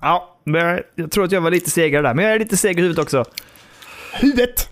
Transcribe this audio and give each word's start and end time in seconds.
Ja, 0.00 0.36
men 0.44 0.66
jag, 0.66 0.80
jag 0.94 1.10
tror 1.10 1.24
att 1.24 1.32
jag 1.32 1.40
var 1.40 1.50
lite 1.50 1.70
segare 1.70 2.02
där. 2.02 2.14
Men 2.14 2.24
jag 2.24 2.34
är 2.34 2.38
lite 2.38 2.56
seg 2.56 2.78
i 2.78 2.82
huvudet 2.82 3.02
också. 3.02 3.24
Huvudet! 4.14 4.68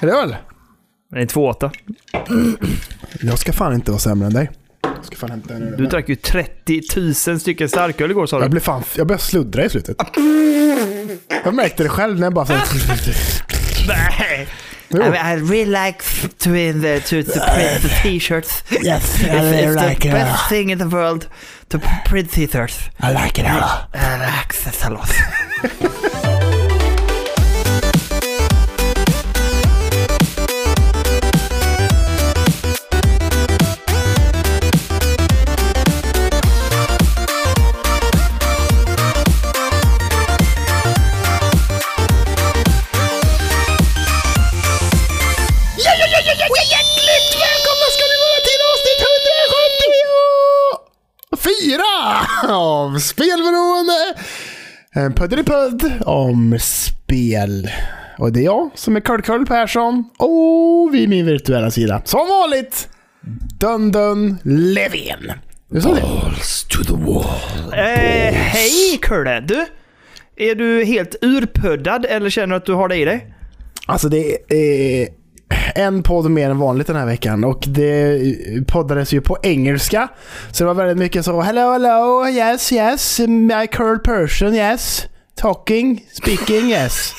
Är 0.00 0.06
det 0.06 0.12
öl? 0.12 0.36
Det 1.10 1.16
är 1.16 1.20
en 1.22 1.28
2,8. 1.28 1.70
Jag 3.20 3.38
ska 3.38 3.52
fan 3.52 3.74
inte 3.74 3.90
vara 3.90 3.98
sämre 4.00 4.26
än 4.26 4.32
dig. 4.34 4.50
Jag 4.82 5.04
ska 5.04 5.16
fan 5.16 5.30
hämta 5.30 5.54
en 5.54 5.62
öl. 5.62 5.74
Du 5.78 5.86
drack 5.86 6.08
ju 6.08 6.16
30 6.16 6.80
000 7.28 7.40
stycken 7.40 7.68
starköl 7.68 8.10
igår 8.10 8.26
sa 8.26 8.36
Jag 8.36 8.44
du. 8.46 8.48
blev 8.50 8.60
fan... 8.60 8.82
Jag 8.96 9.06
började 9.06 9.22
sluddra 9.22 9.64
i 9.64 9.68
slutet. 9.70 9.96
Jag 11.44 11.54
märkte 11.54 11.82
det 11.82 11.88
själv 11.88 12.16
när 12.16 12.26
jag 12.26 12.34
bara... 12.34 12.46
I, 14.94 15.32
I 15.32 15.34
really 15.34 15.70
like 15.70 16.04
to, 16.40 16.54
in 16.54 16.80
the, 16.80 17.00
to, 17.06 17.22
to 17.22 17.42
uh, 17.42 17.54
print 17.54 17.82
the 17.82 17.88
t-shirts. 18.02 18.62
Yes, 18.70 19.14
It's, 19.14 19.22
it's 19.24 20.00
the 20.00 20.08
uh, 20.08 20.12
best 20.12 20.48
thing 20.48 20.70
in 20.70 20.78
the 20.78 20.88
world 20.88 21.28
to 21.70 21.78
print 22.04 22.30
t-shirts. 22.30 22.90
I 23.00 23.12
like 23.12 23.38
it 23.38 23.46
a 23.46 23.54
lot. 23.54 23.90
I 23.94 24.18
like 24.18 24.54
that 24.54 24.84
a 24.84 24.94
lot. 24.94 26.00
174 51.84 52.48
av 52.54 52.98
Spelberoende. 52.98 54.14
En 54.92 55.14
puddelipudd 55.14 55.92
om 56.06 56.58
spel. 56.60 57.70
Och 58.18 58.32
det 58.32 58.40
är 58.40 58.44
jag 58.44 58.70
som 58.74 58.96
är 58.96 59.00
Karl-Karl 59.00 59.46
Persson 59.46 60.04
och 60.18 60.94
vid 60.94 61.08
min 61.08 61.26
virtuella 61.26 61.70
sida, 61.70 62.02
som 62.04 62.28
vanligt, 62.28 62.88
Dun-Dun 63.60 64.36
Levin. 64.42 65.32
Du 65.70 65.80
sa 65.80 65.94
det? 65.94 66.00
to 66.68 66.84
the 66.84 66.92
wall. 66.92 67.72
Eh, 67.72 68.34
hej 68.34 68.98
Kurre! 69.02 69.40
Du, 69.40 69.66
är 70.36 70.54
du 70.54 70.84
helt 70.84 71.16
urpuddad 71.22 72.04
eller 72.04 72.30
känner 72.30 72.46
du 72.46 72.54
att 72.54 72.66
du 72.66 72.72
har 72.72 72.88
det 72.88 72.96
i 72.96 73.04
dig? 73.04 73.34
Alltså 73.86 74.08
det 74.08 74.36
är 74.48 75.08
en 75.74 76.02
podd 76.02 76.30
mer 76.30 76.50
än 76.50 76.58
vanligt 76.58 76.86
den 76.86 76.96
här 76.96 77.06
veckan 77.06 77.44
och 77.44 77.64
det 77.66 78.20
poddades 78.66 79.12
ju 79.12 79.20
på 79.20 79.38
engelska. 79.42 80.08
Så 80.50 80.64
det 80.64 80.68
var 80.68 80.74
väldigt 80.74 80.98
mycket 80.98 81.24
så 81.24 81.40
hello 81.40 81.72
hello 81.72 82.28
yes 82.28 82.72
yes 82.72 83.18
my 83.28 83.66
curl 83.66 83.98
person 83.98 84.54
yes 84.54 85.06
talking 85.34 86.04
speaking 86.12 86.70
yes 86.70 87.12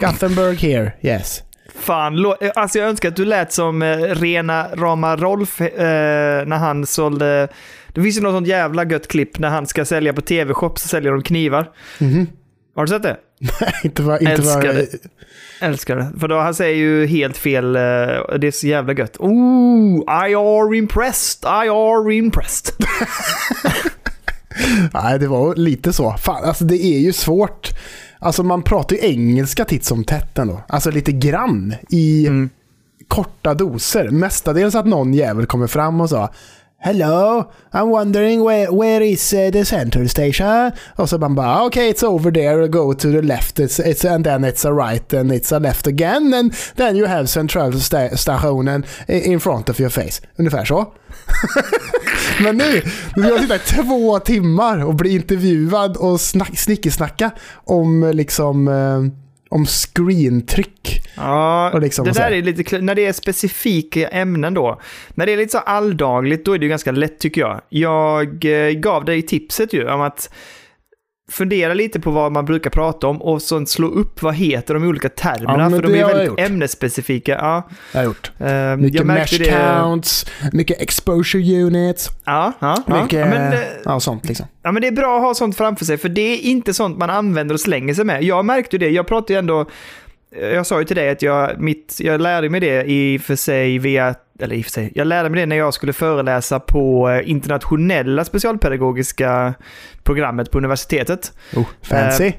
Gothenburg 0.00 0.58
here 0.58 0.92
yes. 1.00 1.42
Fan, 1.74 2.34
alltså 2.54 2.78
jag 2.78 2.88
önskar 2.88 3.08
att 3.08 3.16
du 3.16 3.24
lät 3.24 3.52
som 3.52 3.82
eh, 3.82 3.96
rena 3.98 4.68
rama 4.74 5.16
Rolf 5.16 5.60
eh, 5.60 6.46
när 6.46 6.56
han 6.56 6.86
sålde... 6.86 7.48
Det 7.94 8.02
finns 8.02 8.16
ju 8.16 8.20
något 8.20 8.32
sånt 8.32 8.46
jävla 8.48 8.84
gött 8.84 9.08
klipp 9.08 9.38
när 9.38 9.48
han 9.48 9.66
ska 9.66 9.84
sälja 9.84 10.12
på 10.12 10.20
TV-shop 10.20 10.72
så 10.76 10.88
säljer 10.88 11.12
de 11.12 11.22
knivar. 11.22 11.70
Mhm. 11.98 12.26
Har 12.76 12.82
du 12.86 12.88
sett 12.88 13.02
det? 13.02 13.16
Inte 13.84 14.02
vad, 14.02 14.20
inte 14.20 14.32
Älskar 14.32 14.62
det. 14.74 14.86
Älskar 15.60 15.96
det. 15.96 16.12
För 16.20 16.28
då 16.28 16.38
han 16.38 16.54
säger 16.54 16.76
ju 16.76 17.06
helt 17.06 17.36
fel. 17.36 17.76
eh, 17.76 17.80
Det 17.80 18.46
är 18.46 18.50
så 18.50 18.66
jävla 18.66 18.92
gött. 18.92 19.16
Ooh, 19.18 19.98
I 20.28 20.34
are 20.34 20.76
impressed, 20.76 21.48
I 21.48 21.68
are 21.68 22.14
impressed. 22.14 22.74
Nej, 24.94 25.18
det 25.18 25.26
var 25.28 25.54
lite 25.54 25.92
så. 25.92 26.12
Fan, 26.18 26.44
alltså 26.44 26.64
det 26.64 26.84
är 26.84 26.98
ju 26.98 27.12
svårt. 27.12 27.70
Alltså 28.18 28.42
man 28.42 28.62
pratar 28.62 28.96
ju 28.96 29.02
engelska 29.02 29.64
titt 29.64 29.84
som 29.84 30.04
tätt 30.04 30.38
ändå. 30.38 30.62
Alltså 30.68 30.90
lite 30.90 31.12
grann 31.12 31.74
i 31.90 32.26
Mm. 32.26 32.50
korta 33.08 33.54
doser. 33.54 34.08
Mestadels 34.08 34.74
att 34.74 34.86
någon 34.86 35.14
jävel 35.14 35.46
kommer 35.46 35.66
fram 35.66 36.00
och 36.00 36.08
sa 36.10 36.32
Hello, 36.84 37.48
I'm 37.72 37.90
wondering 37.90 38.42
where, 38.42 38.72
where 38.72 39.00
is 39.00 39.32
uh, 39.32 39.50
the 39.52 39.64
central 39.64 40.08
station? 40.08 40.72
Och 40.96 41.08
så 41.08 41.18
man 41.18 41.34
bara, 41.34 41.46
ah, 41.46 41.66
okay 41.66 41.90
it's 41.90 42.02
over 42.02 42.32
there, 42.32 42.68
go 42.68 42.92
to 42.92 43.12
the 43.12 43.22
left, 43.22 43.58
it's, 43.58 43.78
it's, 43.78 44.04
and 44.14 44.24
then 44.24 44.44
it's 44.44 44.64
a 44.64 44.72
right 44.72 45.12
and 45.12 45.32
it's 45.32 45.52
a 45.52 45.58
left 45.58 45.86
again 45.86 46.34
and 46.34 46.52
then 46.76 46.96
you 46.96 47.06
have 47.06 47.28
central 47.28 47.72
sta- 47.72 48.16
stationen 48.16 48.84
in 49.08 49.40
front 49.40 49.68
of 49.68 49.80
your 49.80 49.90
face. 49.90 50.20
Ungefär 50.36 50.64
så. 50.64 50.92
Men 52.42 52.56
nu, 52.56 52.82
nu 53.16 53.22
har 53.22 53.30
jag 53.30 53.40
sitta 53.40 53.56
i 53.56 53.58
två 53.58 54.18
timmar 54.18 54.84
och 54.84 54.94
bli 54.94 55.14
intervjuad 55.14 55.96
och 55.96 56.20
snack, 56.20 56.58
snickesnacka 56.58 57.30
om 57.64 58.10
liksom 58.14 58.68
eh, 58.68 59.02
om 59.52 59.66
screentryck. 59.66 61.02
Ja, 61.16 61.70
Och 61.74 61.80
liksom 61.80 62.04
det 62.04 62.12
där 62.12 62.30
är 62.30 62.42
lite... 62.42 62.78
När 62.78 62.94
det 62.94 63.06
är 63.06 63.12
specifika 63.12 64.08
ämnen 64.08 64.54
då. 64.54 64.80
När 65.14 65.26
det 65.26 65.32
är 65.32 65.36
lite 65.36 65.52
så 65.52 65.58
alldagligt, 65.58 66.44
då 66.44 66.52
är 66.52 66.58
det 66.58 66.64
ju 66.64 66.68
ganska 66.68 66.92
lätt 66.92 67.18
tycker 67.18 67.40
jag. 67.40 67.60
Jag 67.68 68.44
eh, 68.44 68.70
gav 68.70 69.04
dig 69.04 69.22
tipset 69.22 69.72
ju 69.72 69.88
om 69.88 70.00
att 70.00 70.34
fundera 71.32 71.74
lite 71.74 72.00
på 72.00 72.10
vad 72.10 72.32
man 72.32 72.44
brukar 72.44 72.70
prata 72.70 73.06
om 73.06 73.22
och 73.22 73.42
så 73.42 73.66
slå 73.66 73.88
upp 73.88 74.22
vad 74.22 74.34
heter 74.34 74.74
de 74.74 74.84
olika 74.84 75.08
termerna. 75.08 75.62
Ja, 75.62 75.70
för 75.70 75.82
de 75.82 75.94
är 76.00 76.06
väldigt 76.06 76.26
gjort. 76.26 76.40
ämnesspecifika. 76.40 77.32
Ja, 77.32 77.68
Jag 77.92 78.00
har 78.00 78.04
gjort. 78.04 78.32
eh, 78.38 78.76
Mycket 78.76 79.06
mesh 79.06 79.38
det. 79.38 79.44
counts, 79.44 80.26
mycket 80.52 80.80
exposure 80.80 81.62
units, 81.62 82.10
Ja, 82.24 82.52
ja, 82.58 82.82
mycket 82.86 83.18
ja, 83.20 83.26
men, 83.26 83.54
ja, 83.84 84.00
sånt 84.00 84.24
liksom. 84.28 84.46
Ja, 84.62 84.72
men 84.72 84.82
det 84.82 84.88
är 84.88 84.92
bra 84.92 85.16
att 85.16 85.22
ha 85.22 85.34
sånt 85.34 85.56
framför 85.56 85.84
sig, 85.84 85.98
för 85.98 86.08
det 86.08 86.20
är 86.34 86.38
inte 86.38 86.74
sånt 86.74 86.98
man 86.98 87.10
använder 87.10 87.54
och 87.54 87.60
slänger 87.60 87.94
sig 87.94 88.04
med. 88.04 88.22
Jag 88.22 88.44
märkte 88.44 88.78
det, 88.78 88.88
jag 88.90 89.06
pratade 89.06 89.32
ju 89.32 89.38
ändå... 89.38 89.66
Jag 90.40 90.66
sa 90.66 90.78
ju 90.78 90.84
till 90.84 90.96
dig 90.96 91.10
att 91.10 91.22
jag, 91.22 91.60
mitt, 91.60 91.96
jag 92.00 92.20
lärde 92.20 92.48
mig 92.48 92.60
det 92.60 92.84
i 92.86 93.18
och 93.18 93.20
för 93.20 93.36
sig 93.36 93.78
via... 93.78 94.14
Eller 94.38 94.56
i 94.56 94.60
och 94.60 94.64
för 94.64 94.70
sig, 94.72 94.92
jag 94.94 95.06
lärde 95.06 95.28
mig 95.28 95.40
det 95.40 95.46
när 95.46 95.56
jag 95.56 95.74
skulle 95.74 95.92
föreläsa 95.92 96.60
på 96.60 97.10
eh, 97.10 97.30
internationella 97.30 98.24
specialpedagogiska 98.24 99.54
programmet 100.02 100.50
på 100.50 100.58
universitetet. 100.58 101.32
Oh, 101.56 101.66
fancy. 101.82 102.32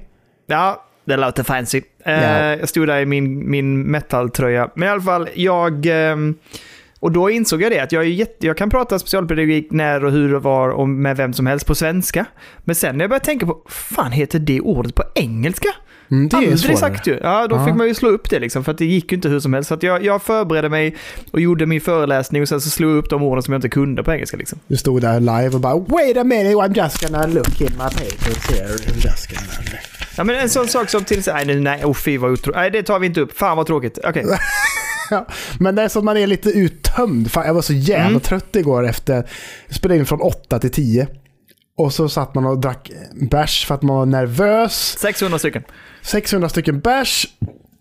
Ja, 0.47 0.85
det 1.05 1.17
låter 1.17 1.43
fancy. 1.43 1.81
Eh, 2.05 2.13
Ja. 2.13 2.55
Jag 2.55 2.69
stod 2.69 2.87
där 2.87 2.99
i 2.99 3.05
min, 3.05 3.49
min 3.51 3.83
metal-tröja. 3.91 4.69
Men 4.75 4.87
i 4.87 4.91
alla 4.91 5.01
fall, 5.01 5.29
jag... 5.33 5.85
ehm, 5.85 6.35
och 6.99 7.11
då 7.11 7.29
insåg 7.29 7.61
jag 7.61 7.71
det, 7.71 7.79
att 7.79 7.91
jag, 7.91 8.05
jätte, 8.05 8.47
jag 8.47 8.57
kan 8.57 8.69
prata 8.69 8.99
specialpedagogik 8.99 9.67
när 9.71 10.05
och 10.05 10.11
hur 10.11 10.33
och 10.35 10.43
var 10.43 10.69
och 10.69 10.89
med 10.89 11.17
vem 11.17 11.33
som 11.33 11.47
helst 11.47 11.67
på 11.67 11.75
svenska. 11.75 12.25
Men 12.59 12.75
sen 12.75 12.97
när 12.97 13.03
jag 13.03 13.09
började 13.09 13.25
tänka 13.25 13.45
på, 13.45 13.61
fan 13.69 14.11
heter 14.11 14.39
det 14.39 14.61
ordet 14.61 14.95
på 14.95 15.03
engelska? 15.15 15.69
Mm, 16.13 16.29
det 16.29 16.35
är 16.35 16.37
Aldrig 16.37 16.59
svårare. 16.59 16.77
sagt 16.77 17.07
ju. 17.07 17.19
Ja, 17.23 17.47
då 17.47 17.55
Ja. 17.55 17.65
fick 17.65 17.75
man 17.75 17.87
ju 17.87 17.93
slå 17.93 18.09
upp 18.09 18.29
det 18.29 18.39
liksom, 18.39 18.63
för 18.63 18.71
att 18.71 18.77
det 18.77 18.85
gick 18.85 19.11
ju 19.11 19.15
inte 19.15 19.29
hur 19.29 19.39
som 19.39 19.53
helst. 19.53 19.67
Så 19.69 19.77
jag, 19.81 20.03
jag 20.05 20.21
förberedde 20.21 20.69
mig 20.69 20.95
och 21.31 21.39
gjorde 21.41 21.65
min 21.65 21.81
föreläsning 21.81 22.41
och 22.41 22.47
sen 22.49 22.61
så 22.61 22.69
slog 22.69 22.91
jag 22.91 22.97
upp 22.97 23.09
de 23.09 23.23
orden 23.23 23.43
som 23.43 23.51
jag 23.53 23.57
inte 23.57 23.69
kunde 23.69 24.03
på 24.03 24.11
engelska 24.13 24.37
liksom. 24.37 24.59
Du 24.67 24.77
stod 24.77 25.01
där 25.01 25.19
live 25.19 25.49
och 25.49 25.59
bara 25.59 25.75
Wait 25.77 26.17
a 26.17 26.23
minute, 26.23 26.55
I'm 26.55 26.83
just 26.83 27.01
gonna 27.09 27.27
look 27.27 27.61
in 27.61 27.67
my 27.71 27.77
papers 27.77 28.49
here. 28.51 28.67
I'm 28.67 28.95
just 29.07 29.29
gonna... 29.29 29.77
Ja, 30.17 30.23
men 30.23 30.35
en 30.35 30.49
sån 30.49 30.67
sak 30.67 30.89
som 30.89 31.03
till 31.03 31.21
nej, 31.27 31.45
nej, 31.45 31.55
nej, 31.59 31.85
oh, 31.85 31.93
fy 31.93 32.17
vad 32.17 32.31
otro... 32.31 32.51
Nej, 32.55 32.71
det 32.71 32.83
tar 32.83 32.99
vi 32.99 33.07
inte 33.07 33.21
upp. 33.21 33.37
Fan 33.37 33.57
vad 33.57 33.67
tråkigt. 33.67 33.99
Okej. 34.03 34.25
Ja, 35.09 35.27
men 35.59 35.75
det 35.75 35.81
är 35.81 35.87
så 35.87 35.99
att 35.99 36.05
man 36.05 36.17
är 36.17 36.27
lite 36.27 36.49
uttömd. 36.49 37.31
Fan, 37.31 37.45
jag 37.47 37.53
var 37.53 37.61
så 37.61 37.73
jävla 37.73 38.07
Mm. 38.07 38.19
trött 38.19 38.55
igår 38.55 38.87
efter... 38.87 39.13
Jag 39.67 39.75
spelade 39.75 39.99
in 39.99 40.05
från 40.05 40.21
8 40.21 40.59
till 40.59 40.71
10. 40.71 41.07
Och 41.75 41.93
så 41.93 42.09
satt 42.09 42.35
man 42.35 42.45
och 42.45 42.59
drack 42.59 42.91
bärs 43.13 43.65
för 43.65 43.75
att 43.75 43.81
man 43.81 43.95
var 43.95 44.05
nervös. 44.05 44.97
600 44.99 45.39
stycken. 45.39 45.63
600 46.01 46.49
stycken 46.49 46.79
bärs. 46.79 47.27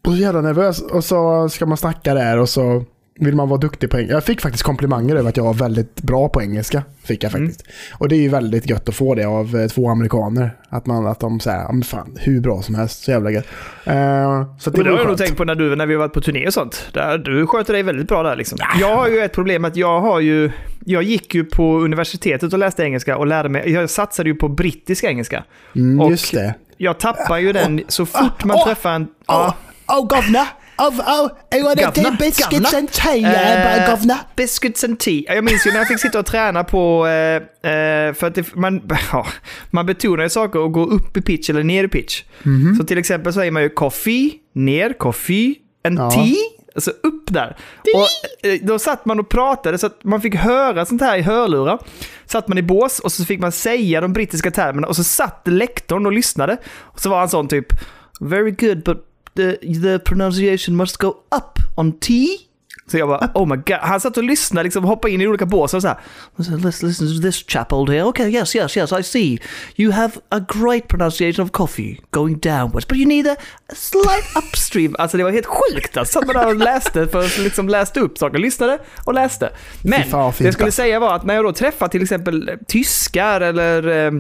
Och 0.07 0.13
så 0.13 0.19
jävla 0.19 0.41
nervös. 0.41 0.81
Och 0.83 1.05
så 1.05 1.49
ska 1.49 1.67
man 1.67 1.77
snacka 1.77 2.15
där 2.15 2.39
och 2.39 2.49
så 2.49 2.85
vill 3.19 3.35
man 3.35 3.49
vara 3.49 3.61
duktig 3.61 3.91
på 3.91 3.97
engelska. 3.97 4.15
Jag 4.15 4.25
fick 4.25 4.41
faktiskt 4.41 4.65
komplimanger 4.65 5.17
över 5.17 5.29
att 5.29 5.37
jag 5.37 5.45
var 5.45 5.55
väldigt 5.55 6.03
bra 6.03 6.29
på 6.29 6.43
engelska. 6.43 6.83
Fick 7.05 7.25
jag 7.25 7.35
Mm. 7.35 7.47
faktiskt. 7.49 7.67
Och 7.99 8.09
det 8.09 8.17
är 8.17 8.21
ju 8.21 8.29
väldigt 8.29 8.71
gött 8.71 8.89
att 8.89 8.95
få 8.95 9.15
det 9.15 9.25
av 9.25 9.57
eh, 9.57 9.67
två 9.69 9.89
amerikaner. 9.89 10.57
Att, 10.69 10.87
man, 10.87 11.07
att 11.07 11.21
de 11.21 11.41
säger, 11.41 11.59
ja 11.61 11.73
men 11.73 11.83
fan, 11.83 12.17
hur 12.21 12.41
bra 12.41 12.63
som 12.63 12.75
helst. 12.75 13.05
Så 13.05 13.11
jävla 13.11 13.31
gött. 13.31 13.47
Eh, 13.85 13.93
så 14.59 14.71
det 14.71 14.77
Men 14.79 14.85
det 14.87 14.91
har 14.93 14.99
jag 14.99 15.07
nog 15.09 15.19
tänkt 15.19 15.37
på 15.37 15.45
när, 15.45 15.55
du, 15.55 15.77
när 15.77 15.87
vi 15.87 15.95
har 15.95 15.99
varit 15.99 16.13
på 16.13 16.21
turné 16.21 16.47
och 16.47 16.55
sånt. 16.55 16.89
Där, 16.93 17.19
du 17.19 17.47
sköter 17.47 17.73
dig 17.73 17.83
väldigt 17.83 18.09
bra 18.09 18.23
där 18.23 18.37
liksom. 18.37 18.59
Jag 18.81 18.97
har 18.97 19.09
ju 19.09 19.19
ett 19.21 19.33
problem 19.33 19.65
att 19.65 19.77
jag 19.77 20.01
har 20.01 20.21
ju... 20.21 20.51
Jag 20.85 21.03
gick 21.03 21.35
ju 21.35 21.45
på 21.45 21.79
universitetet 21.79 22.53
och 22.53 22.59
läste 22.59 22.83
engelska 22.83 23.17
och 23.17 23.27
lärde 23.27 23.49
mig... 23.49 23.71
Jag 23.73 23.91
satsade 23.91 24.29
ju 24.31 24.35
på 24.35 24.49
brittisk 24.49 25.05
engelska. 25.05 25.45
Mm, 25.77 26.01
och- 26.01 26.11
just 26.11 26.33
det. 26.35 26.55
Jag 26.77 26.99
tappar 27.01 27.39
ju 27.39 27.53
den 27.53 27.81
så 27.89 28.07
fort 28.07 28.45
man 28.45 28.57
oh, 28.57 28.65
träffar 28.65 28.91
en... 28.93 29.03
Oh, 29.03 29.09
Ja, 29.27 29.57
oh, 29.89 30.07
governor. 30.07 30.47
Oh, 30.89 31.01
oh, 31.01 31.31
I 31.59 31.63
want 31.63 31.79
Governor? 31.81 32.11
to 32.11 32.17
biscuits 32.19 32.75
and 32.75 32.93
tea, 32.93 33.25
Eh, 33.25 33.91
governor. 33.91 34.17
Biscuits 34.37 34.85
and 34.85 34.99
tea. 34.99 35.25
Jag 35.35 35.45
minns 35.45 35.67
ju 35.67 35.71
när 35.71 35.79
jag 35.79 35.89
fick 35.89 36.01
sitta 36.01 36.19
och 36.19 36.27
träna 36.27 36.65
på... 36.65 37.07
Eh, 37.07 37.71
eh, 37.73 38.15
för 38.15 38.27
att 38.27 38.35
det, 38.35 38.55
man, 38.55 38.83
ja, 39.13 39.27
man 39.71 39.87
betonar 39.87 40.23
ju 40.25 40.31
saker 40.31 40.59
och 40.59 40.73
går 40.73 40.93
upp 40.93 41.17
i 41.17 41.23
pitch 41.23 41.51
eller 41.51 41.63
ner 41.63 41.85
i 41.85 41.89
pitch. 41.89 42.23
Mhm. 42.43 42.77
Så 42.77 42.85
till 42.85 42.99
exempel 42.99 43.33
säger 43.33 43.51
man 43.51 43.63
ju 43.63 43.69
coffee, 43.69 44.33
ner, 44.55 44.93
coffee, 44.93 45.55
and 45.85 45.99
Ja. 45.99 46.11
tea. 46.11 46.35
alltså 46.75 46.91
upp 46.91 47.25
där. 47.33 47.57
Och 47.95 48.47
eh, 48.49 48.59
då 48.63 48.79
satt 48.79 49.05
man 49.07 49.21
och 49.21 49.29
pratade 49.29 49.79
så 49.79 49.87
att 49.87 50.05
man 50.05 50.21
fick 50.21 50.35
höra 50.35 50.87
sånt 50.87 51.01
här 51.03 51.19
i 51.19 51.23
hörlurar. 51.23 51.79
Satt 52.27 52.49
man 52.49 52.59
i 52.59 52.63
bås 52.63 52.99
och 52.99 53.13
så 53.13 53.25
fick 53.25 53.41
man 53.41 53.53
säga 53.53 54.01
de 54.01 54.13
brittiska 54.13 54.51
termerna 54.51 54.87
och 54.87 54.97
så 54.97 55.05
satt 55.05 55.43
lektorn 55.45 56.07
och 56.07 56.13
lyssnade. 56.13 56.57
Och 56.81 57.01
så 57.01 57.11
var 57.11 57.19
han 57.19 57.29
sån 57.29 57.49
typ 57.49 57.67
Very 58.21 58.51
good 58.51 58.83
but 58.85 58.99
the, 59.37 59.57
the 59.83 59.99
pronunciation 59.99 60.77
must 60.77 60.99
go 60.99 61.09
up 61.09 61.59
on 61.77 61.93
T. 61.93 62.29
Så 62.87 62.99
jag 62.99 63.09
bara, 63.09 63.31
oh 63.35 63.49
my 63.49 63.57
god. 63.57 63.77
Han 63.81 64.01
satt 64.01 64.17
och 64.17 64.25
lyssnade, 64.25 64.65
liksom 64.65 64.85
hoppade 64.85 65.15
in 65.15 65.21
i 65.21 65.27
olika 65.27 65.47
bås 65.47 65.75
och 65.75 65.83
så 65.83 65.89
här. 65.89 66.01
Listen, 66.37 66.89
listen 66.89 67.17
to 67.17 67.23
this 67.23 67.45
chap 67.49 67.73
old 67.73 67.91
here. 67.91 68.03
Okay, 68.03 68.31
yes, 68.31 68.57
yes, 68.57 68.77
yes, 68.77 68.93
I 68.93 69.03
see. 69.03 69.39
You 69.77 69.93
have 69.93 70.13
a 70.29 70.41
great 70.55 70.89
pronunciation 70.89 71.45
of 71.45 71.53
coffee 71.53 72.01
going 72.11 72.39
downwards. 72.39 72.89
But 72.89 72.99
you 72.99 73.07
need 73.07 73.27
a 73.27 73.37
slight 73.75 74.37
upstream. 74.37 74.97
Alltså 74.99 75.17
det 75.17 75.25
var 75.25 75.31
helt 75.31 75.47
sjukt. 75.47 75.97
Alltså, 75.97 76.13
satt 76.13 76.27
man 76.27 76.37
där 76.37 76.47
och 76.47 76.57
läste, 76.57 77.07
för 77.07 77.43
liksom 77.43 77.69
läste 77.69 78.01
upp 78.01 78.19
saker. 78.19 78.39
Lyssnade 78.39 78.79
och 79.05 79.15
läste. 79.15 79.51
Men 79.83 80.01
det 80.01 80.09
jag 80.11 80.35
skulle 80.35 80.49
alltså. 80.51 80.71
säga 80.71 81.01
var 81.01 81.15
att 81.15 81.25
när 81.25 81.35
jag 81.35 81.45
då 81.45 81.53
träffar 81.53 81.89
till 81.89 82.03
exempel 82.03 82.59
tyskar 82.67 83.41
eller 83.41 84.07
eh, 84.07 84.13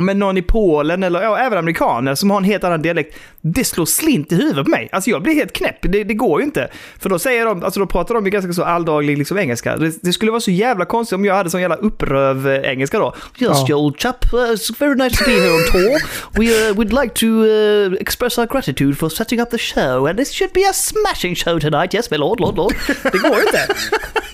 men 0.00 0.18
någon 0.18 0.36
i 0.36 0.42
Polen 0.42 1.02
eller 1.02 1.22
ja, 1.22 1.38
även 1.38 1.58
amerikaner 1.58 2.14
som 2.14 2.30
har 2.30 2.38
en 2.38 2.44
helt 2.44 2.64
annan 2.64 2.82
dialekt. 2.82 3.16
Det 3.40 3.64
slår 3.64 3.86
slint 3.86 4.32
i 4.32 4.34
huvudet 4.36 4.64
på 4.64 4.70
mig. 4.70 4.88
Alltså 4.92 5.10
jag 5.10 5.22
blir 5.22 5.34
helt 5.34 5.52
knäpp. 5.52 5.76
Det, 5.80 6.04
det 6.04 6.14
går 6.14 6.40
ju 6.40 6.44
inte. 6.46 6.68
För 6.98 7.10
då 7.10 7.18
säger 7.18 7.46
de, 7.46 7.64
alltså 7.64 7.80
då 7.80 7.86
pratar 7.86 8.14
de 8.14 8.24
ju 8.24 8.30
ganska 8.30 8.52
så 8.52 8.62
alldaglig 8.64 9.18
liksom 9.18 9.38
engelska. 9.38 9.76
Det, 9.76 9.92
det 10.02 10.12
skulle 10.12 10.30
vara 10.30 10.40
så 10.40 10.50
jävla 10.50 10.84
konstigt 10.84 11.16
om 11.16 11.24
jag 11.24 11.34
hade 11.34 11.50
sån 11.50 11.60
jävla 11.60 11.76
uppröv 11.76 12.48
eh, 12.48 12.70
engelska 12.70 12.98
då. 12.98 13.14
Yes, 13.38 13.50
Ja. 13.68 13.76
old 13.76 14.00
chap. 14.00 14.34
Uh, 14.34 14.38
it's 14.40 14.74
very 14.78 14.94
nice 14.94 15.16
to 15.16 15.24
be 15.24 15.30
here 15.30 15.52
on 15.52 15.62
tour. 15.72 15.98
We 16.38 16.68
uh, 16.70 16.76
would 16.76 16.92
like 16.92 17.14
to 17.14 17.26
uh, 17.26 17.92
express 18.00 18.38
our 18.38 18.46
gratitude 18.46 18.98
for 18.98 19.08
setting 19.08 19.40
up 19.40 19.50
the 19.50 19.58
show. 19.58 20.06
And 20.08 20.18
this 20.18 20.32
should 20.32 20.52
be 20.52 20.60
a 20.70 20.72
smashing 20.72 21.34
show 21.36 21.58
tonight. 21.60 21.94
Yes, 21.94 22.10
my 22.10 22.16
lord, 22.16 22.40
lord, 22.40 22.56
lord. 22.56 22.74
Det 23.12 23.18
går 23.18 23.40
inte. 23.40 23.66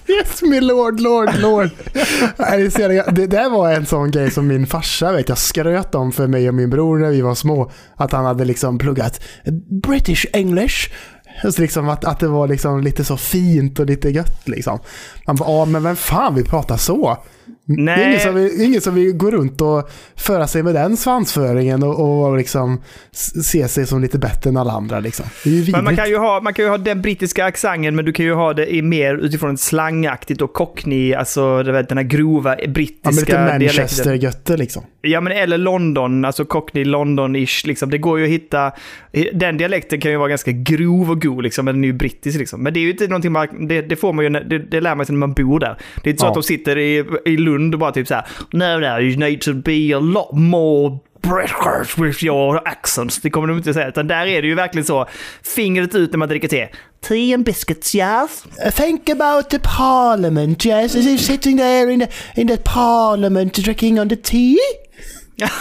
Yes, 0.07 0.43
my 0.43 0.61
lord, 0.61 1.01
lord, 1.01 1.39
lord. 1.39 1.71
Det, 2.77 3.05
det 3.13 3.27
där 3.27 3.51
var 3.51 3.73
en 3.73 3.87
sån 3.87 4.11
grej 4.11 4.31
som 4.31 4.47
min 4.47 4.67
farsa 4.67 5.13
vet 5.13 5.29
jag 5.29 5.39
skröt 5.51 5.95
om 5.95 6.13
för 6.13 6.27
mig 6.27 6.49
och 6.49 6.55
min 6.55 6.71
bror 6.71 6.99
när 6.99 7.11
vi 7.11 7.21
var 7.21 7.35
små. 7.35 7.71
Att 7.97 8.13
han 8.13 8.25
hade 8.25 8.45
liksom 8.45 8.79
pluggat 8.79 9.21
British 9.87 10.27
English. 10.33 10.91
Så 11.43 11.61
liksom 11.61 11.89
att, 11.89 12.05
att 12.05 12.21
det 12.21 12.29
var 12.29 12.49
liksom 12.49 12.81
lite 12.81 13.05
så 13.05 13.17
fint 13.17 13.79
och 13.79 13.87
lite 13.87 14.11
gött 14.11 14.49
liksom. 14.49 14.79
Man 15.27 15.37
bara, 15.37 15.51
ja 15.51 15.65
men 15.65 15.83
vem 15.83 15.97
fan 15.97 16.35
vill 16.35 16.45
prata 16.45 16.79
så? 16.79 17.19
Det 17.65 17.75
är 17.75 17.85
Nej. 17.85 18.09
ingen 18.09 18.21
som, 18.21 18.35
vill, 18.35 18.61
ingen 18.61 18.81
som 18.81 18.95
vill 18.95 19.13
gå 19.13 19.31
runt 19.31 19.61
och 19.61 19.91
föra 20.17 20.47
sig 20.47 20.63
med 20.63 20.75
den 20.75 20.97
svansföringen 20.97 21.83
och, 21.83 22.27
och 22.29 22.37
liksom 22.37 22.83
se 23.45 23.69
sig 23.69 23.87
som 23.87 24.03
lite 24.03 24.19
bättre 24.19 24.51
än 24.51 24.57
alla 24.57 24.73
andra. 24.73 25.01
Liksom. 25.01 25.27
Men 25.73 25.85
man 25.85 25.97
kan, 25.97 26.09
ju 26.09 26.17
ha, 26.17 26.41
man 26.41 26.55
kan 26.55 26.65
ju 26.65 26.71
ha 26.71 26.79
den 26.79 27.03
brittiska 27.03 27.45
accenten, 27.45 27.97
men 27.97 28.05
du 28.05 28.13
kan 28.13 28.27
ju 28.27 28.35
ha 28.35 28.53
det 28.55 28.75
i 28.75 28.83
mer 28.83 29.15
utifrån 29.15 29.55
ett 29.55 29.61
slangaktigt 29.61 30.43
och 30.43 30.53
cockney, 30.53 31.15
alltså 31.15 31.63
vet, 31.63 31.89
den 31.89 31.99
här 31.99 32.05
grova 32.05 32.51
Ja, 32.51 32.57
men 32.65 32.73
brittiska 32.73 33.11
lite 33.11 33.33
dialekten. 33.33 33.83
Manchester-götte 33.83 34.57
liksom. 34.57 34.83
Ja, 35.03 35.21
men 35.21 35.33
eller 35.33 35.59
London, 35.59 36.25
alltså 36.25 36.45
cockney, 36.45 36.85
London-ish. 36.85 37.67
Liksom. 37.67 37.91
Det 37.91 37.99
går 37.99 38.19
ju 38.19 38.25
att 38.25 38.31
hitta... 38.31 38.73
Den 39.33 39.57
dialekten 39.57 40.01
kan 40.01 40.11
ju 40.11 40.17
vara 40.17 40.29
ganska 40.29 40.53
grov 40.53 41.11
och 41.11 41.23
god, 41.23 41.43
liksom, 41.43 41.65
men 41.65 41.75
den 41.75 41.85
är 41.85 41.89
ju 41.89 41.93
brittisk. 41.93 42.39
Liksom. 42.39 42.63
Men 42.63 42.75
det 42.75 42.81
är 42.81 42.83
ju 42.83 42.91
inte 42.91 43.07
någonting 43.07 43.33
man... 43.33 43.69
Det, 43.69 43.83
det 43.83 43.97
får 43.97 44.13
man 44.13 44.25
ju... 44.25 44.31
Det, 44.31 44.59
det 44.59 44.81
lär 44.81 44.95
man 44.95 45.07
sig 45.07 45.13
när 45.13 45.19
man 45.21 45.33
bor 45.33 45.61
där. 45.61 45.77
Det 46.03 46.09
är 46.09 46.11
inte 46.11 46.21
så 46.21 46.27
Ja. 46.27 46.29
att 46.29 46.35
de 46.35 46.43
sitter 46.43 46.79
i, 46.79 47.05
i 47.25 47.37
Lund 47.37 47.75
och 47.75 47.81
bara 47.81 47.93
typ 47.93 48.07
så 48.07 48.15
här... 48.15 48.27
No, 48.53 48.81
no, 48.81 49.01
you 49.01 49.17
need 49.17 49.41
to 49.41 49.55
be 49.55 49.97
a 49.97 50.01
lot 50.01 50.33
more 50.33 50.99
British 51.23 51.99
with 51.99 52.25
your 52.25 52.61
accents. 52.69 53.21
Det 53.21 53.31
kommer 53.31 53.49
de 53.49 53.57
inte 53.57 53.75
säga. 53.75 53.89
Utan 53.89 54.09
där 54.09 54.27
är 54.27 54.43
det 54.43 54.49
ju 54.49 54.55
verkligen 54.55 54.85
så. 54.85 55.07
Fingret 55.57 55.95
ut 55.95 56.13
när 56.13 56.19
man 56.19 56.29
dricker 56.29 56.49
te. 56.49 56.69
Tea 57.09 57.35
and 57.35 57.45
biscuits, 57.45 57.95
yes. 57.95 58.45
Think 58.75 59.09
about 59.09 59.51
the 59.51 59.59
parliament, 59.59 60.67
yes, 60.67 60.97
as 60.97 61.07
if 61.07 61.21
sitting 61.21 61.59
there 61.59 61.93
in 61.93 62.01
the, 62.01 62.09
in 62.41 62.49
the 62.49 62.57
parliament 62.57 63.55
drinking 63.55 64.01
on 64.01 64.09
the 64.09 64.17
tea. 64.17 64.57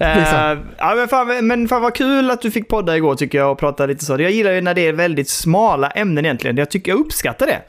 Eh, 0.00 0.58
ja, 0.78 0.94
men, 0.96 1.08
fan, 1.08 1.46
men 1.46 1.68
fan 1.68 1.82
vad 1.82 1.94
kul 1.94 2.30
att 2.30 2.42
du 2.42 2.50
fick 2.50 2.68
podda 2.68 2.96
igår 2.96 3.14
tycker 3.14 3.38
jag 3.38 3.52
och 3.52 3.58
prata 3.58 3.86
lite 3.86 4.04
så. 4.04 4.12
Jag 4.12 4.30
gillar 4.30 4.52
ju 4.52 4.60
när 4.60 4.74
det 4.74 4.86
är 4.86 4.92
väldigt 4.92 5.28
smala 5.28 5.90
ämnen 5.90 6.24
egentligen. 6.24 6.56
Jag 6.56 6.70
tycker 6.70 6.92
jag 6.92 7.00
uppskattar 7.00 7.46
det. 7.46 7.62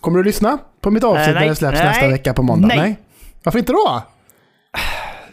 Kommer 0.00 0.18
du 0.18 0.24
lyssna 0.24 0.58
på 0.80 0.90
mitt 0.90 1.04
avsnitt 1.04 1.34
nej, 1.34 1.34
när 1.34 1.48
det 1.48 1.56
släpps 1.56 1.78
nej, 1.78 1.86
nästa 1.88 2.08
vecka 2.08 2.34
på 2.34 2.42
måndag? 2.42 2.68
nej. 2.68 2.96
Varför 3.42 3.58
inte 3.58 3.72
då? 3.72 4.02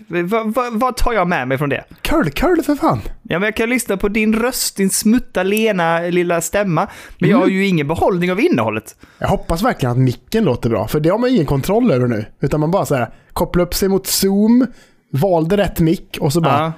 Vad 0.09 0.53
va, 0.53 0.69
vad 0.71 0.97
tar 0.97 1.13
jag 1.13 1.27
med 1.27 1.47
mig 1.47 1.57
från 1.57 1.69
det? 1.69 1.83
Curl, 2.01 2.29
curl 2.29 2.61
för 2.61 2.75
fan. 2.75 2.99
Ja, 3.23 3.39
men 3.39 3.41
jag 3.47 3.55
kan 3.55 3.69
lyssna 3.69 3.97
på 3.97 4.07
din 4.07 4.33
röst, 4.35 4.77
din 4.77 4.89
smutta, 4.89 5.43
lena 5.43 5.99
lilla 5.99 6.41
stämma. 6.41 6.87
Men 7.19 7.29
jag 7.29 7.37
har 7.37 7.47
ju 7.47 7.67
ingen 7.67 7.87
behållning 7.87 8.31
av 8.31 8.39
innehållet. 8.39 8.95
Jag 9.19 9.27
hoppas 9.27 9.63
verkligen 9.63 9.91
att 9.91 9.97
micken 9.97 10.43
låter 10.43 10.69
bra, 10.69 10.87
för 10.87 10.99
det 10.99 11.09
har 11.09 11.17
man 11.17 11.29
ingen 11.29 11.45
kontroll 11.45 11.91
över 11.91 12.07
nu. 12.07 12.25
Utan 12.41 12.59
man 12.59 12.71
bara 12.71 12.85
så 12.85 12.95
här, 12.95 13.09
kopplar 13.33 13.63
upp 13.63 13.73
sig 13.73 13.89
mot 13.89 14.07
Zoom, 14.07 14.67
valde 15.13 15.57
rätt 15.57 15.79
mick 15.79 16.17
och 16.21 16.33
så 16.33 16.41
bara... 16.41 16.59
Ja. 16.59 16.71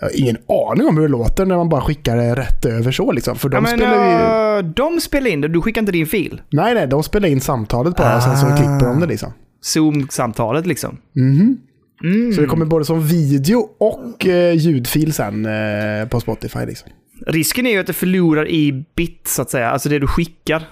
Jag 0.00 0.08
har 0.08 0.16
ingen 0.20 0.36
aning 0.70 0.86
om 0.86 0.96
hur 0.96 1.02
det 1.02 1.08
låter 1.08 1.46
när 1.46 1.56
man 1.56 1.68
bara 1.68 1.80
skickar 1.80 2.16
det 2.16 2.34
rätt 2.34 2.64
över 2.64 2.92
så 2.92 3.12
liksom. 3.12 3.36
För 3.36 3.48
de 3.48 3.54
Ja, 3.56 3.60
men, 3.60 3.78
spelar 3.78 4.56
ju... 4.56 4.62
de 4.62 5.00
spelar 5.00 5.30
in 5.30 5.40
det, 5.40 5.48
du 5.48 5.62
skickar 5.62 5.80
inte 5.82 5.92
din 5.92 6.06
fil. 6.06 6.40
Nej, 6.50 6.74
nej, 6.74 6.86
de 6.86 7.02
spelar 7.02 7.28
in 7.28 7.40
samtalet 7.40 7.96
bara 7.96 8.16
och 8.16 8.22
sen 8.22 8.36
så 8.36 8.46
Ah. 8.46 8.56
klipper 8.56 8.86
de 8.86 9.00
det 9.00 9.06
liksom. 9.06 9.32
Zoom-samtalet 9.62 10.66
liksom. 10.66 10.96
Mhm. 11.16 11.30
Mm. 11.40 11.56
Så 12.34 12.40
det 12.40 12.46
kommer 12.46 12.66
både 12.66 12.84
som 12.84 13.06
video 13.06 13.68
och 13.78 14.26
eh, 14.26 14.54
ljudfil 14.56 15.12
sen 15.12 15.46
eh, 15.46 16.08
på 16.08 16.20
Spotify 16.20 16.58
liksom. 16.66 16.90
Risken 17.26 17.66
är 17.66 17.70
ju 17.70 17.78
att 17.78 17.86
det 17.86 17.92
förlorar 17.92 18.48
i 18.48 18.84
bit, 18.96 19.28
så 19.28 19.42
att 19.42 19.50
säga. 19.50 19.70
Alltså 19.70 19.88
det 19.88 19.98
du 19.98 20.06
skickar. 20.06 20.68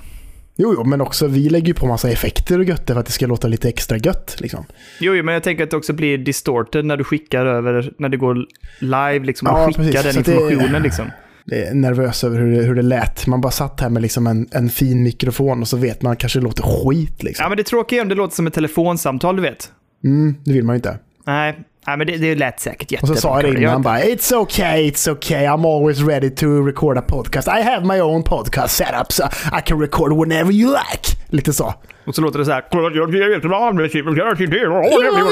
Jo, 0.58 0.74
jo, 0.76 0.84
men 0.84 1.00
också 1.00 1.26
vi 1.26 1.48
lägger 1.48 1.66
ju 1.66 1.74
på 1.74 1.86
massa 1.86 2.10
effekter 2.10 2.58
och 2.58 2.64
gött 2.64 2.86
för 2.86 2.96
att 2.96 3.06
det 3.06 3.12
ska 3.12 3.26
låta 3.26 3.48
lite 3.48 3.68
extra 3.68 3.96
gött 3.96 4.36
liksom. 4.38 4.64
Jo, 5.00 5.14
jo, 5.14 5.24
men 5.24 5.34
jag 5.34 5.42
tänker 5.42 5.64
att 5.64 5.70
det 5.70 5.76
också 5.76 5.92
blir 5.92 6.18
distorted 6.18 6.84
när 6.84 6.96
du 6.96 7.04
skickar 7.04 7.46
över, 7.46 7.92
när 7.98 8.08
det 8.08 8.16
går 8.16 8.36
live 8.80 9.24
liksom. 9.26 9.48
Och 9.48 9.58
Ja, 9.58 9.66
skickar 9.66 9.82
precis. 9.82 10.02
den 10.04 10.12
Så 10.12 10.20
att 10.20 10.26
det- 10.26 10.32
informationen 10.32 10.82
liksom. 10.82 11.06
Jag 11.44 11.58
är 11.60 11.74
nervös 11.74 12.24
över 12.24 12.38
hur 12.38 12.56
det, 12.56 12.62
hur 12.62 12.74
det 12.74 12.82
lät. 12.82 13.26
Man 13.26 13.40
bara 13.40 13.52
satt 13.52 13.80
här 13.80 13.90
med 13.90 14.02
liksom 14.02 14.26
en, 14.26 14.48
en 14.52 14.68
fin 14.70 15.02
mikrofon 15.02 15.60
och 15.60 15.68
så 15.68 15.76
vet 15.76 16.02
man 16.02 16.16
kanske 16.16 16.38
det 16.38 16.44
låter 16.44 16.62
skit 16.62 17.22
liksom. 17.22 17.42
Ja, 17.42 17.48
men 17.48 17.56
det 17.56 17.62
tråkiga 17.64 17.98
är 17.98 18.02
om 18.02 18.08
det 18.08 18.14
låter 18.14 18.34
som 18.36 18.46
ett 18.46 18.54
telefonsamtal, 18.54 19.36
du 19.36 19.42
vet. 19.42 19.72
Mm, 20.04 20.34
det 20.44 20.52
vill 20.52 20.64
man 20.64 20.74
ju 20.74 20.78
inte. 20.78 20.98
Nej, 21.26 21.58
nej 21.86 21.96
men 21.96 22.06
det, 22.06 22.16
det 22.16 22.34
lät 22.34 22.60
säkert 22.60 22.86
Och 22.88 22.92
jättebra. 22.92 23.14
så 23.14 23.20
sa 23.20 23.40
jag 23.40 23.52
det 23.54 23.60
innan, 23.60 23.72
han 23.72 23.82
bara 23.82 24.00
“It's 24.00 24.34
okay, 24.34 24.90
it's 24.90 25.10
okay, 25.10 25.46
I'm 25.46 25.76
always 25.76 26.00
ready 26.00 26.30
to 26.30 26.46
record 26.66 26.98
a 26.98 27.02
podcast. 27.08 27.48
I 27.48 27.62
have 27.62 27.86
my 27.86 28.00
own 28.00 28.22
podcast 28.22 28.76
setup 28.76 29.12
so 29.12 29.24
I 29.58 29.62
can 29.64 29.80
record 29.80 30.12
whenever 30.12 30.52
you 30.52 30.70
like.” 30.70 31.16
Lite 31.28 31.52
så. 31.52 31.74
Och 32.06 32.14
så 32.14 32.20
låter 32.22 32.38
det 32.38 32.44
så 32.44 32.52
här. 32.52 32.64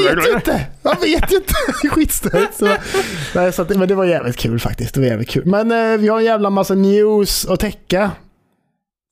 Jag 0.05 0.21
vet 0.21 0.35
inte! 0.35 0.67
Jag 0.83 1.01
vet 1.01 1.33
inte! 1.33 2.49
Så, 2.59 2.77
nej, 3.35 3.53
så 3.53 3.63
att, 3.63 3.69
men 3.69 3.89
det 3.89 3.95
var 3.95 4.05
jävligt 4.05 4.37
kul 4.37 4.61
faktiskt. 4.61 4.95
Det 4.95 5.01
var 5.01 5.07
jävligt 5.07 5.29
kul. 5.29 5.47
Men 5.47 5.71
eh, 5.93 5.99
vi 5.99 6.09
har 6.09 6.19
en 6.19 6.25
jävla 6.25 6.51
massa 6.51 6.75
news 6.75 7.47
att 7.47 7.61
täcka. 7.61 8.11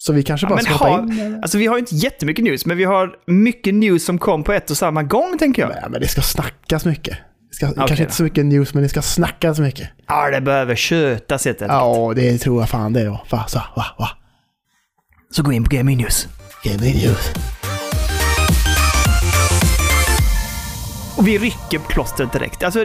Så 0.05 0.13
vi 0.13 0.23
kanske 0.23 0.47
bara 0.47 0.55
Men 0.55 0.65
ska 0.65 0.73
hoppa 0.73 0.87
ha, 0.87 1.03
in. 1.03 1.39
alltså 1.43 1.59
vi 1.59 1.67
har 1.67 1.79
inte 1.79 1.95
jättemycket 1.95 2.45
news, 2.45 2.67
men 2.67 2.77
vi 2.77 2.85
har 2.85 3.15
mycket 3.27 3.75
news 3.75 4.05
som 4.05 4.19
kom 4.19 4.45
på 4.45 4.53
ett 4.53 4.71
och 4.71 4.77
samma 4.77 5.03
gång, 5.03 5.39
tänker 5.39 5.63
jag. 5.63 5.69
Nej, 5.71 5.85
men 5.89 6.01
det 6.01 6.09
ska 6.09 6.23
snackas 6.23 6.85
mycket. 6.85 7.19
Det 7.51 7.55
ska, 7.57 7.67
kanske 7.73 7.97
då. 7.97 8.03
inte 8.03 8.15
så 8.15 8.23
mycket 8.23 8.47
news, 8.47 8.75
men 8.75 8.83
det 8.83 8.89
ska 8.89 9.03
snackas 9.03 9.59
mycket. 9.59 9.89
Ja, 10.09 10.31
det 10.31 10.41
behöver 10.41 10.75
kötas 10.75 11.45
helt 11.45 11.63
enkelt. 11.63 11.79
Ja, 11.79 12.13
det 12.17 12.39
tror 12.39 12.63
jag 12.63 12.69
fan 12.69 12.93
det. 12.93 13.03
Ja. 13.03 13.25
Va, 13.31 13.45
så, 13.49 13.59
va, 13.77 13.85
va. 13.99 14.09
Så 15.31 15.43
gå 15.43 15.53
in 15.53 15.65
på 15.65 15.77
Gaming 15.77 15.99
News. 15.99 16.29
Gaming 16.65 16.95
news. 16.95 17.33
Och 21.23 21.29
vi 21.29 21.39
rycker 21.39 21.79
på 21.79 21.85
plåstret 21.89 22.33
direkt. 22.33 22.63
Alltså, 22.63 22.85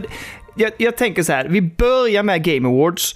jag, 0.55 0.71
jag 0.77 0.97
tänker 0.97 1.23
så 1.23 1.33
här, 1.33 1.47
vi 1.49 1.61
börjar 1.61 2.23
med 2.23 2.43
Game 2.43 2.67
Awards. 2.67 3.15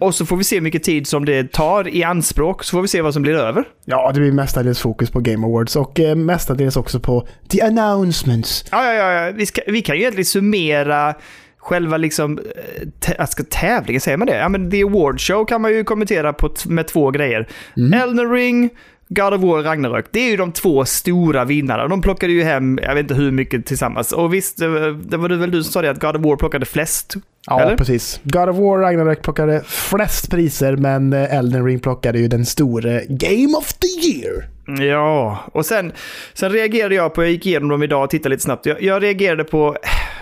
Och 0.00 0.14
så 0.14 0.26
får 0.26 0.36
vi 0.36 0.44
se 0.44 0.56
hur 0.56 0.62
mycket 0.62 0.82
tid 0.82 1.06
som 1.06 1.24
det 1.24 1.52
tar 1.52 1.88
i 1.88 2.04
anspråk, 2.04 2.64
så 2.64 2.70
får 2.70 2.82
vi 2.82 2.88
se 2.88 3.02
vad 3.02 3.12
som 3.12 3.22
blir 3.22 3.34
över. 3.34 3.64
Ja, 3.84 4.12
det 4.14 4.20
blir 4.20 4.32
mestadels 4.32 4.80
fokus 4.80 5.10
på 5.10 5.20
Game 5.20 5.46
Awards 5.46 5.76
och 5.76 6.00
eh, 6.00 6.14
mestadels 6.14 6.76
också 6.76 7.00
på 7.00 7.28
the 7.48 7.62
announcements. 7.62 8.64
Ja, 8.70 8.94
ja, 8.94 9.12
ja. 9.12 9.32
Vi, 9.32 9.46
ska, 9.46 9.60
vi 9.66 9.82
kan 9.82 9.96
ju 9.96 10.00
egentligen 10.00 10.24
summera 10.24 11.14
själva 11.58 11.96
liksom, 11.96 12.38
eh, 12.38 12.88
tä, 13.00 13.14
alltså, 13.18 13.44
tävlingen, 13.50 14.00
säger 14.00 14.16
man 14.16 14.26
det? 14.26 14.36
Ja, 14.36 14.48
men 14.48 14.70
The 14.70 14.82
Award 14.82 15.20
Show 15.20 15.44
kan 15.44 15.60
man 15.60 15.72
ju 15.72 15.84
kommentera 15.84 16.32
på 16.32 16.50
med 16.66 16.88
två 16.88 17.10
grejer. 17.10 17.48
Elden 17.94 18.32
Ring, 18.32 18.70
God 19.08 19.34
of 19.34 19.40
War, 19.40 19.62
Ragnarök. 19.62 20.06
Det 20.10 20.20
är 20.20 20.30
ju 20.30 20.36
de 20.36 20.52
två 20.52 20.84
stora 20.84 21.44
vinnarna. 21.44 21.88
De 21.88 22.02
plockade 22.02 22.32
ju 22.32 22.42
hem, 22.42 22.78
jag 22.82 22.94
vet 22.94 23.02
inte 23.02 23.14
hur 23.14 23.30
mycket 23.30 23.66
tillsammans. 23.66 24.12
Och 24.12 24.34
visst, 24.34 24.58
det 24.58 24.68
var, 24.68 25.28
väl 25.36 25.50
du 25.50 25.62
som 25.62 25.72
sa 25.72 25.82
det, 25.82 25.90
att 25.90 26.00
God 26.00 26.16
of 26.16 26.22
War 26.22 26.36
plockade 26.36 26.66
flest? 26.66 27.14
Ja, 27.46 27.60
eller? 27.60 27.76
precis. 27.76 28.20
God 28.22 28.48
of 28.48 28.56
War 28.56 28.78
Ragnarök 28.78 29.22
plockade 29.22 29.62
flest 29.66 30.30
priser, 30.30 30.76
men 30.76 31.12
eh, 31.12 31.34
Elden 31.34 31.64
Ring 31.64 31.80
plockade 31.80 32.18
ju 32.18 32.28
den 32.28 32.46
store 32.46 33.02
Game 33.08 33.56
of 33.56 33.72
the 33.72 34.08
Year. 34.08 34.48
Ja, 34.66 35.44
och 35.52 35.66
sen, 35.66 35.92
sen 36.34 36.52
reagerade 36.52 36.94
jag 36.94 37.14
på, 37.14 37.22
jag 37.22 37.30
gick 37.30 37.46
igenom 37.46 37.68
dem 37.68 37.82
idag 37.82 38.04
och 38.04 38.10
tittade 38.10 38.28
lite 38.28 38.42
snabbt. 38.42 38.66
Jag, 38.66 38.82
jag 38.82 39.02
reagerade 39.02 39.44
på, 39.44 39.76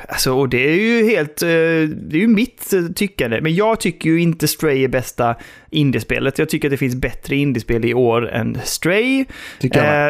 Alltså, 0.08 0.32
och 0.32 0.49
det 0.49 0.68
är 0.70 0.76
ju 0.76 1.04
helt... 1.11 1.42
eh, 1.42 1.49
Det 1.49 2.16
är 2.16 2.20
ju 2.20 2.26
mitt 2.26 2.73
eh, 2.73 2.82
tyckande. 2.94 3.40
Men 3.40 3.54
jag 3.54 3.80
tycker 3.80 4.11
ju 4.11 4.20
inte 4.20 4.49
Stray 4.49 4.84
är 4.84 4.88
bästa 4.88 5.34
indiespelet. 5.70 6.38
Jag 6.38 6.49
tycker 6.49 6.68
att 6.68 6.70
det 6.70 6.76
finns 6.76 6.94
bättre 6.94 7.37
indiespel 7.37 7.84
i 7.84 7.94
år 7.94 8.30
än 8.30 8.58
Stray. 8.64 9.25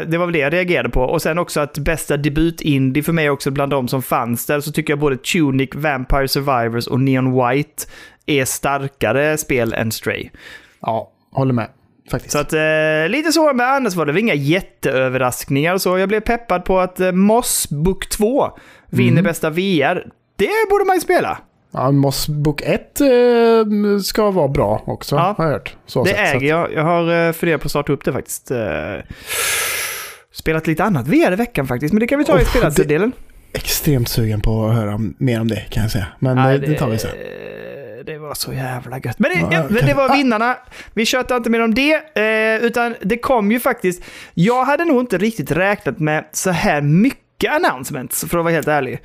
Eh, 0.00 0.08
det 0.08 0.18
var 0.18 0.26
väl 0.26 0.32
det 0.32 0.38
jag 0.38 0.52
reagerade 0.52 0.88
på. 0.88 1.00
Och 1.02 1.22
sen 1.22 1.38
också 1.38 1.60
att 1.60 1.78
bästa 1.78 2.16
debut-indie 2.16 3.02
för 3.02 3.12
mig 3.12 3.30
också 3.30 3.50
bland 3.50 3.70
de 3.72 3.88
som 3.88 4.02
fanns 4.02 4.46
där 4.46 4.60
så 4.60 4.72
tycker 4.72 4.92
jag 4.92 5.00
både 5.00 5.16
Tunic, 5.16 5.70
Vampire 5.74 6.28
Survivors 6.28 6.86
och 6.86 7.00
Neon 7.00 7.48
White 7.48 7.84
är 8.26 8.44
starkare 8.44 9.36
spel 9.38 9.72
än 9.72 9.92
Stray. 9.92 10.28
Ja, 10.80 11.10
håller 11.32 11.52
med. 11.54 11.68
Faktiskt. 12.10 12.32
Så 12.32 12.38
att 12.38 12.52
eh, 12.52 13.08
lite 13.08 13.32
så, 13.32 13.52
men 13.52 13.66
annars 13.66 13.94
var 13.94 14.06
det 14.06 14.12
väl 14.12 14.20
inga 14.20 14.34
jätteöverraskningar 14.34 15.74
och 15.74 15.82
så. 15.82 15.98
Jag 15.98 16.08
blev 16.08 16.20
peppad 16.20 16.64
på 16.64 16.78
att 16.78 17.00
eh, 17.00 17.12
Moss 17.12 17.68
Book 17.70 18.08
2 18.08 18.50
vinner 18.94 19.10
Mm. 19.12 19.24
bästa 19.24 19.50
VR. 19.50 20.06
Det 20.36 20.48
borde 20.70 20.84
man 20.84 20.96
ju 20.96 21.00
spela. 21.00 21.38
Ja, 21.72 21.90
Moss 21.90 22.28
Book 22.28 22.60
1 22.62 23.00
eh, 23.00 23.06
ska 24.02 24.30
vara 24.30 24.48
bra 24.48 24.82
också, 24.86 25.16
Ja. 25.16 25.34
har 25.38 25.44
jag 25.44 25.52
hört. 25.52 25.76
Så 25.86 26.04
Det 26.04 26.10
sätt, 26.10 26.34
äger 26.34 26.48
jag. 26.48 26.72
Jag 26.72 26.82
har 26.82 27.26
eh, 27.26 27.32
funderat 27.32 27.60
på 27.60 27.66
att 27.66 27.70
starta 27.70 27.92
upp 27.92 28.04
det 28.04 28.12
faktiskt. 28.12 28.50
Eh, 28.50 28.58
spelat 30.32 30.66
lite 30.66 30.84
annat 30.84 31.08
VR 31.08 31.32
i 31.32 31.36
veckan 31.36 31.66
faktiskt, 31.66 31.92
men 31.92 32.00
det 32.00 32.06
kan 32.06 32.18
vi 32.18 32.24
ta 32.24 32.38
i 32.40 32.42
Oh, 32.42 32.46
spelarsidan. 32.48 33.12
Extremt 33.52 34.08
sugen 34.08 34.40
på 34.40 34.66
att 34.66 34.74
höra 34.74 35.00
mer 35.18 35.40
om 35.40 35.48
det 35.48 35.60
kan 35.70 35.82
jag 35.82 35.92
säga. 35.92 36.06
Men 36.18 36.36
Nej, 36.36 36.54
eh, 36.54 36.60
det 36.60 36.74
tar 36.78 36.88
vi 36.88 36.98
sen. 36.98 37.10
Det 38.06 38.18
var 38.18 38.34
så 38.34 38.52
jävla 38.52 38.98
gött. 38.98 39.18
Men 39.18 39.30
det, 39.30 39.54
Ja, 39.56 39.62
det 39.86 39.94
var 39.94 40.10
ah. 40.10 40.14
vinnarna. 40.14 40.56
Vi 40.94 41.06
tjötar 41.06 41.36
inte 41.36 41.50
mer 41.50 41.62
om 41.62 41.74
det, 41.74 42.00
utan 42.62 42.94
det 43.02 43.16
kom 43.16 43.52
ju 43.52 43.60
faktiskt... 43.60 44.02
Jag 44.34 44.64
hade 44.64 44.84
nog 44.84 45.00
inte 45.00 45.18
riktigt 45.18 45.50
räknat 45.50 45.98
med 45.98 46.24
så 46.32 46.50
här 46.50 46.80
mycket 46.80 47.23
announcements, 47.50 48.24
för 48.28 48.38
att 48.38 48.44
vara 48.44 48.54
helt 48.54 48.68
ärlig. 48.68 49.00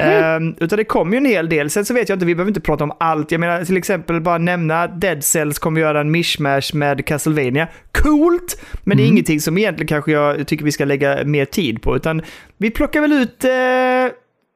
Ehm, 0.00 0.54
utan 0.58 0.76
det 0.76 0.84
kom 0.84 1.12
ju 1.12 1.16
en 1.16 1.26
hel 1.26 1.48
del. 1.48 1.70
Sen 1.70 1.84
så 1.84 1.94
vet 1.94 2.08
jag 2.08 2.16
inte, 2.16 2.26
vi 2.26 2.34
behöver 2.34 2.50
inte 2.50 2.60
prata 2.60 2.84
om 2.84 2.92
allt. 3.00 3.30
Jag 3.32 3.40
menar 3.40 3.64
till 3.64 3.76
exempel 3.76 4.20
bara 4.20 4.38
nämna 4.38 4.86
Dead 4.86 5.24
Cells 5.24 5.58
kommer 5.58 5.80
göra 5.80 6.00
en 6.00 6.10
mishmash 6.10 6.74
med 6.74 7.06
Castlevania. 7.06 7.68
Coolt! 7.92 8.60
Men 8.82 8.96
det 8.96 9.02
är 9.02 9.06
ingenting 9.08 9.40
som 9.40 9.58
egentligen 9.58 9.88
kanske 9.88 10.12
jag 10.12 10.46
tycker 10.46 10.64
vi 10.64 10.72
ska 10.72 10.84
lägga 10.84 11.24
mer 11.24 11.44
tid 11.44 11.82
på. 11.82 11.96
Utan 11.96 12.22
vi 12.58 12.70
plockar 12.70 13.00
väl 13.00 13.12
ut, 13.12 13.44
eh, 13.44 13.50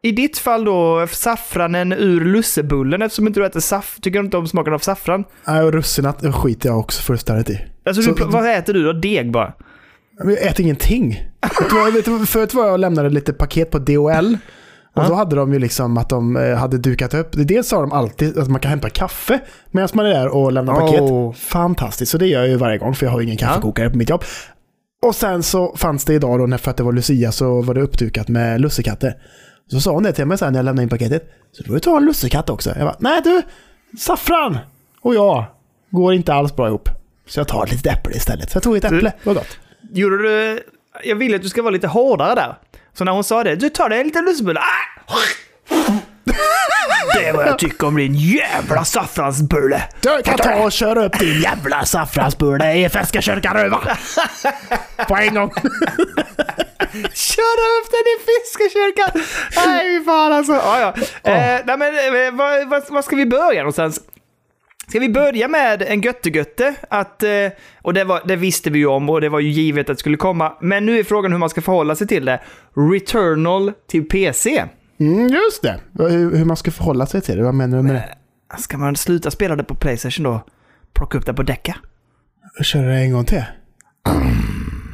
i 0.02 0.12
ditt 0.12 0.38
fall 0.38 0.64
då, 0.64 1.06
saffranen 1.10 1.92
ur 1.92 2.24
lussebullen 2.24 3.02
eftersom 3.02 3.26
inte 3.26 3.40
du 3.40 3.46
äter 3.46 3.60
saff. 3.60 3.98
Tycker 4.02 4.18
du 4.18 4.24
inte 4.24 4.36
om 4.36 4.46
smaken 4.46 4.72
av 4.72 4.78
saffran? 4.78 5.24
Nej, 5.46 5.62
och 5.62 5.72
russinat 5.72 6.34
skiter 6.34 6.68
jag 6.68 6.78
också 6.78 7.02
fullständigt 7.02 7.50
i. 7.50 7.60
Alltså, 7.86 8.02
Så- 8.02 8.14
du, 8.14 8.24
vad 8.24 8.50
äter 8.58 8.74
du 8.74 8.84
då? 8.84 8.92
Deg 8.92 9.30
bara? 9.32 9.52
Jag 10.18 10.32
äter 10.42 10.60
ingenting. 10.60 11.24
förut 12.26 12.54
var 12.54 12.64
jag 12.64 12.72
och 12.72 12.78
lämnade 12.78 13.10
lite 13.10 13.32
paket 13.32 13.70
på 13.70 13.78
DHL. 13.78 14.36
Och 14.94 15.02
Ja. 15.04 15.08
då 15.08 15.14
hade 15.14 15.36
de 15.36 15.52
ju 15.52 15.58
liksom 15.58 15.98
att 15.98 16.08
de 16.08 16.36
eh, 16.36 16.54
hade 16.56 16.78
dukat 16.78 17.14
upp. 17.14 17.28
Dels 17.32 17.68
sa 17.68 17.80
de 17.80 17.92
alltid 17.92 18.38
att 18.38 18.48
man 18.48 18.60
kan 18.60 18.70
hämta 18.70 18.90
kaffe 18.90 19.40
medan 19.70 19.88
man 19.94 20.06
är 20.06 20.10
där 20.10 20.28
och 20.28 20.52
lämnar 20.52 20.74
paket. 20.74 21.00
Oh. 21.00 21.32
Fantastiskt, 21.32 22.12
så 22.12 22.18
det 22.18 22.26
gör 22.26 22.40
jag 22.40 22.48
ju 22.48 22.56
varje 22.56 22.78
gång 22.78 22.94
för 22.94 23.06
jag 23.06 23.10
har 23.12 23.20
ju 23.20 23.24
ingen 23.26 23.36
kaffekokare 23.38 23.90
på 23.90 23.96
mitt 23.96 24.10
jobb. 24.10 24.24
Och 25.06 25.14
sen 25.14 25.42
så 25.42 25.76
fanns 25.76 26.04
det 26.04 26.14
idag 26.14 26.38
då, 26.38 26.46
när- 26.46 26.58
för 26.58 26.70
att 26.70 26.76
det 26.76 26.82
var 26.82 26.92
Lucia, 26.92 27.32
så 27.32 27.62
var 27.62 27.74
det 27.74 27.80
uppdukat 27.80 28.28
med 28.28 28.60
lussekatter. 28.60 29.14
Så 29.70 29.80
sa 29.80 29.92
hon 29.92 30.02
det 30.02 30.12
till 30.12 30.26
mig 30.26 30.38
sen 30.38 30.52
när 30.52 30.58
jag 30.58 30.64
lämnade 30.64 30.82
in 30.82 30.88
paketet. 30.88 31.22
Så 31.52 31.64
får 31.64 31.74
du 31.74 31.80
ta 31.80 31.96
en 31.96 32.04
lussekatt 32.04 32.50
också. 32.50 32.70
Jag 32.70 32.86
bara, 32.86 32.96
nej 32.98 33.20
du, 33.24 33.42
saffran 33.98 34.58
och 35.02 35.14
jag 35.14 35.44
går 35.90 36.14
inte 36.14 36.34
alls 36.34 36.56
bra 36.56 36.68
ihop. 36.68 36.88
Så 37.28 37.40
jag 37.40 37.48
tar 37.48 37.64
ett 37.64 37.70
litet 37.72 37.92
äpple 37.92 38.16
istället. 38.16 38.50
Så 38.50 38.56
jag 38.56 38.62
tog 38.62 38.76
ett 38.76 38.84
äpple, 38.84 39.00
det 39.22 39.26
var 39.26 39.34
gott. 39.34 39.58
Gjorde 39.92 40.22
du... 40.22 40.62
Jag 41.04 41.16
vill 41.16 41.34
att 41.34 41.42
du 41.42 41.48
ska 41.48 41.62
vara 41.62 41.72
lite 41.72 41.86
hårdare 41.86 42.34
där. 42.34 42.58
Så 42.94 43.04
när 43.04 43.12
hon 43.12 43.24
sa 43.24 43.44
det, 43.44 43.56
du 43.56 43.68
tar 43.68 43.88
dig 43.88 44.00
en 44.00 44.06
liten 44.06 44.24
lussebulle. 44.24 44.60
Ah! 44.60 45.14
Det 47.14 47.26
är 47.26 47.32
vad 47.32 47.46
jag 47.46 47.58
tycker 47.58 47.86
om 47.86 47.96
din 47.96 48.14
jävla 48.14 48.84
saffransbulle. 48.84 49.82
Du 50.00 50.22
kan 50.24 50.38
ta 50.38 50.64
och 50.64 50.72
köra 50.72 51.04
upp 51.04 51.18
din 51.18 51.40
jävla 51.40 51.84
saffransbulle 51.84 52.74
i 52.74 52.88
Färska 52.88 53.20
kyrkaröva. 53.22 53.78
På 55.08 55.16
en 55.16 55.34
gång. 55.34 55.50
Köra 57.14 57.66
upp 57.78 57.90
den 57.90 58.04
i 58.06 58.16
fiskekyrkan! 58.26 59.22
Nej, 59.66 60.04
fan 60.04 60.32
alltså. 60.32 60.52
Ja, 60.52 60.80
ja. 60.80 60.94
Eh, 61.32 61.60
nej, 61.64 61.76
men 61.78 61.94
eh, 62.26 62.32
vad, 62.32 62.68
vad, 62.68 62.82
vad 62.88 63.04
ska 63.04 63.16
vi 63.16 63.26
börja 63.26 63.60
någonstans? 63.60 64.00
Ska 64.88 65.00
vi 65.00 65.08
börja 65.08 65.48
med 65.48 65.82
en 65.82 66.00
göttegötte? 66.00 66.74
Att, 66.90 67.22
eh, 67.22 67.30
och 67.82 67.94
det, 67.94 68.04
var, 68.04 68.20
det 68.24 68.36
visste 68.36 68.70
vi 68.70 68.78
ju 68.78 68.86
om 68.86 69.10
och 69.10 69.20
det 69.20 69.28
var 69.28 69.40
ju 69.40 69.50
givet 69.50 69.90
att 69.90 69.96
det 69.96 70.00
skulle 70.00 70.16
komma. 70.16 70.52
Men 70.60 70.86
nu 70.86 70.98
är 70.98 71.04
frågan 71.04 71.32
hur 71.32 71.38
man 71.38 71.50
ska 71.50 71.60
förhålla 71.60 71.94
sig 71.94 72.06
till 72.06 72.24
det. 72.24 72.40
Returnal 72.92 73.72
till 73.86 74.08
PC. 74.08 74.64
Mm, 75.00 75.28
just 75.28 75.62
det. 75.62 75.80
Hur, 75.98 76.36
hur 76.36 76.44
man 76.44 76.56
ska 76.56 76.70
förhålla 76.70 77.06
sig 77.06 77.20
till 77.20 77.36
det. 77.36 77.42
Vad 77.42 77.54
menar 77.54 77.76
du 77.76 77.82
med 77.82 77.94
det? 77.94 78.08
Ska 78.58 78.78
man 78.78 78.96
sluta 78.96 79.30
spela 79.30 79.56
det 79.56 79.64
på 79.64 79.74
Playstation 79.74 80.24
då? 80.24 80.40
Plocka 80.92 81.18
upp 81.18 81.26
det 81.26 81.34
på 81.34 81.42
Decca? 81.42 81.76
Köra 82.62 82.86
det 82.86 82.98
en 82.98 83.12
gång 83.12 83.24
till. 83.24 83.44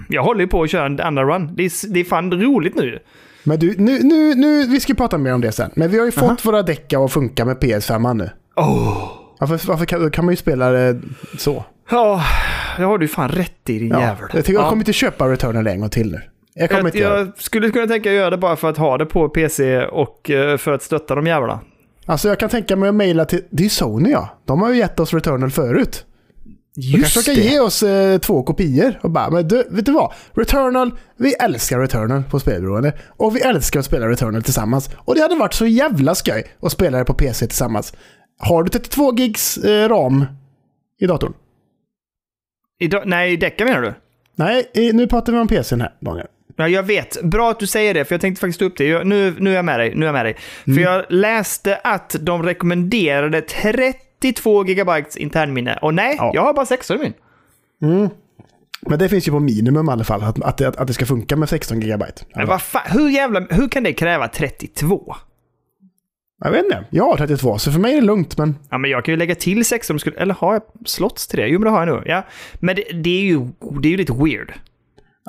Jag 0.09 0.23
håller 0.23 0.41
ju 0.41 0.47
på 0.47 0.63
att 0.63 0.71
köra 0.71 0.87
en 0.87 1.01
andra 1.01 1.25
run. 1.25 1.51
Det 1.57 1.65
är, 1.65 1.93
det 1.93 2.01
är 2.01 2.05
fan 2.05 2.33
roligt 2.33 2.75
nu. 2.75 2.99
Men 3.45 3.59
du, 3.59 3.75
nu, 3.79 3.99
nu, 4.03 4.35
nu, 4.35 4.67
vi 4.67 4.81
ska 4.81 4.95
prata 4.95 5.19
mer 5.19 5.35
om 5.35 5.41
det 5.41 5.53
sen. 5.53 5.71
Men 5.75 5.91
vi 5.91 5.99
har 5.99 6.05
ju 6.05 6.13
fått 6.13 6.45
våra 6.45 6.63
däckar 6.63 7.05
att 7.05 7.13
funka 7.13 7.45
med 7.45 7.57
PS5 7.57 8.15
nu. 8.15 8.31
Oh. 8.57 9.24
Varför, 9.47 9.69
varför 9.69 9.85
kan, 9.85 10.11
kan 10.11 10.25
man 10.25 10.33
ju 10.33 10.37
spela 10.37 10.71
det 10.71 11.01
så? 11.39 11.65
Ja, 11.91 12.23
det 12.77 12.83
har 12.85 12.99
du 12.99 13.09
fan 13.09 13.29
rätt 13.29 13.71
i 13.71 13.79
din 13.79 13.89
Ja, 13.89 14.01
jävel. 14.01 14.17
jag, 14.33 14.45
tycker, 14.45 14.53
jag 14.53 14.65
Ja. 14.65 14.69
kommer 14.69 14.81
inte 14.83 14.93
köpa 14.93 15.29
Returnal 15.29 15.67
en 15.67 15.81
gång 15.81 15.91
till 15.91 16.11
nu. 16.13 16.21
Jag 16.55 16.69
kommer 16.71 16.81
Jag, 16.83 16.89
inte 16.89 16.99
det. 16.99 17.05
jag 17.19 17.33
skulle 17.39 17.71
kunna 17.71 17.87
tänka 17.87 18.13
göra 18.13 18.31
det 18.31 18.37
bara 18.39 18.57
för 18.57 18.71
att 18.71 18.77
ha 18.77 18.99
det 18.99 19.07
på 19.07 19.29
PC 19.29 19.85
och 19.87 20.31
eh, 20.31 20.57
för 20.57 20.73
att 20.73 20.83
stötta 20.83 21.15
de 21.15 21.27
jävlarna. 21.27 21.61
Alltså 22.07 22.29
jag 22.29 22.39
kan 22.39 22.49
tänka 22.49 22.77
mig 22.77 22.89
att 22.89 22.95
mejla 22.95 23.25
till... 23.25 23.43
Det 23.51 23.65
är 23.65 23.69
Sony 23.69 24.11
ja. 24.11 24.29
De 24.45 24.63
har 24.63 24.71
ju 24.71 24.77
gett 24.77 25.01
oss 25.01 25.15
Returnal 25.15 25.51
förut. 25.51 26.05
Då 26.77 26.99
kanske 27.01 27.21
de 27.21 27.25
kan 27.35 27.45
ge 27.45 27.61
oss 27.61 27.83
eh, 27.83 28.19
två 28.19 28.43
kopior 28.43 28.99
och 29.03 29.11
bara, 29.11 29.31
men 29.31 29.49
du, 29.49 29.65
vet 29.71 29.87
du 29.87 29.93
vad? 29.93 30.13
Returnal, 30.35 30.91
vi 31.17 31.35
älskar 31.35 31.79
Returnal 31.79 32.23
på 32.31 32.41
spelberoende. 32.41 32.93
Och 33.17 33.37
vi 33.37 33.41
älskar 33.41 33.81
att 33.81 33.87
spela 33.87 34.09
Returnal 34.09 34.43
tillsammans. 34.43 34.91
Och 34.97 35.15
det 35.15 35.21
hade 35.21 35.35
varit 35.35 35.55
så 35.55 35.67
jävla 35.67 36.15
skoj 36.15 36.45
att 36.63 36.73
spela 36.73 36.99
det 36.99 37.05
på 37.05 37.15
PC 37.15 37.47
tillsammans. 37.47 37.93
Har 38.49 38.63
du 38.63 38.69
32 38.71 39.15
gigs 39.15 39.57
eh, 39.59 39.89
ram 39.89 40.25
i 41.01 41.07
datorn? 41.07 41.33
Idag, 42.79 43.03
nej, 43.07 43.37
Decca 43.37 43.65
menar 43.65 43.83
du? 43.83 43.95
Nej, 44.37 44.71
i, 44.75 44.93
nu 44.93 45.07
pratar 45.07 45.33
vi 45.33 45.39
om 45.39 45.49
PCn 45.49 45.81
här, 45.81 45.95
Daniel. 46.01 46.27
Ja, 46.57 46.69
jag 46.69 46.83
vet. 46.83 47.23
Bra 47.23 47.51
att 47.51 47.59
du 47.61 47.67
säger 47.67 47.95
det, 47.95 48.05
för 48.05 48.15
jag 48.15 48.21
tänkte 48.21 48.41
faktiskt 48.41 48.59
ta 48.59 48.65
upp 48.65 48.77
det. 48.77 48.85
Jag, 48.85 49.07
nu, 49.07 49.35
nu 49.39 49.51
är 49.51 49.55
jag 49.55 49.65
med 49.65 49.81
dig. 49.81 49.95
Nu 49.95 50.01
är 50.01 50.07
jag 50.07 50.13
med 50.13 50.27
dig. 50.27 50.37
Mm. 50.67 50.77
För 50.77 50.83
jag 50.83 51.05
läste 51.09 51.77
att 51.85 52.17
de 52.21 52.43
rekommenderade 52.43 53.41
32 53.41 54.65
gigabytes 54.67 55.17
internminne. 55.17 55.79
Och 55.83 55.95
nej, 55.95 56.15
Ja. 56.19 56.31
jag 56.35 56.43
har 56.43 56.55
bara 56.55 56.67
16 56.67 56.97
i 56.97 57.01
min. 57.01 57.13
Men 58.81 58.99
det 58.99 59.09
finns 59.09 59.29
ju 59.29 59.33
på 59.33 59.41
minimum 59.41 59.89
i 59.89 59.93
alla 59.93 60.05
fall, 60.05 60.23
att, 60.23 60.43
att, 60.43 60.77
att 60.77 60.87
det 60.87 60.95
ska 60.95 61.07
funka 61.07 61.37
med 61.37 61.49
16 61.49 61.81
gigabyte. 61.81 62.25
Men 62.35 62.47
vad 62.47 62.63
fan, 62.63 62.83
hur 62.87 63.09
jävla... 63.09 63.41
Hur 63.51 63.69
kan 63.69 63.83
det 63.83 63.93
kräva 63.93 64.29
32? 64.29 65.17
Jag 66.45 66.51
vet 66.51 66.65
inte, 66.65 66.85
jag 66.91 67.05
har 67.05 67.17
32 67.17 67.59
så 67.59 67.73
för 67.73 67.81
mig 67.81 67.93
är 67.93 68.01
det 68.01 68.07
lugnt 68.07 68.39
men... 68.39 68.57
Ja, 68.71 68.79
men 68.79 68.91
jag 68.91 69.05
kan 69.05 69.13
ju 69.13 69.19
lägga 69.19 69.35
till 69.35 69.65
16 69.65 69.95
om 69.95 69.99
skulle... 69.99 70.17
Eller 70.17 70.35
har 70.35 70.53
jag 70.53 70.63
slots 70.87 71.27
till 71.27 71.39
det? 71.39 71.47
Jo, 71.47 71.59
men 71.59 71.65
det 71.65 71.71
har 71.71 71.87
jag 71.87 71.89
nog. 71.97 72.03
Ja. 72.07 72.27
Men 72.55 72.77
det, 72.77 72.85
det, 72.95 73.11
är 73.21 73.25
ju, 73.25 73.41
det 73.83 73.89
är 73.89 73.91
ju 73.91 73.97
lite 73.97 74.13
weird. 74.13 74.53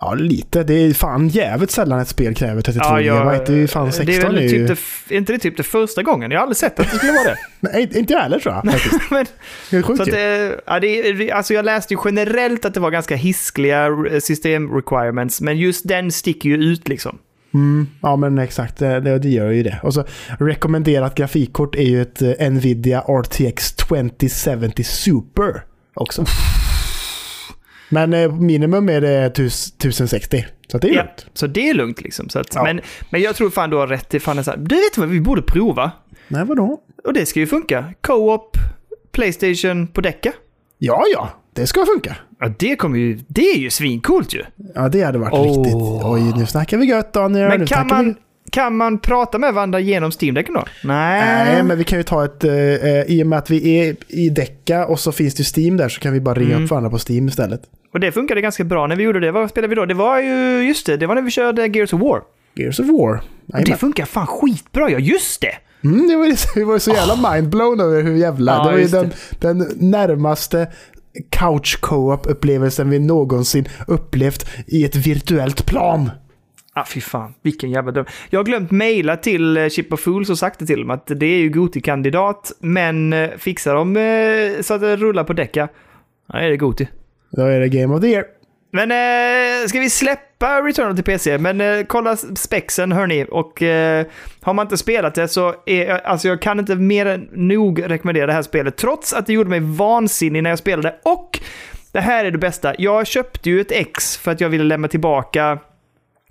Ja, 0.01 0.13
lite. 0.13 0.63
Det 0.63 0.73
är 0.73 0.93
fan 0.93 1.27
jävligt 1.27 1.71
sällan 1.71 1.99
ett 1.99 2.07
spel 2.07 2.35
kräver 2.35 2.61
32 2.61 2.85
Ja, 2.89 3.01
jag-. 3.01 3.45
Det 3.45 3.53
är 3.53 3.67
fan 3.67 3.91
16 3.91 4.05
det 4.05 4.15
är 4.15 4.21
väl 4.21 4.37
är 4.37 4.41
ju... 4.41 4.67
typ 4.67 4.79
det, 5.07 5.15
är 5.15 5.17
inte 5.17 5.33
det 5.33 5.39
typ 5.39 5.57
det 5.57 5.63
första 5.63 6.03
gången? 6.03 6.31
Jag 6.31 6.39
har 6.39 6.43
aldrig 6.43 6.57
sett 6.57 6.79
att 6.79 6.91
det 6.91 6.97
skulle 6.97 7.11
vara 7.11 7.23
det. 7.23 7.37
Nej, 7.59 7.89
inte 7.95 8.13
jag 8.13 8.19
heller 8.19 8.39
tror 8.39 8.55
jag 8.55 8.65
men, 9.11 9.25
Det 9.69 9.77
är 9.77 9.81
sjukt 9.81 9.97
så 9.97 10.03
att, 10.03 10.13
eh, 10.13 10.59
ja, 10.65 10.79
det, 10.79 10.87
är- 11.09 11.33
alltså 11.33 11.53
jag 11.53 11.65
läste 11.65 11.93
ju 11.93 11.99
generellt 12.05 12.65
att 12.65 12.73
det 12.73 12.79
var 12.79 12.91
ganska 12.91 13.15
hiskliga 13.15 13.85
eh, 13.85 14.19
system 14.19 14.75
requirements, 14.75 15.41
men 15.41 15.57
just 15.57 15.87
den 15.87 16.11
sticker 16.11 16.49
ju 16.49 16.55
ut 16.55 16.87
liksom. 16.87 17.17
Mm, 17.55 17.87
ja, 18.01 18.15
men 18.15 18.37
exakt. 18.37 18.77
Det, 18.77 18.99
det, 19.19 19.29
gör 19.29 19.51
ju 19.51 19.63
det. 19.63 19.79
Och 19.83 19.93
så 19.93 20.03
rekommenderat 20.39 21.15
grafikkort 21.15 21.75
är 21.75 21.81
ju 21.83 22.01
ett 22.01 22.21
eh, 22.21 22.51
Nvidia 22.51 23.01
RTX 23.01 23.75
2070 23.75 24.83
Super 24.83 25.63
också. 25.93 26.25
Men 27.89 28.13
eh, 28.13 28.31
minimum 28.31 28.89
är 28.89 29.01
det 29.01 29.25
1060. 29.25 30.45
Så 30.67 30.77
det 30.77 30.87
är 30.89 30.93
Ja, 30.93 31.01
lugnt. 31.03 31.25
så 31.33 31.47
det 31.47 31.69
är 31.69 31.73
lugnt 31.73 32.01
liksom. 32.01 32.29
Så 32.29 32.39
att, 32.39 32.55
Ja. 32.55 32.63
men, 32.63 32.81
men 33.09 33.21
jag 33.21 33.35
tror 33.35 33.49
fan 33.49 33.69
du 33.69 33.77
har 33.77 33.87
rätt. 33.87 34.23
Fan 34.23 34.43
så 34.43 34.51
här, 34.51 34.57
du 34.57 34.75
vet 34.75 34.97
vad 34.97 35.09
vi 35.09 35.21
borde 35.21 35.41
prova? 35.41 35.91
Nej, 36.27 36.45
vadå? 36.45 36.79
Och 37.03 37.13
det 37.13 37.25
ska 37.25 37.39
ju 37.39 37.47
funka. 37.47 37.93
Co-op, 38.01 38.57
Playstation 39.11 39.87
på 39.87 40.01
Decca. 40.01 40.31
Ja, 40.77 41.03
ja. 41.13 41.29
Det 41.53 41.67
ska 41.67 41.85
funka. 41.85 42.15
Ja, 42.47 42.53
det 42.59 42.75
kommer 42.75 42.97
ju... 42.99 43.19
Det 43.27 43.41
är 43.51 43.57
ju 43.57 43.69
svincoolt 43.69 44.33
ju. 44.33 44.43
Ja, 44.75 44.89
det 44.89 45.01
hade 45.01 45.17
varit 45.17 45.33
Åh. 45.33 45.41
riktigt... 45.43 45.75
Oj, 46.03 46.33
nu 46.39 46.45
snackar 46.45 46.77
vi 46.77 46.85
gött 46.85 47.13
Daniel. 47.13 47.49
Men 47.49 47.59
nu 47.59 47.65
kan 47.65 47.77
snackar 47.89 47.97
vi- 48.03 48.05
man, 48.05 48.15
kan 48.51 48.75
man 48.77 48.99
prata 48.99 49.37
med 49.37 49.53
varandra 49.53 49.79
genom 49.79 50.11
Steam-däcken 50.11 50.53
då? 50.53 50.63
Nej. 50.83 51.45
Nej, 51.45 51.63
men 51.63 51.77
vi 51.77 51.83
kan 51.83 51.99
ju 51.99 52.03
ta 52.03 52.25
ett... 52.25 52.43
Eh, 52.43 52.53
eh, 52.53 53.01
I 53.07 53.23
och 53.23 53.27
med 53.27 53.39
att 53.39 53.49
vi 53.49 53.79
är 53.79 53.95
i 54.07 54.29
Decca 54.29 54.85
och 54.85 54.99
så 54.99 55.11
finns 55.11 55.35
det 55.35 55.57
Steam 55.57 55.77
där 55.77 55.89
så 55.89 55.99
kan 56.01 56.13
vi 56.13 56.19
bara 56.21 56.35
ringa 56.35 56.51
Mm. 56.51 56.63
upp 56.63 56.69
varandra 56.71 56.89
på 56.89 56.97
Steam 57.09 57.27
istället. 57.27 57.61
Och 57.93 57.99
det 57.99 58.11
funkade 58.11 58.41
ganska 58.41 58.63
bra 58.63 58.87
när 58.87 58.95
vi 58.95 59.03
gjorde 59.03 59.19
det. 59.19 59.31
Vad 59.31 59.49
spelade 59.49 59.69
vi 59.69 59.75
då? 59.75 59.85
Det 59.85 59.93
var 59.93 60.19
ju... 60.19 60.61
Just 60.67 60.85
det, 60.85 60.97
det 60.97 61.07
var 61.07 61.15
när 61.15 61.21
vi 61.21 61.31
körde 61.31 61.67
Gears 61.67 61.93
of 61.93 62.01
War. 62.01 62.21
Gears 62.55 62.79
of 62.79 62.85
War. 62.87 63.21
Och 63.53 63.63
det 63.65 63.75
funkar 63.77 64.05
fan 64.05 64.27
skitbra, 64.27 64.89
ja 64.89 64.99
just 64.99 65.41
det! 65.41 65.51
Mm, 65.83 66.07
det 66.07 66.15
var 66.15 66.25
ju 66.25 66.35
vi 66.55 66.63
var 66.63 66.73
ju 66.73 66.79
så 66.79 66.91
jävla 66.91 67.31
mindblown 67.33 67.79
över 67.79 68.03
hur 68.03 68.15
jävla... 68.15 68.51
Ja, 68.51 68.63
det 68.63 68.71
var 68.71 68.77
ju 68.77 68.87
den, 68.87 69.11
den 69.39 69.67
närmaste 69.91 70.67
couch 71.29 71.77
co-op-upplevelsen 71.81 72.89
vi 72.89 72.99
någonsin 72.99 73.67
upplevt 73.87 74.45
i 74.67 74.85
ett 74.85 74.95
virtuellt 74.95 75.65
plan. 75.65 76.09
Ah, 76.73 76.85
fy 76.85 77.01
fan, 77.01 77.33
vilken 77.41 77.71
jävla 77.71 77.91
dröm. 77.91 78.05
Jag 78.29 78.39
har 78.39 78.43
glömt 78.43 78.71
mejla 78.71 79.17
till 79.17 79.57
eh, 79.57 79.69
Chip 79.69 79.93
of 79.93 79.99
Fools 79.99 80.29
och 80.29 80.37
sagt 80.37 80.59
det 80.59 80.65
till 80.65 80.79
dem 80.79 80.89
att 80.89 81.07
det 81.07 81.25
är 81.25 81.37
ju 81.37 81.49
Goti-kandidat, 81.49 82.51
men 82.59 83.13
eh, 83.13 83.29
fixar 83.37 83.75
de 83.75 83.97
eh, 83.97 84.61
så 84.61 84.73
att 84.73 84.81
det 84.81 84.95
rullar 84.95 85.23
på 85.23 85.33
däcka, 85.33 85.67
ja, 86.27 86.39
är 86.39 86.49
det 86.49 86.57
Goti. 86.57 86.87
Då 87.31 87.41
är 87.41 87.59
det 87.59 87.69
Game 87.69 87.95
of 87.95 88.01
the 88.01 88.07
Year. 88.07 88.25
Men 88.71 88.91
eh, 88.91 89.67
ska 89.67 89.79
vi 89.79 89.89
släppa 89.89 90.34
Returnal 90.45 90.95
till 90.95 91.03
PC? 91.03 91.37
Men 91.37 91.61
eh, 91.61 91.85
kolla 91.87 92.17
spexen 92.17 92.91
hörni. 92.91 93.25
Och 93.31 93.61
eh, 93.61 94.05
har 94.41 94.53
man 94.53 94.65
inte 94.65 94.77
spelat 94.77 95.15
det 95.15 95.27
så 95.27 95.55
är 95.65 96.07
alltså 96.07 96.27
jag 96.27 96.41
kan 96.41 96.59
inte 96.59 96.75
mer 96.75 97.05
än 97.05 97.29
nog 97.31 97.89
rekommendera 97.89 98.27
det 98.27 98.33
här 98.33 98.41
spelet. 98.41 98.77
Trots 98.77 99.13
att 99.13 99.25
det 99.25 99.33
gjorde 99.33 99.49
mig 99.49 99.59
vansinnig 99.59 100.43
när 100.43 100.49
jag 100.49 100.59
spelade. 100.59 100.95
Och 101.03 101.39
det 101.91 102.01
här 102.01 102.25
är 102.25 102.31
det 102.31 102.37
bästa. 102.37 102.73
Jag 102.77 103.07
köpte 103.07 103.49
ju 103.49 103.61
ett 103.61 103.71
X 103.71 104.17
för 104.17 104.31
att 104.31 104.41
jag 104.41 104.49
ville 104.49 104.63
lämna 104.63 104.87
tillbaka 104.87 105.59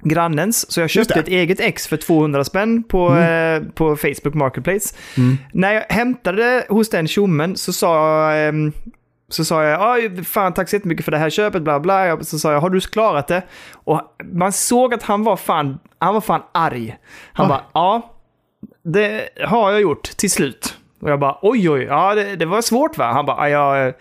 grannens. 0.02 0.72
Så 0.72 0.80
jag 0.80 0.90
köpte 0.90 1.20
ett 1.20 1.28
eget 1.28 1.60
X 1.60 1.88
för 1.88 1.96
200 1.96 2.44
spänn 2.44 2.82
på, 2.82 3.16
eh, 3.16 3.62
på 3.62 3.96
Facebook 3.96 4.34
Marketplace. 4.34 4.94
När 5.52 5.72
jag 5.72 5.84
hämtade 5.88 6.66
hos 6.68 6.90
den 6.90 7.08
tjommen 7.08 7.56
så 7.56 7.72
sa 7.72 8.30
ehm, 8.32 8.72
så 9.28 9.44
sa 9.44 9.64
jag, 9.64 9.94
"Oj, 9.94 10.24
fan 10.24 10.54
tack 10.54 10.68
så 10.68 10.76
jättemycket 10.76 11.04
för 11.04 11.12
det 11.12 11.18
här 11.18 11.30
köpet, 11.30 11.62
bla 11.62 11.80
bla. 11.80 12.22
Så 12.24 12.38
sa 12.38 12.52
jag, 12.52 12.60
har 12.60 12.70
du 12.70 12.80
klarat 12.80 13.28
det? 13.28 13.42
Och 13.74 14.00
man 14.24 14.52
såg 14.52 14.94
att 14.94 15.02
han 15.02 15.24
var 15.24 15.36
fan, 15.36 15.78
han 15.98 16.14
var 16.14 16.20
fan 16.20 16.42
arg. 16.52 16.96
Han 17.32 17.46
Ah. 17.46 17.48
bara, 17.48 17.62
ja, 17.72 18.10
det 18.84 19.28
har 19.46 19.72
jag 19.72 19.80
gjort 19.80 20.02
till 20.16 20.30
slut. 20.30 20.78
Och 21.00 21.10
jag 21.10 21.20
bara, 21.20 21.38
oj 21.42 21.70
oj, 21.70 21.82
ja 21.82 22.14
det, 22.14 22.36
det 22.36 22.46
var 22.46 22.62
svårt 22.62 22.98
va? 22.98 23.12
Han 23.12 23.26
bara, 23.26 23.48
ja, 23.50 23.78
jag, 23.78 23.94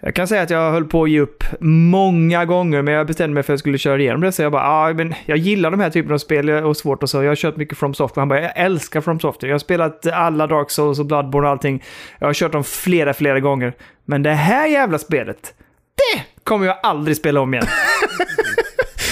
jag 0.00 0.14
kan 0.14 0.28
säga 0.28 0.42
att 0.42 0.50
jag 0.50 0.72
höll 0.72 0.84
på 0.84 1.02
att 1.02 1.10
ge 1.10 1.20
upp 1.20 1.44
många 1.60 2.44
gånger, 2.44 2.82
men 2.82 2.94
jag 2.94 3.06
bestämde 3.06 3.34
mig 3.34 3.42
för 3.42 3.52
att 3.52 3.54
jag 3.54 3.60
skulle 3.60 3.78
köra 3.78 4.00
igenom 4.00 4.20
det. 4.20 4.32
Så 4.32 4.42
jag 4.42 4.52
bara, 4.52 4.88
ja, 4.88 4.94
men 4.94 5.14
jag 5.26 5.38
gillar 5.38 5.70
de 5.70 5.80
här 5.80 5.90
typerna 5.90 6.14
av 6.14 6.18
spel 6.18 6.50
och 6.50 6.76
svårt 6.76 7.02
och 7.02 7.10
så. 7.10 7.22
Jag 7.22 7.30
har 7.30 7.36
kört 7.36 7.56
mycket 7.56 7.78
From 7.78 7.94
Software. 7.94 8.20
Han 8.20 8.28
bara, 8.28 8.42
jag 8.42 8.52
älskar 8.56 9.00
From 9.00 9.20
Software. 9.20 9.48
Jag 9.50 9.54
har 9.54 9.58
spelat 9.58 10.06
alla 10.06 10.46
Dark 10.46 10.70
Souls 10.70 10.98
och 10.98 11.06
Bloodborne 11.06 11.46
och 11.46 11.52
allting. 11.52 11.84
Jag 12.18 12.26
har 12.26 12.34
kört 12.34 12.52
dem 12.52 12.64
flera, 12.64 13.14
flera 13.14 13.40
gånger. 13.40 13.72
Men 14.04 14.22
det 14.22 14.32
här 14.32 14.66
jävla 14.66 14.98
spelet, 14.98 15.54
det 15.94 16.22
kommer 16.44 16.66
jag 16.66 16.76
aldrig 16.82 17.16
spela 17.16 17.40
om 17.40 17.54
igen. 17.54 17.66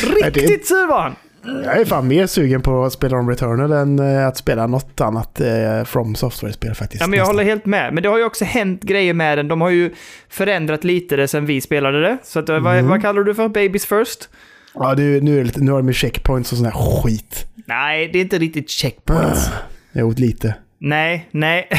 Riktigt 0.25 0.67
sur 0.67 0.87
var 0.87 1.01
han. 1.01 1.17
Jag 1.65 1.81
är 1.81 1.85
fan 1.85 2.09
mer 2.09 2.27
sugen 2.27 2.63
på 2.63 2.85
att 2.85 2.93
spela 2.93 3.17
om 3.17 3.31
Returnal 3.31 3.73
än 3.73 3.99
eh, 3.99 4.27
att 4.27 4.37
spela 4.37 4.67
något 4.67 5.01
annat 5.01 5.41
eh, 5.41 5.85
From 5.85 6.15
Software-spel 6.15 6.75
faktiskt. 6.75 7.01
Ja, 7.01 7.07
men 7.07 7.17
jag 7.17 7.23
nästan. 7.23 7.37
håller 7.37 7.49
helt 7.49 7.67
med. 7.67 7.95
Men 7.95 8.03
det 8.03 8.09
har 8.09 8.19
ju 8.19 8.25
också 8.25 8.45
hänt 8.45 8.83
grejer 8.83 9.15
med 9.15 9.39
den. 9.39 9.49
De 9.49 9.61
har 9.61 9.71
ju 9.71 9.95
förändrat 10.29 10.85
lite 10.85 11.17
det 11.17 11.29
sen 11.29 11.47
vi 11.47 11.61
spelade 11.61 12.03
det. 12.03 12.19
Så 12.23 12.39
att, 12.39 12.49
eh, 12.49 12.59
vad, 12.59 12.85
vad 12.85 13.03
kallar 13.03 13.23
du 13.23 13.35
för? 13.35 13.49
Babies 13.49 13.87
first? 13.87 14.29
Ja, 14.75 14.95
det, 14.95 15.23
nu, 15.23 15.41
är 15.41 15.45
lite, 15.45 15.61
nu 15.61 15.71
har 15.71 15.79
de 15.79 15.89
ju 15.89 15.95
checkpoints 15.95 16.53
och 16.53 16.59
sån 16.59 16.67
här 16.67 17.03
skit. 17.03 17.47
Nej, 17.67 18.11
det 18.13 18.19
är 18.19 18.23
inte 18.23 18.39
riktigt 18.39 18.71
checkpoints. 18.71 19.51
Jo, 19.99 20.15
lite. 20.17 20.55
Nej, 20.79 21.29
nej. 21.31 21.69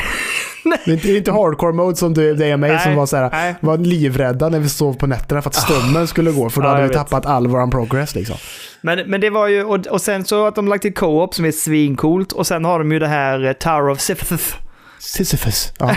Det 0.85 0.91
är 0.91 0.93
inte, 0.93 1.07
det 1.07 1.13
är 1.13 1.17
inte 1.17 1.31
hardcore 1.31 1.73
mode 1.73 1.95
som 1.95 2.13
du, 2.13 2.33
det 2.35 2.45
är 2.45 2.57
mig 2.57 2.71
Nej, 2.71 2.79
som 2.83 2.95
var, 2.95 3.05
så 3.05 3.17
här, 3.17 3.55
var 3.59 3.77
livrädda 3.77 4.49
när 4.49 4.59
vi 4.59 4.69
sov 4.69 4.93
på 4.93 5.07
nätterna 5.07 5.41
för 5.41 5.49
att 5.49 5.55
strömmen 5.55 6.07
skulle 6.07 6.31
gå. 6.31 6.49
För 6.49 6.61
då 6.61 6.67
Ja, 6.67 6.71
hade 6.71 6.81
vi 6.81 6.87
vet. 6.87 6.97
tappat 6.97 7.25
all 7.25 7.47
våran 7.47 7.71
progress 7.71 8.15
liksom. 8.15 8.35
Men, 8.81 9.09
men 9.09 9.21
det 9.21 9.29
var 9.29 9.47
ju, 9.47 9.63
och, 9.63 9.87
och 9.87 10.01
sen 10.01 10.25
så 10.25 10.45
att 10.47 10.55
de 10.55 10.67
lagt 10.67 10.81
till 10.81 10.93
co-op 10.93 11.33
som 11.35 11.45
är 11.45 11.51
svincoolt. 11.51 12.31
Och 12.31 12.47
sen 12.47 12.65
har 12.65 12.79
de 12.79 12.91
ju 12.91 12.99
det 12.99 13.07
här 13.07 13.45
eh, 13.45 13.53
Tower 13.53 13.89
of 13.89 13.99
Sisyphus 13.99 14.53
Sisyphus. 14.99 15.73
Ja. 15.79 15.95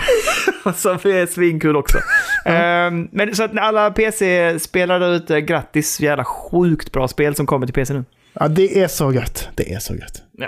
som 0.75 0.91
är 0.93 1.33
svinkul 1.33 1.75
också. 1.77 1.97
Ehm, 2.45 3.07
men 3.11 3.35
så 3.35 3.43
att 3.43 3.57
alla 3.57 3.91
PC-spelare 3.91 4.99
där 4.99 5.13
ute, 5.13 5.41
grattis. 5.41 5.99
Jävla 5.99 6.23
sjukt 6.25 6.91
bra 6.91 7.07
spel 7.07 7.35
som 7.35 7.45
kommer 7.45 7.65
till 7.67 7.73
PC 7.73 7.93
nu. 7.93 8.05
ja, 8.33 8.47
det 8.47 8.79
är 8.83 8.87
så 8.87 9.13
gött. 9.13 9.49
Det 9.55 9.73
är 9.73 9.79
så 9.79 9.95
gött. 9.95 10.21
Ja. 10.37 10.47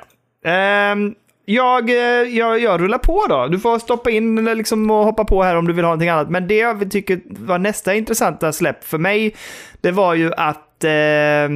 Ehm, 0.51 1.13
jag, 1.45 1.89
eh, 1.89 2.37
jag, 2.37 2.59
jag 2.59 2.81
rullar 2.81 2.97
på 2.97 3.25
då. 3.29 3.47
Du 3.47 3.59
får 3.59 3.79
stoppa 3.79 4.11
in 4.11 4.37
eller 4.37 4.55
liksom 4.55 4.91
och 4.91 5.05
hoppa 5.05 5.25
på 5.25 5.43
här 5.43 5.55
om 5.55 5.67
du 5.67 5.73
vill 5.73 5.85
ha 5.85 5.89
någonting 5.89 6.09
annat. 6.09 6.29
Men 6.29 6.47
det 6.47 6.57
jag 6.57 6.91
tycker 6.91 7.21
var 7.25 7.59
nästa 7.59 7.95
intressanta 7.95 8.51
släpp 8.51 8.83
för 8.83 8.97
mig, 8.97 9.35
det 9.81 9.91
var 9.91 10.13
ju 10.13 10.33
att 10.33 10.83
eh, 10.83 11.49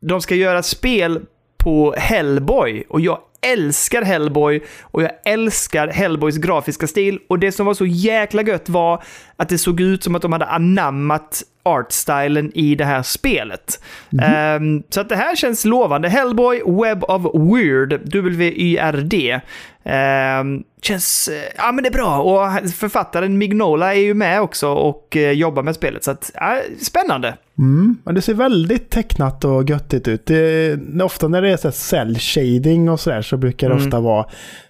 de 0.00 0.20
ska 0.20 0.34
göra 0.34 0.62
spel 0.62 1.20
på 1.56 1.94
Hellboy. 1.98 2.84
Och 2.88 3.00
jag 3.00 3.18
älskar 3.46 4.02
Hellboy 4.02 4.60
och 4.82 5.02
jag 5.02 5.10
älskar 5.24 5.88
Hellboys 5.88 6.36
grafiska 6.36 6.86
stil. 6.86 7.18
Och 7.28 7.38
det 7.38 7.52
som 7.52 7.66
var 7.66 7.74
så 7.74 7.86
jäkla 7.86 8.42
gött 8.42 8.68
var 8.68 9.02
att 9.36 9.48
det 9.48 9.58
såg 9.58 9.80
ut 9.80 10.04
som 10.04 10.14
att 10.14 10.22
de 10.22 10.32
hade 10.32 10.46
anammat 10.46 11.42
artstylen 11.64 12.52
i 12.54 12.74
det 12.74 12.84
här 12.84 13.02
spelet. 13.02 13.84
Ehm, 14.22 14.82
så 14.88 15.00
att 15.00 15.08
det 15.08 15.16
här 15.16 15.36
känns 15.36 15.64
lovande. 15.64 16.08
Hellboy 16.08 16.62
Web 16.66 17.04
of 17.04 17.22
Weird, 17.34 18.00
W-Y-R-D. 18.04 19.40
Ehm, 19.84 20.62
känns, 20.82 21.28
eh, 21.28 21.52
ja 21.56 21.72
men 21.72 21.82
det 21.82 21.88
är 21.88 21.92
bra. 21.92 22.18
Och 22.18 22.70
författaren 22.70 23.38
Mignola 23.38 23.94
är 23.94 24.00
ju 24.00 24.14
med 24.14 24.40
också 24.40 24.68
och 24.68 25.16
eh, 25.16 25.30
jobbar 25.30 25.62
med 25.62 25.74
spelet. 25.74 26.04
Så 26.04 26.10
att, 26.10 26.30
ja, 26.34 26.58
spännande. 26.80 27.34
Mm. 27.58 27.96
Men 28.04 28.14
det 28.14 28.22
ser 28.22 28.34
väldigt 28.34 28.90
tecknat 28.90 29.44
och 29.44 29.70
göttigt 29.70 30.08
ut. 30.08 30.26
Det, 30.26 30.78
ofta 31.02 31.28
när 31.28 31.42
det 31.42 31.50
är 31.50 31.56
så 31.56 31.68
här 31.68 31.72
cell 31.72 32.18
shading 32.18 32.88
och 32.88 33.00
sådär 33.00 33.22
så 33.22 33.36
brukar 33.36 33.68
det 33.68 33.74
Mm. 33.74 33.86
ofta 33.86 34.00
vara 34.00 34.26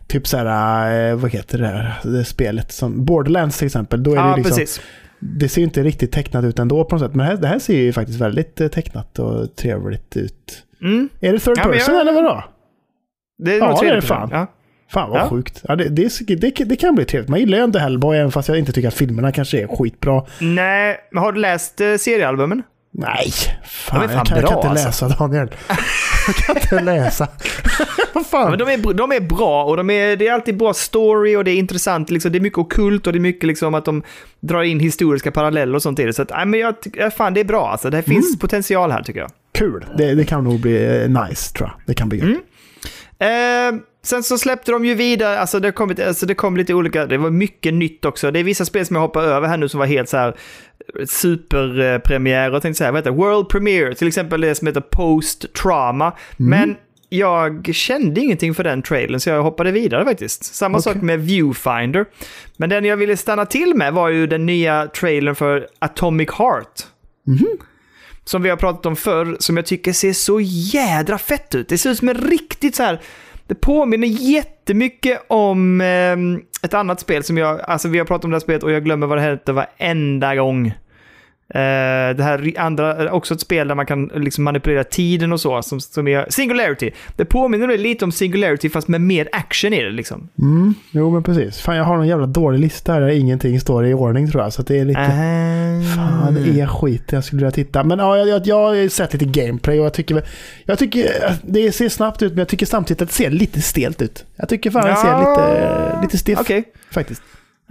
typ 0.07 0.27
så 0.27 0.37
här, 0.37 1.11
eh, 1.11 1.17
vad 1.17 1.31
heter 1.31 1.59
det 1.59 1.67
här 1.67 1.95
det 2.03 2.25
spelet 2.25 2.73
som 2.73 3.05
Borderlands 3.05 3.59
till 3.59 3.67
exempel. 3.67 4.03
Då 4.03 4.13
är 4.13 4.17
Ja, 4.17 4.23
det 4.31 4.37
liksom, 4.37 4.51
precis. 4.59 4.81
det 5.21 5.49
ser 5.49 5.63
inte 5.63 5.83
riktigt 5.83 6.13
tecknat 6.13 6.45
ut 6.45 6.59
ändå 6.59 6.85
på 6.85 6.95
något 6.97 7.03
sätt. 7.05 7.15
Men 7.15 7.27
det 7.27 7.33
här, 7.33 7.37
det 7.37 7.49
här 7.49 7.59
ser 7.59 7.77
ju 7.77 7.93
faktiskt 7.93 8.21
väldigt 8.21 8.61
eh, 8.61 8.69
tecknat 8.69 9.19
och 9.19 9.57
trevligt 9.57 10.17
ut. 10.17 10.63
Mm. 10.83 11.09
Är 11.21 11.33
det 11.33 11.39
third 11.39 11.59
Ja, 11.59 11.63
person 11.65 11.95
jag- 11.95 12.01
eller 12.01 12.13
vadå? 12.13 12.45
Det 13.39 13.55
är 13.55 13.59
Ja, 13.59 13.79
det 13.83 13.89
är 13.89 13.95
det 13.95 14.03
fan. 14.03 14.29
Ja. 14.33 14.47
Fan 14.91 15.11
vad 15.11 15.21
Ja. 15.21 15.29
sjukt. 15.29 15.63
Ja, 15.69 15.77
det, 15.77 15.89
det, 15.89 16.13
det, 16.27 16.65
det 16.65 16.77
kan 16.77 16.95
bli 16.95 17.05
trevligt. 17.05 17.29
Man 17.31 17.41
gillar 17.41 17.59
ju 17.59 17.65
inte 17.65 17.79
Hellboy 17.79 18.17
även 18.19 18.33
fast 18.33 18.49
jag 18.49 18.59
inte 18.59 18.73
tycker 18.73 18.89
att 18.89 18.95
filmerna 18.95 19.33
kanske 19.33 19.63
är 19.63 19.67
skitbra. 19.67 20.25
Nej, 20.41 20.97
men 21.13 21.23
har 21.23 21.33
du 21.33 21.41
läst 21.41 21.81
eh, 21.81 21.95
seriealbumen? 21.97 22.63
Nej, 22.95 23.33
fan, 23.65 24.01
fan 24.01 24.01
jag, 24.01 24.11
kan, 24.11 24.17
jag 24.17 24.27
kan 24.27 24.61
bra, 24.61 24.71
inte 24.71 24.83
alltså. 24.83 25.07
läsa 25.07 25.17
Daniel. 25.19 25.49
jag 26.27 26.37
kan 26.37 26.57
inte 26.57 26.81
läsa. 26.81 27.29
Fan? 28.31 28.51
men 28.51 28.59
de, 28.59 28.69
är, 28.69 28.95
de 28.95 29.13
är 29.13 29.21
bra 29.21 29.65
och 29.65 29.77
de 29.77 29.91
är, 29.91 30.17
det 30.17 30.29
är 30.29 30.33
alltid 30.33 30.57
bra 30.57 30.75
story 30.75 31.37
och 31.37 31.45
det 31.45 31.51
är 31.51 31.57
intressant. 31.57 32.11
Liksom, 32.11 32.33
det 32.33 32.39
är 32.39 32.41
mycket 32.41 32.59
okult 32.59 33.07
och 33.07 33.13
det 33.13 33.19
är 33.19 33.21
mycket 33.21 33.47
liksom 33.47 33.75
att 33.75 33.85
de 33.85 34.03
drar 34.41 34.63
in 34.63 34.81
historiska 34.81 35.31
paralleller 35.31 35.75
och 35.75 35.83
sånt 35.83 35.99
i 35.99 36.05
det. 36.05 36.13
Så 36.13 36.23
att, 36.23 36.31
nej, 36.31 36.47
men 36.47 36.61
jag 36.61 37.15
fan 37.15 37.35
det 37.35 37.41
är 37.41 37.45
bra 37.45 37.69
alltså. 37.69 37.91
Det 37.91 38.03
finns 38.03 38.39
potential 38.39 38.91
här 38.91 39.03
tycker 39.03 39.21
jag. 39.21 39.31
Kul. 39.55 39.87
Det, 39.97 40.15
det 40.15 40.25
kan 40.25 40.45
nog 40.45 40.61
bli 40.61 41.03
eh, 41.03 41.09
nice 41.25 41.53
tror 41.53 41.69
jag. 41.69 41.81
Det 41.87 41.95
kan 41.95 42.09
bli 42.09 42.19
gött. 42.19 42.41
Mm. 43.19 43.75
Eh, 43.77 43.83
sen 44.05 44.23
så 44.23 44.39
släppte 44.39 44.73
de 44.73 44.85
ju 44.85 44.95
vidare, 44.95 45.39
alltså 45.39 45.61
det, 45.61 45.73
kom, 45.73 45.89
lite- 45.89 46.09
alltså 46.09 46.27
det 46.27 46.35
kom 46.35 46.57
lite 46.57 46.75
olika, 46.75 47.07
det 47.07 47.19
var 47.19 47.31
mycket 47.31 47.75
nytt 47.75 48.05
också. 48.05 48.31
Det 48.31 48.39
är 48.41 48.45
vissa 48.45 48.65
spel 48.65 48.87
som 48.87 48.97
jag 48.97 49.01
hoppar 49.01 49.23
över 49.23 49.49
här 49.49 49.57
nu 49.57 49.69
som 49.69 49.81
var 49.81 49.87
helt 49.87 50.09
så 50.09 50.17
här 50.17 50.37
superpremiär 51.09 52.49
och 52.51 52.55
jag 52.55 52.63
tänkte 52.63 52.79
säga, 52.79 52.93
vad 52.93 52.99
heter 52.99 53.11
det? 53.11 53.17
World 53.17 53.49
Premiere, 53.49 53.95
till 53.95 54.09
exempel 54.09 54.41
det 54.41 54.55
som 54.55 54.67
heter 54.67 54.81
Post 54.81 55.53
Trauma. 55.55 56.13
Men 56.37 56.77
jag 57.09 57.71
kände 57.75 58.21
ingenting 58.21 58.55
för 58.55 58.65
den 58.65 58.83
trailern 58.83 59.21
så 59.21 59.31
jag 59.31 59.43
hoppade 59.43 59.71
vidare 59.71 60.05
faktiskt. 60.05 60.45
Samma 60.55 60.79
Okej. 60.79 60.93
sak 60.93 61.03
med 61.03 61.21
Viewfinder. 61.21 62.07
Men 62.57 62.71
den 62.71 62.85
jag 62.85 62.97
ville 62.97 63.17
stanna 63.17 63.47
till 63.47 63.75
med 63.75 63.93
var 63.93 64.09
ju 64.09 64.27
den 64.27 64.47
nya 64.47 64.87
trailern 64.87 65.35
för 65.35 65.67
Atomic 65.79 66.31
Heart. 66.31 66.83
Som 68.25 68.43
vi 68.43 68.51
har 68.51 68.57
pratat 68.57 68.87
om 68.87 68.97
förr, 68.97 69.37
som 69.39 69.57
jag 69.57 69.67
tycker 69.67 69.93
ser 69.93 70.13
så 70.13 70.41
jädra 70.41 71.19
fett 71.19 71.55
ut. 71.55 71.69
Det 71.69 71.79
ser 71.79 71.91
ut 71.91 71.99
som 71.99 72.09
en 72.09 72.15
riktigt 72.31 72.75
så 72.77 72.83
här... 72.83 73.01
Det 73.53 73.61
påminner 73.61 74.07
jättemycket 74.07 75.23
om 75.29 75.81
eh, 75.81 76.67
ett 76.67 76.75
annat 76.75 77.01
spel 77.01 77.25
som 77.25 77.39
jag... 77.39 77.61
Alltså 77.61 77.89
vi 77.89 77.99
har 77.99 78.07
pratat 78.07 78.25
om 78.25 78.31
det 78.31 78.35
här 78.35 78.41
spelet 78.41 78.63
och 78.63 78.73
jag 78.73 78.85
glömmer 78.85 79.07
vad 79.07 79.19
det 79.19 79.23
heter 79.23 79.53
varenda 79.53 80.35
gång. 80.35 80.73
Eh, 81.55 82.17
det 82.17 82.23
här 82.23 82.53
andra, 82.57 83.05
eh, 83.05 83.13
också 83.13 83.35
ett 83.35 83.41
spel 83.41 83.69
där 83.69 83.75
man 83.75 83.87
kan 83.87 84.07
liksom 84.07 84.45
manipulera 84.45 84.85
tiden 84.85 85.33
och 85.33 85.41
så, 85.41 85.63
som, 85.63 85.81
som 85.81 86.09
är 86.09 86.27
Singularity. 86.29 86.91
Det 87.17 87.25
påminner 87.25 87.67
mig 87.67 87.79
lite 87.79 88.05
om 88.05 88.13
Singularity 88.13 88.69
fast 88.71 88.89
med 88.89 89.01
mer 89.01 89.29
action 89.33 89.73
i 89.73 89.83
det 89.83 89.91
liksom. 89.91 90.29
Mm. 90.39 90.75
Jo 90.91 91.11
men 91.11 91.23
precis. 91.23 91.61
Fan 91.61 91.77
jag 91.77 91.85
har 91.85 91.97
någon 91.97 92.09
jävla 92.09 92.27
dålig 92.27 92.59
lista 92.59 92.93
här 92.93 93.01
där 93.01 93.09
ingenting 93.09 93.61
står 93.61 93.87
i 93.87 93.95
ordning 93.95 94.31
tror 94.31 94.43
jag. 94.43 94.53
Så 94.53 94.63
det 94.63 94.79
är 94.79 94.85
lite... 94.85 95.01
Fan, 95.97 96.35
det 96.35 96.61
är 96.61 96.67
skit. 96.67 97.13
Jag 97.13 97.25
skulle 97.25 97.39
vilja 97.41 97.51
titta. 97.51 97.85
Men 97.85 97.99
ja, 97.99 98.17
jag, 98.17 98.47
jag, 98.47 98.57
har 98.57 98.89
sett 98.89 99.13
lite 99.13 99.25
gameplay 99.25 99.79
och 99.81 99.85
jag 99.85 99.95
tycker, 99.95 100.23
jag 100.65 100.79
tycker 100.79 101.27
att 101.27 101.41
det 101.43 101.73
ser 101.73 101.89
snabbt 101.89 102.23
ut 102.23 102.33
men 102.33 102.39
jag 102.39 102.49
tycker 102.49 102.67
samtidigt 102.67 103.03
att 103.03 103.09
det 103.09 103.15
ser 103.15 103.31
lite 103.31 103.63
stelt 103.63 104.03
ut. 104.03 104.25
Jag 104.37 104.49
tycker 104.49 104.71
fan 104.71 104.87
det 104.89 104.97
ser 104.97 105.09
Ja. 105.09 105.19
lite, 105.19 105.99
lite 106.03 106.19
stiff 106.19 106.39
Okej. 106.41 106.65
faktiskt. 106.91 107.23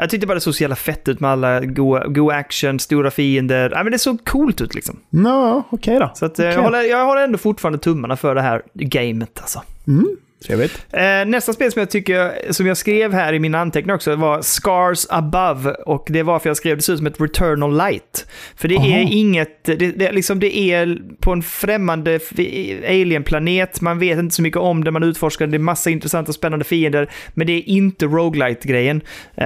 Jag 0.02 0.10
tyckte 0.10 0.28
bara 0.28 0.34
det 0.34 0.42
såg 0.42 0.56
så 0.56 0.64
jävla 0.64 0.76
fett 0.76 1.08
ut 1.08 1.20
med 1.20 1.32
alla 1.32 1.60
goa, 1.60 2.08
goa 2.08 2.36
action, 2.36 2.80
stora 2.80 3.12
fiender. 3.12 3.72
Ja, 3.76 3.84
men 3.84 3.92
det 3.92 4.00
såg 4.00 4.26
coolt 4.26 4.62
ut 4.62 4.76
liksom. 4.76 5.00
Nå, 5.10 5.64
okej 5.70 6.00
då. 6.00 6.12
Så 6.16 6.26
att, 6.26 6.40
eh, 6.40 6.46
jag, 6.46 6.62
håller, 6.62 6.82
jag 6.82 7.06
håller 7.06 7.22
ändå 7.22 7.38
fortfarande 7.38 7.80
tummarna 7.80 8.18
för 8.18 8.36
det 8.36 8.42
här 8.42 8.62
gamet 8.74 9.40
alltså. 9.42 9.62
Mm, 9.88 10.18
trevligt. 10.48 10.86
Eh, 10.92 11.26
nästa 11.26 11.54
spel 11.54 11.72
som 11.72 11.80
jag 11.80 11.90
tycker, 11.90 12.52
som 12.52 12.68
jag 12.68 12.78
skrev 12.78 13.14
här 13.14 13.34
i 13.34 13.40
mina 13.40 13.60
anteckningar 13.60 13.96
också, 13.96 14.16
var 14.16 14.42
Scars 14.42 15.06
Above. 15.10 15.72
Och 15.72 16.08
det 16.10 16.24
var 16.24 16.40
för 16.40 16.50
jag 16.50 16.58
skrev 16.58 16.78
det 16.78 16.84
ser 16.84 16.94
ut 16.94 17.00
som 17.00 17.08
ett 17.08 17.22
Returnal 17.22 17.78
Light. 17.78 18.28
För 18.56 18.68
det 18.68 18.78
Aha. 18.78 18.88
är 18.88 19.02
inget, 19.12 19.64
det, 19.64 19.76
det, 19.76 20.12
liksom 20.12 20.40
det 20.40 20.58
är 20.58 21.02
på 21.20 21.32
en 21.32 21.44
främmande 21.44 22.20
alienplanet, 22.88 23.82
man 23.82 24.00
vet 24.00 24.20
inte 24.20 24.36
så 24.36 24.42
mycket 24.42 24.60
om 24.60 24.84
det, 24.84 24.92
man 24.92 25.04
utforskar 25.04 25.48
det, 25.48 25.58
är 25.58 25.60
massa 25.60 25.90
intressanta 25.90 26.30
och 26.30 26.36
spännande 26.36 26.66
fiender, 26.66 27.10
men 27.34 27.48
det 27.48 27.54
är 27.54 27.70
inte 27.70 28.06
roguelite-grejen. 28.06 29.02
Eh, 29.36 29.46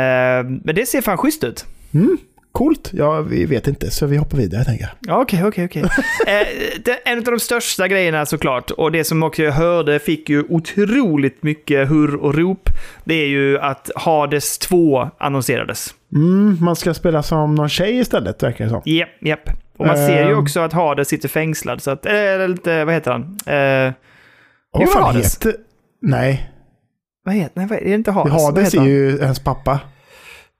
men 0.63 0.75
det 0.75 0.85
ser 0.85 1.01
fan 1.01 1.17
schysst 1.17 1.43
ut. 1.43 1.65
Mm, 1.93 2.17
coolt. 2.55 2.89
Ja, 2.93 3.21
vi 3.21 3.45
vet 3.45 3.67
inte, 3.67 3.91
så 3.91 4.05
vi 4.05 4.17
hoppar 4.17 4.37
vidare 4.37 4.63
tänker 4.65 4.83
jag. 4.83 4.91
Ja, 5.15 5.21
Okej, 5.21 5.43
okej, 5.45 5.65
okej. 5.65 5.83
Eh, 6.27 6.95
En 7.11 7.17
av 7.17 7.23
de 7.23 7.39
största 7.39 7.87
grejerna 7.87 8.25
såklart, 8.25 8.71
och 8.71 8.91
det 8.91 9.03
som 9.03 9.23
också 9.23 9.41
jag 9.43 9.51
hörde 9.51 9.99
fick 9.99 10.29
ju 10.29 10.43
otroligt 10.49 11.43
mycket 11.43 11.89
hurr 11.89 12.15
och 12.15 12.35
rop, 12.35 12.69
det 13.03 13.13
är 13.13 13.27
ju 13.27 13.59
att 13.59 13.91
Hades 13.95 14.57
2 14.57 15.09
annonserades. 15.17 15.93
Mm, 16.15 16.57
man 16.61 16.75
ska 16.75 16.93
spela 16.93 17.23
som 17.23 17.55
någon 17.55 17.69
tjej 17.69 17.97
istället, 17.99 18.43
verkar 18.43 18.63
det 18.63 18.69
som. 18.69 18.81
Japp, 18.85 19.09
japp. 19.21 19.49
Och 19.77 19.87
man 19.87 19.95
ser 19.97 20.25
ju 20.27 20.31
Ehm. 20.33 20.39
också 20.39 20.59
att 20.59 20.73
Hades 20.73 21.07
sitter 21.07 21.29
fängslad, 21.29 21.81
så 21.81 21.91
att, 21.91 22.05
eller 22.05 22.47
lite, 22.47 22.85
vad 22.85 22.93
heter 22.93 23.11
han? 23.11 23.37
Eh, 23.45 23.93
Jo, 24.79 24.85
vad 24.85 24.89
fan 24.91 25.03
Hades. 25.03 25.35
heter... 25.35 25.55
Nej, 26.01 26.49
vad 27.25 27.35
heter, 27.35 27.51
nej, 27.55 27.67
vad- 27.67 27.79
är 27.79 27.83
det 27.85 27.91
inte 27.93 28.11
Hades? 28.11 28.33
Hades 28.33 28.73
är 28.73 28.77
han? 28.77 28.87
ju 28.87 29.17
ens 29.17 29.39
pappa. 29.39 29.71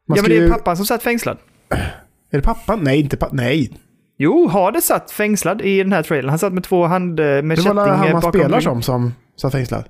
Man 0.10 0.15
Ja, 0.17 0.21
men 0.21 0.31
det 0.31 0.38
är 0.38 0.41
ju 0.41 0.49
pappan 0.51 0.77
som 0.77 0.86
satt 0.86 1.03
fängslad. 1.03 1.38
Är 1.69 2.38
det 2.38 2.41
pappan? 2.41 2.84
Nej, 2.84 2.99
inte 2.99 3.17
pappan. 3.17 3.36
Nej. 3.36 3.71
Jo, 4.17 4.47
Hades 4.47 4.86
satt 4.86 5.12
fängslad 5.12 5.62
i 5.62 5.84
den 5.84 5.93
här 5.93 6.04
trailern. 6.04 6.30
Han 6.30 6.39
satt 6.39 6.54
med 6.54 6.63
två 6.63 6.86
hand 6.86 7.19
eh, 7.19 7.25
med 7.25 7.43
Det 7.43 7.49
var 7.49 7.56
kätting 7.56 7.78
han 7.78 8.12
man 8.12 8.21
spelar 8.21 8.60
som 8.60 8.82
som 8.82 9.13
satt 9.36 9.51
fängslad. 9.51 9.86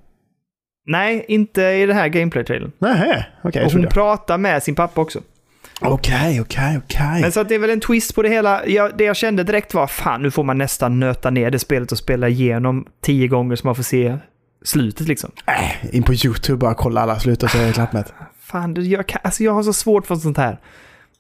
Nej, 0.88 1.26
inte 1.28 1.62
i 1.62 1.86
den 1.86 1.96
här 1.96 2.08
gameplay-trailern. 2.08 2.72
Nej, 2.78 3.02
okej. 3.02 3.26
och 3.42 3.50
Okay, 3.50 3.82
hon 3.82 3.90
pratar 3.90 4.38
med 4.38 4.64
sin 4.64 4.76
pappa 4.76 5.02
också. 5.02 5.22
Okej, 5.82 6.42
okej, 6.42 6.80
okej. 6.84 7.22
Men 7.22 7.32
så 7.32 7.40
att 7.40 7.50
det 7.50 7.56
är 7.56 7.60
väl 7.60 7.70
en 7.70 7.80
twist 7.80 8.16
på 8.16 8.22
det 8.22 8.30
hela. 8.30 8.66
Jag, 8.68 8.98
det 8.98 9.04
jag 9.04 9.16
kände 9.16 9.44
direkt 9.44 9.74
var, 9.74 9.88
fan 9.88 10.22
nu 10.22 10.32
får 10.32 10.44
man 10.44 10.58
nästan 10.58 11.00
nöta 11.00 11.30
ner 11.30 11.52
det 11.52 11.60
spelet 11.60 11.92
och 11.92 11.98
spela 11.98 12.30
igenom 12.30 12.86
tio 13.02 13.28
gånger 13.28 13.56
så 13.56 13.68
man 13.68 13.76
får 13.76 13.84
se 13.84 14.18
slutet 14.64 15.08
liksom. 15.08 15.32
Äh, 15.48 15.96
in 15.96 16.04
på 16.04 16.14
YouTube 16.14 16.58
bara 16.58 16.74
kolla 16.74 17.02
alla 17.02 17.20
slut 17.20 17.44
och 17.44 17.50
så 17.50 17.58
är 17.58 17.68
det 17.68 17.74
klart 17.74 17.94
med. 17.94 18.06
Fan, 18.40 18.90
jag, 18.90 19.08
kan, 19.08 19.22
alltså 19.24 19.44
jag 19.44 19.54
har 19.54 19.64
så 19.64 19.74
svårt 19.74 20.08
för 20.08 20.16
sånt 20.16 20.38
här. 20.38 20.60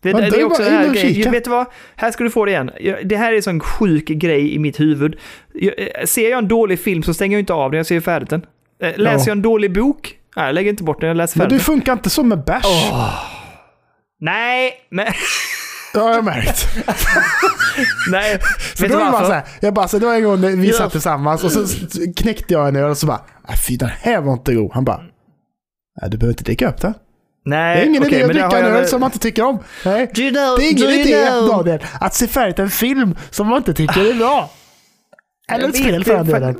Det, 0.05 0.11
Ja, 0.11 0.19
det, 0.21 0.29
då 0.29 0.37
är 0.37 0.43
också 0.43 0.63
här 0.63 0.89
grejen. 0.89 1.13
kika. 1.13 1.31
Vet 1.31 1.43
du 1.43 1.49
vad? 1.49 1.65
Här 1.95 2.11
ska 2.11 2.23
du 2.23 2.29
få 2.29 2.45
det 2.45 2.51
igen. 2.51 2.71
Jag- 2.79 3.07
Det 3.07 3.17
här 3.17 3.31
är 3.31 3.35
en 3.35 3.43
sån 3.43 3.59
sjuk 3.59 4.05
grej 4.07 4.55
i 4.55 4.59
mitt 4.59 4.79
huvud. 4.79 5.15
Jag, 5.53 5.73
eh, 5.79 6.05
ser 6.05 6.29
jag 6.29 6.37
en 6.37 6.47
dålig 6.47 6.79
film 6.79 7.03
så 7.03 7.13
stänger 7.13 7.35
jag 7.37 7.39
inte 7.41 7.53
av 7.53 7.71
den, 7.71 7.77
jag 7.77 7.85
ser 7.85 7.99
färdigt 7.99 8.29
den. 8.29 8.45
Eh, 8.83 8.97
Läser 8.97 9.13
Ja. 9.17 9.19
jag 9.19 9.27
en 9.31 9.41
dålig 9.41 9.73
bok? 9.73 10.15
Nej, 10.35 10.45
jag 10.45 10.55
lägger 10.55 10.69
inte 10.69 10.83
bort 10.83 11.01
den, 11.01 11.07
jag 11.07 11.17
läser 11.17 11.37
Men 11.37 11.43
färdigt 11.45 11.53
du 11.53 11.57
den. 11.57 11.65
funkar 11.65 11.93
inte 11.93 12.09
så 12.09 12.23
med 12.23 12.43
bärs. 12.43 12.65
Nej, 14.19 14.71
men... 14.89 15.05
Det 15.93 15.99
har 15.99 16.09
jag 16.13 16.25
märkt. 16.25 16.67
nej. 18.11 18.39
Så 18.75 18.83
Vet 18.83 18.91
då 18.91 18.97
du 18.97 19.03
det 19.05 19.11
bara 19.11 19.11
så 19.11 19.17
varför? 19.17 19.33
här, 19.33 19.43
jag 19.59 19.73
bara, 19.73 19.87
så 19.87 19.99
det 19.99 20.05
var 20.05 20.13
en 20.15 20.23
gång 20.23 20.41
när 20.41 20.49
vi 20.51 20.67
Ja. 20.67 20.73
satt 20.77 20.91
tillsammans 20.91 21.43
och 21.43 21.51
så 21.51 21.65
knäckte 22.17 22.53
jag 22.53 22.67
en 22.67 22.75
öl 22.75 22.89
och 22.89 22.97
så 22.97 23.07
bara, 23.07 23.21
äh, 23.49 23.55
fy 23.67 23.77
den 23.77 23.89
här 23.89 24.21
var 24.21 24.33
inte 24.33 24.53
god. 24.55 24.71
Han 24.73 24.85
bara, 24.85 24.97
nej 26.01 26.09
du 26.11 26.17
behöver 26.17 26.33
inte 26.33 26.43
dricka 26.43 26.69
upp 26.69 26.81
den. 26.81 26.93
Nej, 27.45 27.75
Det 27.75 27.81
är 27.81 27.85
ingen 27.85 28.03
okej, 28.03 28.13
idé 28.13 28.23
att 28.25 28.31
dricka 28.31 28.59
en 28.59 28.65
öl 28.75 28.87
som 28.87 28.99
man 28.99 29.07
inte 29.07 29.19
tycker 29.19 29.43
om. 29.43 29.59
Nej. 29.85 30.11
Do 30.13 30.21
you 30.21 30.31
know, 30.31 30.57
Det 30.57 30.65
är 30.67 30.71
ingen 30.71 30.89
idé, 30.89 31.15
know- 31.15 31.47
Daniel, 31.47 31.79
att 31.99 32.15
se 32.15 32.27
färdigt 32.27 32.59
en 32.59 32.69
film 32.69 33.15
som 33.29 33.47
man 33.47 33.57
inte 33.57 33.73
tycker 33.73 34.09
är 34.09 34.13
bra. 34.13 34.51
Eller 35.51 35.69
ett 35.69 35.75
spel 35.75 36.03
för 36.03 36.13
den 36.13 36.25
delen. 36.27 36.55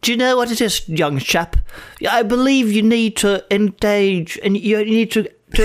Do 0.00 0.10
you 0.12 0.18
know 0.18 0.36
what 0.36 0.50
it 0.50 0.60
is, 0.60 0.88
young 0.88 1.20
chap? 1.20 1.56
I 2.00 2.24
believe 2.24 2.70
you 2.70 2.82
need 2.82 3.16
to 3.16 3.28
engage 3.50 4.38
and 4.44 4.56
you 4.56 4.84
need 4.84 5.10
to, 5.10 5.22
to 5.56 5.62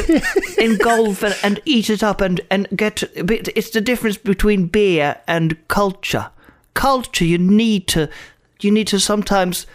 engulf 0.58 1.24
and, 1.24 1.34
and 1.44 1.60
eat 1.66 1.90
it 1.90 2.04
up 2.04 2.22
and, 2.22 2.40
and 2.50 2.68
get. 2.72 3.04
It's 3.56 3.72
the 3.72 3.82
difference 3.82 4.20
between 4.24 4.68
beer 4.68 5.16
and 5.28 5.56
culture. 5.68 6.26
Culture, 6.74 7.26
you 7.26 7.38
need 7.38 7.88
to, 7.88 8.08
you 8.62 8.72
need 8.72 8.88
to 8.88 9.00
sometimes 9.00 9.66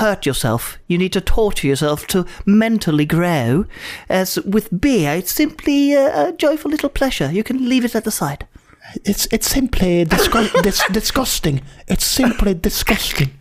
hurt 0.00 0.26
yourself. 0.26 0.78
You 0.88 0.98
need 0.98 1.12
to 1.12 1.20
torture 1.20 1.68
yourself 1.68 2.06
to 2.08 2.24
mentally 2.46 3.04
grow. 3.06 3.64
As 4.08 4.38
with 4.44 4.68
beer, 4.70 5.18
it's 5.18 5.34
simply 5.34 5.94
a, 5.94 6.28
a 6.28 6.32
joyful 6.38 6.70
little 6.70 6.88
pleasure. 6.90 7.30
You 7.32 7.42
can 7.44 7.68
leave 7.68 7.84
it 7.84 7.94
at 7.94 8.04
the 8.04 8.10
side. 8.10 8.46
It's, 9.04 9.26
it's 9.32 9.48
simply 9.48 10.04
disgu- 10.04 10.62
dis 10.62 10.82
disgusting. 10.92 11.60
It's 11.88 12.04
simply 12.04 12.54
disgusting. 12.54 13.28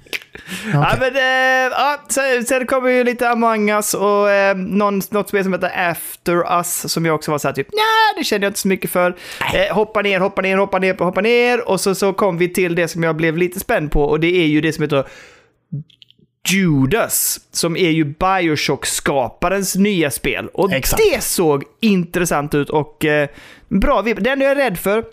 Ja, 0.73 0.79
Okej. 0.87 0.99
men, 0.99 1.15
eh, 1.15 1.71
ja, 1.77 2.01
sen, 2.09 2.45
sen 2.45 2.65
kommer 2.67 2.89
ju 2.89 3.03
lite 3.03 3.29
Among 3.29 3.69
Us 3.69 3.93
och 3.93 4.29
eh, 4.31 4.55
någon, 4.57 5.01
något 5.09 5.29
spel 5.29 5.43
som 5.43 5.53
heter 5.53 5.89
After 5.89 6.57
Us 6.57 6.91
som 6.93 7.05
jag 7.05 7.15
också 7.15 7.31
var 7.31 7.37
så 7.37 7.47
här 7.47 7.55
typ, 7.55 7.67
nej 7.73 8.13
det 8.17 8.23
känner 8.23 8.45
jag 8.45 8.49
inte 8.49 8.59
så 8.59 8.67
mycket 8.67 8.91
för. 8.91 9.15
Eh, 9.53 9.75
hoppa 9.75 10.01
ner, 10.01 10.19
hoppa 10.19 10.41
ner, 10.41 10.57
hoppa 10.57 10.79
ner, 10.79 10.93
hoppa 10.93 11.21
ner 11.21 11.69
och 11.69 11.81
så, 11.81 11.95
så 11.95 12.13
kom 12.13 12.37
vi 12.37 12.53
till 12.53 12.75
det 12.75 12.87
som 12.87 13.03
jag 13.03 13.15
blev 13.15 13.37
lite 13.37 13.59
spänd 13.59 13.91
på 13.91 14.03
och 14.03 14.19
det 14.19 14.27
är 14.35 14.47
ju 14.47 14.61
det 14.61 14.73
som 14.73 14.81
heter 14.81 15.05
Judas, 16.49 17.39
som 17.51 17.77
är 17.77 17.89
ju 17.89 18.06
Bioshock-skaparens 18.06 19.75
nya 19.77 20.12
spel. 20.12 20.47
Och 20.54 20.73
Exakt. 20.73 21.04
det 21.13 21.21
såg 21.23 21.63
intressant 21.82 22.56
ut 22.56 22.69
och 22.69 23.06
eh, 23.06 23.30
bra 23.69 24.01
vibb. 24.01 24.23
Det 24.23 24.30
enda 24.30 24.45
jag 24.45 24.51
är 24.51 24.56
rädd 24.56 24.77
för, 24.77 25.04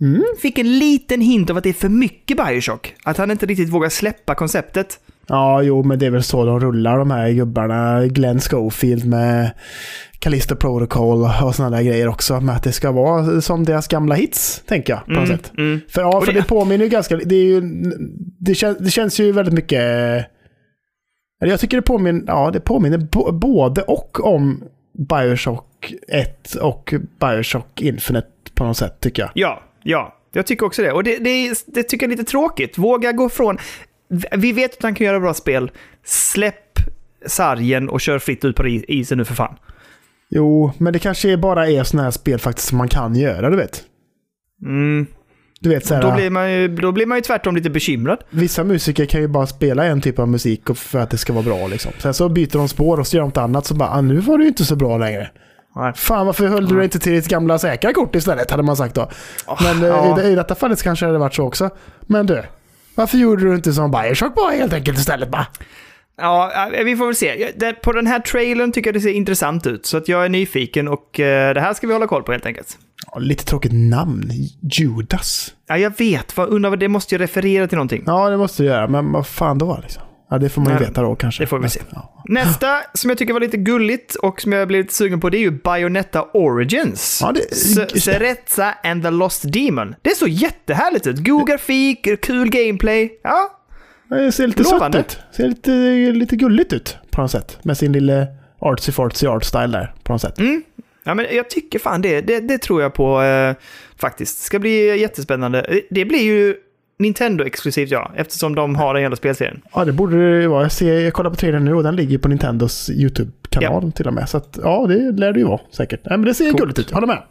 Mm. 0.00 0.22
fick 0.42 0.58
en 0.58 0.78
liten 0.78 1.20
hint 1.20 1.50
av 1.50 1.56
att 1.56 1.62
det 1.62 1.68
är 1.68 1.72
för 1.74 1.88
mycket 1.88 2.36
Bioshock. 2.36 2.94
Att 3.04 3.16
han 3.16 3.30
inte 3.30 3.46
riktigt 3.46 3.68
vågar 3.68 3.88
släppa 3.88 4.34
konceptet. 4.34 4.98
Ja, 5.26 5.62
jo, 5.62 5.82
men 5.82 5.98
det 5.98 6.06
är 6.06 6.10
väl 6.10 6.22
så 6.22 6.44
de 6.44 6.60
rullar 6.60 6.98
de 6.98 7.10
här 7.10 7.30
gubbarna. 7.30 8.06
Glenn 8.06 8.40
Schofield 8.40 9.04
med 9.06 9.50
Callisto 10.18 10.56
Protocol 10.56 11.22
och 11.44 11.54
sådana 11.54 11.76
där 11.76 11.82
grejer 11.84 12.08
också. 12.08 12.40
Med 12.40 12.56
att 12.56 12.62
det 12.62 12.72
ska 12.72 12.92
vara 12.92 13.40
som 13.40 13.64
deras 13.64 13.88
gamla 13.88 14.14
hits, 14.14 14.62
tänker 14.66 14.92
jag 14.92 15.04
på 15.04 15.12
något 15.12 15.28
sätt. 15.28 15.52
mm. 15.58 15.80
För, 15.88 16.00
ja, 16.00 16.20
för 16.20 16.32
det- 16.32 16.40
det, 16.40 16.46
påminner 16.48 16.84
ju 16.84 16.90
ganska... 16.90 17.16
Det, 17.16 17.34
är 17.36 17.44
ju, 17.44 17.60
det, 18.38 18.54
kän, 18.54 18.76
det 18.80 18.90
känns 18.90 19.20
ju 19.20 19.32
väldigt 19.32 19.54
mycket... 19.54 20.26
Jag 21.38 21.60
tycker 21.60 21.76
det 21.76 21.82
påminner, 21.82 22.24
ja, 22.26 22.50
det 22.50 22.60
påminner 22.60 22.98
både 23.32 23.82
och 23.82 24.24
om 24.24 24.64
Bioshock 24.92 25.94
1 26.08 26.54
och 26.54 26.94
Bioshock 27.20 27.82
Infinite 27.82 28.28
på 28.54 28.64
något 28.64 28.76
sätt, 28.76 29.00
tycker 29.00 29.22
jag. 29.22 29.30
Ja, 29.34 29.62
ja. 29.82 30.14
Jag 30.32 30.46
tycker 30.46 30.66
också 30.66 30.82
det. 30.82 30.92
Och 30.92 31.04
det, 31.04 31.18
det, 31.18 31.64
det 31.66 31.82
tycker 31.82 32.06
jag 32.06 32.12
är 32.12 32.16
lite 32.16 32.30
tråkigt. 32.30 32.78
Våga 32.78 33.12
gå 33.12 33.28
från... 33.28 33.58
Vi 34.36 34.52
vet 34.52 34.76
att 34.76 34.82
han 34.82 34.94
kan 34.94 35.06
göra 35.06 35.20
bra 35.20 35.34
spel. 35.34 35.70
Släpp 36.04 36.78
sargen 37.26 37.88
och 37.88 38.00
kör 38.00 38.18
fritt 38.18 38.44
ut 38.44 38.56
på 38.56 38.66
isen 38.66 39.18
nu 39.18 39.24
för 39.24 39.34
fan. 39.34 39.56
Jo, 40.30 40.72
men 40.78 40.92
det 40.92 40.98
kanske 40.98 41.36
bara 41.36 41.68
är 41.68 41.84
sådana 41.84 42.04
här 42.04 42.10
spel 42.10 42.38
faktiskt 42.38 42.68
som 42.68 42.78
man 42.78 42.88
kan 42.88 43.14
göra, 43.14 43.50
du 43.50 43.56
vet. 43.56 43.84
Mm. 44.62 45.06
Du 45.60 45.68
vet, 45.68 45.86
så 45.86 45.94
här, 45.94 46.02
Då, 46.02 46.12
blir 46.12 46.30
man 46.30 46.52
ju, 46.52 46.68
då 46.68 46.92
blir 46.92 47.06
man 47.06 47.18
ju 47.18 47.22
tvärtom 47.22 47.56
lite 47.56 47.70
bekymrad. 47.70 48.18
Vissa 48.30 48.64
musiker 48.64 49.04
kan 49.04 49.20
ju 49.20 49.28
bara 49.28 49.46
spela 49.46 49.84
en 49.84 50.00
typ 50.00 50.18
av 50.18 50.28
musik 50.28 50.62
för 50.74 50.98
att 50.98 51.10
det 51.10 51.18
ska 51.18 51.32
vara 51.32 51.44
bra. 51.44 51.66
Liksom. 51.66 51.92
Sen 51.98 52.14
så 52.14 52.28
byter 52.28 52.52
de 52.52 52.68
spår 52.68 53.00
och 53.00 53.06
så 53.06 53.16
gör 53.16 53.22
de 53.22 53.28
något 53.28 53.36
annat 53.36 53.66
så 53.66 53.74
bara, 53.74 53.90
ah, 53.90 54.00
nu 54.00 54.16
var 54.16 54.38
det 54.38 54.44
ju 54.44 54.48
inte 54.48 54.64
så 54.64 54.76
bra 54.76 54.98
längre. 54.98 55.30
Nej. 55.76 55.92
Fan, 55.96 56.26
varför 56.26 56.46
höll 56.46 56.68
du 56.68 56.74
dig 56.74 56.84
inte 56.84 56.98
till 56.98 57.12
ditt 57.12 57.28
gamla 57.28 57.58
säkra 57.58 57.92
kort 57.92 58.14
istället, 58.14 58.50
hade 58.50 58.62
man 58.62 58.76
sagt 58.76 58.94
då. 58.94 59.10
Men 59.62 59.82
eh, 59.82 59.88
ja. 59.88 60.22
i, 60.22 60.26
i 60.32 60.34
detta 60.34 60.54
fallet 60.54 60.82
kanske 60.82 61.04
det 61.04 61.08
hade 61.08 61.18
varit 61.18 61.34
så 61.34 61.44
också. 61.44 61.70
Men 62.00 62.26
du, 62.26 62.42
varför 62.94 63.18
gjorde 63.18 63.44
du 63.44 63.54
inte 63.54 63.72
som 63.72 63.90
Bioshock 63.90 64.34
bara 64.34 64.50
helt 64.50 64.72
enkelt 64.72 64.98
istället 64.98 65.28
bara? 65.28 65.46
Ja, 66.20 66.70
vi 66.84 66.96
får 66.96 67.06
väl 67.06 67.14
se. 67.14 67.52
På 67.82 67.92
den 67.92 68.06
här 68.06 68.20
trailern 68.20 68.72
tycker 68.72 68.88
jag 68.88 68.94
det 68.94 69.00
ser 69.00 69.12
intressant 69.12 69.66
ut. 69.66 69.86
Så 69.86 69.96
att 69.96 70.08
jag 70.08 70.24
är 70.24 70.28
nyfiken 70.28 70.88
och 70.88 71.20
eh, 71.20 71.54
det 71.54 71.60
här 71.60 71.74
ska 71.74 71.86
vi 71.86 71.92
hålla 71.92 72.06
koll 72.06 72.22
på 72.22 72.32
helt 72.32 72.46
enkelt. 72.46 72.78
Lite 73.18 73.44
tråkigt 73.44 73.72
namn, 73.74 74.30
Judas. 74.72 75.54
Ja, 75.68 75.78
jag 75.78 75.98
vet. 75.98 76.36
Vad, 76.36 76.48
undrar 76.48 76.76
det 76.76 76.88
måste 76.88 77.14
ju 77.14 77.18
referera 77.18 77.66
till 77.68 77.76
någonting. 77.76 78.02
Ja, 78.06 78.28
det 78.30 78.36
måste 78.36 78.62
du 78.62 78.66
göra, 78.66 78.88
men 78.88 79.12
vad 79.12 79.26
fan 79.26 79.58
då 79.58 79.78
liksom? 79.82 80.02
Ja, 80.30 80.38
det 80.38 80.48
får 80.48 80.62
man 80.62 80.72
ju 80.72 80.78
veta 80.78 81.02
då 81.02 81.14
kanske. 81.16 81.42
det 81.42 81.46
får 81.46 81.58
vi 81.58 81.68
se. 81.68 81.80
Ja. 81.90 82.22
Nästa 82.28 82.80
som 82.94 83.10
jag 83.10 83.18
tycker 83.18 83.32
var 83.32 83.40
lite 83.40 83.56
gulligt 83.56 84.14
och 84.14 84.40
som 84.40 84.52
jag 84.52 84.68
blev 84.68 84.80
lite 84.82 84.94
sugen 84.94 85.20
på 85.20 85.30
det 85.30 85.36
är 85.38 85.40
ju 85.40 85.50
Bayonetta 85.50 86.22
Origins. 86.34 87.20
Ja, 87.22 87.32
det- 87.32 87.54
and 88.84 89.02
the 89.02 89.10
Lost 89.10 89.52
Demon. 89.52 89.94
Det 90.02 90.16
såg 90.16 90.28
jättehärligt 90.28 91.06
ut. 91.06 91.24
God 91.24 91.46
grafik, 91.48 92.08
kul 92.22 92.50
gameplay. 92.50 93.10
Ja, 93.22 93.50
Det 94.10 94.32
ser 94.32 94.46
lite 94.46 94.64
sött 94.64 94.94
ut. 94.94 95.18
Ser 95.36 95.48
lite, 95.48 95.70
lite 96.18 96.36
gulligt 96.36 96.72
ut 96.72 96.96
på 97.10 97.20
något 97.22 97.30
sätt. 97.30 97.58
Med 97.62 97.78
sin 97.78 97.92
lilla 97.92 98.26
artsy 98.60 98.92
fartsy 98.92 99.26
art 99.26 99.44
style 99.44 99.66
där 99.66 99.94
på 100.02 100.12
något 100.12 100.22
sätt. 100.22 100.38
Mm. 100.38 100.62
Ja, 101.08 101.14
men 101.14 101.26
jag 101.32 101.50
tycker 101.50 101.78
fan 101.78 102.02
det. 102.02 102.20
Det, 102.20 102.40
det 102.40 102.58
tror 102.58 102.82
jag 102.82 102.94
på 102.94 103.22
eh, 103.22 103.54
faktiskt. 103.96 104.38
Det 104.38 104.44
ska 104.44 104.58
bli 104.58 105.00
jättespännande. 105.00 105.60
Eh, 105.60 105.78
Det 105.90 106.04
blir 106.04 106.22
ju 106.22 106.54
Nintendo-exklusivt 106.98 107.90
ja, 107.90 108.12
eftersom 108.16 108.54
de 108.54 108.76
har 108.76 108.94
den 108.94 109.02
hela 109.02 109.16
spelserien. 109.16 109.60
Ja, 109.74 109.84
det 109.84 109.92
borde 109.92 110.30
det 110.36 110.42
ju 110.42 110.46
vara. 110.46 110.62
Jag, 110.62 110.72
ser, 110.72 111.00
jag 111.00 111.12
kollar 111.12 111.30
på 111.30 111.36
trailern 111.36 111.64
nu 111.64 111.74
och 111.74 111.82
den 111.82 111.96
ligger 111.96 112.18
på 112.18 112.28
Nintendos 112.28 112.90
YouTube 112.90 113.30
kanal 113.50 113.92
till 113.92 114.06
och 114.06 114.14
med. 114.14 114.28
Så 114.28 114.36
att, 114.36 114.58
ja, 114.62 114.86
det 114.86 115.12
lär 115.12 115.32
det 115.32 115.38
ju 115.38 115.46
vara 115.46 115.60
säkert. 115.70 116.00
Nej, 116.04 116.18
men 116.18 116.26
det 116.26 116.34
ser 116.34 116.44
Coolt. 116.44 116.58
gulligt 116.60 116.78
ut, 116.78 116.90
håller 116.90 117.06
med. 117.06 117.22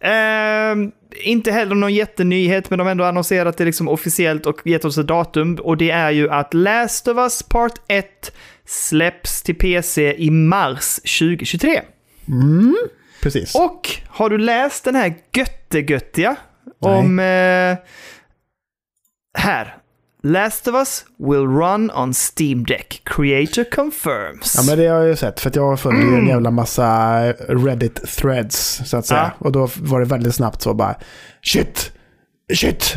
Ehm, 0.00 0.92
inte 1.24 1.52
heller 1.52 1.74
någon 1.74 1.94
jättenyhet, 1.94 2.70
men 2.70 2.78
de 2.78 2.84
har 2.84 2.90
ändå 2.90 3.04
annonserat 3.04 3.56
det 3.56 3.64
liksom 3.64 3.88
officiellt 3.88 4.46
och 4.46 4.66
gett 4.66 4.84
oss 4.84 4.98
ett 4.98 5.06
datum. 5.06 5.54
Och 5.54 5.76
det 5.76 5.90
är 5.90 6.10
ju 6.10 6.30
att 6.30 6.54
Last 6.54 7.08
of 7.08 7.16
Us 7.18 7.42
Part 7.42 7.74
1 7.88 8.32
släpps 8.66 9.42
till 9.42 9.54
PC 9.54 10.14
i 10.18 10.30
mars 10.30 10.94
2023. 11.18 11.80
Precis. 13.22 13.54
Och 13.54 13.90
har 14.08 14.30
du 14.30 14.38
läst 14.38 14.84
den 14.84 14.94
här 14.94 15.14
göttegöttiga 15.32 16.36
om... 16.80 17.18
Eh, 17.18 17.76
här. 19.38 19.76
Last 20.22 20.68
of 20.68 20.74
Us 20.74 21.04
will 21.18 21.46
run 21.46 21.90
on 21.90 22.14
Steam 22.14 22.64
Deck. 22.64 23.02
Creator 23.04 23.70
confirms. 23.70 24.54
Ja, 24.56 24.62
men 24.66 24.78
det 24.78 24.86
har 24.86 24.98
jag 24.98 25.08
ju 25.08 25.16
sett. 25.16 25.40
För 25.40 25.52
jag 25.54 25.80
följer 25.80 26.02
ju 26.02 26.14
en 26.14 26.26
jävla 26.26 26.50
massa 26.50 26.86
Reddit-threads, 27.32 28.84
så 28.84 28.96
att 28.96 29.06
säga. 29.06 29.32
Ja. 29.38 29.46
Och 29.46 29.52
då 29.52 29.68
var 29.76 30.00
det 30.00 30.06
väldigt 30.06 30.34
snabbt 30.34 30.62
så 30.62 30.74
bara 30.74 30.94
Shit! 31.42 31.92
Shit! 32.54 32.94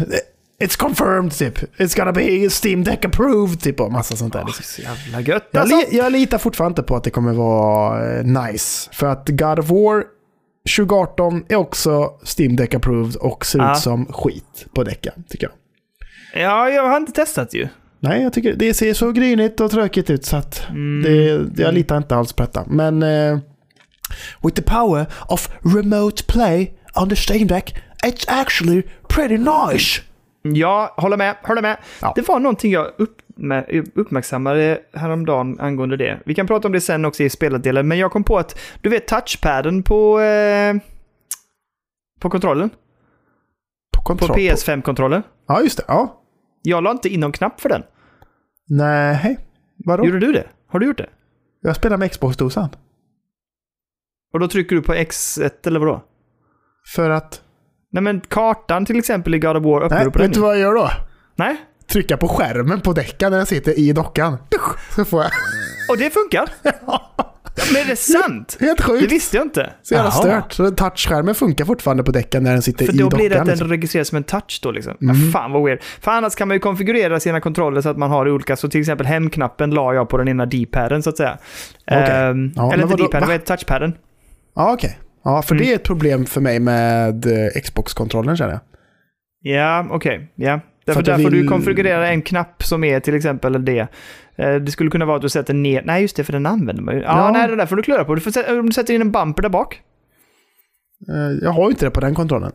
It's 0.60 0.78
confirmed, 0.80 1.32
typ. 1.38 1.58
It's 1.80 1.98
gonna 1.98 2.12
be 2.12 2.50
Steam 2.50 2.84
Deck 2.84 3.06
approved, 3.06 3.62
typ. 3.62 3.80
Och 3.80 3.92
massa 3.92 4.16
sånt 4.16 4.34
där. 4.34 4.40
Åh, 4.42 4.46
liksom. 4.48 4.64
så 4.64 4.82
jävla 4.82 5.22
gött 5.22 5.48
Jag, 5.52 5.62
alltså. 5.62 5.76
li- 5.76 5.98
jag 5.98 6.12
litar 6.12 6.38
fortfarande 6.38 6.72
inte 6.72 6.84
på 6.84 6.96
att 6.96 7.04
det 7.04 7.10
kommer 7.10 7.34
vara 7.34 8.18
eh, 8.20 8.24
nice. 8.24 8.90
För 8.94 9.08
att 9.08 9.30
God 9.30 9.60
of 9.60 9.70
War 9.70 10.04
2018 10.78 11.44
är 11.50 11.56
också 11.56 12.12
Steam 12.38 12.56
Deck 12.56 12.74
approved 12.74 13.16
och 13.16 13.46
ser 13.46 13.60
Ja. 13.60 13.72
ut 13.72 13.78
som 13.78 14.06
skit 14.06 14.66
på 14.76 14.84
däcken, 14.84 15.14
tycker 15.30 15.48
jag. 15.48 16.44
Ja, 16.44 16.70
jag 16.70 16.88
har 16.88 16.98
inte 16.98 17.12
testat 17.12 17.54
ju. 17.54 17.68
Nej, 18.00 18.24
jag 18.24 18.34
tycker 18.34 18.54
det 18.56 18.74
ser 18.74 18.94
så 18.94 19.12
grynigt 19.12 19.60
och 19.60 19.72
tråkigt 19.72 20.10
ut 20.10 20.26
så 20.26 20.36
att 20.38 20.62
Mm. 20.70 21.04
det, 21.54 21.62
jag 21.64 21.74
litar 21.74 21.98
inte 21.98 22.16
alls 22.16 22.34
på 22.34 22.44
detta. 22.44 22.64
Men 22.68 23.04
eh, 23.04 23.38
with 24.44 24.56
the 24.56 24.62
power 24.62 25.06
of 25.28 25.50
remote 25.76 26.24
play 26.24 26.74
on 26.96 27.10
the 27.10 27.16
Steam 27.16 27.48
Deck, 27.48 27.76
it's 28.06 28.26
actually 28.28 28.82
pretty 29.08 29.38
nice. 29.38 30.02
Ja, 30.44 30.94
håller 30.98 31.18
med. 31.18 31.36
Håller 31.44 31.62
med. 31.62 31.78
Ja. 32.02 32.14
Det 32.16 32.28
var 32.28 32.40
någonting 32.40 32.72
jag 32.72 32.92
upp, 32.98 33.22
med, 33.28 33.88
uppmärksammade 33.96 34.82
häromdagen 34.94 35.60
angående 35.60 35.98
det. 35.98 36.20
Vi 36.26 36.36
kan 36.36 36.48
prata 36.48 36.68
om 36.68 36.72
det 36.72 36.82
sen 36.82 37.06
också 37.06 37.24
i 37.24 37.30
spelardelen, 37.30 37.88
men 37.88 37.98
jag 37.98 38.12
kom 38.12 38.24
på 38.24 38.38
att 38.38 38.60
du 38.82 38.90
vet 38.90 39.08
touchpaden 39.08 39.84
på, 39.84 40.20
eh, 40.20 40.76
på 42.20 42.30
kontrollen? 42.30 42.70
På 42.70 42.78
På 43.98 44.04
kontroll. 44.04 44.38
PS5-kontrollen? 44.38 45.24
Ja, 45.48 45.62
just 45.62 45.78
det. 45.78 45.84
Ja. 45.88 46.22
Jag 46.62 46.84
la 46.84 46.92
inte 46.92 47.10
in 47.10 47.20
någon 47.20 47.32
knapp 47.32 47.62
för 47.62 47.70
den. 47.70 47.84
Nej, 48.70 49.38
vadå? 49.86 50.06
Gjorde 50.06 50.20
du 50.20 50.32
det? 50.32 50.48
Har 50.68 50.80
du 50.80 50.86
gjort 50.86 50.98
det? 50.98 51.10
Jag 51.62 51.76
spelar 51.76 51.98
med 51.98 52.12
Xbox-dosan. 52.12 52.70
Och 54.34 54.40
då 54.40 54.48
trycker 54.48 54.76
du 54.76 54.82
på 54.82 54.94
X1 54.94 55.68
eller 55.68 55.80
vadå? 55.80 56.04
För 56.96 57.10
att... 57.10 57.42
Nej 57.94 58.04
men 58.04 58.22
kartan 58.22 58.86
till 58.86 59.00
exempel 59.00 59.36
i 59.36 59.40
God 59.40 59.58
of 59.58 59.64
War, 59.64 59.82
öppnar 59.82 59.98
Nej, 59.98 60.06
du 60.06 60.12
på 60.12 60.20
vet 60.20 60.26
den? 60.26 60.34
du 60.34 60.40
vad 60.40 60.56
jag 60.56 60.62
gör 60.62 60.74
då? 60.76 60.92
Nej? 61.36 61.56
Trycka 61.92 62.18
på 62.18 62.28
skärmen 62.28 62.82
på 62.82 62.94
däcken 62.94 63.32
när 63.32 63.38
jag 63.40 63.48
sitter 63.48 63.80
i 63.80 63.92
dockan. 63.94 64.38
Så 64.96 65.06
får 65.06 65.22
jag... 65.24 65.32
Och 65.90 65.98
det 65.98 66.10
funkar? 66.14 66.50
Ja, 67.56 67.70
men 67.74 67.82
är 67.82 67.86
det 67.86 67.96
sant? 67.96 68.58
Helt 68.60 68.78
Det 68.78 68.84
sjukt. 68.84 69.12
visste 69.12 69.38
jag 69.38 69.46
inte. 69.46 69.70
Så 69.84 69.94
jävla 69.94 70.12
stört. 70.12 70.54
Så 70.54 70.72
touchskärmen 70.72 71.36
funkar 71.36 71.66
fortfarande 71.66 72.04
på 72.04 72.12
däcken 72.12 72.44
när 72.44 72.52
den 72.54 72.62
sitter 72.62 72.86
För 72.86 72.94
i 72.94 72.98
då 72.98 73.04
dockan. 73.04 73.18
blir 73.18 73.30
det 73.30 73.36
att 73.36 73.46
den 73.46 73.48
liksom. 73.54 73.70
registreras 73.70 74.08
som 74.08 74.16
en 74.18 74.24
touch 74.24 74.60
då 74.64 74.72
liksom. 74.72 74.94
Mhm. 75.00 75.16
Ja, 75.26 75.32
fan 75.32 75.52
vad 75.52 75.64
weird. 75.66 75.82
För 76.02 76.12
annars 76.12 76.36
kan 76.36 76.48
man 76.48 76.56
ju 76.56 76.60
konfigurera 76.60 77.20
sina 77.20 77.42
kontroller 77.42 77.82
så 77.82 77.90
att 77.90 77.98
man 77.98 78.10
har 78.12 78.30
olika. 78.30 78.56
Så 78.56 78.70
till 78.70 78.80
exempel 78.82 79.06
hemknappen 79.08 79.72
la 79.72 79.94
jag 79.94 80.10
på 80.10 80.18
den 80.18 80.28
ena 80.28 80.46
D-paden 80.46 81.04
så 81.04 81.10
att 81.10 81.18
säga. 81.18 81.38
Okej. 81.92 81.98
Ehm, 82.12 82.52
Ja, 82.56 82.74
eller 82.74 82.84
inte? 82.84 82.96
D-paden, 82.96 83.22
Va? 83.22 83.28
vad 83.28 83.34
heter 83.34 83.46
touchpaden? 83.58 83.94
Ja, 84.56 84.74
okej. 84.74 85.00
Ja, 85.24 85.42
för 85.42 85.56
Mm. 85.56 85.66
det 85.66 85.72
är 85.72 85.76
ett 85.76 85.84
problem 85.84 86.26
för 86.26 86.42
mig 86.42 86.60
med 86.60 87.26
eh, 87.26 87.62
Xbox-kontrollen 87.64 88.38
känner 88.38 88.52
jag. 88.52 88.62
Ja, 89.56 89.88
okej. 89.92 90.32
Ja. 90.36 90.60
Därför 90.86 91.02
där 91.02 91.18
får 91.18 91.30
du 91.30 91.38
vill- 91.40 91.50
konfigurera 91.50 92.08
en 92.10 92.22
knapp 92.22 92.64
som 92.64 92.84
är 92.84 93.00
till 93.00 93.16
exempel 93.16 93.66
det. 93.66 93.80
Eh, 94.36 94.56
Det 94.56 94.72
skulle 94.72 94.90
kunna 94.90 95.06
vara 95.06 95.16
att 95.16 95.22
du 95.22 95.30
sätter 95.30 95.54
ner... 95.54 95.82
Nej, 95.86 96.02
just 96.02 96.16
det, 96.16 96.24
för 96.24 96.34
den 96.34 96.46
använder 96.46 96.84
man 96.84 96.96
ju. 96.96 97.02
Ja, 97.02 97.08
Ja. 97.26 97.32
nej, 97.32 97.48
det 97.48 97.56
där 97.56 97.66
får 97.66 97.76
du 97.76 97.82
klura 97.84 98.06
på. 98.06 98.16
Du 98.16 98.22
får 98.22 98.32
sätta, 98.32 98.60
om 98.60 98.66
du 98.66 98.72
sätter 98.74 98.94
in 98.94 99.02
en 99.02 99.12
bumper 99.12 99.42
där 99.42 99.50
bak. 99.50 99.82
Eh, 101.10 101.44
Jag 101.44 101.52
har 101.52 101.64
ju 101.64 101.70
inte 101.70 101.86
det 101.86 101.92
på 101.92 102.00
den 102.00 102.16
kontrollen. 102.16 102.52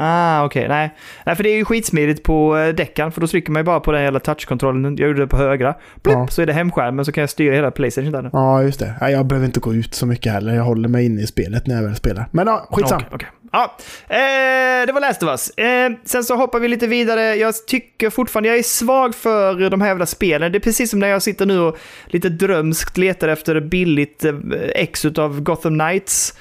Ah, 0.00 0.44
okej. 0.44 0.68
Nej. 0.68 0.94
nej, 1.26 1.36
för 1.36 1.42
det 1.42 1.50
är 1.50 1.56
ju 1.56 1.64
skitsmidigt 1.64 2.22
på 2.22 2.56
eh, 2.58 2.74
däcken. 2.74 3.12
För 3.12 3.20
då 3.20 3.26
trycker 3.26 3.52
man 3.52 3.60
ju 3.60 3.64
bara 3.64 3.80
på 3.80 3.92
den 3.92 4.02
jävla 4.02 4.20
touchkontrollen. 4.20 4.96
Jag 4.96 5.08
gjorde 5.08 5.20
det 5.20 5.26
på 5.26 5.36
högra. 5.36 5.74
Blipp, 6.02 6.16
Ja. 6.16 6.26
så 6.28 6.42
är 6.42 6.46
det 6.46 6.52
hemskärmen 6.52 7.04
så 7.04 7.12
kan 7.12 7.20
jag 7.20 7.30
styra 7.30 7.54
hela 7.54 7.70
Playstation 7.70 8.12
där. 8.12 8.30
Ja, 8.32 8.62
just 8.62 8.80
det. 8.80 8.94
Jag 9.00 9.26
behöver 9.26 9.46
inte 9.46 9.60
gå 9.60 9.74
ut 9.74 9.94
så 9.94 10.06
mycket 10.06 10.32
heller. 10.32 10.54
Jag 10.54 10.62
håller 10.64 10.88
mig 10.88 11.06
inne 11.06 11.22
i 11.22 11.26
spelet 11.26 11.66
när 11.66 11.74
jag 11.76 11.82
väl 11.82 11.96
spelar. 11.96 12.26
Men 12.30 12.46
ja, 12.46 12.68
skitsam. 12.70 12.96
Okej, 12.96 13.08
okej. 13.12 13.28
Ja, 13.52 13.76
eh, 14.08 14.86
det 14.86 14.92
var 14.92 15.00
Last 15.00 15.22
of 15.22 15.28
Us. 15.28 15.50
Eh, 15.50 15.92
sen 16.04 16.24
så 16.24 16.36
hoppar 16.36 16.60
vi 16.60 16.68
lite 16.68 16.86
vidare. 16.86 17.34
Jag 17.34 17.66
tycker 17.66 18.10
fortfarande 18.10 18.48
jag 18.48 18.58
är 18.58 18.62
svag 18.62 19.14
för 19.14 19.70
de 19.70 19.80
här 19.80 19.88
jävla 19.88 20.06
spelen. 20.06 20.52
Det 20.52 20.58
är 20.58 20.60
precis 20.60 20.90
som 20.90 20.98
när 20.98 21.08
jag 21.08 21.22
sitter 21.22 21.46
nu 21.46 21.60
och 21.60 21.78
lite 22.06 22.28
drömskt 22.28 22.96
letar 22.96 23.28
efter 23.28 23.60
billigt 23.60 24.24
eh, 24.24 24.34
ex 24.74 25.04
av 25.04 25.40
Gotham 25.40 25.78
Knights. 25.78 26.34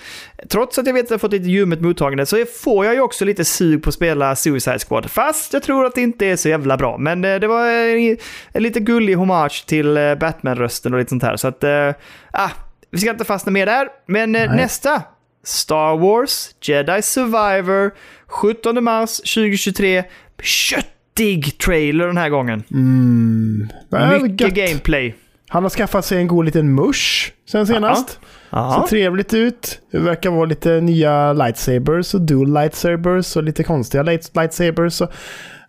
Trots 0.49 0.79
att 0.79 0.87
jag 0.87 0.93
vet 0.93 1.05
att 1.05 1.11
jag 1.11 1.21
fått 1.21 1.31
lite 1.31 1.49
ljummet 1.49 1.81
mottagande 1.81 2.25
så 2.25 2.45
får 2.63 2.85
jag 2.85 2.93
ju 2.93 3.01
också 3.01 3.25
lite 3.25 3.45
sug 3.45 3.83
på 3.83 3.89
att 3.89 3.93
spela 3.93 4.35
Suicide 4.35 4.79
Squad. 4.79 5.11
Fast 5.11 5.53
jag 5.53 5.63
tror 5.63 5.85
att 5.85 5.95
det 5.95 6.01
inte 6.01 6.25
är 6.25 6.35
så 6.35 6.49
jävla 6.49 6.77
bra. 6.77 6.97
Men 6.97 7.21
det 7.21 7.47
var 7.47 7.67
en, 7.67 8.17
en 8.51 8.63
lite 8.63 8.79
gullig 8.79 9.15
hommage 9.15 9.65
till 9.67 10.15
Batman-rösten 10.19 10.93
och 10.93 10.99
lite 10.99 11.09
sånt 11.09 11.23
här. 11.23 11.35
Så 11.35 11.47
att, 11.47 11.63
eh, 11.63 11.89
ah, 12.31 12.49
vi 12.91 12.97
ska 12.97 13.09
inte 13.09 13.25
fastna 13.25 13.51
mer 13.51 13.65
där. 13.65 13.87
Men 14.05 14.31
Nej. 14.31 14.47
nästa 14.47 15.01
Star 15.47 15.97
Wars 15.97 16.49
Jedi 16.61 17.01
Survivor 17.01 17.91
17 18.27 18.83
mars 18.83 19.17
2023. 19.17 20.03
Köttig 20.43 21.57
trailer 21.57 22.07
den 22.07 22.17
här 22.17 22.29
gången. 22.29 22.63
Mm. 22.71 23.69
Äh, 23.93 24.21
Mycket 24.21 24.53
gameplay. 24.53 25.13
Han 25.49 25.63
har 25.63 25.69
skaffat 25.69 26.05
sig 26.05 26.17
en 26.17 26.27
god 26.27 26.45
liten 26.45 26.75
mush 26.75 27.31
sen 27.49 27.67
senast. 27.67 28.19
Ja. 28.49 28.81
Ser 28.81 28.89
trevligt 28.89 29.33
ut. 29.33 29.81
Det 29.91 29.99
verkar 29.99 30.29
vara 30.29 30.45
lite 30.45 30.81
nya 30.81 31.33
lightsabers 31.33 32.13
och 32.13 32.21
dual 32.21 32.53
lightsabers 32.53 33.35
och 33.35 33.43
lite 33.43 33.63
konstiga 33.63 34.03
light 34.03 34.31
lightsabers. 34.35 35.01
Och, 35.01 35.11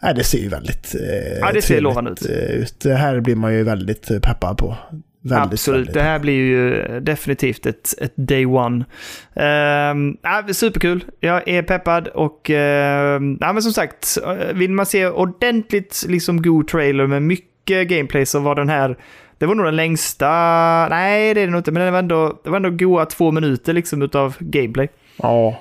nej, 0.03 0.15
det 0.15 0.25
ser 0.25 0.39
ju 0.39 0.49
väldigt 0.49 0.95
eh, 0.95 1.39
Ja, 1.41 1.53
det 1.53 1.63
ser 1.63 1.81
lovande 1.81 2.11
ut. 2.11 2.27
eh, 2.31 2.37
ut. 2.37 2.81
Det 2.81 2.95
här 2.95 3.21
blir 3.21 3.35
man 3.37 3.55
ju 3.55 3.63
väldigt 3.63 4.11
eh, 4.11 4.19
peppad 4.21 4.59
på. 4.59 4.77
Väldigt, 5.31 5.53
Absolut, 5.53 5.79
väldigt. 5.79 5.95
det 5.95 6.03
här 6.03 6.19
blir 6.19 6.35
ju 6.35 6.85
definitivt 7.01 7.67
ett, 7.67 7.95
ett 7.99 8.13
day 8.17 8.47
one. 8.47 8.85
Ja, 10.23 10.43
superkul, 10.53 11.05
jag 11.21 11.49
är 11.49 11.63
peppad 11.63 12.09
och 12.09 12.51
ja, 13.41 13.53
men 13.53 13.63
som 13.63 13.73
sagt, 13.73 14.19
vill 14.55 14.71
man 14.71 14.87
se 14.87 15.09
ordentligt 15.09 16.05
liksom 16.09 16.43
god 16.43 16.69
trailer 16.69 17.07
med 17.07 17.23
mycket 17.23 17.89
gameplay 17.89 18.27
så 18.27 18.39
var 18.39 18.55
den 18.55 18.69
här, 18.69 18.99
det 19.39 19.47
var 19.47 19.55
nog 19.55 19.67
den 19.67 19.77
längsta, 19.77 20.29
nej 20.91 21.35
det 21.35 21.41
är 21.41 21.47
det 21.47 21.51
nog 21.53 21.61
inte, 21.61 21.73
men 21.73 21.85
det 21.85 21.91
var 21.91 21.99
ändå, 21.99 22.41
det 22.45 22.51
var 22.51 22.57
ändå 22.57 22.71
goa 22.71 23.07
två 23.07 23.31
minuter 23.31 23.73
liksom 23.73 24.03
utav 24.03 24.37
gameplay. 24.39 24.89
Ja, 25.17 25.61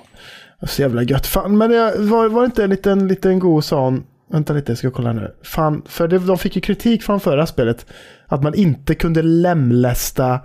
så 0.62 0.82
jävla 0.82 1.02
gött. 1.02 1.26
Fan, 1.26 1.58
men 1.58 1.70
det 1.70 1.94
var, 1.98 2.28
var 2.28 2.40
det 2.40 2.46
inte 2.46 2.64
en 2.64 2.70
liten, 2.70 3.08
liten 3.08 3.38
god 3.38 3.64
sån... 3.64 4.04
Vänta 4.30 4.52
lite, 4.52 4.72
jag 4.72 4.78
ska 4.78 4.90
kolla 4.90 5.12
nu. 5.12 5.34
Fan, 5.42 5.82
för 5.86 6.08
det, 6.08 6.18
de 6.18 6.38
fick 6.38 6.56
ju 6.56 6.62
kritik 6.62 7.02
från 7.02 7.20
förra 7.20 7.46
spelet. 7.46 7.86
Att 8.26 8.42
man 8.42 8.54
inte 8.54 8.94
kunde 8.94 9.22
lemlästa 9.22 10.40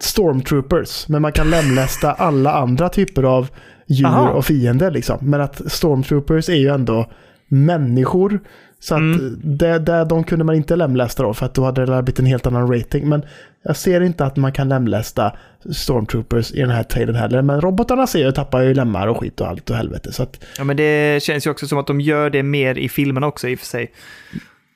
stormtroopers. 0.00 1.08
Men 1.08 1.22
man 1.22 1.32
kan 1.32 1.50
lemlästa 1.50 2.12
alla 2.12 2.52
andra 2.52 2.88
typer 2.88 3.22
av 3.22 3.48
djur 3.86 4.06
Aha. 4.06 4.28
och 4.28 4.44
fiender. 4.44 4.90
Liksom. 4.90 5.18
Men 5.20 5.40
att 5.40 5.72
stormtroopers 5.72 6.48
är 6.48 6.54
ju 6.54 6.68
ändå 6.68 7.10
människor. 7.48 8.40
Så 8.80 8.94
att 8.94 9.00
Mm. 9.00 9.40
det, 9.44 9.78
det, 9.78 10.04
de 10.04 10.24
kunde 10.24 10.44
man 10.44 10.54
inte 10.54 10.76
lemlästa 10.76 11.22
då. 11.22 11.34
För 11.34 11.46
att 11.46 11.54
då 11.54 11.64
hade 11.64 11.86
det 11.86 12.02
blivit 12.02 12.18
en 12.18 12.26
helt 12.26 12.46
annan 12.46 12.72
rating. 12.72 13.08
Men 13.08 13.22
jag 13.62 13.76
ser 13.76 14.00
inte 14.00 14.24
att 14.24 14.36
man 14.36 14.52
kan 14.52 14.68
lemlästa 14.68 15.36
stormtroopers 15.72 16.52
i 16.52 16.60
den 16.60 16.70
här 16.70 16.82
trailern 16.82 17.14
heller. 17.16 17.42
Men 17.42 17.60
robotarna 17.60 18.06
ser 18.06 18.24
jag 18.24 18.34
tappar 18.34 18.60
ju 18.62 18.74
lemmar 18.74 19.06
och 19.08 19.16
skit 19.20 19.40
och 19.40 19.48
allt 19.48 19.70
och 19.70 19.76
helvete. 19.76 20.12
Så 20.12 20.22
att 20.22 20.44
Ja, 20.58 20.64
men 20.64 20.76
det 20.76 21.22
känns 21.22 21.46
ju 21.46 21.50
också 21.50 21.66
som 21.68 21.78
att 21.78 21.86
de 21.86 22.00
gör 22.00 22.30
det 22.30 22.42
mer 22.42 22.78
i 22.78 22.88
filmerna 22.88 23.26
också 23.26 23.48
i 23.48 23.54
och 23.54 23.58
för 23.58 23.66
sig. 23.66 23.92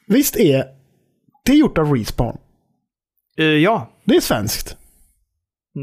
visst 0.06 0.36
är 0.36 0.64
det 1.44 1.52
är 1.52 1.56
gjort 1.56 1.78
av 1.78 1.92
Respawn. 1.94 2.36
Eh, 3.38 3.44
ja. 3.44 3.90
Det 4.04 4.16
är 4.16 4.20
svenskt. 4.20 4.76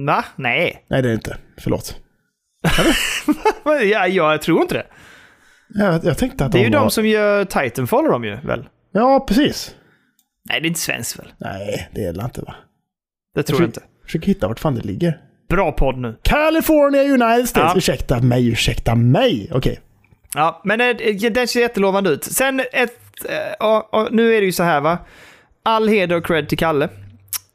Va? 0.08 0.26
Nej. 0.36 0.86
Nej, 0.88 1.02
det 1.02 1.08
är 1.08 1.10
det 1.10 1.14
inte. 1.14 1.38
Förlåt. 1.58 1.96
ja, 3.92 4.08
jag 4.08 4.42
tror 4.42 4.62
inte 4.62 4.74
det. 4.76 4.86
Jag, 5.76 6.06
jag 6.06 6.18
tänkte 6.18 6.46
att 6.46 6.52
Det 6.52 6.60
är 6.60 6.64
ju 6.64 6.70
de 6.70 6.78
var... 6.78 6.84
de 6.84 6.92
som 6.92 7.06
gör 7.06 7.46
Titanfall 7.46 8.06
de 8.06 8.24
ju, 8.24 8.36
väl? 8.36 8.70
Ja, 8.92 9.26
precis. 9.28 9.76
Nej, 10.50 10.62
det 10.62 10.66
är 10.66 10.68
inte 10.68 10.80
svenskt 10.80 11.20
väl? 11.20 11.28
Nej, 11.38 11.90
det 11.94 12.06
är 12.06 12.14
det 12.14 12.24
inte 12.24 12.42
va? 12.42 12.56
Det 13.36 13.44
tror 13.44 13.62
jag 13.62 13.68
inte. 13.68 13.82
Försöker 14.06 14.28
hitta 14.28 14.48
vart 14.48 14.60
fan 14.60 14.76
det 14.76 14.82
ligger. 14.82 15.18
Bra 15.50 15.72
podd 15.72 15.98
nu. 15.98 16.18
California, 16.22 17.02
United 17.04 17.50
States. 17.50 17.72
Ja. 17.74 17.78
Ursäkta 17.78 18.20
mig, 18.20 18.48
ursäkta 18.50 18.96
mig. 18.96 19.50
Okej. 19.54 19.80
Ja, 20.36 20.62
men 20.66 20.82
eh, 20.82 20.96
den 21.32 21.48
ser 21.48 21.60
jättelovande 21.60 22.10
ut. 22.10 22.24
Sen 22.24 22.60
ett... 22.60 22.98
eh, 23.30 23.36
ja, 23.60 23.90
ja, 23.92 24.08
nu 24.12 24.34
är 24.36 24.42
det 24.42 24.46
ju 24.46 24.52
så 24.52 24.64
här 24.64 24.82
va. 24.82 24.98
All 25.64 25.88
heder 25.88 26.16
och 26.16 26.26
cred 26.26 26.50
till 26.50 26.58
Kalle. 26.58 26.90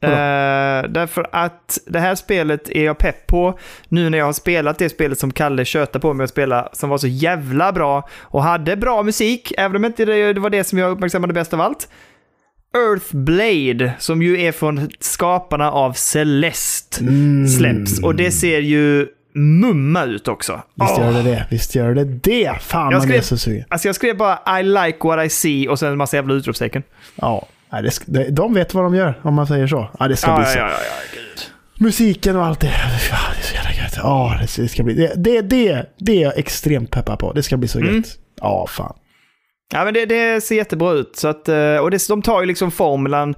Eh, 0.05 0.91
därför 0.91 1.27
att 1.33 1.79
det 1.87 1.99
här 2.01 2.15
spelet 2.15 2.69
är 2.71 2.85
jag 2.85 2.99
pepp 2.99 3.27
på 3.27 3.59
nu 3.89 4.11
när 4.11 4.19
jag 4.19 4.25
har 4.25 4.33
spelat 4.33 4.79
det 4.79 4.89
spelet 4.89 5.19
som 5.19 5.33
Kalle 5.33 5.65
tjötade 5.65 6.01
på 6.01 6.13
mig 6.15 6.25
att 6.25 6.31
spela, 6.31 6.69
som 6.73 6.89
var 6.91 6.99
så 6.99 7.07
jävla 7.07 7.73
bra 7.73 8.09
och 8.21 8.43
hade 8.43 8.77
bra 8.77 9.03
musik, 9.03 9.53
även 9.59 9.77
om 9.77 9.85
inte 9.85 10.05
det, 10.05 10.33
det 10.33 10.41
var 10.41 10.51
det 10.51 10.65
som 10.65 10.79
jag 10.79 10.91
uppmärksammade 10.91 11.33
bäst 11.33 11.55
av 11.55 11.61
allt. 11.61 11.89
Earthblade, 12.77 13.93
som 13.99 14.23
ju 14.23 14.41
är 14.41 14.53
från 14.53 14.91
skaparna 15.01 15.71
av 15.71 15.93
Celeste, 15.93 17.01
Mm. 17.05 17.49
släpps. 17.49 18.03
Och 18.03 18.15
det 18.15 18.31
ser 18.31 18.59
ju 18.61 19.07
mumma 19.35 20.05
ut 20.05 20.29
också. 20.29 20.63
Visst 20.75 20.99
gör 20.99 21.13
det 21.13 21.23
det. 21.23 21.47
Visst 21.51 21.75
gör 21.75 21.95
det 21.95 22.05
det. 22.05 22.53
Fan, 22.61 22.93
Jag 22.93 22.99
man 23.09 23.13
är 23.13 23.21
så 23.21 23.37
sugen. 23.37 23.65
Alltså 23.69 23.89
jag 23.89 23.95
skrev 23.95 24.17
bara 24.17 24.61
I 24.61 24.63
like 24.63 24.99
what 25.01 25.27
I 25.27 25.29
see 25.29 25.69
och 25.69 25.79
sen 25.79 25.93
en 25.93 25.99
massa 25.99 26.17
jävla 26.17 26.35
utropstecken. 26.35 26.83
Ja. 27.17 27.47
Nej, 27.83 27.91
det, 28.07 28.31
de 28.31 28.55
vet 28.55 28.75
vad 28.75 28.85
de 28.85 28.95
gör, 28.95 29.21
om 29.23 29.35
man 29.35 29.47
säger 29.47 29.67
så. 29.67 29.91
Ja, 29.99 30.09
det 30.09 30.17
ska 30.17 30.31
Ja, 30.31 30.37
bli 30.37 30.45
ja, 30.45 30.51
så. 30.53 30.59
ja, 30.59 30.69
ja, 30.71 30.77
ja. 31.15 31.21
Musiken 31.79 32.37
och 32.37 32.45
allt 32.45 32.61
det. 32.61 32.67
Ja, 32.67 32.73
det 33.35 33.41
är 33.41 33.43
så 33.43 33.55
jävla 33.55 33.71
gött. 33.73 33.95
Ja, 33.97 34.37
det, 34.41 34.63
det 34.63 34.69
ska 34.69 34.83
bli... 34.83 34.95
Det, 34.95 35.13
det, 35.17 35.41
det, 35.41 35.87
det 35.99 36.13
är 36.13 36.23
jag 36.23 36.39
extremt 36.39 36.91
peppad 36.91 37.19
på. 37.19 37.33
Det 37.33 37.43
ska 37.43 37.57
bli 37.57 37.69
så 37.69 37.79
Mm. 37.79 37.97
gött. 37.97 38.07
Ja, 38.41 38.67
fan. 38.69 38.95
Ja, 39.73 39.85
men 39.85 39.95
det, 39.95 40.07
det 40.07 40.41
ser 40.45 40.55
jättebra 40.55 40.93
ut. 40.93 41.17
Så 41.17 41.29
att, 41.29 41.49
eh, 41.49 41.77
och 41.77 41.91
det, 41.91 42.09
de 42.09 42.23
tar 42.23 42.41
ju 42.41 42.47
liksom 42.47 42.71
formulan. 42.71 43.35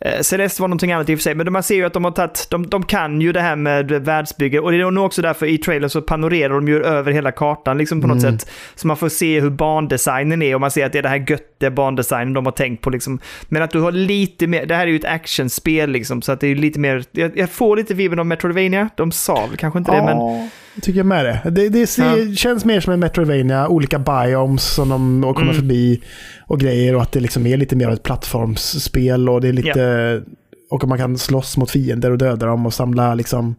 Eh, 0.00 0.20
Celeste 0.20 0.62
var 0.62 0.68
någonting 0.68 0.92
annat 0.92 1.08
i 1.08 1.14
och 1.14 1.18
för 1.18 1.22
sig, 1.22 1.34
men 1.34 1.52
man 1.52 1.62
ser 1.62 1.74
ju 1.74 1.84
att 1.84 1.92
de 1.92 2.04
har 2.04 2.10
tagit, 2.10 2.46
de, 2.50 2.66
de 2.66 2.82
kan 2.82 3.20
ju 3.20 3.32
det 3.32 3.40
här 3.40 3.56
med 3.56 3.90
världsbygge. 3.92 4.60
Och 4.60 4.70
det 4.72 4.76
är 4.80 4.90
nog 4.90 5.04
också 5.06 5.22
därför 5.22 5.46
i 5.46 5.58
trailern 5.58 5.90
så 5.90 6.02
panorerar 6.02 6.54
de 6.54 6.68
ju 6.68 6.84
över 6.84 7.12
hela 7.12 7.32
kartan 7.32 7.78
liksom 7.78 8.00
på 8.00 8.06
något 8.06 8.22
Mm. 8.24 8.38
sätt. 8.38 8.50
Så 8.74 8.86
man 8.86 8.96
får 8.96 9.08
se 9.08 9.40
hur 9.40 9.50
bandesignen 9.50 10.42
är 10.42 10.54
och 10.54 10.60
man 10.60 10.70
ser 10.70 10.86
att 10.86 10.92
det 10.92 10.98
är 10.98 11.02
det 11.02 11.08
här 11.08 11.24
götte 11.28 11.70
bandesignen 11.70 12.32
de 12.32 12.44
har 12.46 12.52
tänkt 12.52 12.80
på 12.82 12.90
liksom. 12.90 13.18
Men 13.48 13.62
att 13.62 13.70
du 13.70 13.80
har 13.80 13.92
lite 13.92 14.46
mer, 14.46 14.66
det 14.66 14.74
här 14.74 14.82
är 14.86 14.90
ju 14.90 14.96
ett 14.96 15.04
actionspel 15.04 15.90
liksom, 15.90 16.22
så 16.22 16.32
att 16.32 16.40
det 16.40 16.46
är 16.46 16.54
lite 16.54 16.78
mer, 16.80 17.04
jag, 17.12 17.38
jag 17.38 17.50
får 17.50 17.76
lite 17.76 17.94
vibben 17.94 18.18
av 18.18 18.26
Metroidvania. 18.26 18.88
De 18.96 19.12
sa 19.12 19.46
väl 19.46 19.56
kanske 19.56 19.78
inte 19.78 19.90
det, 19.92 20.02
men 20.02 20.16
Ja, 20.16 20.30
jag 20.38 20.48
tycker 20.82 20.98
jag 20.98 21.06
med 21.06 21.24
det. 21.24 21.50
Det, 21.50 21.68
det 21.68 21.86
ser, 21.86 22.34
känns 22.36 22.64
mer 22.64 22.80
som 22.80 22.92
en 22.92 23.00
Metroidvania, 23.00 23.68
olika 23.68 23.98
biomes 23.98 24.62
som 24.74 24.88
de 25.20 25.22
kommer 25.34 25.42
Mm. 25.52 25.54
förbi 25.54 26.02
och 26.46 26.60
grejer 26.60 26.94
och 26.96 27.02
att 27.02 27.12
det 27.12 27.20
liksom 27.20 27.46
är 27.46 27.56
lite 27.56 27.76
mer 27.76 27.86
av 27.86 27.92
ett 27.92 28.02
plattformsspel 28.02 29.28
och 29.28 29.40
det 29.40 29.48
är 29.48 29.52
lite... 29.52 30.22
Och 30.70 30.88
man 30.88 30.98
kan 30.98 31.18
slåss 31.18 31.56
mot 31.56 31.70
fiender 31.70 32.10
och 32.10 32.18
döda 32.18 32.46
dem 32.46 32.66
och 32.66 32.74
samla 32.74 33.14
liksom 33.14 33.54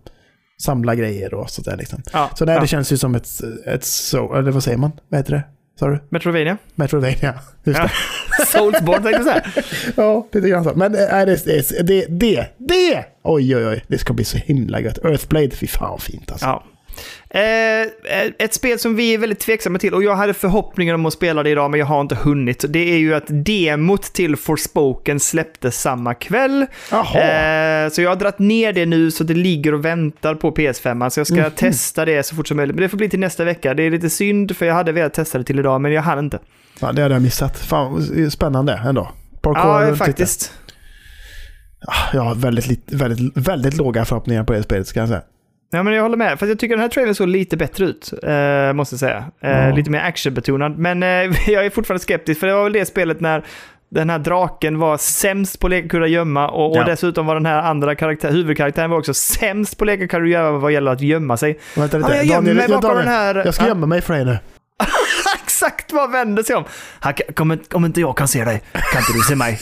samla 0.62 0.96
grejer 0.96 1.34
och 1.34 1.50
sådär 1.50 1.78
liksom. 1.78 2.02
ja, 2.14 2.30
Så 2.36 2.46
nej, 2.46 2.56
ja. 2.56 2.62
det 2.62 2.68
känns 2.68 2.92
ju 2.92 2.98
som 2.98 3.16
ett, 3.16 3.28
ett 3.66 3.84
so, 3.84 4.34
eller 4.36 4.52
vad 4.52 4.64
säger 4.64 4.78
man? 4.78 4.92
Vad 5.10 5.20
heter 5.20 5.32
det? 5.34 5.44
Sa 5.80 5.88
du? 5.88 6.00
Metroidvania. 6.10 6.58
Metroidvania. 6.76 7.34
Just 7.64 7.80
Ja. 7.80 7.90
det. 8.40 8.46
Soulsborne 8.58 9.04
tänkte 9.04 9.12
jag 9.12 9.24
säga. 9.26 9.64
Ja, 9.98 10.28
lite 10.32 10.50
grann 10.50 10.64
så. 10.64 10.72
Men 10.76 10.96
äh, 10.96 11.00
det, 11.26 11.46
det, 11.46 11.88
det, 11.88 12.06
det, 12.10 12.48
det! 12.58 13.06
Oj, 13.24 13.56
oj, 13.56 13.68
oj. 13.68 13.84
Det 13.88 13.98
ska 13.98 14.14
bli 14.14 14.26
så 14.26 14.38
himla 14.38 14.80
gött. 14.82 15.06
Earthblade, 15.06 15.50
fy 15.52 15.68
fan 15.68 16.00
fint 16.00 16.32
alltså. 16.32 16.46
Ja. 16.46 16.64
Eh, 17.30 17.42
ett 18.40 18.54
spel 18.54 18.80
som 18.80 18.96
vi 18.96 19.14
är 19.14 19.18
väldigt 19.18 19.40
tveksamma 19.40 19.80
till 19.80 19.94
och 19.94 20.04
jag 20.04 20.16
hade 20.16 20.34
förhoppningar 20.34 20.94
om 20.94 21.06
att 21.06 21.14
spela 21.14 21.44
det 21.44 21.50
idag 21.50 21.72
men 21.72 21.80
jag 21.80 21.88
har 21.88 22.02
inte 22.02 22.16
hunnit. 22.16 22.66
Det 22.70 22.94
är 22.94 22.98
ju 22.98 23.14
att 23.16 23.24
demot 23.28 24.02
till 24.04 24.36
Forspoken 24.36 25.20
släpptes 25.20 25.82
samma 25.82 26.14
kväll. 26.14 26.66
Jaha. 26.92 27.22
Eh, 27.84 27.90
så 27.90 28.02
jag 28.02 28.10
har 28.10 28.16
dragit 28.16 28.40
ner 28.40 28.74
det 28.74 28.86
nu 28.86 29.12
så 29.12 29.24
det 29.24 29.34
ligger 29.34 29.74
och 29.74 29.86
väntar 29.86 30.36
på 30.36 30.52
PS5. 30.52 31.10
Så 31.10 31.20
jag 31.20 31.28
ska 31.28 31.36
Mhm. 31.36 31.52
testa 31.52 32.06
det 32.06 32.24
så 32.26 32.36
fort 32.36 32.48
som 32.48 32.58
möjligt. 32.58 32.76
Men 32.76 32.84
det 32.84 32.90
får 32.90 32.98
bli 32.98 33.10
till 33.10 33.20
nästa 33.20 33.44
vecka. 33.44 33.74
Det 33.74 33.84
är 33.84 33.92
lite 33.92 34.10
synd 34.10 34.58
för 34.58 34.66
jag 34.66 34.74
hade 34.74 34.92
velat 34.92 35.14
testa 35.14 35.38
det 35.38 35.44
till 35.44 35.60
idag 35.60 35.82
men 35.82 35.92
jag 35.92 36.02
hann 36.02 36.20
inte. 36.20 36.40
Ja, 36.80 36.92
det 36.92 37.02
hade 37.02 37.16
jag 37.16 37.22
missat. 37.22 37.60
Fan, 37.60 38.30
spännande 38.32 38.82
ändå. 38.86 39.12
Parkour 39.42 39.84
Ja, 39.90 39.96
faktiskt. 39.96 40.52
Ja, 41.82 41.94
Jag 42.14 42.22
har 42.22 42.36
väldigt, 42.36 42.92
väldigt, 42.94 43.38
väldigt 43.38 43.78
låga 43.78 44.06
förhoppningar 44.06 44.44
på 44.44 44.54
det 44.54 44.64
spelet, 44.64 44.88
ska 44.88 45.00
jag 45.00 45.10
säga. 45.10 45.22
Ja, 45.72 45.84
men 45.84 45.94
jag 45.94 46.02
håller 46.04 46.18
med. 46.18 46.40
För 46.40 46.48
jag 46.48 46.60
tycker 46.60 46.76
den 46.76 46.82
här 46.82 46.90
trailern 46.90 47.16
såg 47.16 47.28
lite 47.28 47.58
bättre 47.58 47.86
ut, 47.86 48.14
eh, 48.24 48.74
måste 48.74 48.94
jag 48.94 49.00
säga. 49.00 49.24
Eh, 49.42 49.68
Ja. 49.70 49.76
Lite 49.76 49.90
mer 49.90 50.00
actionbetonad. 50.00 50.78
Men 50.78 51.04
eh, 51.04 51.10
jag 51.48 51.66
är 51.66 51.70
fortfarande 51.70 52.04
skeptisk, 52.04 52.40
för 52.40 52.48
det 52.48 52.54
var 52.54 52.64
väl 52.64 52.74
det 52.74 52.86
spelet 52.86 53.20
när 53.22 53.46
den 53.90 54.10
här 54.10 54.20
draken 54.20 54.80
var 54.80 54.98
sämst 54.98 55.60
på 55.60 55.68
leka 55.68 55.88
kurragömma 55.88 56.48
och, 56.50 56.72
och 56.72 56.78
Ja. 56.78 56.84
dessutom 56.84 57.26
var 57.26 57.36
den 57.36 57.46
här 57.46 57.62
andra 57.62 57.96
karaktär, 57.96 58.32
huvudkaraktären 58.32 58.90
var 58.90 58.98
också 58.98 59.14
sämst 59.14 59.78
på 59.78 59.86
leka 59.86 60.08
kurragömma 60.08 60.58
vad 60.58 60.72
gäller 60.72 60.92
att 60.92 61.02
gömma 61.02 61.38
sig. 61.38 61.60
Vänta 61.76 61.98
lite. 61.98 62.10
Ja, 62.10 62.16
jag 62.16 62.26
gömmer 62.26 62.54
mig 62.54 62.66
ja, 62.70 62.82
bakom 62.82 62.98
den 62.98 63.08
här... 63.08 63.36
Jag 63.46 63.54
ska 63.54 63.64
Ja, 63.64 63.68
gömma 63.68 63.86
mig 63.86 64.02
för 64.02 64.14
dig 64.14 64.26
nu. 64.26 64.38
Exakt 65.44 65.94
vad 65.94 66.12
vänder 66.12 66.44
sig 66.44 66.56
om. 66.56 66.64
Kan- 67.36 67.60
om, 67.74 67.86
inte- 67.86 68.02
jag 68.02 68.18
kan 68.18 68.28
se 68.28 68.44
dig, 68.44 68.62
kan 68.72 69.02
inte 69.02 69.14
du 69.14 69.20
se 69.20 69.36
mig? 69.36 69.60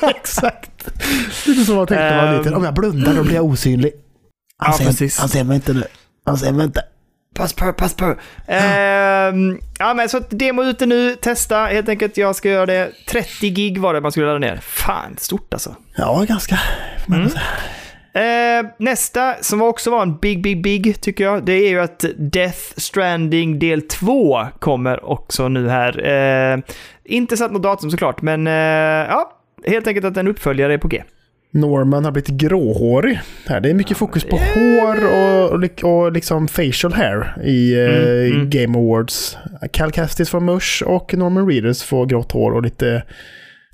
Exakt. 0.16 0.70
Lite 1.46 1.64
som 1.64 1.76
jag 1.76 1.88
tänkte 1.88 2.04
när 2.10 2.24
jag 2.26 2.32
var 2.32 2.38
liten. 2.38 2.54
Om 2.54 2.64
jag 2.64 2.74
blundar 2.74 3.14
då 3.14 3.22
blir 3.22 3.34
jag 3.34 3.44
osynlig. 3.44 3.92
Han, 4.62 4.86
Ja, 4.86 4.92
ser, 4.92 5.20
han 5.20 5.28
ser 5.28 5.44
mig 5.44 5.54
inte 5.54 5.72
nu. 5.72 5.84
Han 6.26 6.38
ser 6.38 6.52
mig 6.52 6.64
inte. 6.64 6.82
Pass 7.34 7.52
på, 7.52 7.72
pass 7.72 7.94
på. 7.94 8.14
Ehm, 8.46 9.58
ja, 9.78 9.94
men 9.94 10.08
så 10.08 10.20
demo 10.30 10.62
ute 10.62 10.86
nu, 10.86 11.14
testa 11.14 11.64
helt 11.64 11.88
enkelt. 11.88 12.16
Jag 12.16 12.36
ska 12.36 12.48
göra 12.48 12.66
det. 12.66 12.90
30 13.08 13.50
gig 13.50 13.78
var 13.78 13.94
det 13.94 14.00
man 14.00 14.12
skulle 14.12 14.26
ladda 14.26 14.38
ner. 14.38 14.56
Fan, 14.62 15.16
stort 15.18 15.54
alltså. 15.54 15.76
Ja, 15.96 16.24
ganska. 16.28 16.58
Mm. 17.08 17.28
Eh, 18.14 18.70
nästa, 18.78 19.34
som 19.40 19.62
också 19.62 19.90
var 19.90 20.02
en 20.02 20.16
big, 20.16 20.42
big, 20.42 20.62
big, 20.62 21.00
tycker 21.00 21.24
jag, 21.24 21.44
det 21.44 21.52
är 21.52 21.68
ju 21.68 21.80
att 21.80 22.04
Death 22.16 22.58
Stranding 22.76 23.58
del 23.58 23.82
2 23.88 24.46
kommer 24.58 25.04
också 25.04 25.48
nu 25.48 25.68
här. 25.68 26.06
Eh, 26.06 26.58
inte 27.04 27.36
satt 27.36 27.52
något 27.52 27.62
datum 27.62 27.90
såklart, 27.90 28.22
men 28.22 28.46
eh, 28.46 28.52
ja, 29.08 29.32
helt 29.66 29.86
enkelt 29.86 30.06
att 30.06 30.16
en 30.16 30.28
uppföljare 30.28 30.74
är 30.74 30.78
på 30.78 30.88
G. 30.88 31.02
Norman 31.54 32.04
har 32.04 32.12
blivit 32.12 32.28
gråhårig. 32.28 33.20
Här. 33.46 33.60
Det 33.60 33.70
är 33.70 33.74
mycket 33.74 33.96
fokus 33.96 34.24
på 34.24 34.36
hår 34.36 35.06
och, 35.12 35.50
och, 35.50 35.58
lik- 35.58 35.84
och 35.84 36.12
liksom 36.12 36.48
facial 36.48 36.92
hair 36.92 37.42
i 37.44 37.74
eh, 37.74 37.86
Mm, 37.86 38.32
mm. 38.32 38.50
Game 38.50 38.78
Awards. 38.78 39.36
Cal 39.72 39.92
Kestis 39.92 40.30
får 40.30 40.40
musch 40.40 40.82
och 40.86 41.14
Norman 41.14 41.48
Reedus 41.48 41.82
får 41.82 42.06
grått 42.06 42.32
hår 42.32 42.50
och 42.52 42.62
lite, 42.62 43.02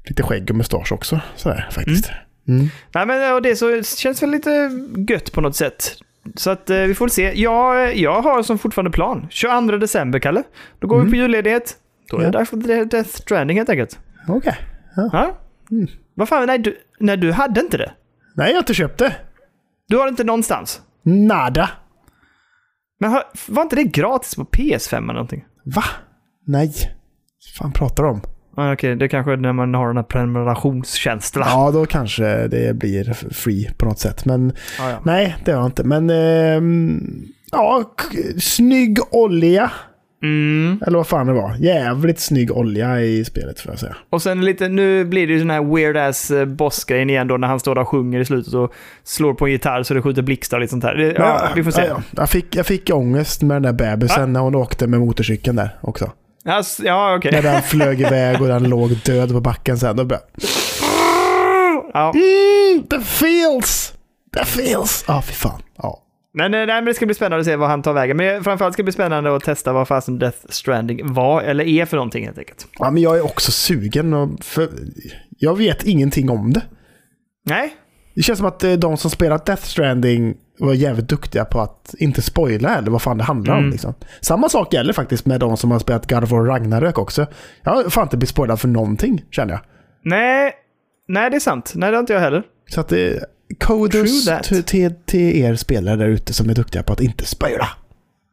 lite 0.09 0.23
skägg 0.23 0.51
och 0.51 0.57
mustasch 0.57 0.93
också. 0.93 1.21
Sådär 1.37 1.69
faktiskt. 1.73 2.11
Mm. 2.49 2.67
Nej, 2.95 3.07
men 3.07 3.35
och 3.35 3.43
det 3.43 3.57
så 3.57 3.83
känns 3.83 4.23
väl 4.23 4.31
lite 4.31 4.71
gött 5.09 5.33
på 5.33 5.41
något 5.41 5.57
sätt. 5.57 5.93
Så 6.37 6.51
att 6.51 6.71
eh, 6.71 6.77
vi 6.79 6.95
får 6.95 7.05
väl 7.05 7.11
se. 7.11 7.33
Jag, 7.43 7.97
jag 7.97 8.23
har 8.23 8.43
som 8.43 8.59
fortfarande 8.59 8.91
plan. 8.91 9.27
22 9.31 9.77
december, 9.77 10.19
Kalle. 10.19 10.43
Då 10.79 10.87
går 10.89 10.97
vi 10.97 11.01
Mm. 11.01 11.11
på 11.13 11.17
julledighet. 11.17 11.75
Då 12.11 12.17
är 12.17 12.21
Ja. 12.23 12.27
det 12.27 12.39
dags 12.39 12.51
för 12.51 12.85
Death 12.85 13.09
Stranding 13.11 13.57
helt 13.57 13.69
enkelt. 13.71 13.99
Okej. 14.29 14.55
Ja? 14.97 15.39
Mm. 15.71 15.87
Vad 16.19 16.29
fan, 16.29 16.47
nej 16.47 16.59
du, 16.59 16.77
nej 17.01 17.17
du 17.17 17.33
hade 17.33 17.61
inte 17.61 17.77
det. 17.77 17.93
Nej, 18.37 18.49
jag 18.49 18.55
har 18.55 18.59
inte 18.63 18.75
köpt 18.75 18.99
det. 18.99 19.17
Du 19.89 19.97
har 19.97 20.05
det 20.05 20.09
inte 20.11 20.25
någonstans. 20.25 20.81
Nada. 21.03 21.71
Men 23.01 23.11
har, 23.11 23.23
var 23.49 23.63
inte 23.63 23.77
det 23.77 23.85
gratis 23.85 24.35
på 24.35 24.45
PS5 24.45 24.97
eller 24.97 25.13
någonting? 25.13 25.45
Va? 25.65 25.85
Nej. 26.47 26.73
Vad 26.77 27.55
fan 27.59 27.73
pratar 27.73 28.03
du 28.05 28.11
om? 28.11 28.21
Ah, 28.57 28.73
Okej, 28.73 28.97
det 28.97 29.09
kanske 29.09 29.33
är 29.33 29.37
när 29.37 29.53
man 29.53 29.75
har 29.75 29.87
den 29.87 29.97
här 29.97 30.05
prenumerationstjänsten. 30.05 31.43
Ja, 31.47 31.71
då 31.71 31.87
kanske 31.87 32.49
det 32.49 32.77
blir 32.77 33.13
free 33.35 33.71
på 33.79 33.85
något 33.87 33.99
sätt. 33.99 34.25
Men 34.25 34.51
Ah, 34.81 34.91
ja. 34.91 34.99
nej, 35.05 35.37
det 35.45 35.53
har 35.53 35.59
jag 35.59 35.69
inte. 35.69 35.85
Men 35.85 36.11
ehm, 36.11 37.01
ja, 37.53 37.95
snygg 38.41 38.99
olja. 39.11 39.71
Mm. 40.23 40.81
Eller 40.87 40.99
vad 40.99 41.07
fan 41.07 41.27
det 41.27 41.33
var. 41.33 41.55
Jävligt 41.59 42.21
snygg 42.21 42.53
olja 42.53 43.01
i 43.01 43.25
spelet 43.25 43.61
får 43.61 43.73
jag 43.73 43.79
säga. 43.79 43.97
Och 44.11 44.23
sen 44.23 44.45
lite, 44.45 44.69
nu 44.69 45.05
blir 45.05 45.27
det 45.27 45.33
ju 45.33 45.41
sån 45.41 45.51
här 45.51 45.75
weird 45.75 45.97
ass 45.97 46.31
eh, 46.31 46.45
bossgrejen 46.45 47.11
igen 47.11 47.29
då 47.29 47.37
när 47.37 47.49
han 47.49 47.61
står 47.61 47.75
där 47.75 47.83
och 47.83 47.89
sjunger 47.89 48.21
i 48.21 48.25
slutet 48.25 48.55
och 48.55 48.73
slår 49.05 49.35
på 49.35 49.47
en 49.47 49.53
gitarr 49.53 49.83
så 49.83 49.95
det 49.95 50.03
skjuter 50.03 50.23
blixtar 50.23 50.57
och 50.57 50.61
lite 50.61 50.71
sånt 50.71 50.85
här. 50.85 50.95
Det, 50.95 51.13
ja, 51.13 51.49
vi 51.57 51.65
får 51.65 51.71
se. 51.71 51.81
Ja, 51.81 51.87
ja. 51.89 52.03
Jag, 52.17 52.31
fick, 52.31 52.57
jag 52.57 52.67
fick 52.67 52.91
ångest 52.95 53.43
med 53.43 53.55
den 53.55 53.63
där 53.63 53.73
bebisen 53.73 54.33
när 54.33 54.41
hon 54.41 54.55
åkte 54.55 54.87
med 54.87 55.01
motorcykeln 55.01 55.57
där 55.57 55.71
också. 55.81 56.13
Alltså, 56.45 56.83
ja, 56.85 57.15
okej. 57.17 57.33
När 57.33 57.43
den 57.43 57.63
flög 57.69 58.01
iväg 58.01 58.43
och 58.43 58.49
den 58.49 58.65
låg 58.69 58.91
död 59.05 59.33
på 59.33 59.41
backen 59.41 59.79
sen. 59.79 59.97
Då 59.97 60.05
bara, 60.05 60.21
Ja. 61.95 62.13
mm, 62.15 62.87
the 62.91 63.01
feels! 63.01 63.93
The 64.39 64.45
feels! 64.45 65.05
Ja, 65.09 65.23
fy 65.23 65.33
fan. 65.33 65.63
Ja. 65.77 66.03
Men, 66.39 66.55
eh, 66.55 66.59
nej, 66.59 66.67
men 66.67 66.85
det 66.85 66.95
ska 66.95 67.07
bli 67.07 67.15
spännande 67.15 67.41
att 67.41 67.47
se 67.47 67.57
vad 67.57 67.69
han 67.69 67.83
tar 67.83 67.93
vägen. 67.93 68.17
Men 68.17 68.45
framförallt 68.45 68.73
ska 68.73 68.81
det 68.83 68.85
bli 68.85 68.93
spännande 68.93 69.37
att 69.37 69.45
testa 69.45 69.73
vad 69.73 69.89
fasen 69.89 70.19
Death 70.19 70.39
Stranding 70.49 71.13
var, 71.13 71.43
eller 71.43 71.65
är 71.65 71.85
för 71.85 71.97
någonting 71.97 72.25
helt 72.25 72.39
enkelt. 72.39 72.67
ja, 72.79 72.91
men 72.91 73.03
jag 73.03 73.17
är 73.17 73.25
också 73.25 73.53
sugen. 73.53 74.13
Och 74.15 74.45
för, 74.45 74.69
jag 75.39 75.59
vet 75.59 75.85
ingenting 75.85 76.31
om 76.31 76.53
det. 76.53 76.63
Nej, 77.45 77.75
Det 78.15 78.23
känns 78.23 78.39
som 78.39 78.49
att 78.49 78.65
eh, 78.65 78.73
de 78.73 78.97
som 78.97 79.11
spelat 79.11 79.47
Death 79.47 79.63
Stranding 79.63 80.35
var 80.59 80.75
jävligt 80.75 81.09
duktiga 81.09 81.45
på 81.45 81.61
att 81.61 81.95
inte 81.99 82.23
spoila 82.23 82.79
eller 82.79 82.91
vad 82.91 83.03
fan 83.03 83.19
det 83.19 83.25
handlar 83.25 83.55
om. 83.55 83.59
Mm. 83.59 83.71
Liksom. 83.71 83.95
Samma 84.21 84.49
sak 84.49 84.75
gäller 84.75 84.93
faktiskt 84.93 85.27
med 85.27 85.41
de 85.41 85.57
som 85.57 85.71
har 85.71 85.79
spelat 85.79 86.11
God 86.11 86.23
of 86.25 86.31
War 86.31 86.45
Ragnarök 86.45 86.99
också. 86.99 87.27
Jag 87.63 87.73
har 87.73 87.91
fan 87.91 88.03
inte 88.03 88.17
blivit 88.17 88.31
spoilad 88.31 88.61
för 88.61 88.69
någonting, 88.69 89.25
känner 89.31 89.53
jag. 89.53 89.61
nej, 90.03 90.53
nej 91.09 91.31
det 91.31 91.37
är 91.37 91.41
sant. 91.41 91.73
Nej, 91.77 91.91
det 91.91 91.97
har 91.97 92.01
inte 92.01 92.13
jag 92.13 92.21
heller. 92.21 92.43
Så 92.71 92.81
att 92.81 92.89
det 92.89 93.25
Kodus 93.61 94.25
that. 94.25 94.67
till, 94.67 94.95
till, 95.07 95.37
er 95.37 95.55
spelare 95.55 95.97
där 95.97 96.09
ute 96.09 96.33
som 96.33 96.51
är 96.51 96.55
duktiga 96.55 96.83
på 96.83 96.93
att 96.93 97.01
inte 97.01 97.25
spoila. 97.25 97.69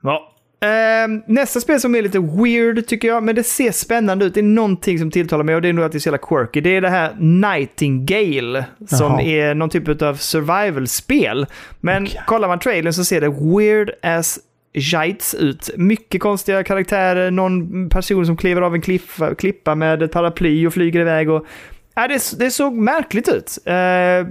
Ja, 0.04 0.36
Ehm, 0.66 1.22
nästa 1.28 1.60
spel 1.60 1.80
som 1.80 1.96
är 1.96 2.02
lite 2.02 2.20
weird 2.20 2.88
tycker 2.88 3.08
jag, 3.08 3.24
men 3.24 3.36
det 3.36 3.44
ser 3.44 3.72
spännande 3.72 4.26
ut. 4.26 4.34
Det 4.34 4.40
är 4.40 4.44
någonting 4.44 5.00
som 5.00 5.12
tilltalar 5.12 5.44
mig 5.44 5.56
och 5.56 5.62
det 5.62 5.70
är 5.70 5.74
nog 5.74 5.86
att 5.86 5.92
det 5.92 5.98
är 5.98 6.00
så 6.00 6.10
jävla 6.10 6.28
quirky. 6.28 6.62
Det 6.62 6.70
är 6.70 6.82
det 6.82 6.90
här 6.90 7.16
Nightingale 7.20 8.66
som 8.88 9.12
Jaha. 9.12 9.22
är 9.22 9.56
någon 9.56 9.70
typ 9.70 10.02
av 10.02 10.16
survival-spel. 10.16 11.46
Men 11.80 12.04
Okej. 12.04 12.22
kollar 12.28 12.48
man 12.48 12.60
trailern 12.60 12.94
så 12.94 13.06
ser 13.06 13.22
det 13.22 13.30
weird 13.30 13.92
as 14.02 14.40
Jites 14.74 15.34
ut. 15.34 15.70
Mycket 15.78 16.22
konstiga 16.22 16.64
karaktärer, 16.64 17.32
någon 17.32 17.90
person 17.90 18.26
som 18.26 18.38
kliver 18.38 18.62
av 18.62 18.76
en 18.76 18.82
kliffa, 18.82 19.36
klippa 19.36 19.76
med 19.76 20.04
ett 20.04 20.12
paraply 20.12 20.68
och 20.68 20.74
flyger 20.74 21.00
iväg. 21.00 21.30
Och, 21.30 21.46
ja, 21.96 22.08
det, 22.08 22.40
det 22.40 22.52
såg 22.52 22.74
märkligt 22.74 23.30
ut. 23.30 23.58
Eh, 23.66 24.28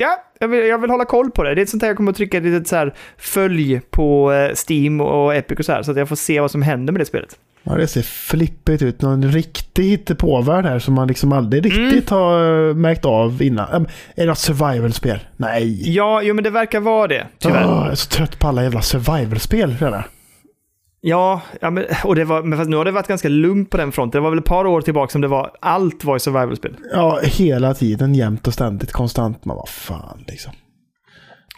ja, 0.00 0.16
jag 0.38 0.48
vill, 0.48 0.66
jag 0.66 0.78
vill 0.78 0.90
hålla 0.90 1.04
koll 1.04 1.30
på 1.30 1.42
det. 1.42 1.54
Det 1.54 1.60
är 1.60 1.62
ett 1.62 1.68
sånt 1.68 1.82
här 1.82 1.88
jag 1.90 1.96
kommer 1.96 2.10
att 2.10 2.16
trycka 2.16 2.36
ett 2.38 2.44
litet 2.44 2.68
så 2.68 2.76
här 2.76 2.94
följ 3.18 3.80
på 3.90 4.32
eh, 4.32 4.50
Steam 4.68 5.00
och 5.00 5.34
Epic 5.34 5.58
och 5.58 5.64
så 5.64 5.72
här, 5.72 5.82
så 5.82 5.90
att 5.90 5.96
jag 5.96 6.08
får 6.08 6.16
se 6.16 6.40
vad 6.40 6.50
som 6.50 6.62
händer 6.62 6.92
med 6.92 7.00
det 7.00 7.04
spelet. 7.06 7.38
Ja, 7.62 7.74
det 7.74 7.86
ser 7.86 8.02
flippigt 8.02 8.82
ut. 8.82 9.02
Någon 9.02 9.32
riktig 9.32 9.84
hittepåvärld 9.84 10.64
här 10.64 10.78
som 10.78 10.94
man 10.94 11.08
liksom 11.08 11.32
aldrig 11.32 11.64
riktigt 11.64 12.10
Mm. 12.10 12.22
har 12.22 12.68
eh, 12.68 12.74
märkt 12.74 13.04
av 13.04 13.42
innan. 13.42 13.74
Ähm, 13.74 13.86
Är 14.14 14.22
det 14.22 14.26
något 14.26 14.38
survival-spel? 14.38 15.18
Nej. 15.36 15.92
Ja, 15.94 16.22
jo, 16.22 16.34
men 16.34 16.44
det 16.44 16.50
verkar 16.50 16.80
vara 16.80 17.06
det, 17.06 17.26
tyvärr. 17.38 17.64
Åh, 17.66 17.82
jag 17.82 17.90
är 17.90 17.94
så 17.94 18.08
trött 18.08 18.38
på 18.38 18.48
alla 18.48 18.62
jävla 18.62 18.82
survival-spel 18.82 19.76
redan. 19.80 20.02
Ja, 21.02 21.40
ja 21.60 21.70
men, 21.70 21.84
och 22.04 22.14
det 22.14 22.24
var, 22.24 22.42
men 22.42 22.58
fast 22.58 22.70
nu 22.70 22.76
har 22.76 22.84
det 22.84 22.90
varit 22.90 23.06
ganska 23.08 23.28
lugnt 23.28 23.70
på 23.70 23.76
den 23.76 23.92
fronten. 23.92 24.18
Det 24.18 24.22
var 24.22 24.30
väl 24.30 24.38
ett 24.38 24.44
par 24.44 24.64
år 24.66 24.80
tillbaka 24.80 25.10
som 25.12 25.20
det 25.20 25.28
var, 25.28 25.50
allt 25.60 26.04
var 26.04 26.16
i 26.16 26.20
survival-spel. 26.20 26.76
Ja, 26.92 27.20
hela 27.22 27.74
tiden, 27.74 28.14
jämt 28.14 28.46
och 28.46 28.52
ständigt, 28.54 28.92
konstant. 28.92 29.44
Man 29.44 29.56
vad 29.56 29.68
fan 29.68 30.24
liksom. 30.28 30.52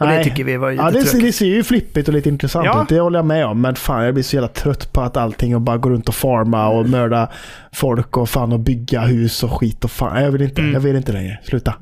Och 0.01 0.07
det 0.07 0.15
Nej. 0.15 0.25
tycker 0.25 0.45
vi 0.45 0.57
var 0.57 0.71
lite 0.71 0.83
Ja, 0.85 0.91
det, 0.91 1.01
ser- 1.05 1.21
det 1.21 1.33
ser 1.33 1.47
ju 1.47 1.63
flippigt 1.65 2.09
och 2.09 2.15
lite 2.15 2.29
intressant 2.29 2.67
Ja. 2.67 2.83
ut. 2.83 2.89
Det 2.89 3.01
håller 3.01 3.19
jag 3.19 3.27
med 3.27 3.47
om. 3.47 3.61
Men 3.61 3.75
fan, 3.75 4.05
jag 4.05 4.15
blir 4.15 4.25
så 4.25 4.37
jävla 4.37 4.49
trött 4.49 4.93
på 4.93 5.01
att 5.01 5.17
allting 5.17 5.55
och 5.55 5.61
bara 5.61 5.77
gå 5.77 5.91
runt 5.91 6.09
och 6.09 6.15
farma 6.15 6.69
och 6.69 6.89
mörda 6.89 7.29
folk 7.73 8.17
och 8.17 8.29
fan 8.29 8.53
och 8.53 8.61
bygga 8.61 9.01
hus 9.01 9.43
och 9.43 9.53
skit 9.53 9.85
och 9.85 9.91
fan. 9.91 10.23
Jag 10.25 10.31
vill 10.33 10.43
inte, 10.43 10.61
Mm. 10.61 10.73
jag 10.75 10.81
vill 10.81 10.97
inte 10.97 11.13
längre. 11.13 11.39
Sluta. 11.45 11.75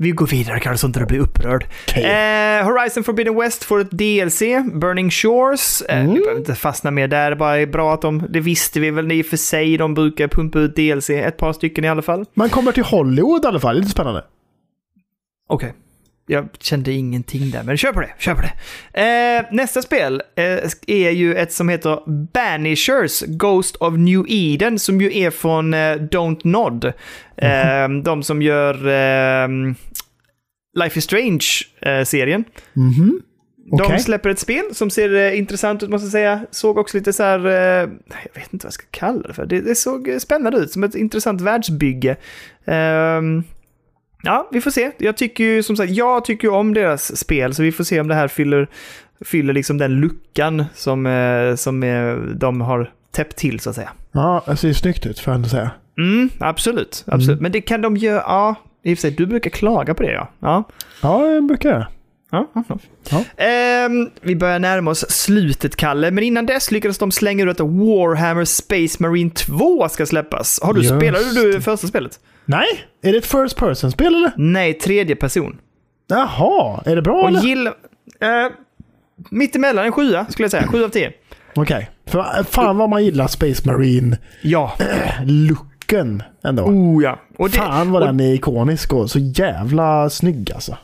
Vi 0.00 0.10
går 0.10 0.26
vidare 0.26 0.60
Karl, 0.60 0.76
så 0.76 0.86
inte 0.86 1.00
du 1.00 1.06
blir 1.06 1.18
upprörd. 1.18 1.66
Okej. 1.88 2.04
Eh, 2.04 2.64
Horizon 2.64 3.04
Forbidden 3.04 3.34
West 3.36 3.64
får 3.64 3.80
ett 3.80 3.90
DLC, 3.90 4.42
Burning 4.72 5.10
Shores. 5.10 5.82
Eh, 5.82 5.98
Mm. 6.00 6.14
Vi 6.14 6.20
behöver 6.20 6.38
inte 6.40 6.54
fastna 6.54 6.90
mer 6.90 7.08
där, 7.08 7.30
det 7.30 7.36
bara 7.36 7.58
är 7.58 7.66
bra 7.66 7.94
att 7.94 8.02
de, 8.02 8.26
det 8.28 8.40
visste 8.40 8.80
vi 8.80 8.90
väl 8.90 9.12
i 9.12 9.22
och 9.22 9.26
för 9.26 9.36
sig, 9.36 9.76
de 9.76 9.94
brukar 9.94 10.28
pumpa 10.28 10.58
ut 10.58 10.76
DLC, 10.76 11.10
ett 11.10 11.36
par 11.36 11.52
stycken 11.52 11.84
i 11.84 11.88
alla 11.88 12.02
fall. 12.02 12.24
Man 12.34 12.48
kommer 12.48 12.72
till 12.72 12.82
Hollywood 12.84 13.44
i 13.44 13.46
alla 13.48 13.60
fall. 13.60 13.76
Lite 13.76 13.90
spännande. 13.90 14.24
Okej. 15.48 15.74
Jag 16.30 16.48
kände 16.58 16.92
ingenting 16.92 17.50
där, 17.50 17.62
men 17.62 17.76
kör 17.76 17.92
på 17.92 18.00
det. 18.00 18.10
Kör 18.18 18.34
på 18.34 18.42
det. 18.42 18.52
Eh, 19.02 19.44
nästa 19.52 19.82
spel 19.82 20.22
eh, 20.36 20.70
är 20.86 21.10
ju 21.10 21.34
ett 21.34 21.52
som 21.52 21.68
heter 21.68 21.98
Banishers 22.32 23.22
Ghost 23.26 23.76
of 23.76 23.94
New 23.94 24.24
Eden, 24.28 24.78
som 24.78 25.00
ju 25.00 25.18
är 25.18 25.30
från 25.30 25.74
eh, 25.74 25.78
Don't 25.96 26.40
Nod. 26.44 26.84
Eh, 27.36 27.88
de 28.04 28.22
som 28.22 28.42
gör 28.42 28.74
eh, 28.74 29.48
Life 30.78 30.98
is 30.98 31.04
Strange-serien. 31.04 32.44
Mhm. 32.72 33.20
Okej. 33.70 33.96
De 33.96 34.02
släpper 34.02 34.30
ett 34.30 34.38
spel 34.38 34.64
som 34.72 34.90
ser 34.90 35.14
eh, 35.14 35.38
intressant 35.38 35.82
ut 35.82 35.90
måste 35.90 36.04
jag 36.04 36.12
säga. 36.12 36.46
Såg 36.50 36.78
också 36.78 36.96
lite 36.96 37.12
så 37.12 37.22
här, 37.22 37.46
eh, 37.46 37.52
jag 38.34 38.40
vet 38.40 38.52
inte 38.52 38.64
vad 38.64 38.68
jag 38.68 38.72
ska 38.72 38.84
kalla 38.90 39.22
det 39.22 39.34
för. 39.34 39.46
Det, 39.46 39.60
det 39.60 39.74
såg 39.74 40.08
eh, 40.08 40.18
spännande 40.18 40.58
ut, 40.58 40.70
som 40.70 40.84
ett 40.84 40.94
intressant 40.94 41.40
världsbygge. 41.40 42.16
Ja, 44.22 44.48
vi 44.52 44.60
får 44.60 44.70
se. 44.70 44.90
Jag 44.98 45.16
tycker 45.16 45.44
ju 45.44 45.62
som 45.62 45.76
sagt, 45.76 45.90
jag 45.90 46.24
tycker 46.24 46.48
om 46.52 46.74
deras 46.74 47.16
spel, 47.16 47.54
så 47.54 47.62
vi 47.62 47.72
får 47.72 47.84
se 47.84 48.00
om 48.00 48.08
det 48.08 48.14
här 48.14 48.28
fyller, 48.28 48.68
fyller 49.24 49.52
liksom 49.52 49.78
den 49.78 50.00
luckan 50.00 50.64
som, 50.74 51.06
eh, 51.06 51.54
som 51.54 51.82
eh, 51.82 52.14
de 52.16 52.60
har 52.60 52.92
täppt 53.10 53.36
till 53.36 53.60
så 53.60 53.70
att 53.70 53.76
säga. 53.76 53.90
Ja, 54.12 54.42
det 54.46 54.56
ser 54.56 54.72
snyggt 54.72 55.06
ut 55.06 55.18
får 55.18 55.30
jag 55.30 55.36
ändå 55.36 55.48
säga. 55.48 55.70
Mm, 55.98 56.30
absolut, 56.38 57.04
absolut. 57.06 57.40
Men 57.40 57.52
det 57.52 57.60
kan 57.60 57.80
de 57.80 57.96
göra, 57.96 58.22
ja, 58.26 58.54
i 58.82 58.94
och 58.94 58.98
för 58.98 59.00
sig, 59.00 59.10
du 59.10 59.26
brukar 59.26 59.50
klaga 59.50 59.94
på 59.94 60.02
det 60.02 60.12
ja. 60.12 60.28
Ja, 60.40 60.64
Ja, 61.02 61.26
jag 61.26 61.46
brukar. 61.46 61.88
Ja, 62.30 62.50
ja, 62.54 62.62
ja. 63.10 63.24
Ehm, 63.44 64.10
vi 64.20 64.36
börjar 64.36 64.58
närma 64.58 64.90
oss 64.90 65.10
slutet, 65.10 65.76
Kalle. 65.76 66.10
Men 66.10 66.24
innan 66.24 66.46
dess 66.46 66.70
lyckades 66.70 66.98
de 66.98 67.10
slänga 67.10 67.44
ut 67.44 67.60
att 67.60 67.66
Warhammer 67.66 68.44
Space 68.44 69.02
Marine 69.02 69.30
2 69.30 69.88
ska 69.88 70.06
släppas. 70.06 70.60
Har 70.62 70.74
du, 70.74 70.80
Just 70.82 70.96
spelade 70.96 71.34
du 71.34 71.60
första 71.60 71.86
spelet? 71.86 72.20
Nej, 72.44 72.66
är 73.02 73.12
det 73.12 73.18
ett 73.18 73.26
first 73.26 73.56
person-spel 73.56 74.14
eller? 74.14 74.32
Nej, 74.36 74.74
tredje 74.74 75.16
person. 75.16 75.58
Jaha, 76.06 76.82
är 76.86 76.96
det 76.96 77.02
bra 77.02 77.22
Och 77.22 77.28
eller? 77.28 77.40
gilla... 77.40 77.70
Uh, 77.70 77.76
Mittemellan 79.30 79.84
en 79.84 79.92
sjua, 79.92 80.26
skulle 80.28 80.44
jag 80.44 80.50
säga. 80.50 80.66
Sju 80.66 80.84
av 80.84 80.88
tio. 80.88 81.12
Okej. 81.54 81.90
För 82.06 82.42
fan 82.42 82.76
vad 82.76 82.88
man 82.88 83.04
gillar 83.04 83.26
Space 83.26 83.68
Marine-looken 83.68 84.18
Ja. 84.42 84.76
ändå. 86.48 86.62
Oh 86.62 87.02
ja. 87.02 87.18
Och, 87.38 87.50
det, 87.50 87.56
fan 87.56 87.90
vad 87.90 88.02
och, 88.02 88.08
den 88.08 88.20
är 88.20 88.34
ikonisk 88.34 88.92
och 88.92 89.10
så 89.10 89.18
jävla 89.18 90.10
snygg 90.10 90.52
alltså. 90.52 90.76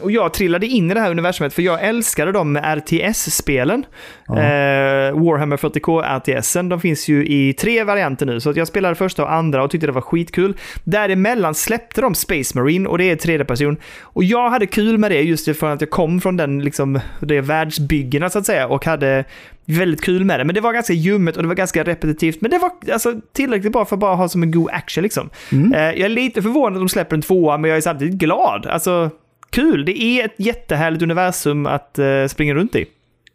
Och 0.00 0.10
jag 0.10 0.34
trillade 0.34 0.66
in 0.66 0.90
i 0.90 0.94
det 0.94 1.00
här 1.00 1.10
universumet 1.10 1.52
för 1.52 1.62
jag 1.62 1.84
älskade 1.84 2.32
de 2.32 2.56
RTS-spelen. 2.56 3.86
Ja. 4.26 4.34
Eh, 4.34 5.12
Warhammer 5.12 5.56
40K 5.56 6.02
RTSen, 6.02 6.68
de 6.68 6.80
finns 6.80 7.08
ju 7.08 7.26
i 7.26 7.52
tre 7.52 7.84
varianter 7.84 8.26
nu. 8.26 8.40
Så 8.40 8.50
att 8.50 8.56
jag 8.56 8.68
spelade 8.68 8.94
första 8.94 9.22
och 9.22 9.32
andra 9.32 9.64
och 9.64 9.70
tyckte 9.70 9.86
det 9.86 9.92
var 9.92 10.00
skitkul. 10.00 10.56
Däremellan 10.84 11.54
släppte 11.54 12.00
de 12.00 12.14
Space 12.14 12.58
Marine 12.58 12.88
och 12.88 12.98
det 12.98 13.04
är 13.04 13.16
tredje 13.16 13.44
person. 13.44 13.76
Och 14.00 14.24
jag 14.24 14.50
hade 14.50 14.66
kul 14.66 14.98
med 14.98 15.10
det 15.10 15.20
just 15.20 15.56
för 15.56 15.72
att 15.72 15.80
jag 15.80 15.90
kom 15.90 16.20
från 16.20 16.36
den, 16.36 16.64
liksom, 16.64 17.00
det 17.20 17.40
världsbyggena 17.40 18.30
så 18.30 18.38
att 18.38 18.46
säga 18.46 18.66
och 18.66 18.84
hade 18.84 19.24
väldigt 19.64 20.02
kul 20.02 20.24
med 20.24 20.40
det. 20.40 20.44
Men 20.44 20.54
det 20.54 20.60
var 20.60 20.72
ganska 20.72 20.92
ljummet 20.92 21.36
och 21.36 21.42
det 21.42 21.48
var 21.48 21.54
ganska 21.54 21.84
repetitivt. 21.84 22.40
Men 22.40 22.50
det 22.50 22.58
var 22.58 22.70
alltså, 22.92 23.20
tillräckligt 23.32 23.72
bra 23.72 23.84
för 23.84 23.96
att 23.96 24.00
bara 24.00 24.14
ha 24.14 24.28
som 24.28 24.42
en 24.42 24.50
god 24.50 24.70
action 24.70 25.02
liksom. 25.02 25.30
Mm. 25.52 25.74
Eh, 25.74 25.80
jag 25.80 26.00
är 26.00 26.08
lite 26.08 26.42
förvånad 26.42 26.72
att 26.72 26.80
de 26.80 26.88
släpper 26.88 27.16
en 27.16 27.22
tvåa, 27.22 27.58
men 27.58 27.68
jag 27.68 27.76
är 27.76 27.80
samtidigt 27.80 28.14
glad. 28.14 28.66
Alltså, 28.66 29.10
kul. 29.50 29.84
Det 29.84 30.02
är 30.02 30.24
ett 30.24 30.34
jättehärligt 30.36 31.02
universum 31.02 31.66
att 31.66 31.98
eh, 31.98 32.26
springa 32.28 32.54
runt 32.54 32.74
i. 32.76 32.86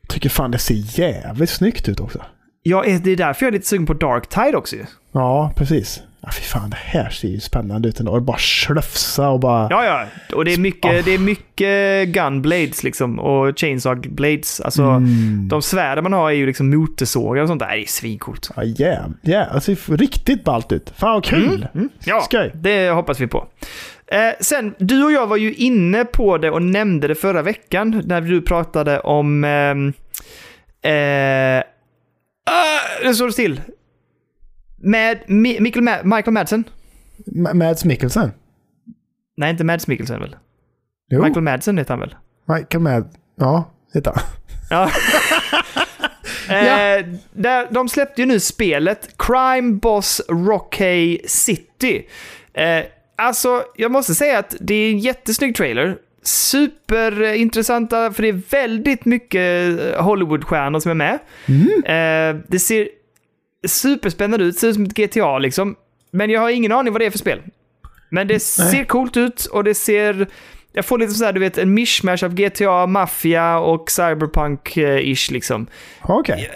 Tycker 0.09 0.29
fan 0.29 0.51
det 0.51 0.57
ser 0.57 0.99
jävligt 0.99 1.49
snyggt 1.49 1.89
ut 1.89 1.99
också. 1.99 2.21
Ja, 2.63 2.83
det 3.03 3.11
är 3.11 3.15
därför 3.15 3.45
jag 3.45 3.47
är 3.47 3.51
lite 3.53 3.67
sugen 3.67 3.85
på 3.85 3.93
Dark 3.93 4.29
Tide 4.29 4.57
också. 4.57 4.75
Ja, 5.11 5.51
precis. 5.55 6.01
Ja, 6.21 6.29
fy 6.31 6.41
fan, 6.41 6.69
det 6.69 6.77
här 6.79 7.09
ser 7.09 7.27
ju 7.27 7.39
spännande 7.39 7.89
ut 7.89 7.99
ändå. 7.99 8.11
Och 8.11 8.21
bara 8.21 8.37
slöfsa 8.37 9.29
och 9.29 9.39
bara... 9.39 9.67
Ja, 9.69 9.85
ja. 9.85 10.05
Och 10.35 10.45
det 10.45 10.53
är 10.53 10.57
mycket, 10.57 11.05
det 11.05 11.11
är 11.13 11.17
mycket 11.19 12.07
gunblades 12.07 12.83
liksom. 12.83 13.19
Och 13.19 13.59
chainsaw 13.59 14.09
blades. 14.09 14.59
Alltså, 14.61 14.83
Mm. 14.83 15.47
de 15.47 15.61
svärden 15.61 16.03
man 16.03 16.13
har 16.13 16.29
är 16.31 16.35
ju 16.35 16.45
liksom 16.45 16.69
motorsågar 16.69 17.41
och 17.41 17.47
sånt 17.47 17.59
där. 17.59 17.67
Det 17.75 17.83
är 17.83 17.85
svincoolt. 17.85 18.49
Ja, 18.55 18.63
yeah. 18.63 19.05
yeah. 19.23 19.53
Det 19.55 19.61
ser 19.61 19.97
riktigt 19.97 20.43
ballt 20.43 20.71
ut. 20.71 20.93
Fan 20.97 21.13
vad 21.13 21.23
kul! 21.23 21.67
Ja, 22.03 22.21
Skoj. 22.21 22.51
det 22.55 22.89
hoppas 22.89 23.19
vi 23.21 23.27
på. 23.27 23.47
Eh, 24.11 24.33
sen, 24.39 24.75
du 24.79 25.03
och 25.05 25.11
jag 25.11 25.27
var 25.27 25.37
ju 25.37 25.53
inne 25.53 26.05
på 26.05 26.37
det 26.37 26.51
och 26.51 26.61
nämnde 26.61 27.07
det 27.07 27.15
förra 27.15 27.41
veckan 27.41 28.01
när 28.05 28.21
du 28.21 28.41
pratade 28.41 28.99
om... 28.99 29.43
ehm, 29.43 29.93
Eh, 30.81 31.57
ah, 32.45 33.03
det 33.03 33.13
står 33.15 33.29
still. 33.29 33.61
Med 34.77 35.17
Mi- 35.27 35.59
Michael, 35.59 35.85
Ma- 35.85 36.03
Michael 36.15 36.33
Madsen. 36.33 36.63
M- 37.35 37.57
Mads 37.57 37.85
Mikkelsen. 37.85 38.31
Nej, 39.37 39.49
inte 39.51 39.63
Mads 39.63 39.87
Mikkelsen 39.87 40.19
väl? 40.19 40.35
Jo, 41.09 41.23
Michael 41.23 41.43
Madsen 41.43 41.77
heter 41.77 41.91
han 41.93 41.99
väl? 41.99 42.15
Michael 42.47 42.81
Mad... 42.83 43.09
Ja, 43.35 43.71
heter 43.93 44.11
han. 44.15 44.23
Ja. 44.69 44.83
eh, 46.55 47.05
där, 47.33 47.67
de 47.73 47.89
släppte 47.89 48.21
ju 48.21 48.25
nu 48.27 48.39
spelet 48.39 49.09
Crime 49.17 49.73
Boss 49.73 50.21
Rockay 50.29 51.19
City. 51.27 52.07
Eh, 52.53 52.83
alltså, 53.15 53.63
jag 53.75 53.91
måste 53.91 54.15
säga 54.15 54.39
att 54.39 54.55
det 54.59 54.73
är 54.73 54.91
en 54.91 54.99
jättesnygg 54.99 55.55
trailer. 55.55 55.97
Superintressanta, 56.23 58.11
för 58.11 58.21
det 58.21 58.29
är 58.29 58.41
väldigt 58.49 59.05
mycket 59.05 59.79
eh, 59.79 60.03
Hollywoodstjärnor 60.03 60.79
som 60.79 60.91
är 60.91 60.95
med. 60.95 61.19
Eh, 61.85 62.41
det 62.47 62.59
ser 62.59 62.89
superspännande 63.67 64.45
ut, 64.45 64.57
ser 64.57 64.67
ut 64.67 64.75
som 64.75 64.83
ett 64.83 64.93
GTA 64.93 65.39
liksom. 65.39 65.75
Men 66.11 66.29
jag 66.29 66.41
har 66.41 66.49
ingen 66.49 66.71
aning 66.71 66.93
vad 66.93 67.01
det 67.01 67.05
är 67.05 67.11
för 67.11 67.17
spel. 67.17 67.41
Men 68.09 68.27
det 68.27 68.39
ser 68.39 68.83
coolt 68.83 69.17
ut 69.17 69.45
och 69.45 69.63
det 69.63 69.75
ser... 69.75 70.27
Jag 70.75 70.85
får 70.85 70.97
lite 70.97 71.13
så 71.13 71.25
här, 71.25 71.33
du 71.33 71.39
vet, 71.39 71.57
en 71.57 71.73
mishmash 71.73 72.17
av 72.23 72.33
GTA, 72.33 72.87
Mafia 72.87 73.59
och 73.59 73.87
Cyberpunk-ish 73.89 75.31
liksom. 75.31 75.67
Okej. 76.01 76.51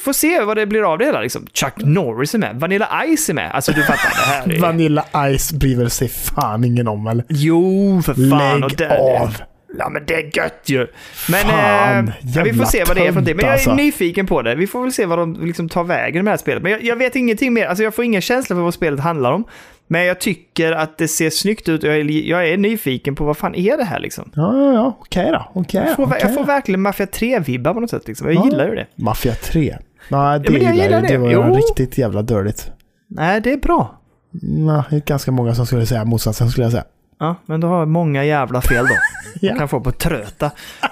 Får 0.00 0.12
se 0.12 0.40
vad 0.40 0.56
det 0.56 0.66
blir 0.66 0.92
av 0.92 0.98
det 0.98 1.04
hela 1.04 1.20
liksom. 1.20 1.46
Chuck 1.54 1.72
Norris 1.76 2.34
är 2.34 2.38
med, 2.38 2.60
Vanilla 2.60 3.02
Ice 3.16 3.28
är 3.30 3.34
med. 3.34 3.50
Alltså 3.52 3.72
du 3.72 3.82
fattar, 3.82 4.10
det 4.10 4.32
här 4.32 4.56
är... 4.56 4.60
Vanilla 4.60 5.04
Ice 5.38 5.52
bryr 5.52 5.76
väl 5.76 5.90
sig 5.90 6.08
fan 6.08 6.64
ingen 6.64 6.88
om 6.88 7.06
eller? 7.06 7.24
Jo, 7.28 8.02
för 8.04 8.30
fan. 8.30 8.64
och 8.64 8.70
Lägg 8.70 8.78
det, 8.78 8.98
av! 8.98 9.36
Ja, 9.78 9.88
men 9.88 10.04
det 10.06 10.14
är 10.14 10.36
gött 10.36 10.62
ju. 10.64 10.86
Men 11.30 11.40
Fan, 11.40 12.08
eh, 12.36 12.42
vi 12.44 12.52
får 12.52 12.64
se 12.64 12.84
vad 12.84 12.96
det 12.96 13.00
är 13.00 13.06
för 13.06 13.12
någonting. 13.12 13.36
Men 13.36 13.44
jag 13.44 13.52
är 13.52 13.56
alltså. 13.58 13.74
nyfiken 13.74 14.26
på 14.26 14.42
det. 14.42 14.54
Vi 14.54 14.66
får 14.66 14.82
väl 14.82 14.92
se 14.92 15.06
vad 15.06 15.18
de 15.18 15.46
liksom 15.46 15.68
tar 15.68 15.84
vägen 15.84 16.24
med 16.24 16.30
det 16.30 16.32
här 16.32 16.36
spelet. 16.36 16.62
Men 16.62 16.72
jag, 16.72 16.84
jag 16.84 16.96
vet 16.96 17.16
ingenting 17.16 17.52
mer. 17.52 17.66
Alltså 17.66 17.84
jag 17.84 17.94
får 17.94 18.04
ingen 18.04 18.20
känsla 18.20 18.56
för 18.56 18.62
vad 18.62 18.74
spelet 18.74 19.00
handlar 19.00 19.32
om. 19.32 19.44
Men 19.90 20.04
jag 20.04 20.20
tycker 20.20 20.72
att 20.72 20.98
det 20.98 21.08
ser 21.08 21.30
snyggt 21.30 21.68
ut 21.68 21.82
och 21.82 21.88
jag 21.88 21.96
är, 21.96 22.04
jag 22.28 22.48
är 22.48 22.56
nyfiken 22.56 23.14
på 23.14 23.24
vad 23.24 23.36
fan 23.36 23.54
är 23.54 23.76
det 23.76 23.84
här 23.84 24.00
liksom. 24.00 24.30
Ja, 24.34 24.56
ja, 24.56 24.72
ja. 24.72 24.96
Okej 25.00 25.30
då. 25.32 25.50
Okej 25.54 25.84
Jag 25.86 25.96
får, 25.96 26.02
okej 26.06 26.18
jag 26.22 26.34
får 26.34 26.44
verkligen 26.44 26.82
Mafia 26.82 27.06
3-vibbar 27.06 27.74
på 27.74 27.80
något 27.80 27.90
sätt 27.90 28.08
liksom. 28.08 28.26
Jag 28.26 28.34
Ja. 28.36 28.44
gillar 28.44 28.68
ju 28.68 28.74
det. 28.74 28.86
Mafia 28.96 29.34
3. 29.34 29.76
Nej, 30.08 30.40
det, 30.40 30.50
men 30.52 30.62
jag 30.62 30.74
gillar 30.74 30.90
jag. 30.90 31.02
det. 31.02 31.08
det. 31.08 31.18
var 31.18 31.30
Jo. 31.32 31.54
riktigt 31.54 31.98
jävla 31.98 32.22
dåligt. 32.22 32.70
Nej, 33.06 33.40
det 33.40 33.52
är 33.52 33.56
bra. 33.56 34.00
Nej, 34.42 34.82
det 34.90 34.96
är 34.96 35.00
ganska 35.00 35.30
många 35.30 35.54
som 35.54 35.66
skulle 35.66 35.86
säga 35.86 36.04
motsatsen 36.04 36.50
skulle 36.50 36.64
jag 36.64 36.72
säga. 36.72 36.84
Ja, 37.20 37.36
men 37.46 37.60
då 37.60 37.68
har 37.68 37.78
jag 37.78 37.88
många 37.88 38.24
jävla 38.24 38.60
fel 38.60 38.84
då. 38.86 38.94
Ja. 39.40 39.54
kan 39.58 39.68
få 39.68 39.80
på 39.80 39.92
tröta. 39.92 40.46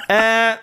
Eh, 0.09 0.55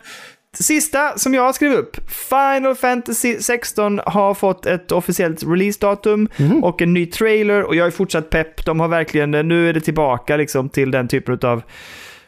sista 0.53 1.17
som 1.17 1.33
jag 1.33 1.55
skrivit 1.55 1.77
upp. 1.77 1.97
Final 2.11 2.75
Fantasy 2.75 3.37
16 3.39 3.99
har 4.05 4.33
fått 4.33 4.65
ett 4.65 4.91
officiellt 4.91 5.43
releasedatum 5.43 6.29
Mhm. 6.37 6.63
och 6.63 6.81
en 6.81 6.93
ny 6.93 7.05
trailer 7.05 7.63
och 7.63 7.75
jag 7.75 7.87
är 7.87 7.91
fortsatt 7.91 8.29
pepp. 8.29 8.65
De 8.65 8.79
har 8.79 8.87
verkligen, 8.87 9.31
nu 9.31 9.69
är 9.69 9.73
det 9.73 9.81
tillbaka 9.81 10.37
liksom 10.37 10.69
till 10.69 10.91
den 10.91 11.07
typen 11.07 11.39
av 11.43 11.61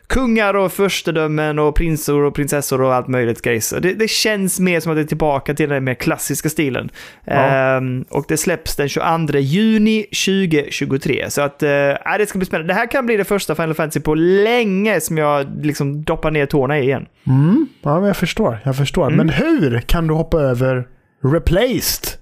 kungar 0.08 0.54
och 0.54 0.72
furstedömen 0.72 1.60
och 1.60 1.76
prinsor 1.76 2.24
och 2.24 2.36
prinsessor 2.36 2.82
och 2.82 2.94
allt 2.94 3.08
möjligt 3.08 3.42
grejs. 3.42 3.74
Det, 3.82 3.94
det 3.94 4.08
känns 4.08 4.60
mer 4.60 4.80
som 4.80 4.92
att 4.92 4.98
det 4.98 5.02
är 5.02 5.06
tillbaka 5.06 5.54
till 5.54 5.70
den 5.70 5.84
mer 5.84 5.94
klassiska 5.94 6.50
stilen. 6.50 6.90
Ja. 7.24 7.34
Ehm, 7.34 8.06
och 8.10 8.26
det 8.28 8.38
släpps 8.38 8.76
den 8.76 8.90
22 8.90 9.38
juni 9.38 10.04
2023. 10.04 11.26
Så 11.30 11.42
att, 11.42 11.64
eh, 11.64 11.70
ja, 11.70 12.18
det 12.18 12.26
ska 12.26 12.38
bli 12.38 12.46
spännande. 12.46 12.74
Det 12.74 12.78
här 12.78 12.92
kan 12.92 13.06
bli 13.06 13.18
det 13.18 13.24
första 13.24 13.56
Final 13.56 13.74
Fantasy 13.74 14.00
på 14.00 14.16
länge 14.16 15.02
som 15.02 15.18
jag 15.18 15.66
liksom 15.66 16.04
doppar 16.04 16.32
ner 16.32 16.46
tårna 16.46 16.80
i 16.80 16.82
igen. 16.82 17.06
Mm. 17.28 17.68
Ja, 17.82 18.00
men 18.00 18.08
jag 18.08 18.18
förstår. 18.18 18.60
Jag 18.64 18.78
förstår. 18.78 19.08
Mm. 19.08 19.18
Men 19.18 19.30
hur 19.30 19.80
kan 19.80 20.08
du 20.08 20.14
hoppa 20.14 20.42
över 20.42 20.88
Replaced? 21.24 22.20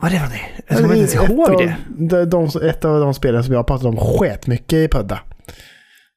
Vad 0.00 0.12
är 0.12 0.14
det 0.14 0.20
för? 0.20 0.38
Jag 0.66 0.78
kommer 0.78 0.94
inte 0.94 1.14
ens 1.14 1.30
ihåg 1.30 1.58
det. 1.58 1.76
De, 1.88 2.24
de, 2.24 2.68
ett 2.68 2.84
av 2.84 3.00
de 3.00 3.14
spelen 3.14 3.44
som 3.44 3.52
jag 3.52 3.58
har 3.58 3.64
pratat 3.64 3.86
om 3.86 3.96
sketmycket 3.96 4.72
i 4.72 4.88
Pudda. 4.88 5.20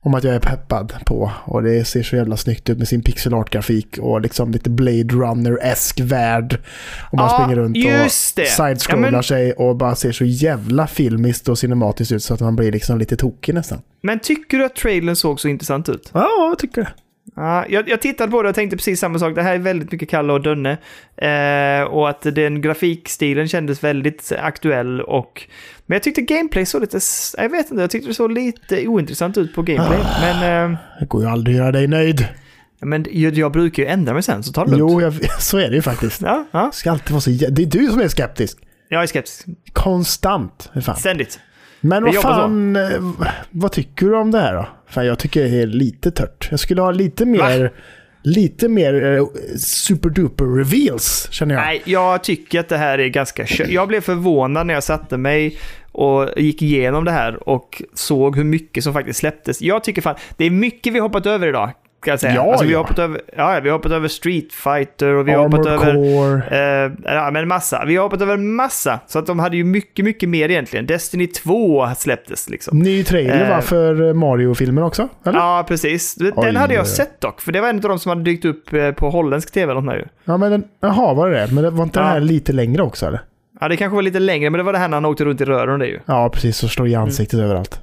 Om 0.06 0.14
att 0.14 0.24
jag 0.24 0.36
är 0.36 0.40
peppad 0.40 0.94
på. 1.06 1.32
Och 1.46 1.64
det 1.64 1.86
ser 1.86 2.04
så 2.04 2.16
jävla 2.16 2.38
snyggt 2.38 2.70
ut 2.70 2.78
med 2.78 2.88
sin 2.88 3.04
pixel 3.04 3.34
art-grafik 3.34 3.98
och 3.98 4.22
liksom 4.22 4.52
lite 4.52 4.70
Blade 4.70 5.04
Runner-esk 5.16 6.00
värld. 6.04 6.60
Och 7.12 7.18
man 7.18 7.26
Ja, 7.30 7.38
springer 7.38 7.56
runt 7.62 7.78
och 7.78 8.12
side-scrollar 8.12 9.08
Ja, 9.08 9.12
men- 9.12 9.24
sig 9.24 9.54
och 9.54 9.76
bara 9.76 9.96
ser 9.96 10.12
så 10.12 10.26
jävla 10.26 10.88
filmiskt 10.88 11.50
och 11.50 11.58
cinematiskt 11.60 12.12
ut 12.12 12.24
så 12.24 12.34
att 12.34 12.40
man 12.40 12.56
blir 12.56 12.72
liksom 12.72 12.98
lite 13.00 13.18
tokig 13.18 13.54
nästan. 13.56 13.82
Men 14.02 14.20
tycker 14.20 14.58
du 14.58 14.66
att 14.66 14.76
trailern 14.76 15.16
såg 15.16 15.40
så 15.40 15.48
intressant 15.48 15.90
ut? 15.90 16.10
Ja, 16.14 16.30
jag 16.50 16.60
tycker 16.60 16.82
det. 16.82 16.94
Ja, 17.36 17.66
jag, 17.70 17.90
jag 17.90 18.02
tittade 18.02 18.32
på 18.32 18.44
det 18.44 18.50
och 18.50 18.56
tänkte 18.56 18.78
precis 18.78 19.00
samma 19.00 19.20
sak. 19.20 19.36
Det 19.36 19.42
här 19.42 19.54
är 19.56 19.60
väldigt 19.60 19.92
mycket 19.92 20.10
Kalle 20.10 20.34
och 20.34 20.42
Dönne. 20.42 20.78
Eh, 21.18 21.84
och 21.88 22.10
att 22.10 22.22
den 22.22 22.62
grafikstilen 22.62 23.48
kändes 23.48 23.84
väldigt 23.84 24.32
aktuell. 24.42 25.02
Och, 25.02 25.48
men 25.86 25.96
jag 25.96 26.04
tyckte 26.04 26.22
gameplay 26.22 26.66
såg 26.66 26.82
lite... 26.82 27.00
Jag 27.38 27.50
vet 27.50 27.72
inte, 27.72 27.82
jag 27.82 27.90
tyckte 27.92 28.10
det 28.10 28.14
såg 28.14 28.32
lite 28.32 28.88
ointressant 28.88 29.38
ut 29.38 29.56
på 29.56 29.62
gameplay. 29.62 30.00
Ah. 30.04 30.22
Men, 30.22 30.72
eh, 30.72 30.78
Det 31.00 31.06
går 31.06 31.22
ju 31.22 31.28
aldrig 31.30 31.56
att 31.56 31.60
göra 31.60 31.72
dig 31.72 31.88
nöjd. 31.88 32.28
men 32.80 33.06
jag, 33.12 33.52
brukar 33.52 33.84
ju 33.84 33.90
ändra 33.90 34.14
mig 34.14 34.24
sen, 34.24 34.44
så 34.44 34.54
ta 34.54 34.66
det 34.66 34.72
lugnt. 34.78 34.92
Jo, 34.92 35.02
jag, 35.02 35.14
så 35.42 35.58
är 35.58 35.70
det 35.70 35.76
ju 35.76 35.82
faktiskt. 35.82 36.22
Ja, 36.22 36.46
ja, 36.52 36.72
Ska 36.74 36.92
alltid 36.92 37.12
vara 37.12 37.22
så 37.22 37.30
Det 37.30 37.62
är 37.62 37.66
du 37.66 37.88
som 37.88 38.00
är 38.00 38.08
skeptisk. 38.08 38.58
jag 38.90 39.04
är 39.04 39.08
skeptisk. 39.08 39.46
Konstant. 39.74 40.72
Fan. 40.82 40.96
Ständigt. 40.96 41.40
Men 41.82 42.04
vad 42.04 42.16
så. 42.16 42.22
fan, 42.22 42.76
eh, 42.76 43.12
vad 43.50 43.72
tycker 43.72 44.06
du 44.06 44.16
om 44.16 44.32
det 44.32 44.40
här 44.40 44.54
då? 44.54 44.68
Fan, 44.88 45.06
jag 45.06 45.20
tycker 45.20 45.44
det 45.44 45.62
är 45.62 45.68
lite 45.68 46.12
tört. 46.12 46.48
Jag 46.52 46.60
skulle 46.60 46.82
ha 46.82 46.92
lite 46.92 47.26
mer, 47.26 47.72
lite 48.24 48.68
mer 48.68 49.18
eh, 49.18 49.26
superduper 49.58 50.46
reveals, 50.46 51.28
känner 51.32 51.56
jag. 51.56 51.62
Nej, 51.64 51.82
jag 51.86 52.24
tycker 52.24 52.60
att 52.60 52.70
det 52.70 52.78
här 52.78 53.00
är 53.00 53.08
ganska 53.08 53.46
kö- 53.46 53.66
Jag 53.70 53.88
blev 53.88 54.02
förvånad 54.02 54.68
när 54.68 54.74
jag 54.74 54.84
satte 54.84 55.18
mig 55.18 55.58
och 55.92 56.30
gick 56.38 56.62
igenom 56.62 57.06
det 57.06 57.12
här 57.12 57.50
och 57.50 57.82
såg 57.94 58.36
hur 58.36 58.44
mycket 58.44 58.84
som 58.84 58.94
faktiskt 58.94 59.20
släpptes. 59.20 59.62
Jag 59.62 59.84
tycker 59.84 60.02
fan, 60.02 60.16
det 60.38 60.46
är 60.46 60.50
mycket 60.50 60.94
vi 60.94 61.00
hoppat 61.00 61.26
över 61.26 61.48
idag. 61.48 61.72
Kan 62.04 62.12
jag 62.12 62.20
säga. 62.20 62.36
Ja, 62.36 62.52
alltså, 62.52 62.66
vi, 62.66 62.74
har 62.74 62.80
ja. 62.80 62.84
hoppat 62.84 63.00
över, 63.00 63.22
ja, 63.38 63.60
vi 63.64 63.70
har 63.70 63.78
hoppat 63.78 63.92
över 63.92 64.08
Street 64.08 64.54
Fighter 64.54 65.08
och 65.14 65.28
vi 65.28 65.32
har 65.32 65.44
hoppat 65.44 65.66
över... 65.66 65.96
Eh, 66.54 66.92
ja, 67.04 67.32
men 67.32 67.48
massa. 67.48 67.84
Vi 67.88 67.96
har 67.96 68.04
hoppat 68.04 68.22
över 68.22 68.38
massa. 68.38 69.00
Så 69.08 69.20
att 69.20 69.26
de 69.26 69.40
hade 69.40 69.58
ju 69.58 69.64
mycket, 69.64 70.06
mycket 70.06 70.30
mer 70.30 70.50
egentligen. 70.50 70.86
Destiny 70.86 71.28
2 71.28 71.90
släpptes 71.98 72.50
liksom. 72.50 72.80
Ny 72.80 73.04
trailer 73.04 73.50
va, 73.50 73.56
eh, 73.56 73.62
för 73.62 74.08
eh, 74.08 74.14
Mario-filmen 74.14 74.84
också? 74.84 75.10
Eller? 75.26 75.40
Ja. 75.40 75.58
Ja, 75.58 75.64
precis. 75.68 76.16
Den 76.16 76.34
Oj, 76.36 76.56
hade 76.56 76.74
jag 76.74 76.88
sett 76.88 77.22
dock, 77.22 77.42
för 77.42 77.52
det 77.52 77.62
var 77.62 77.70
en 77.70 77.76
av 77.76 77.82
de 77.82 78.00
som 78.00 78.10
hade 78.10 78.24
dykt 78.24 78.46
upp 78.46 78.74
eh, 78.74 78.92
på 78.92 79.10
holländsk 79.10 79.52
tv 79.54 79.72
eller 79.72 79.82
något 79.82 79.96
nu. 80.26 80.38
men 80.38 80.52
den, 80.52 80.64
jaha, 80.80 81.14
var 81.14 81.30
det 81.30 81.40
det? 81.40 81.54
Men 81.54 81.64
det 81.64 81.70
var 81.70 81.84
inte 81.84 82.00
Ja. 82.00 82.04
den 82.04 82.14
här 82.14 82.20
lite 82.20 82.54
längre 82.54 82.84
också 82.84 83.06
eller? 83.06 83.22
Ja, 83.60 83.68
det 83.68 83.78
kanske 83.78 83.96
var 83.96 84.02
lite 84.02 84.20
längre, 84.20 84.50
men 84.50 84.58
det 84.58 84.64
var 84.64 84.74
det 84.74 84.80
här 84.80 84.88
när 84.88 84.98
han 84.98 85.06
åkte 85.06 85.26
runt 85.26 85.42
i 85.42 85.46
rören 85.46 85.80
det 85.80 85.88
ju. 85.88 86.00
Ja, 86.06 86.30
precis. 86.34 86.64
Och 86.64 86.70
slår 86.70 86.88
i 86.88 86.96
ansiktet 86.96 87.40
överallt. 87.40 87.82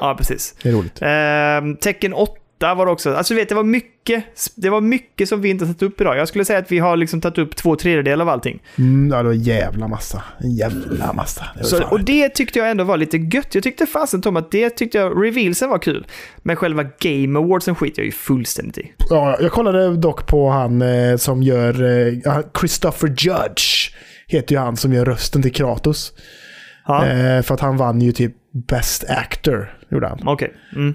Ja, 0.00 0.14
precis. 0.18 0.54
Det 0.62 0.68
är 0.68 0.72
roligt. 0.72 0.98
Ehm, 1.00 1.76
tecken 1.76 2.12
8 2.14 2.32
var 2.58 2.86
det 2.86 2.92
också. 2.92 3.14
Alltså 3.14 3.34
du 3.34 3.40
vet, 3.40 3.48
det 3.48 3.54
var 3.54 3.64
mycket. 3.64 4.24
Det 4.54 4.70
var 4.70 4.80
mycket 4.80 5.28
som 5.28 5.40
vi 5.40 5.48
inte 5.48 5.64
tagit 5.64 5.82
upp 5.82 6.00
idag. 6.00 6.16
Jag 6.16 6.28
skulle 6.28 6.44
säga 6.44 6.58
att 6.58 6.72
vi 6.72 6.78
har 6.78 6.96
liksom 6.96 7.20
tagit 7.20 7.38
upp 7.38 7.56
två 7.56 7.76
tredjedelar 7.76 8.24
av 8.24 8.28
allting. 8.28 8.62
Mm, 8.78 9.10
ja, 9.12 9.22
det 9.22 9.28
var 9.28 9.34
jävla 9.34 9.88
massa. 9.88 10.22
En 10.38 10.54
jävla 10.54 11.12
massa. 11.12 11.44
Det 11.58 11.64
Så, 11.64 11.84
och 11.84 12.04
det 12.04 12.28
tyckte 12.28 12.58
jag 12.58 12.70
ändå 12.70 12.84
var 12.84 12.96
lite 12.96 13.16
gött. 13.16 13.54
Jag 13.54 13.64
tyckte 13.64 13.86
fasen 13.86 14.20
Tom 14.20 14.36
att 14.36 14.50
det 14.50 14.70
tyckte 14.70 14.98
jag, 14.98 15.24
revealsen 15.24 15.70
var 15.70 15.78
kul. 15.78 16.06
Men 16.42 16.56
själva 16.56 16.84
Game 16.98 17.38
Awardsen 17.38 17.74
skiter 17.74 18.02
jag 18.02 18.06
ju 18.06 18.12
fullständigt 18.12 18.78
i. 18.78 18.92
Ja, 19.10 19.36
jag 19.40 19.52
kollade 19.52 19.96
dock 19.96 20.26
på 20.26 20.50
han 20.50 20.82
eh, 20.82 21.16
som 21.16 21.42
gör... 21.42 21.82
Eh, 21.82 22.38
Christopher 22.60 23.08
Judge 23.08 23.90
heter 24.26 24.54
ju 24.54 24.60
han 24.60 24.76
som 24.76 24.92
gör 24.92 25.04
rösten 25.04 25.42
till 25.42 25.52
Kratos. 25.52 26.12
Eh, 26.88 27.42
för 27.42 27.54
att 27.54 27.60
han 27.60 27.76
vann 27.76 28.00
ju 28.00 28.12
typ 28.12 28.32
Best 28.68 29.04
Actor, 29.08 29.78
gjorde 29.90 30.08
han. 30.08 30.18
okej. 30.24 30.52
Mm. 30.76 30.94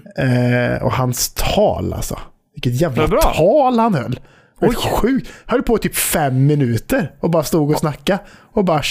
Eh, 0.76 0.82
och 0.82 0.92
hans 0.92 1.34
tal 1.34 1.92
alltså. 1.92 2.18
Vilket 2.54 2.80
jävla 2.80 3.06
tal 3.20 3.78
han 3.78 3.94
höll. 3.94 4.20
Oj, 4.60 4.74
sjukt. 4.74 5.30
Höll 5.46 5.62
på 5.62 5.76
i 5.76 5.78
typ 5.78 5.94
fem 5.96 6.46
minuter 6.46 7.12
och 7.20 7.30
bara 7.30 7.42
stod 7.42 7.70
och 7.70 7.78
snackade. 7.78 8.18
Och 8.52 8.64
bara... 8.64 8.82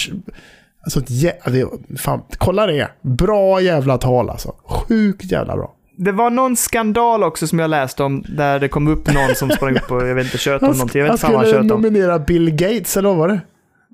Alltså, 0.84 1.00
jä- 1.00 1.50
det, 1.50 1.98
fan, 1.98 2.22
kolla 2.38 2.66
det. 2.66 2.88
Bra 3.02 3.60
jävla 3.60 3.98
tal 3.98 4.30
alltså. 4.30 4.54
Sjukt 4.64 5.32
jävla 5.32 5.56
bra. 5.56 5.74
Det 5.96 6.12
var 6.12 6.30
någon 6.30 6.56
skandal 6.56 7.22
också 7.22 7.46
som 7.46 7.58
jag 7.58 7.70
läste 7.70 8.02
om 8.02 8.24
där 8.28 8.60
det 8.60 8.68
kom 8.68 8.88
upp 8.88 9.12
någon 9.14 9.34
som 9.34 9.50
sprang 9.50 9.76
upp 9.76 9.90
och 9.90 10.06
jag 10.08 10.14
vet 10.14 10.24
inte, 10.24 10.38
tjöt 10.38 10.62
om 10.62 10.68
någonting. 10.68 11.00
Jag 11.02 11.12
vet 11.12 11.24
inte 11.24 11.36
han 11.36 11.46
skulle 11.46 11.62
nominera 11.62 12.18
Bill 12.18 12.50
Gates, 12.50 12.96
eller 12.96 13.08
vad 13.08 13.18
var 13.18 13.28
det? 13.28 13.40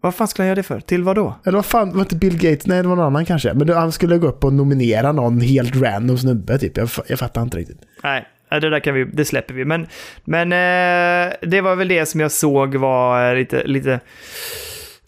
Vad 0.03 0.15
fan 0.15 0.29
skulle 0.29 0.43
han 0.43 0.49
göra 0.49 0.55
det 0.55 0.63
för? 0.63 0.81
Till 0.81 1.05
vad 1.05 1.17
då? 1.17 1.35
Eller 1.45 1.59
vad 1.59 1.67
fan, 1.67 1.93
var 1.93 2.01
inte 2.01 2.17
Bill 2.17 2.37
Gates? 2.37 2.67
Nej, 2.67 2.83
det 2.83 2.89
var 2.89 2.97
någon 2.97 3.07
annan 3.07 3.25
kanske. 3.25 3.55
Men 3.55 3.69
han 3.69 3.93
skulle 3.93 4.19
gå 4.19 4.29
upp 4.29 4.45
och 4.45 4.53
nominera 4.53 5.13
någon 5.13 5.41
helt 5.41 5.77
random 5.77 6.19
snubbe 6.19 6.59
typ. 6.59 6.77
Jag, 6.77 6.89
jag 7.07 7.19
fattar 7.19 7.43
inte 7.43 7.57
riktigt. 7.57 7.81
Nej, 8.03 8.27
det 8.51 8.71
där 8.71 8.81
kan 8.81 8.95
vi, 8.95 9.05
det 9.05 9.25
släpper 9.25 9.55
vi. 9.55 9.65
Men, 9.65 9.87
men 10.25 10.53
eh, 10.53 11.33
det 11.43 11.61
var 11.61 11.77
väl 11.77 11.89
det 11.89 12.07
som 12.07 12.21
jag 12.21 12.33
såg 12.33 12.75
var 12.75 13.31
eh, 13.31 13.37
lite, 13.37 13.67
lite 13.67 14.01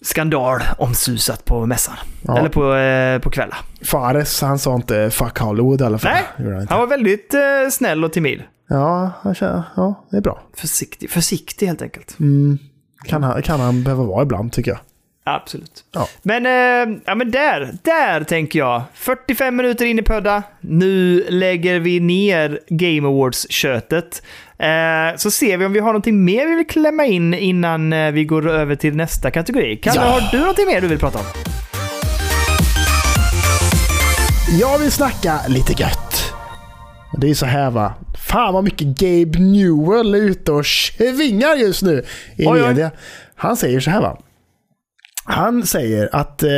skandal 0.00 0.60
omsusat 0.78 1.44
på 1.44 1.66
mässan. 1.66 1.94
Ja. 2.22 2.38
Eller 2.38 2.48
på, 2.48 2.74
eh, 2.74 3.18
på 3.18 3.30
kvällen. 3.30 3.54
Fares, 3.82 4.42
han 4.42 4.58
sa 4.58 4.74
inte 4.74 5.10
'fuck 5.10 5.38
Hollywood' 5.38 5.82
i 5.82 5.84
alla 5.84 5.98
fall. 5.98 6.12
Nej, 6.38 6.54
han. 6.54 6.66
Han 6.68 6.78
var 6.78 6.86
väldigt 6.86 7.34
eh, 7.34 7.40
snäll 7.70 8.04
och 8.04 8.12
timid. 8.12 8.42
Ja, 8.68 9.10
han 9.22 9.34
känner, 9.34 9.62
ja, 9.76 10.06
det 10.10 10.16
är 10.16 10.20
bra. 10.20 10.42
Försiktig, 10.56 11.10
försiktig 11.10 11.66
helt 11.66 11.82
enkelt. 11.82 12.16
Mm, 12.20 12.58
kan, 13.04 13.22
han, 13.22 13.42
kan 13.42 13.60
han 13.60 13.82
behöva 13.82 14.04
vara 14.04 14.22
ibland 14.22 14.52
tycker 14.52 14.70
jag. 14.70 14.80
Absolut. 15.24 15.84
Ja. 15.92 16.08
Men, 16.22 16.46
eh, 16.46 16.96
ja, 17.06 17.14
men 17.14 17.30
där, 17.30 17.72
där 17.82 18.24
tänker 18.24 18.58
jag. 18.58 18.82
45 18.94 19.56
minuter 19.56 19.84
in 19.86 19.98
i 19.98 20.02
pödda. 20.02 20.42
Nu 20.60 21.24
lägger 21.28 21.80
vi 21.80 22.00
ner 22.00 22.60
Game 22.68 23.08
Awards-köttet. 23.08 24.22
Eh, 24.58 25.16
så 25.16 25.30
ser 25.30 25.56
vi 25.56 25.64
om 25.64 25.72
vi 25.72 25.78
har 25.80 25.86
någonting 25.86 26.24
mer 26.24 26.46
vi 26.46 26.54
vill 26.54 26.66
klämma 26.66 27.04
in 27.04 27.34
innan 27.34 27.92
eh, 27.92 28.10
vi 28.12 28.24
går 28.24 28.48
över 28.48 28.74
till 28.76 28.96
nästa 28.96 29.30
kategori. 29.30 29.76
Kalle, 29.76 30.00
Ja. 30.00 30.06
har 30.10 30.28
du 30.32 30.38
någonting 30.40 30.66
mer 30.66 30.80
du 30.80 30.88
vill 30.88 30.98
prata 30.98 31.18
om? 31.18 31.24
Jag 34.60 34.78
vill 34.78 34.92
snacka 34.92 35.40
lite 35.48 35.72
gött. 35.72 36.09
Det 37.18 37.30
är 37.30 37.34
så 37.34 37.46
här 37.46 37.70
va. 37.70 37.94
Fan 38.18 38.54
vad 38.54 38.64
mycket 38.64 38.86
Gabe 38.86 39.38
Newell 39.38 40.14
är 40.14 40.18
ute 40.18 40.52
och 40.52 40.66
svingar 40.66 41.54
just 41.56 41.82
nu 41.82 42.04
i 42.36 42.46
Oj, 42.46 42.62
oj. 42.62 42.68
media. 42.68 42.90
Han 43.34 43.56
säger 43.56 43.80
så 43.80 43.90
här 43.90 44.00
va. 44.00 44.18
Han 45.24 45.66
säger 45.66 46.08
att, 46.12 46.42
eh, 46.42 46.50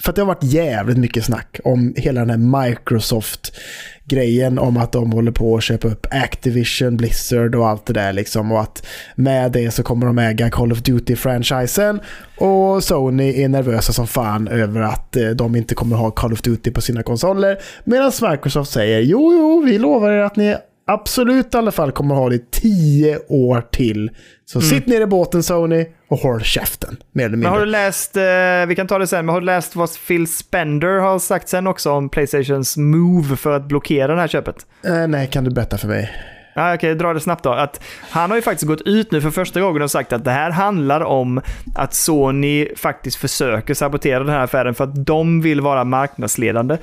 för 0.00 0.10
att 0.10 0.16
det 0.16 0.22
har 0.22 0.26
varit 0.26 0.44
jävligt 0.44 0.98
mycket 0.98 1.24
snack 1.24 1.60
om 1.64 1.94
hela 1.96 2.20
den 2.24 2.30
här 2.30 2.68
Microsoft-grejen 2.68 4.58
om 4.58 4.76
att 4.76 4.92
de 4.92 5.12
håller 5.12 5.32
på 5.32 5.56
att 5.56 5.62
köpa 5.62 5.88
upp 5.88 6.06
Activision, 6.10 6.96
Blizzard 6.96 7.54
och 7.54 7.68
allt 7.68 7.86
det 7.86 7.92
där 7.92 8.12
liksom. 8.12 8.52
Och 8.52 8.60
att 8.60 8.86
med 9.14 9.52
det 9.52 9.70
så 9.70 9.82
kommer 9.82 10.06
de 10.06 10.18
äga 10.18 10.50
Call 10.50 10.72
of 10.72 10.78
Duty-franchisen. 10.78 12.00
Och 12.38 12.84
Sony 12.84 13.42
är 13.42 13.48
nervösa 13.48 13.92
som 13.92 14.06
fan 14.06 14.48
över 14.48 14.80
att 14.80 15.16
eh, 15.16 15.28
de 15.28 15.56
inte 15.56 15.74
kommer 15.74 15.96
ha 15.96 16.10
Call 16.10 16.32
of 16.32 16.42
Duty 16.42 16.70
på 16.70 16.80
sina 16.80 17.02
konsoler. 17.02 17.58
Medan 17.84 18.12
Microsoft 18.30 18.72
säger 18.72 19.00
jo, 19.00 19.32
jo, 19.32 19.62
vi 19.64 19.78
lovar 19.78 20.10
er 20.10 20.22
att 20.22 20.36
ni 20.36 20.56
absolut 20.86 21.54
i 21.54 21.58
alla 21.58 21.70
fall 21.72 21.92
kommer 21.92 22.14
ha 22.14 22.28
det 22.28 22.34
i 22.34 22.44
tio 22.50 23.18
år 23.28 23.60
till. 23.72 24.10
Så 24.44 24.60
sitt 24.60 24.86
ner 24.86 25.00
i 25.00 25.06
båten 25.06 25.42
Sony 25.42 25.86
och 26.08 26.18
håll 26.18 26.42
käften. 26.42 26.96
Mer 27.12 27.24
eller 27.24 27.30
Men 27.30 27.38
mindre. 27.40 27.50
har 27.50 27.60
du 27.60 27.66
läst, 27.66 28.16
eh, 28.16 28.22
vi 28.68 28.74
kan 28.76 28.86
ta 28.86 28.98
det 28.98 29.06
sen, 29.06 29.26
men 29.26 29.32
har 29.32 29.40
du 29.40 29.46
läst 29.46 29.76
vad 29.76 29.90
Phil 30.08 30.26
Spender 30.26 30.98
har 30.98 31.18
sagt 31.18 31.48
sen 31.48 31.66
också 31.66 31.90
om 31.90 32.08
Playstations 32.08 32.76
move 32.76 33.36
för 33.36 33.56
att 33.56 33.68
blockera 33.68 34.14
det 34.14 34.20
här 34.20 34.28
köpet? 34.28 34.56
Eh, 34.84 35.06
nej, 35.08 35.26
kan 35.26 35.44
du 35.44 35.50
berätta 35.50 35.78
för 35.78 35.88
mig? 35.88 36.10
Ja, 36.56 36.74
Okej, 36.74 36.94
dra 36.94 37.14
det 37.14 37.20
snabbt 37.20 37.44
då. 37.44 37.50
Att 37.50 37.80
han 38.10 38.30
har 38.30 38.36
ju 38.36 38.42
faktiskt 38.42 38.68
gått 38.68 38.80
ut 38.80 39.10
nu 39.12 39.20
för 39.20 39.30
första 39.30 39.60
gången 39.60 39.82
och 39.82 39.90
sagt 39.90 40.12
att 40.12 40.24
det 40.24 40.30
här 40.30 40.50
handlar 40.50 41.00
om 41.00 41.40
att 41.74 41.94
Sony 41.94 42.68
faktiskt 42.76 43.16
försöker 43.16 43.74
sabotera 43.74 44.18
den 44.18 44.28
här 44.28 44.44
affären 44.44 44.74
för 44.74 44.84
att 44.84 45.06
de 45.06 45.40
vill 45.40 45.60
vara 45.60 45.84
marknadsledande. 45.84 46.76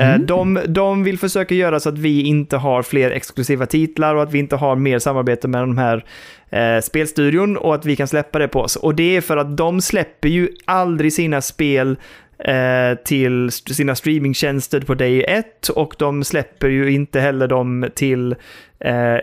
Eh, 0.00 0.18
De, 0.18 0.60
de 0.66 1.04
vill 1.04 1.18
försöka 1.18 1.54
göra 1.54 1.80
så 1.80 1.88
att 1.88 1.98
vi 1.98 2.22
inte 2.22 2.56
har 2.56 2.82
fler 2.82 3.10
exklusiva 3.10 3.66
titlar 3.66 4.14
och 4.14 4.22
att 4.22 4.32
vi 4.32 4.38
inte 4.38 4.56
har 4.56 4.76
mer 4.76 4.98
samarbete 4.98 5.48
med 5.48 5.62
de 5.62 5.78
här 5.78 6.04
eh, 6.50 6.80
spelstudion 6.82 7.56
och 7.56 7.74
att 7.74 7.86
vi 7.86 7.96
kan 7.96 8.08
släppa 8.08 8.38
det 8.38 8.48
på 8.48 8.60
oss. 8.60 8.76
Och 8.76 8.94
det 8.94 9.16
är 9.16 9.20
för 9.20 9.36
att 9.36 9.56
de 9.56 9.80
släpper 9.80 10.28
ju 10.28 10.48
aldrig 10.64 11.12
sina 11.12 11.40
spel 11.40 11.96
till 13.04 13.48
st- 13.48 13.74
sina 13.74 13.94
streamingtjänster 13.94 14.80
på 14.80 14.94
day 14.94 15.22
ett 15.28 15.68
och 15.68 15.94
de 15.98 16.24
släpper 16.24 16.68
ju 16.68 16.92
inte 16.92 17.20
heller 17.20 17.48
dem 17.48 17.88
till 17.94 18.34
eh, 18.80 19.14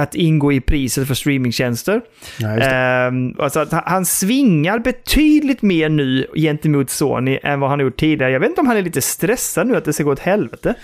att 0.00 0.14
ingå 0.14 0.52
i 0.52 0.60
priset 0.60 1.06
för 1.08 1.14
streamingtjänster. 1.14 2.00
Ja. 2.38 2.48
Ehm, 2.58 3.34
alltså 3.38 3.60
att 3.60 3.72
han- 3.72 4.04
svingar 4.04 4.78
betydligt 4.78 5.62
mer 5.62 5.88
nu 5.88 6.26
gentemot 6.34 6.90
Sony 6.90 7.38
än 7.42 7.60
vad 7.60 7.70
han 7.70 7.78
har 7.78 7.84
gjort 7.84 8.00
tidigare. 8.00 8.32
Jag 8.32 8.40
vet 8.40 8.48
inte 8.48 8.60
om 8.60 8.66
han 8.66 8.76
är 8.76 8.82
lite 8.82 9.02
stressad 9.02 9.66
nu 9.66 9.76
att 9.76 9.84
det 9.84 9.92
ska 9.92 10.04
gå 10.04 10.12
åt 10.12 10.18
helvete. 10.18 10.74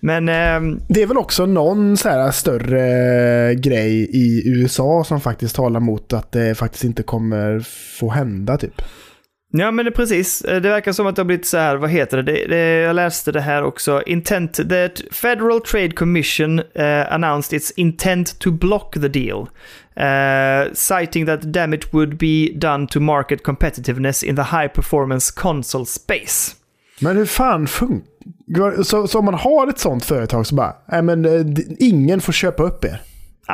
Men 0.00 0.28
ehm, 0.28 0.80
Det 0.88 1.02
är 1.02 1.06
väl 1.06 1.16
också 1.18 1.46
någon 1.46 1.96
så 1.96 2.30
större 2.32 3.54
grej 3.54 4.08
i 4.12 4.42
USA 4.48 5.04
som 5.04 5.20
faktiskt 5.20 5.56
talar 5.56 5.80
mot 5.80 6.12
att 6.12 6.32
det 6.32 6.54
faktiskt 6.54 6.84
inte 6.84 7.02
kommer 7.02 7.60
få 8.00 8.10
hända 8.10 8.56
typ. 8.58 8.82
Ja, 9.52 9.70
men 9.70 9.84
det, 9.84 9.90
precis. 9.90 10.42
Eh, 10.42 10.60
det 10.60 10.68
verkar 10.68 10.92
som 10.92 11.06
att 11.06 11.16
det 11.16 11.22
har 11.22 11.26
blivit 11.26 11.46
så 11.46 11.58
här, 11.58 11.76
vad 11.76 11.90
heter 11.90 12.16
det? 12.16 12.32
det, 12.32 12.46
det 12.46 12.80
jag 12.80 12.96
läste 12.96 13.32
det 13.32 13.40
här 13.40 13.62
också. 13.62 14.02
Intent, 14.06 14.54
the 14.54 14.90
Federal 15.10 15.60
Trade 15.60 15.90
Commission 15.90 16.58
uh, 16.58 17.12
announced 17.12 17.56
its 17.56 17.70
intent 17.70 18.38
to 18.38 18.50
block 18.50 18.92
the 18.92 19.08
deal. 19.08 19.48
Uh, 19.96 20.72
citing 20.74 21.26
that 21.26 21.42
damage 21.42 21.82
would 21.92 22.16
be 22.16 22.48
done 22.54 22.86
to 22.86 23.00
market 23.00 23.42
competitiveness 23.42 24.22
in 24.22 24.36
the 24.36 24.42
high 24.42 24.68
performance 24.68 25.32
console 25.36 25.86
space. 25.86 26.56
Men 27.00 27.16
hur 27.16 27.26
fan 27.26 27.66
funkar 27.66 28.82
så, 28.82 29.08
så 29.08 29.18
om 29.18 29.24
man 29.24 29.34
har 29.34 29.68
ett 29.68 29.78
sånt 29.78 30.04
företag 30.04 30.46
så 30.46 30.54
bara, 30.54 30.74
nej 30.92 31.02
men 31.02 31.26
ingen 31.78 32.20
får 32.20 32.32
köpa 32.32 32.62
upp 32.62 32.84
er. 32.84 33.00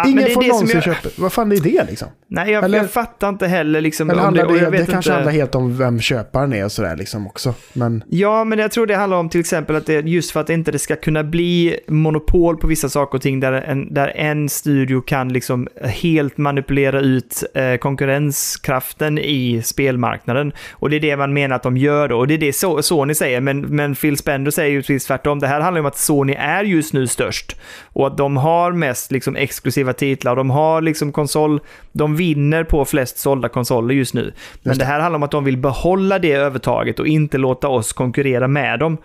Ja, 0.05 0.11
ingen 0.11 0.25
det 0.25 0.31
får 0.31 0.43
det 0.43 0.49
någonsin 0.49 0.77
jag- 0.85 0.85
köpa. 0.85 1.09
Vad 1.17 1.33
fan 1.33 1.53
är 1.53 1.57
det 1.57 1.85
liksom? 1.91 2.09
Nej, 2.29 2.51
jag, 2.53 2.65
Eller- 2.65 2.79
jag 2.79 2.91
fattar 2.91 3.29
inte 3.29 3.47
heller 3.47 3.81
liksom. 3.81 4.11
Eller 4.11 4.23
handlar 4.23 4.47
det, 4.47 4.61
det, 4.61 4.71
vet 4.71 4.91
kanske 4.91 5.13
handlar 5.13 5.33
helt 5.33 5.55
om 5.55 5.79
vem 5.79 6.01
köparen 6.01 6.53
är 6.53 6.65
och 6.65 6.73
sådär 6.73 6.97
liksom 6.97 7.27
också. 7.27 7.55
Men 7.73 8.05
Ja, 8.09 8.45
men 8.45 8.59
jag 8.59 8.71
tror 8.71 8.87
det 8.87 8.95
handlar 8.97 9.17
om 9.19 9.29
till 9.29 9.41
exempel 9.41 9.77
att 9.77 9.87
det 9.87 10.01
just 10.01 10.31
för 10.31 10.41
att 10.41 10.47
det 10.47 10.55
inte 10.55 10.73
det 10.73 10.79
ska 10.79 10.97
kunna 10.97 11.25
bli 11.25 11.81
monopol 11.89 12.57
på 12.57 12.67
vissa 12.67 12.89
saker 12.89 13.19
och 13.19 13.23
ting 13.23 13.41
där 13.41 13.53
en, 13.53 13.95
där 13.95 14.13
en 14.17 14.49
studio 14.49 15.01
kan 15.01 15.33
liksom 15.33 15.69
helt 15.83 16.39
manipulera 16.39 17.01
ut 17.01 17.45
eh, 17.55 17.77
konkurrenskraften 17.77 19.19
i 19.19 19.63
spelmarknaden. 19.65 20.53
Och 20.73 20.91
det 20.91 20.97
är 20.97 21.01
det 21.01 21.17
man 21.17 21.33
menar 21.33 21.57
att 21.57 21.63
de 21.63 21.77
gör 21.77 22.09
då. 22.09 22.19
Och 22.19 22.29
det 22.29 22.35
är 22.35 22.39
det 22.39 22.53
so 22.53 22.83
Sony 22.83 23.15
säger, 23.15 23.41
men, 23.41 23.61
men 23.61 23.95
Phil 23.95 24.17
Spender 24.17 24.51
säger 24.51 24.71
ju 24.71 24.81
precis 24.81 25.05
tvärtom. 25.07 25.39
Det 25.39 25.47
här 25.47 25.61
handlar 25.61 25.81
om 25.81 25.87
att 25.87 25.99
Sony 25.99 26.35
är 26.39 26.65
just 26.65 26.93
nu 26.93 27.07
störst. 27.07 27.57
Och 27.85 28.07
att 28.07 28.17
de 28.19 28.37
har 28.37 28.73
mest 28.73 29.13
liksom, 29.13 29.37
exklusiva 29.37 29.86
titlar. 29.93 30.37
De 30.37 30.51
har 30.51 30.81
liksom 30.83 31.13
konsol... 31.13 31.61
De 31.93 32.17
vinner 32.17 32.65
på 32.65 32.85
flest 32.85 33.19
sålda 33.19 33.49
konsoler 33.49 33.95
just 33.95 34.15
nu. 34.15 34.33
Men 34.63 34.79
det. 34.79 34.85
här 34.85 35.01
handlar 35.01 35.17
om 35.17 35.23
att 35.23 35.31
de 35.31 35.45
vill 35.45 35.57
behålla 35.57 36.19
det 36.19 36.33
övertaget 36.33 37.01
och 37.01 37.07
inte 37.07 37.39
låta 37.39 37.69
oss 37.69 37.93
konkurrera 37.93 38.49
med 38.49 38.79
dem. 38.79 38.99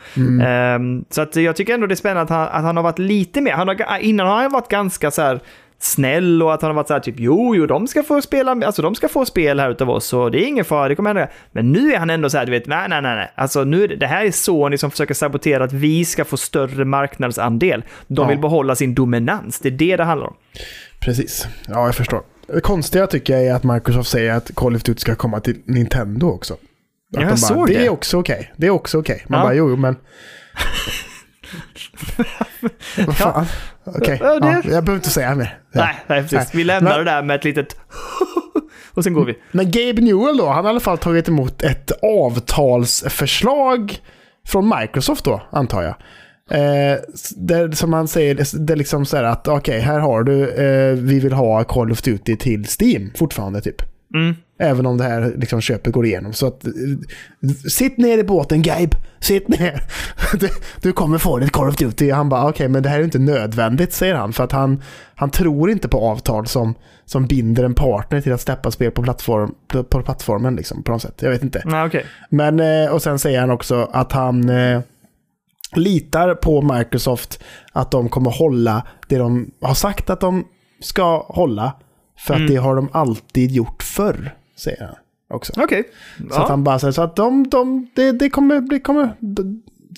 Ehm, 0.43 1.05
så 1.09 1.21
att 1.21 1.36
jag 1.36 1.55
tycker 1.55 1.73
ändå 1.73 1.88
det 1.88 1.93
är 1.93 1.95
spännande 1.95 2.21
att 2.21 2.29
han, 2.29 2.47
att 2.47 2.63
han 2.63 2.75
har 2.75 2.84
varit 2.84 2.99
lite 2.99 3.41
mer... 3.41 3.51
Han 3.51 3.67
har, 3.67 3.97
innan 3.99 4.27
har 4.27 4.41
han 4.41 4.51
varit 4.51 4.69
ganska 4.69 5.11
så 5.11 5.21
här 5.21 5.39
snäll 5.84 6.43
och 6.43 6.53
att 6.53 6.61
han 6.61 6.69
har 6.69 6.75
varit 6.75 6.88
så 6.88 6.93
här 6.93 6.99
typ 7.01 7.15
jo, 7.17 7.55
jo, 7.55 7.65
de 7.65 7.88
ska 7.88 8.03
få 8.03 8.21
spela, 8.21 8.51
alltså 8.51 8.82
de 8.82 8.95
ska 8.95 9.07
få 9.07 9.25
spel 9.25 9.59
här 9.59 9.71
utav 9.71 9.89
oss 9.89 10.13
och 10.13 10.32
det 10.32 10.43
är 10.43 10.47
ingen 10.47 10.65
fara, 10.65 10.88
det 10.88 10.95
kommer 10.95 11.09
hända. 11.15 11.27
Men 11.51 11.71
nu 11.71 11.93
är 11.93 11.97
han 11.99 12.09
ändå 12.09 12.29
så 12.29 12.38
här, 12.38 12.45
du 12.45 12.51
vet, 12.51 12.67
nej, 12.67 12.89
nej, 12.89 13.01
nej, 13.01 13.15
nej. 13.15 13.32
Alltså 13.36 13.63
nu 13.63 13.88
det, 13.88 14.07
här 14.07 14.25
är 14.25 14.32
Sony 14.32 14.77
som 14.77 14.91
försöker 14.91 15.13
sabotera 15.13 15.63
att 15.63 15.73
vi 15.73 16.05
ska 16.05 16.25
få 16.25 16.38
större 16.38 16.86
marknadsandel. 16.86 17.84
De 18.07 18.21
Ja. 18.23 18.27
vill 18.27 18.39
behålla 18.39 18.75
sin 18.75 18.95
dominans, 18.95 19.59
det 19.59 19.69
är 19.69 19.71
det 19.71 19.95
det 19.97 20.03
handlar 20.03 20.27
om. 20.27 20.34
precis, 20.99 21.47
ja 21.67 21.86
jag 21.86 21.95
förstår. 21.95 22.21
Det 22.47 22.61
konstiga 22.61 23.07
tycker 23.07 23.34
jag 23.34 23.45
är 23.47 23.53
att 23.53 23.63
Microsoft 23.63 24.09
säger 24.09 24.34
att 24.34 24.51
Call 24.55 24.75
of 24.75 24.84
Duty 24.84 24.99
ska 24.99 25.15
komma 25.15 25.39
till 25.39 25.57
Nintendo 25.65 26.27
också. 26.27 26.53
Att 26.53 26.59
Ja, 27.09 27.19
de 27.19 27.25
jag 27.27 27.39
såg 27.39 27.67
det. 27.67 27.73
det. 27.73 27.86
är 27.86 27.89
också 27.89 28.17
okej. 28.19 28.53
Det 28.57 28.67
är 28.67 28.71
också 28.71 28.99
okej. 28.99 29.25
Man 29.27 29.39
Ja. 29.39 29.45
bara, 29.45 29.53
jo, 29.53 29.75
men... 29.75 29.95
Vad 33.08 33.18
fan? 33.18 33.45
Okej, 33.84 34.18
Ja, 34.24 34.39
det- 34.39 34.47
ja, 34.47 34.54
jag 34.54 34.64
behöver 34.64 34.93
inte 34.95 35.10
säga 35.10 35.36
mer. 35.36 35.58
Ja. 35.72 35.82
Nej, 35.86 35.95
nej, 36.08 36.22
precis. 36.22 36.38
Nej. 36.38 36.47
Vi 36.54 36.64
lämnar 36.64 36.89
Men- 36.97 37.06
det 37.06 37.12
där 37.12 37.24
med 37.24 37.36
ett 37.36 37.43
litet 37.43 37.76
och 38.93 39.04
sen 39.04 39.14
går 39.14 39.26
vi. 39.26 39.38
Men 39.52 39.66
Gabe 39.72 40.02
Newell 40.02 40.38
då, 40.38 40.47
han 40.47 40.56
har 40.66 40.72
i 40.72 40.74
alla 40.74 40.80
fall 40.80 40.97
tagit 40.97 41.28
emot 41.28 41.62
ett 41.64 41.91
avtalsförslag 42.82 43.97
från 44.47 44.74
Microsoft 44.80 45.26
då, 45.26 45.41
antar 45.52 45.84
jag. 45.84 45.95
Eh, 46.52 46.97
där, 47.36 47.72
som 47.72 47.93
han 47.93 48.08
säger, 48.08 48.60
det 48.66 48.74
är 48.74 48.78
liksom 48.78 49.06
så 49.06 49.18
här 49.18 49.24
att 49.24 49.47
okej, 49.47 49.80
här 49.80 49.99
har 49.99 50.24
du, 50.24 50.49
eh, 50.49 50.93
vi 50.95 51.20
vill 51.20 51.34
ha 51.34 51.64
Call 51.64 51.91
of 51.91 52.02
Duty 52.02 52.38
till 52.38 52.66
Steam 52.80 53.12
fortfarande 53.18 53.62
typ. 53.62 53.82
Mm. 54.14 54.36
Även 54.59 54.86
om 54.86 54.97
det 54.97 55.03
här 55.03 55.34
liksom, 55.38 55.62
köpet 55.62 55.93
går 55.93 56.05
igenom. 56.05 56.34
Så 56.34 56.47
att, 56.47 56.66
eh, 56.66 56.72
sitt 57.70 57.97
ner 57.97 58.18
i 58.18 58.24
båten 58.24 58.62
Gabe, 58.62 58.97
sitt 59.20 59.47
ner. 59.47 59.84
Du, 60.39 60.49
du 60.82 60.91
kommer 60.91 61.18
få 61.18 61.39
ditt 61.39 61.51
Call 61.51 61.68
of 61.68 61.76
Duty. 61.76 62.12
Han 62.12 62.30
bara, 62.30 62.49
okej, 62.49 62.70
men 62.70 62.84
det 62.84 62.89
här 62.89 62.99
är 62.99 63.03
inte 63.03 63.20
nödvändigt, 63.20 63.93
säger 63.93 64.16
han. 64.16 64.34
För 64.34 64.43
att 64.43 64.51
han, 64.51 64.84
han 65.16 65.30
tror 65.32 65.72
inte 65.72 65.88
på 65.88 65.99
avtal 65.99 66.47
som, 66.47 66.76
som 67.05 67.26
binder 67.26 67.64
en 67.64 67.74
partner 67.74 68.22
till 68.22 68.34
att 68.34 68.41
släppa 68.41 68.72
spel 68.72 68.91
på, 68.91 69.03
plattform, 69.03 69.55
på, 69.68 69.84
på 69.84 70.01
plattformen 70.01 70.55
liksom, 70.55 70.84
på 70.84 70.91
något 70.91 71.01
sätt. 71.01 71.22
Jag 71.22 71.30
vet 71.30 71.43
inte. 71.43 71.62
Nej, 71.66 71.88
okej. 71.88 72.05
Men, 72.30 72.59
eh, 72.59 72.91
och 72.91 73.01
sen 73.01 73.20
säger 73.20 73.39
han 73.39 73.51
också 73.51 73.89
att 73.91 74.12
han 74.12 74.49
eh, 74.49 74.82
litar 75.76 76.36
på 76.36 76.62
Microsoft 76.62 77.43
att 77.72 77.91
de 77.91 78.09
kommer 78.09 78.32
hålla 78.32 78.88
det 79.07 79.18
de 79.18 79.51
har 79.62 79.74
sagt 79.74 80.09
att 80.09 80.20
de 80.20 80.47
ska 80.82 81.26
hålla. 81.28 81.74
För 82.26 82.34
att 82.34 82.39
Mm. 82.39 82.51
det 82.51 82.57
har 82.57 82.76
de 82.76 82.89
alltid 82.93 83.51
gjort 83.51 83.84
förr, 83.84 84.36
säger 84.55 84.86
han 84.86 84.95
också. 85.30 85.53
Okej. 85.57 85.84
Så 86.17 86.24
Ja. 86.30 86.43
att 86.43 86.49
han 86.49 86.63
bara 86.63 86.80
säger 86.80 86.91
så 86.91 87.01
att 87.01 87.15
de, 87.15 87.49
de, 87.49 87.88
det, 87.95 88.11
det 88.11 88.30
kommer, 88.30 88.61
det 88.61 88.80
kommer, 88.80 89.15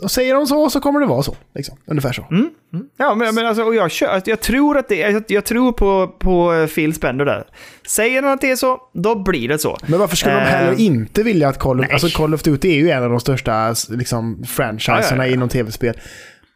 och 0.01 0.11
säger 0.11 0.34
de 0.34 0.47
så 0.47 0.69
så 0.69 0.80
kommer 0.80 0.99
det 0.99 1.05
vara 1.05 1.24
så. 1.24 1.36
Liksom. 1.55 1.78
Ungefär 1.86 2.13
så. 2.13 2.26
Mm. 2.32 2.49
Ja, 2.97 3.15
men, 3.15 3.36
men 3.36 3.45
alltså, 3.45 3.63
och 3.63 3.76
jag, 3.76 3.91
kör, 3.91 4.07
alltså, 4.07 4.30
jag 4.30 4.41
tror 4.41 4.78
att 4.78 4.88
det 4.89 4.95
jag, 4.95 5.24
jag 5.28 5.45
tror 5.45 5.71
på, 5.71 6.07
på 6.19 6.67
Phil 6.76 6.93
Spender 6.93 7.26
där. 7.26 7.43
Säger 7.88 8.24
han 8.24 8.32
att 8.32 8.41
det 8.41 8.51
är 8.51 8.55
så, 8.55 8.78
då 8.93 9.15
blir 9.24 9.47
det 9.47 9.59
så. 9.59 9.78
Men 9.88 9.99
varför 9.99 10.15
skulle 10.15 10.36
de 10.36 10.41
Eh, 10.41 10.47
heller 10.47 10.80
inte 10.80 11.24
vilja 11.24 11.49
att 11.49 11.59
Call 11.59 11.80
of, 11.80 11.86
nej. 11.86 11.93
alltså 11.93 12.09
Call 12.17 12.34
of 12.34 12.43
Duty 12.43 12.69
är 12.71 12.76
ju 12.76 12.89
en 12.89 13.03
av 13.03 13.09
de 13.09 13.19
största 13.19 13.76
liksom, 13.89 14.43
franchiserna 14.47 15.01
Ja, 15.01 15.15
ja, 15.24 15.26
ja. 15.28 15.34
inom 15.34 15.49
tv-spel. 15.49 15.95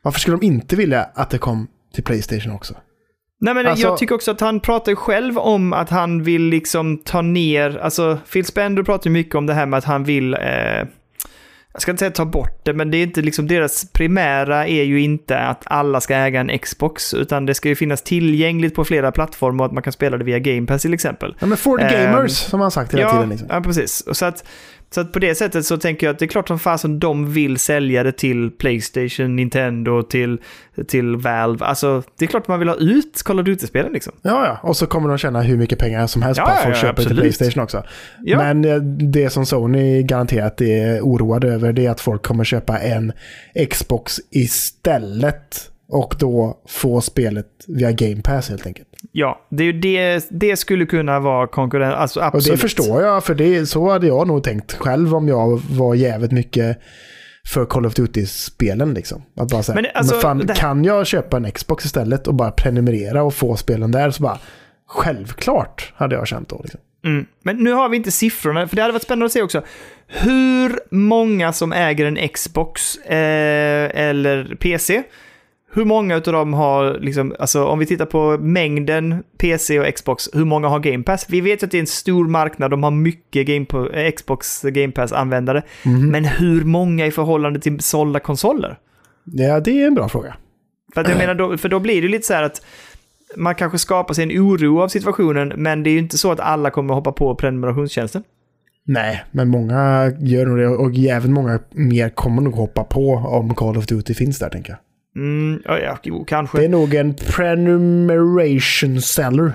Varför 0.01 0.19
skulle 0.19 0.37
de 0.37 0.45
inte 0.45 0.75
vilja 0.75 1.03
att 1.13 1.29
det 1.29 1.37
kom 1.37 1.67
till 1.93 2.03
Playstation 2.03 2.51
också? 2.53 2.73
Nej, 3.39 3.53
men 3.53 3.67
Alltså- 3.67 3.87
jag 3.87 3.97
tycker 3.97 4.15
också 4.15 4.31
att 4.31 4.41
han 4.41 4.59
pratar 4.59 4.95
själv 4.95 5.37
om 5.37 5.73
att 5.73 5.89
han 5.89 6.23
vill 6.23 6.41
liksom 6.43 6.97
ta 6.97 7.21
ner, 7.21 7.77
alltså 7.77 8.17
Phil 8.33 8.45
Spender 8.45 8.83
pratar 8.83 9.09
ju 9.09 9.13
mycket 9.13 9.35
om 9.35 9.45
det 9.45 9.53
här 9.53 9.65
med 9.65 9.77
att 9.77 9.83
han 9.83 10.03
vill, 10.03 10.33
eh, 10.33 10.39
jag 11.73 11.81
ska 11.81 11.91
inte 11.91 11.99
säga 11.99 12.11
ta 12.11 12.25
bort 12.25 12.65
det, 12.65 12.73
men 12.73 12.91
det 12.91 12.97
är 12.97 13.03
inte 13.03 13.21
liksom 13.21 13.47
deras 13.47 13.91
primära 13.91 14.67
är 14.67 14.83
ju 14.83 15.01
inte 15.01 15.39
att 15.39 15.63
alla 15.65 16.01
ska 16.01 16.15
äga 16.15 16.39
en 16.39 16.59
Xbox, 16.59 17.13
utan 17.13 17.45
det 17.45 17.53
ska 17.53 17.69
ju 17.69 17.75
finnas 17.75 18.01
tillgängligt 18.01 18.75
på 18.75 18.85
flera 18.85 19.11
plattformar 19.11 19.63
och 19.63 19.65
att 19.65 19.73
man 19.73 19.83
kan 19.83 19.93
spela 19.93 20.17
det 20.17 20.23
via 20.23 20.39
Game 20.39 20.67
Pass 20.67 20.81
till 20.81 20.93
exempel. 20.93 21.35
Ja, 21.39 21.45
men 21.47 21.57
for 21.57 21.77
the 21.77 21.83
Ehm, 21.83 22.11
gamers, 22.13 22.31
som 22.31 22.59
han 22.59 22.71
sagt 22.71 22.93
hela 22.93 23.03
ja, 23.03 23.11
tiden. 23.11 23.29
Liksom. 23.29 23.47
Ja, 23.51 23.61
precis. 23.61 24.01
Och 24.01 24.17
Så 24.17 24.25
att, 24.25 24.47
så 24.89 25.01
att 25.01 25.11
på 25.11 25.19
det 25.19 25.35
sättet 25.35 25.65
så 25.65 25.77
tänker 25.77 26.07
jag 26.07 26.13
att 26.13 26.19
det 26.19 26.25
är 26.25 26.27
klart 26.27 26.47
som 26.47 26.59
fasen 26.59 26.99
de 26.99 27.33
vill 27.33 27.57
sälja 27.57 28.03
det 28.03 28.11
till 28.11 28.51
Playstation, 28.51 29.35
Nintendo, 29.35 30.03
till, 30.03 30.37
till 30.87 31.15
Valve. 31.15 31.65
Alltså, 31.65 32.03
det 32.17 32.25
är 32.25 32.29
klart 32.29 32.47
man 32.47 32.59
vill 32.59 32.69
ha 32.69 32.75
ut 32.75 33.23
Call 33.23 33.39
of 33.39 33.45
Duty-spelen 33.45 33.93
liksom. 33.93 34.13
Ja, 34.21 34.45
ja. 34.45 34.69
Och 34.69 34.77
så 34.77 34.87
kommer 34.87 35.09
de 35.09 35.17
tjäna 35.17 35.41
hur 35.41 35.57
mycket 35.57 35.79
pengar 35.79 36.07
som 36.07 36.21
helst 36.21 36.37
Ja, 36.37 36.45
på 36.45 36.51
att 36.51 36.63
folk 36.63 36.75
ja, 36.75 36.81
köper 36.81 37.03
till. 37.03 37.17
Playstation 37.17 37.63
också. 37.63 37.83
Ja. 38.23 38.37
Men 38.37 38.65
eh, 38.65 38.75
det 39.11 39.29
som 39.29 39.45
Sony 39.45 40.03
garanterat 40.03 40.61
är 40.61 41.01
oroade 41.01 41.47
över 41.47 41.73
det 41.73 41.85
är 41.85 41.91
att 41.91 42.01
folk 42.01 42.23
kommer 42.23 42.43
köpa 42.43 42.79
en 42.79 43.11
Xbox 43.69 44.19
istället. 44.29 45.71
Och 45.89 46.15
då 46.19 46.57
få 46.67 47.01
spelet 47.01 47.47
via 47.67 47.91
Game 47.91 48.21
Pass 48.21 48.49
helt 48.49 48.65
enkelt. 48.67 48.87
Ja, 49.11 49.47
det, 49.49 49.63
är 49.63 49.73
det, 49.73 50.25
det 50.31 50.55
skulle 50.57 50.85
kunna 50.85 51.19
vara 51.19 51.47
konkurrens. 51.47 51.95
Alltså 51.95 52.19
Och 52.19 52.25
absolut. 52.25 52.45
det 52.57 52.57
förstår 52.61 53.01
jag, 53.01 53.23
för 53.23 53.35
det, 53.35 53.65
så 53.65 53.89
hade 53.91 54.07
jag 54.07 54.27
nog 54.27 54.43
tänkt 54.43 54.73
själv 54.73 55.15
om 55.15 55.27
jag 55.27 55.61
var 55.69 55.95
jävligt 55.95 56.31
mycket 56.31 56.77
för 57.53 57.65
Call 57.65 57.85
of 57.85 57.93
Duty-spelen 57.93 58.93
liksom. 58.93 59.21
Att 59.37 59.51
bara 59.51 59.63
säga, 59.63 59.75
Men 59.75 59.83
men, 59.83 59.91
alltså, 59.95 60.15
fan, 60.15 60.37
det- 60.37 60.53
kan 60.55 60.83
jag 60.83 61.07
köpa 61.07 61.37
en 61.37 61.51
Xbox 61.51 61.85
istället 61.85 62.27
och 62.27 62.33
bara 62.33 62.51
prenumerera 62.51 63.23
och 63.23 63.33
få 63.33 63.55
spelen 63.55 63.91
där 63.91 64.11
så 64.11 64.23
bara, 64.23 64.37
självklart 64.87 65.93
hade 65.95 66.15
jag 66.15 66.27
känt 66.27 66.49
då. 66.49 66.59
Liksom. 66.63 66.79
Mm. 67.05 67.25
Men 67.43 67.57
nu 67.57 67.71
har 67.71 67.89
vi 67.89 67.97
inte 67.97 68.11
siffrorna, 68.11 68.67
för 68.67 68.75
det 68.75 68.81
hade 68.81 68.91
varit 68.91 69.03
spännande 69.03 69.25
att 69.25 69.31
se 69.31 69.41
också. 69.41 69.61
Hur 70.07 70.79
många 70.95 71.53
som 71.53 71.73
äger 71.73 72.05
en 72.05 72.27
Xbox 72.29 72.97
eh, 72.97 73.15
eller 74.07 74.55
PC, 74.59 75.03
hur 75.77 75.85
många 75.85 76.15
av 76.15 76.21
dem 76.21 76.53
har, 76.53 76.99
liksom, 76.99 77.35
alltså 77.39 77.65
om 77.65 77.79
vi 77.79 77.85
tittar 77.85 78.05
på 78.05 78.37
mängden 78.37 79.23
PC 79.37 79.79
och 79.79 79.95
Xbox, 79.95 80.29
hur 80.33 80.45
många 80.45 80.67
har 80.67 80.79
Game 80.79 81.03
Pass? 81.03 81.25
Vi 81.29 81.41
vet 81.41 81.63
ju 81.63 81.65
att 81.65 81.71
det 81.71 81.77
är 81.77 81.81
en 81.81 81.87
stor 81.87 82.27
marknad, 82.27 82.71
de 82.71 82.83
har 82.83 82.91
mycket 82.91 83.47
game 83.47 83.65
eh, 83.93 84.11
Xbox 84.11 84.61
Game 84.61 84.91
Pass-användare. 84.91 85.63
Men 86.11 86.25
hur 86.25 86.63
många 86.63 87.05
i 87.05 87.11
förhållande 87.11 87.59
till 87.59 87.79
sålda 87.79 88.19
konsoler? 88.19 88.79
Ja, 89.23 89.59
det 89.59 89.81
är 89.81 89.87
en 89.87 89.95
bra 89.95 90.09
fråga. 90.09 90.35
För, 90.93 91.01
att 91.01 91.09
jag 91.09 91.17
menar, 91.17 91.35
då, 91.35 91.57
för 91.57 91.69
då 91.69 91.79
blir 91.79 92.01
det 92.01 92.07
lite 92.07 92.27
så 92.27 92.33
här 92.33 92.43
att 92.43 92.61
man 93.35 93.55
kanske 93.55 93.77
skapar 93.77 94.13
sig 94.13 94.23
en 94.23 94.41
oro 94.41 94.81
av 94.81 94.87
situationen, 94.87 95.53
men 95.55 95.83
det 95.83 95.89
är 95.89 95.91
ju 95.91 95.99
inte 95.99 96.17
så 96.17 96.31
att 96.31 96.39
alla 96.39 96.69
kommer 96.69 96.93
hoppa 96.93 97.11
på 97.11 97.35
prenumerationstjänsten. 97.35 98.23
Nej, 98.83 99.23
men 99.31 99.47
många 99.47 100.11
gör 100.19 100.45
nog 100.45 100.57
det 100.57 100.67
och 100.67 100.97
även 100.97 101.33
många 101.33 101.59
mer 101.71 102.09
kommer 102.09 102.41
nog 102.41 102.53
hoppa 102.55 102.83
på 102.83 103.13
om 103.13 103.55
Call 103.55 103.77
of 103.77 103.85
Duty 103.85 104.13
finns 104.13 104.39
där 104.39 104.49
tänker 104.49 104.71
jag. 104.71 104.79
Mm, 105.17 105.61
ja, 105.65 105.97
jo, 106.03 106.25
kanske. 106.25 106.57
Det 106.57 106.65
är 106.65 106.69
nog 106.69 106.93
en 106.93 107.13
prenumeration 107.13 109.01
seller. 109.01 109.53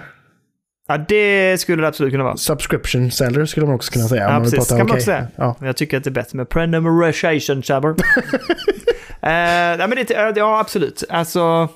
Ja, 0.88 0.98
det 0.98 1.60
skulle 1.60 1.82
det 1.82 1.88
absolut 1.88 2.12
kunna 2.12 2.24
vara. 2.24 2.36
Subscription 2.36 3.10
seller 3.10 3.46
skulle 3.46 3.66
man 3.66 3.74
också 3.74 3.92
kunna 3.92 4.08
säga. 4.08 4.32
Ja, 4.32 4.40
precis. 4.40 4.58
prata 4.58 4.76
kan 4.78 4.86
man 4.86 4.96
också 4.96 5.04
säga. 5.04 5.26
Ja. 5.36 5.56
Jag 5.60 5.76
tycker 5.76 5.96
att 5.96 6.04
det 6.04 6.10
är 6.10 6.12
bättre 6.12 6.36
med 6.36 6.48
prenumeration 6.48 7.62
chabber. 7.62 7.88
uh, 7.88 7.94
nej, 9.22 9.78
men 9.78 9.90
det, 9.90 10.32
ja, 10.36 10.60
absolut. 10.60 11.04
Alltså, 11.08 11.68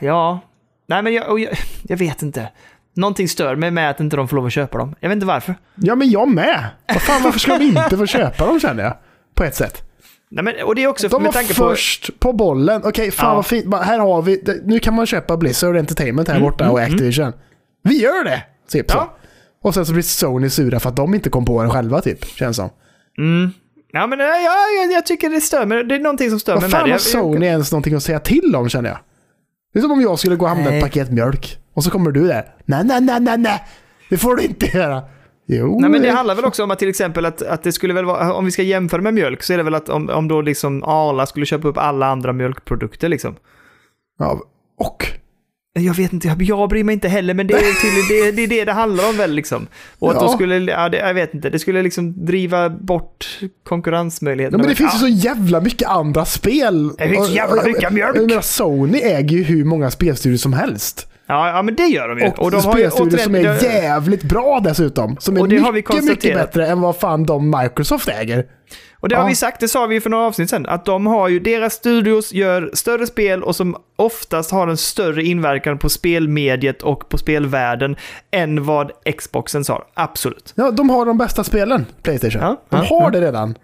ja. 0.00 0.40
Nej, 0.86 1.02
men 1.02 1.12
jag, 1.12 1.40
jag, 1.40 1.58
jag 1.82 1.96
vet 1.96 2.22
inte. 2.22 2.48
Någonting 2.96 3.28
stör 3.28 3.56
mig 3.56 3.70
med 3.70 3.90
att 3.90 4.00
inte 4.00 4.16
de 4.16 4.28
får 4.28 4.36
lov 4.36 4.46
att 4.46 4.52
köpa 4.52 4.78
dem. 4.78 4.94
Jag 5.00 5.08
vet 5.08 5.16
inte 5.16 5.26
varför. 5.26 5.54
ja, 5.74 5.94
men 5.94 6.10
jag 6.10 6.28
med. 6.28 6.66
Vad 6.88 7.02
fan, 7.02 7.22
varför 7.22 7.38
ska 7.38 7.56
vi 7.56 7.64
inte 7.64 7.96
få 7.96 8.06
köpa 8.06 8.46
dem 8.46 8.60
känner 8.60 8.84
jag? 8.84 8.96
På 9.34 9.44
ett 9.44 9.54
sätt. 9.54 9.91
Nej, 10.34 10.44
men, 10.44 10.54
och 10.64 10.74
det 10.74 10.82
är 10.82 10.86
också 10.86 11.08
De 11.08 11.22
med 11.22 11.32
tanke 11.32 11.48
på... 11.48 11.54
först 11.54 12.20
på 12.20 12.32
bollen. 12.32 12.82
Okej, 12.84 13.10
fan 13.10 13.28
Ja. 13.28 13.34
vad 13.34 13.46
fint. 13.46 13.74
Här 13.74 13.98
har 13.98 14.22
vi, 14.22 14.60
nu 14.64 14.78
kan 14.78 14.94
man 14.94 15.06
köpa 15.06 15.36
Blizzard 15.36 15.76
Entertainment 15.76 16.28
här 16.28 16.40
borta 16.40 16.70
och 16.70 16.80
Activision. 16.80 17.32
Vi 17.84 18.02
gör 18.02 18.24
det! 18.24 18.42
Typ 18.70 18.90
så. 18.90 18.96
Mm, 18.98 19.08
Ja. 19.10 19.18
Och 19.62 19.74
sen 19.74 19.86
så 19.86 19.92
blir 19.92 20.02
Sony 20.02 20.50
sura 20.50 20.80
för 20.80 20.88
att 20.88 20.96
de 20.96 21.14
inte 21.14 21.30
kom 21.30 21.44
på 21.44 21.62
det 21.62 21.70
själva 21.70 22.00
typ. 22.00 22.24
Känns 22.24 22.56
som. 22.56 22.70
Mm. 23.18 23.50
Ja, 23.92 24.06
men 24.06 24.18
ja, 24.18 24.26
jag, 24.36 24.92
jag 24.92 25.06
tycker 25.06 25.30
det 25.30 25.40
stör 25.40 25.66
mig. 25.66 25.84
Det 25.84 25.94
är 25.94 25.98
någonting 25.98 26.30
som 26.30 26.40
stör 26.40 26.52
Vad 26.52 26.62
mig 26.62 26.70
fan 26.70 26.80
med 26.80 26.88
det. 26.88 26.92
har 26.92 26.98
Jag- 27.20 27.24
jag- 27.24 27.32
Sony 27.34 27.46
ens 27.46 27.72
någonting 27.72 27.94
att 27.94 28.02
säga 28.02 28.20
till 28.20 28.56
om 28.56 28.68
känner 28.68 28.88
jag? 28.88 28.98
Det 29.72 29.78
är 29.78 29.80
som 29.82 29.90
om 29.92 30.00
jag 30.00 30.18
skulle 30.18 30.36
gå 30.36 30.44
och 30.44 30.48
handla 30.50 30.70
ett 30.72 30.82
paket 30.82 31.10
mjölk. 31.10 31.58
Och 31.74 31.84
så 31.84 31.90
kommer 31.90 32.10
du 32.10 32.26
där. 32.28 32.54
Nej, 32.64 32.84
nej, 32.84 33.00
nej, 33.00 33.20
nej, 33.20 33.38
nej. 33.38 33.62
Det 34.10 34.18
får 34.18 34.36
du 34.36 34.42
inte 34.42 34.66
göra. 34.66 35.02
Jo. 35.46 35.80
Nej, 35.80 35.90
men 35.90 36.02
det 36.02 36.08
eh, 36.08 36.14
handlar 36.14 36.34
väl 36.34 36.44
också 36.44 36.64
om 36.64 36.70
att 36.70 36.78
till 36.78 36.88
exempel 36.88 37.24
att, 37.24 37.42
att 37.42 37.62
det 37.62 37.72
skulle 37.72 37.94
väl 37.94 38.04
vara, 38.04 38.34
om 38.34 38.44
vi 38.44 38.50
ska 38.50 38.62
jämföra 38.62 39.00
med 39.00 39.14
mjölk, 39.14 39.42
så 39.42 39.52
är 39.52 39.56
det 39.56 39.62
väl 39.62 39.74
att 39.74 39.88
om, 39.88 40.10
om 40.10 40.28
då 40.28 40.40
liksom 40.40 40.82
Arla 40.82 41.26
skulle 41.26 41.46
köpa 41.46 41.68
upp 41.68 41.78
alla 41.78 42.06
andra 42.06 42.32
mjölkprodukter 42.32 43.08
liksom. 43.08 43.36
ja, 44.18 44.40
och. 44.78 45.06
Jag 45.74 45.94
vet 45.94 46.12
inte, 46.12 46.28
jag, 46.28 46.42
jag 46.42 46.68
bryr 46.68 46.84
mig 46.84 46.92
inte 46.92 47.08
heller, 47.08 47.34
men 47.34 47.46
det 47.46 47.54
är, 47.54 47.58
till, 47.58 48.16
det, 48.16 48.32
det 48.32 48.42
är 48.42 48.46
det 48.46 48.64
det 48.64 48.72
handlar 48.72 49.08
om 49.08 49.16
väl 49.16 49.32
liksom. 49.32 49.66
Och 49.98 50.10
att 50.10 50.14
Ja. 50.14 50.20
då 50.20 50.28
skulle, 50.28 50.72
ja, 50.72 50.88
det, 50.88 50.98
jag 50.98 51.14
vet 51.14 51.34
inte, 51.34 51.50
det 51.50 51.58
skulle 51.58 51.82
liksom 51.82 52.24
driva 52.26 52.70
bort 52.70 53.40
konkurrensmöjligheterna. 53.64 54.58
Ja, 54.58 54.62
men 54.62 54.70
det 54.70 54.76
finns 54.76 55.02
ja. 55.02 55.08
ju 55.08 55.16
så 55.16 55.26
jävla 55.28 55.60
mycket 55.60 55.88
andra 55.88 56.24
spel. 56.24 56.88
Det 56.98 57.08
finns 57.08 57.30
jävla 57.30 57.62
mycket 57.62 57.92
mjölk. 57.92 58.16
Jag 58.16 58.28
menar, 58.28 58.42
Sony 58.42 58.98
äger 58.98 59.36
ju 59.36 59.42
hur 59.42 59.64
många 59.64 59.90
spelstudior 59.90 60.38
som 60.38 60.52
helst. 60.52 61.11
Ja, 61.32 61.48
ja, 61.48 61.62
men 61.62 61.74
det 61.74 61.86
gör 61.86 62.08
de 62.08 62.18
ju. 62.18 62.30
Och, 62.38 62.50
de 62.50 62.64
har 62.64 62.78
ju 62.78 62.90
spelstudior 62.90 63.18
som 63.18 63.34
är 63.34 63.64
jävligt 63.64 64.22
bra 64.22 64.60
dessutom. 64.64 65.16
Som 65.20 65.36
är 65.36 65.40
Och 65.40 65.48
det 65.48 65.56
har 65.58 65.72
vi 65.72 65.76
mycket, 65.78 66.04
mycket 66.04 66.34
bättre 66.34 66.66
än 66.66 66.80
vad 66.80 66.96
fan 66.96 67.26
de 67.26 67.50
Microsoft 67.62 68.08
äger. 68.08 68.44
Och 69.00 69.08
det 69.08 69.14
har 69.16 69.22
Ja. 69.22 69.28
vi 69.28 69.34
sagt, 69.34 69.60
det 69.60 69.68
sa 69.68 69.86
vi 69.86 70.00
för 70.00 70.10
några 70.10 70.24
avsnitt 70.24 70.50
sedan, 70.50 70.66
att 70.68 70.84
de 70.84 71.06
har 71.06 71.28
ju, 71.28 71.38
deras 71.40 71.72
studios 71.74 72.32
gör 72.32 72.70
större 72.74 73.06
spel 73.06 73.42
och 73.42 73.56
som 73.56 73.76
oftast 73.96 74.50
har 74.50 74.68
en 74.68 74.76
större 74.76 75.22
inverkan 75.22 75.78
på 75.78 75.88
spelmediet 75.88 76.82
och 76.82 77.08
på 77.08 77.18
spelvärlden 77.18 77.96
än 78.30 78.64
vad 78.64 78.90
Xboxen 79.18 79.64
har. 79.68 79.84
Absolut. 79.94 80.52
Ja, 80.56 80.70
de 80.70 80.90
har 80.90 81.06
de 81.06 81.18
bästa 81.18 81.44
spelen, 81.44 81.86
Playstation. 82.02 82.42
Ja, 82.42 82.62
de 82.68 82.76
ja, 82.76 83.00
har 83.00 83.10
det 83.10 83.20
redan. 83.20 83.54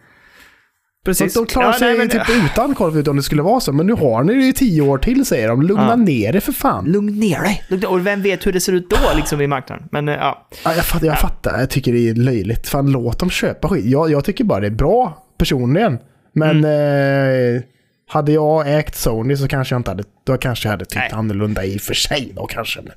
Precis. 1.08 1.32
Så 1.34 1.40
de 1.40 1.46
klarar 1.46 1.66
Ja, 1.66 1.72
sig 1.72 1.88
nej, 1.88 1.98
men- 1.98 2.08
typ 2.08 2.22
utan 2.52 2.74
Call 2.74 2.88
of 2.88 2.94
Duty 2.94 3.10
om 3.10 3.16
det 3.16 3.22
skulle 3.22 3.42
vara 3.42 3.60
så. 3.60 3.72
Men 3.72 3.86
nu 3.86 3.92
har 3.92 4.22
ni 4.22 4.34
det 4.34 4.44
i 4.46 4.52
tio 4.52 4.82
år 4.82 4.98
till 4.98 5.24
säger 5.26 5.48
de. 5.48 5.62
Lugna 5.62 5.86
Ja. 5.88 5.96
ner 5.96 6.36
er 6.36 6.40
för 6.40 6.52
fan. 6.52 6.84
Lugn 6.84 7.20
ner 7.20 7.40
dig. 7.40 7.62
Lugna- 7.68 7.86
Och 7.88 8.06
vem 8.06 8.22
vet 8.22 8.46
hur 8.46 8.52
det 8.52 8.60
ser 8.60 8.72
ut 8.72 8.90
då 8.90 8.96
liksom 9.16 9.40
i 9.40 9.46
marknaden. 9.46 9.88
Men 9.92 10.08
eh, 10.08 10.14
ja. 10.14 10.48
Ja, 10.64 10.74
jag, 10.74 10.84
fattar, 10.84 11.06
jag 11.06 11.18
fattar, 11.20 11.60
jag 11.60 11.70
tycker 11.70 11.92
det 11.92 12.08
är 12.08 12.14
löjligt. 12.14 12.68
Fan 12.68 12.90
låt 12.92 13.18
dem 13.18 13.30
köpa 13.30 13.68
skit. 13.68 13.84
Jag, 13.84 14.10
jag 14.10 14.24
tycker 14.24 14.44
bara 14.44 14.60
det 14.60 14.66
är 14.66 14.70
bra 14.70 15.24
personligen. 15.38 15.98
Men 16.34 16.64
Mm. 16.64 17.54
eh, 17.56 17.62
hade 18.10 18.32
jag 18.32 18.78
ägt 18.78 18.96
Sony 18.96 19.36
så 19.36 19.48
kanske 19.48 19.74
jag 19.74 19.80
inte 19.80 19.90
hade, 19.90 20.04
då 20.26 20.36
kanske 20.36 20.66
jag 20.68 20.70
hade 20.70 20.84
tyckt 20.84 20.96
Nej. 20.96 21.10
annorlunda 21.12 21.64
i 21.64 21.76
och 21.76 21.80
för 21.80 21.94
sig 21.94 22.32
då 22.36 22.46
kanske. 22.46 22.80
Men, 22.82 22.92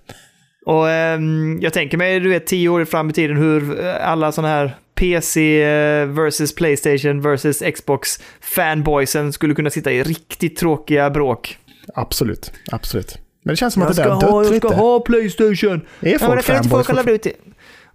Och 0.66 0.90
ehm, 0.90 1.60
jag 1.62 1.74
tänker 1.74 1.98
mig, 1.98 2.20
du 2.20 2.30
vet, 2.30 2.48
tio 2.48 2.70
år 2.70 2.86
fram 2.86 3.10
i 3.10 3.14
tiden 3.14 3.38
hur 3.38 3.86
eh, 3.86 4.10
alla 4.10 4.32
sådana 4.32 4.54
här 4.54 4.76
PC 5.02 5.62
eh, 5.64 6.06
versus 6.08 6.56
Playstation 6.56 7.22
versus 7.22 7.64
Xbox 7.76 8.20
fanboysen 8.42 9.34
skulle 9.34 9.56
kunna 9.56 9.70
sitta 9.70 9.92
i 9.92 10.04
riktigt 10.04 10.58
tråkiga 10.58 11.10
bråk. 11.10 11.58
absolut, 11.96 12.52
absolut. 12.72 13.18
Men 13.44 13.52
det 13.54 13.58
känns 13.58 13.74
som 13.74 13.84
att 13.84 13.86
Jag 13.86 13.92
det 13.92 14.02
ska, 14.02 14.28
där 14.28 14.32
ha, 14.32 14.40
dött 14.42 14.46
jag 14.48 14.54
lite. 14.54 14.68
ska 14.68 14.76
ha 14.78 15.00
Playstation! 15.00 15.82
Är 16.00 16.12
Ja, 16.12 16.18
men 16.20 16.20
folk 16.20 16.38
det 16.38 16.44
få 16.44 16.54
fanboys? 16.54 16.72
Of 16.72 16.88
fortfarande? 16.88 17.12
Duty. 17.12 17.32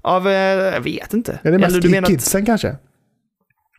Av, 0.03 0.29
eh, 0.29 0.35
jag 0.75 0.81
vet 0.81 1.15
inte. 1.15 1.39
Är 1.43 1.53
det 1.53 1.59
mest 1.59 1.71
Eller 1.71 1.81
du 1.83 1.89
menar 1.89 2.03
att, 2.03 2.09
kidsen 2.13 2.47
kanske? 2.47 2.77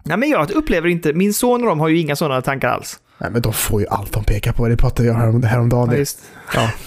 Nej, 0.05 0.17
men 0.17 0.30
jag 0.30 0.51
upplever 0.51 0.88
inte, 0.89 1.13
min 1.13 1.34
son 1.34 1.61
och 1.61 1.67
de 1.67 1.80
har 1.80 1.88
ju 1.88 1.97
inga 1.99 2.15
sådana 2.15 2.41
tankar 2.41 2.67
alls. 2.69 2.99
Nej 3.18 3.30
men 3.32 3.41
de 3.41 3.53
får 3.53 3.82
ju 3.82 3.88
allt 3.88 4.13
de 4.13 4.24
pekar 4.24 4.51
på. 4.53 4.68
Det 4.68 4.78
pratade 4.78 5.07
jag 5.07 5.15
härom, 5.15 5.43
häromdagen. 5.43 5.89
Ja, 5.91 5.97
just. 5.97 6.20
Ja. 6.55 6.72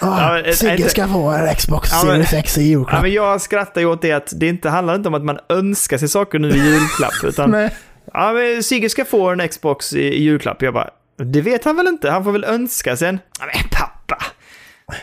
Ah, 0.00 0.42
Sigge 0.52 0.76
inte- 0.76 0.88
ska 0.90 1.06
få 1.08 1.28
en 1.28 1.54
Xbox 1.54 1.90
Ja, 1.92 2.00
Series 2.00 2.32
X 2.32 2.58
i 2.58 2.60
Ja, 2.60 2.66
julklapp. 2.66 3.02
men 3.02 3.12
jag 3.12 3.40
skrattar 3.40 3.80
ju 3.80 3.86
åt 3.86 4.02
det 4.02 4.12
att 4.12 4.32
det 4.36 4.48
inte 4.48 4.68
handlar 4.68 4.94
inte 4.94 5.08
om 5.08 5.14
att 5.14 5.24
man 5.24 5.38
önskar 5.48 5.98
sig 5.98 6.08
saker 6.08 6.38
nu 6.38 6.48
i 6.50 6.56
julklapp, 6.58 7.12
utan 7.24 7.50
Nej. 7.50 7.76
ja, 8.12 8.32
men 8.32 8.62
Sigge 8.62 8.88
ska 8.90 9.04
få 9.04 9.30
en 9.30 9.48
Xbox 9.48 9.92
i, 9.92 10.00
i 10.00 10.22
julklapp. 10.22 10.62
Jag 10.62 10.74
bara, 10.74 10.90
det 11.18 11.40
vet 11.40 11.64
han 11.64 11.76
väl 11.76 11.86
inte? 11.86 12.10
Han 12.10 12.24
får 12.24 12.32
väl 12.32 12.44
önska 12.44 12.96
sig 12.96 13.08
en. 13.08 13.18
Ja, 13.40 13.44
men 13.54 13.68
pappa, 13.70 14.22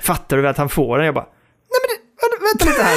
fattar 0.03 0.36
du 0.38 0.41
väl 0.43 0.51
att 0.51 0.57
han 0.57 0.69
får 0.69 0.97
den? 0.97 1.05
Jag 1.05 1.15
bara, 1.15 1.25
nej 1.25 1.79
men 1.81 2.29
det, 2.31 2.45
vänta 2.45 2.65
lite 2.65 2.84
här 2.84 2.95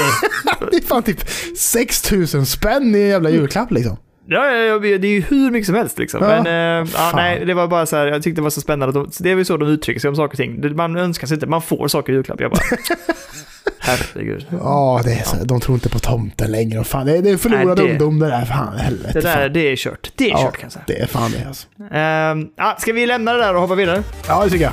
nu. 0.61 0.67
Det 0.79 0.85
är 0.85 0.89
fan 0.89 1.03
typ 1.03 1.29
6000 1.59 2.47
spänn 2.47 2.95
i 2.95 2.99
en 3.03 3.09
jävla 3.09 3.31
julklapp 3.31 3.71
liksom. 3.71 3.97
Ja, 4.29 4.51
ja, 4.51 4.79
det 4.79 4.89
är 4.95 5.05
ju 5.07 5.21
hur 5.21 5.51
mycket 5.51 5.67
som 5.67 5.75
helst 5.75 5.99
liksom. 5.99 6.21
Ja, 6.23 6.29
Men 6.29 6.47
eh, 6.83 6.89
ja, 6.97 7.13
nej, 7.15 7.45
det 7.45 7.55
var 7.55 7.67
bara 7.69 7.87
så 7.87 7.97
här, 7.97 8.07
jag 8.07 8.23
tyckte 8.23 8.41
det 8.41 8.43
var 8.43 8.51
så 8.51 8.61
spännande. 8.61 9.01
Att 9.01 9.13
de, 9.13 9.25
det 9.25 9.31
är 9.31 9.35
väl 9.35 9.45
så 9.45 9.57
de 9.57 9.69
uttrycker 9.69 10.01
sig 10.01 10.09
om 10.09 10.17
saker 10.17 10.33
och 10.35 10.37
ting. 10.37 10.77
Man 10.77 10.97
önskar 10.97 11.27
sig 11.27 11.35
inte, 11.35 11.47
man 11.47 11.63
får 11.63 11.89
saker 11.89 12.13
i 12.13 12.17
julklapp. 12.17 12.41
Jag 12.41 12.51
bara, 12.51 12.61
herregud. 13.79 14.47
Ja, 14.51 15.01
det 15.05 15.13
är 15.13 15.23
så. 15.25 15.37
De 15.45 15.61
tror 15.61 15.75
inte 15.75 15.89
på 15.89 15.99
tomten 15.99 16.51
längre. 16.53 16.79
Och 16.81 16.87
fan, 16.87 17.07
det 17.07 17.17
är, 17.17 17.23
det 17.23 17.31
är 17.31 17.37
förlorad 17.37 17.67
Nej, 17.79 17.87
det- 17.87 17.93
ungdom 17.93 18.19
det 18.19 18.27
där. 18.27 18.45
Fan, 18.45 18.79
helvete. 18.79 19.11
Det 19.13 19.21
där, 19.21 19.35
fan. 19.43 19.53
det 19.53 19.73
är 19.73 19.77
kört. 19.77 20.11
Det 20.17 20.25
är 20.25 20.31
ja, 20.31 20.43
kört 20.45 20.57
kan 20.57 20.63
jag 20.67 20.73
säga. 20.73 20.85
det 20.87 21.01
är 21.01 21.07
fan 21.07 21.31
det 21.33 21.45
alltså. 21.49 21.67
Ehm, 21.93 22.49
ja, 22.57 22.77
ska 22.79 22.93
vi 22.93 23.07
lämna 23.07 23.33
det 23.33 23.39
där 23.39 23.55
och 23.55 23.61
hoppa 23.61 23.75
vidare? 23.75 24.03
Ja, 24.29 24.45
det 24.45 24.51
tycker 24.51 24.65
jag. 24.65 24.73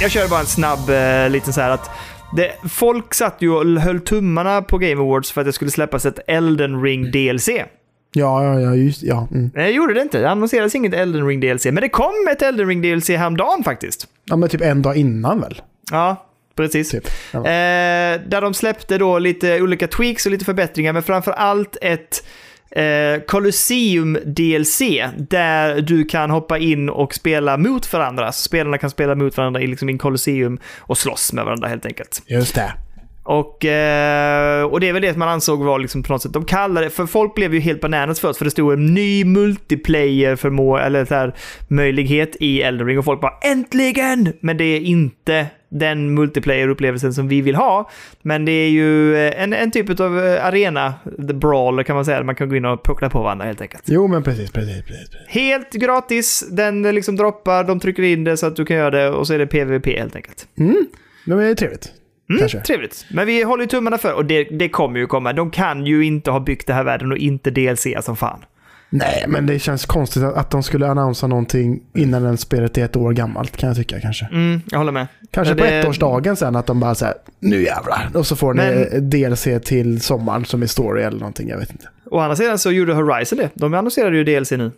Jag 0.00 0.10
kör 0.10 0.28
bara 0.28 0.40
en 0.40 0.46
snabb 0.46 0.90
eh, 0.90 1.30
liten 1.30 1.52
så 1.52 1.60
här 1.60 1.70
att 1.70 1.90
det, 2.36 2.68
folk 2.68 3.14
satt 3.14 3.36
ju 3.42 3.50
och 3.50 3.80
höll 3.80 4.00
tummarna 4.00 4.62
på 4.62 4.78
Game 4.78 5.02
Awards 5.02 5.32
för 5.32 5.40
att 5.40 5.46
det 5.46 5.52
skulle 5.52 5.70
släppas 5.70 6.06
ett 6.06 6.18
Elden 6.26 6.82
Ring 6.82 7.10
DLC. 7.10 7.48
Ja, 8.12 8.44
ja, 8.44 8.60
ja, 8.60 8.74
just 8.74 9.02
ja. 9.02 9.28
Mm. 9.32 9.50
Det 9.54 9.70
gjorde 9.70 9.94
det 9.94 10.02
inte. 10.02 10.20
Det 10.20 10.30
annonserades 10.30 10.74
inget 10.74 10.94
Elden 10.94 11.26
Ring 11.26 11.40
DLC, 11.40 11.64
men 11.64 11.74
det 11.74 11.88
kom 11.88 12.28
ett 12.32 12.42
Elden 12.42 12.68
Ring 12.68 12.82
DLC 12.82 13.08
häromdagen 13.08 13.64
faktiskt. 13.64 14.08
ja, 14.24 14.36
men 14.36 14.48
typ 14.48 14.60
en 14.60 14.82
dag 14.82 14.96
innan 14.96 15.40
väl? 15.40 15.62
Ja, 15.90 16.26
precis. 16.56 16.90
Typ. 16.90 17.08
Ja. 17.32 17.38
Eh, 17.38 18.20
där 18.26 18.40
de 18.40 18.54
släppte 18.54 18.98
då 18.98 19.18
lite 19.18 19.62
olika 19.62 19.88
tweaks 19.88 20.26
och 20.26 20.32
lite 20.32 20.44
förbättringar, 20.44 20.92
men 20.92 21.02
framför 21.02 21.32
allt 21.32 21.76
ett 21.82 22.24
eh, 22.78 23.20
Colosseum 23.26 24.18
DLC 24.24 24.80
där 25.16 25.80
du 25.80 26.04
kan 26.04 26.30
hoppa 26.30 26.58
in 26.58 26.88
och 26.88 27.14
spela 27.14 27.56
mot 27.56 27.92
varandra. 27.92 28.32
Så 28.32 28.42
spelarna 28.42 28.78
kan 28.78 28.90
spela 28.90 29.14
mot 29.14 29.36
varandra 29.36 29.60
i 29.60 29.66
liksom 29.66 29.88
in 29.88 29.98
Colosseum 29.98 30.58
och 30.78 30.98
slåss 30.98 31.32
med 31.32 31.44
varandra 31.44 31.68
helt 31.68 31.86
enkelt. 31.86 32.22
Just 32.26 32.54
det. 32.54 32.72
Och, 33.22 33.64
eh, 33.64 34.64
och 34.64 34.80
det 34.80 34.88
är 34.88 34.92
väl 34.92 35.02
det 35.02 35.16
man 35.16 35.28
ansåg 35.28 35.64
var 35.64 35.78
liksom 35.78 36.02
på 36.02 36.12
något 36.12 36.22
sätt, 36.22 36.32
de 36.32 36.44
kallade 36.44 36.86
det, 36.86 36.90
för 36.90 37.06
folk 37.06 37.34
blev 37.34 37.54
ju 37.54 37.60
helt 37.60 37.80
bananas 37.80 38.20
först 38.20 38.38
för 38.38 38.44
det 38.44 38.50
stod 38.50 38.72
en 38.72 38.94
ny 38.94 39.24
multiplayer 39.24 40.36
förmå, 40.36 40.78
eller 40.78 41.04
så 41.04 41.14
här, 41.14 41.34
möjlighet 41.68 42.36
i 42.40 42.62
Elden 42.62 42.86
Ring 42.86 42.98
och 42.98 43.04
folk 43.04 43.20
bara 43.20 43.38
äntligen! 43.42 44.32
Men 44.40 44.56
det 44.56 44.64
är 44.64 44.80
inte 44.80 45.46
den 45.68 46.18
multiplayer-upplevelsen 46.18 47.12
som 47.12 47.28
vi 47.28 47.40
vill 47.40 47.54
ha. 47.54 47.90
Men 48.22 48.44
det 48.44 48.52
är 48.52 48.70
ju 48.70 49.16
eh, 49.16 49.42
en, 49.42 49.52
en 49.52 49.70
typ 49.70 50.00
av 50.00 50.18
eh, 50.18 50.46
arena, 50.46 50.94
the 51.28 51.34
brawl 51.34 51.84
kan 51.84 51.96
man 51.96 52.04
säga, 52.04 52.16
där 52.16 52.24
man 52.24 52.34
kan 52.34 52.48
gå 52.48 52.56
in 52.56 52.64
och 52.64 52.84
puckla 52.84 53.10
på 53.10 53.22
varandra 53.22 53.46
helt 53.46 53.60
enkelt. 53.60 53.82
Jo, 53.86 54.06
men 54.06 54.22
precis, 54.22 54.50
precis, 54.50 54.84
precis. 54.84 55.08
Helt 55.26 55.70
gratis, 55.72 56.48
den 56.50 56.84
eh, 56.84 56.92
liksom 56.92 57.16
droppar, 57.16 57.64
de 57.64 57.80
trycker 57.80 58.02
in 58.02 58.24
det 58.24 58.36
så 58.36 58.46
att 58.46 58.56
du 58.56 58.64
kan 58.64 58.76
göra 58.76 58.90
det 58.90 59.10
och 59.10 59.26
så 59.26 59.34
är 59.34 59.38
det 59.38 59.46
PVP 59.46 59.86
helt 59.86 60.16
enkelt. 60.16 60.46
Mm. 60.58 60.86
Det 61.24 61.32
är 61.32 61.54
trevligt. 61.54 61.92
Mm, 62.30 62.40
Kanske. 62.40 62.60
trevligt. 62.60 63.06
Men 63.10 63.26
vi 63.26 63.42
håller 63.42 63.66
tummarna 63.66 63.98
för, 63.98 64.14
och 64.14 64.24
det, 64.24 64.44
det 64.44 64.68
kommer 64.68 64.98
ju 65.00 65.06
komma. 65.06 65.32
De 65.32 65.50
kan 65.50 65.86
ju 65.86 66.04
inte 66.04 66.30
ha 66.30 66.40
byggt 66.40 66.66
den 66.66 66.76
här 66.76 66.84
världen 66.84 67.12
och 67.12 67.18
inte 67.18 67.50
DLC 67.50 67.86
som 68.00 68.16
fan. 68.16 68.44
Nej, 68.90 69.24
men 69.28 69.46
det 69.46 69.58
känns 69.58 69.86
konstigt 69.86 70.22
att, 70.22 70.34
att 70.34 70.50
de 70.50 70.62
skulle 70.62 70.88
annonsera 70.88 71.28
någonting 71.28 71.80
innan 71.94 72.22
den 72.22 72.36
spelet 72.38 72.78
är 72.78 72.84
ett 72.84 72.96
år 72.96 73.12
gammalt 73.12 73.56
kan 73.56 73.66
jag 73.68 73.76
tycka 73.76 74.00
kanske. 74.00 74.28
Mm, 74.32 74.60
jag 74.70 74.78
håller 74.78 74.92
med. 74.92 75.06
Kanske 75.30 75.52
Ja, 75.54 75.58
på 75.58 75.64
det- 75.64 75.80
ettårsdagen 75.80 76.36
sen 76.36 76.56
att 76.56 76.66
de 76.66 76.80
bara 76.80 76.94
säger 76.94 77.14
nu 77.40 77.62
jävlar. 77.62 78.08
Och 78.14 78.26
så 78.26 78.36
får 78.36 78.54
ni 78.54 78.62
Men- 78.92 79.10
DLC 79.10 79.48
till 79.64 80.00
sommaren 80.00 80.44
som 80.44 80.62
är 80.62 80.66
story 80.66 81.02
eller 81.02 81.18
någonting, 81.18 81.48
jag 81.48 81.58
vet 81.58 81.70
inte. 81.70 81.88
Å 82.10 82.18
andra 82.18 82.36
sidan 82.36 82.58
så 82.58 82.70
gjorde 82.72 82.94
Horizon 82.94 83.38
det. 83.38 83.50
De 83.54 83.74
annonserade 83.74 84.16
ju 84.16 84.24
DLC 84.24 84.50
nu. 84.52 84.72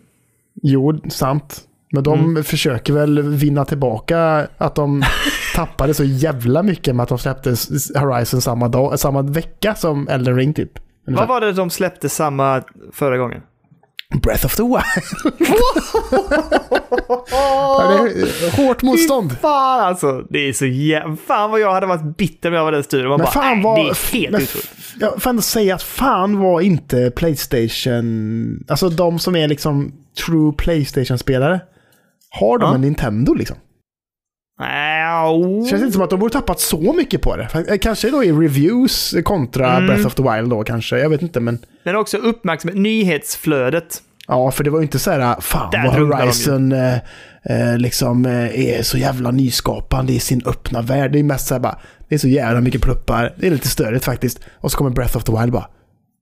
Jo, 0.63 0.99
sant. 1.09 1.61
Men 1.93 2.03
de 2.03 2.19
Mm. 2.19 2.43
försöker 2.43 2.93
väl 2.93 3.21
vinna 3.21 3.65
tillbaka 3.65 4.47
att 4.57 4.75
de 4.75 5.03
tappade 5.55 5.93
så 5.93 6.03
jävla 6.03 6.63
mycket 6.63 6.95
med 6.95 7.03
att 7.03 7.09
de 7.09 7.17
släppte 7.17 7.49
Horizon 7.99 8.41
samma, 8.41 8.67
dag, 8.67 8.99
samma 8.99 9.21
vecka 9.21 9.75
som 9.75 10.07
Elden 10.07 10.35
Ring 10.35 10.53
typ. 10.53 10.71
Ungefär. 11.07 11.27
Vad 11.27 11.41
var 11.41 11.47
det 11.47 11.53
de 11.53 11.69
släppte 11.69 12.09
samma 12.09 12.63
förra 12.93 13.17
gången? 13.17 13.41
Breath 14.13 14.45
of 14.45 14.55
the 14.55 14.63
Wild. 14.63 15.39
ja, 17.31 17.83
är 17.83 18.67
hårt 18.67 18.81
motstånd. 18.81 19.37
Fan 19.41 19.79
alltså! 19.79 20.25
Det 20.29 20.49
är 20.49 20.53
så 20.53 20.65
jävla... 20.65 21.15
Fan 21.27 21.51
vad 21.51 21.59
jag 21.59 21.73
hade 21.73 21.85
varit 21.85 22.17
bitter 22.17 22.49
om 22.49 22.55
jag 22.55 22.63
var 22.63 22.71
den 22.71 22.83
studion. 22.83 23.09
Man 23.09 23.17
Men 23.17 23.25
bara, 23.25 23.31
fan 23.31 23.53
"Nej, 23.55 23.63
vad... 23.63 23.77
det 23.77 23.81
är 23.89 24.13
helt 24.13 24.31
men 24.31 24.41
Jag 24.99 25.21
får 25.21 25.29
ändå 25.29 25.41
säga 25.41 25.75
att 25.75 25.83
fan 25.83 26.39
var 26.39 26.61
inte 26.61 27.11
Playstation... 27.15 28.63
Alltså 28.67 28.89
de 28.89 29.19
som 29.19 29.35
är 29.35 29.47
liksom 29.47 29.93
true 30.25 30.53
Playstation-spelare. 30.57 31.59
Har 32.29 32.57
de 32.57 32.65
Ja. 32.69 32.75
en 32.75 32.81
Nintendo 32.81 33.33
liksom? 33.33 33.57
Det 34.61 35.69
känns 35.69 35.81
inte 35.81 35.93
som 35.93 36.01
att 36.01 36.09
de 36.09 36.19
borde 36.19 36.33
tappat 36.33 36.59
så 36.59 36.93
mycket 36.93 37.21
på 37.21 37.35
det. 37.37 37.43
Fa- 37.53 37.77
Kanske 37.77 38.09
då 38.09 38.23
i 38.23 38.31
reviews 38.31 39.15
kontra 39.23 39.71
Mm. 39.73 39.87
Breath 39.87 40.07
of 40.07 40.15
the 40.15 40.23
Wild 40.23 40.49
då 40.49 40.63
kanske. 40.63 40.99
Jag 40.99 41.09
vet 41.09 41.21
inte 41.21 41.39
men... 41.39 41.59
Men 41.83 41.95
också 41.95 42.17
uppmärksamhet. 42.17 42.77
Nyhetsflödet. 42.79 44.01
Ja, 44.27 44.51
för 44.51 44.63
det 44.63 44.69
var 44.69 44.79
ju 44.79 44.83
inte 44.83 44.99
så 44.99 45.11
här, 45.11 45.41
fan 45.41 45.71
Där 45.71 45.83
vad. 46.07 46.19
Horizon 46.19 46.71
eh, 46.71 46.93
eh, 47.43 47.77
liksom 47.77 48.25
eh, 48.25 48.59
är 48.75 48.83
så 48.83 48.97
jävla 48.97 49.31
nyskapande 49.31 50.13
i 50.13 50.19
sin 50.19 50.41
öppna 50.45 50.81
värld. 50.81 51.11
Det 51.11 51.19
är 51.19 51.23
mest 51.23 51.47
så 51.47 51.53
här 51.53 51.59
bara, 51.61 51.79
det 52.09 52.15
är 52.15 52.19
så 52.19 52.27
jävla 52.27 52.61
mycket 52.61 52.81
pluppar. 52.81 53.33
Det 53.37 53.47
är 53.47 53.51
lite 53.51 53.67
störigt 53.67 54.05
faktiskt. 54.05 54.39
Och 54.53 54.71
så 54.71 54.77
kommer 54.77 54.89
Breath 54.91 55.17
of 55.17 55.23
the 55.23 55.31
Wild 55.39 55.51
bara, 55.51 55.67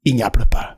inga 0.06 0.30
pluppar. 0.30 0.76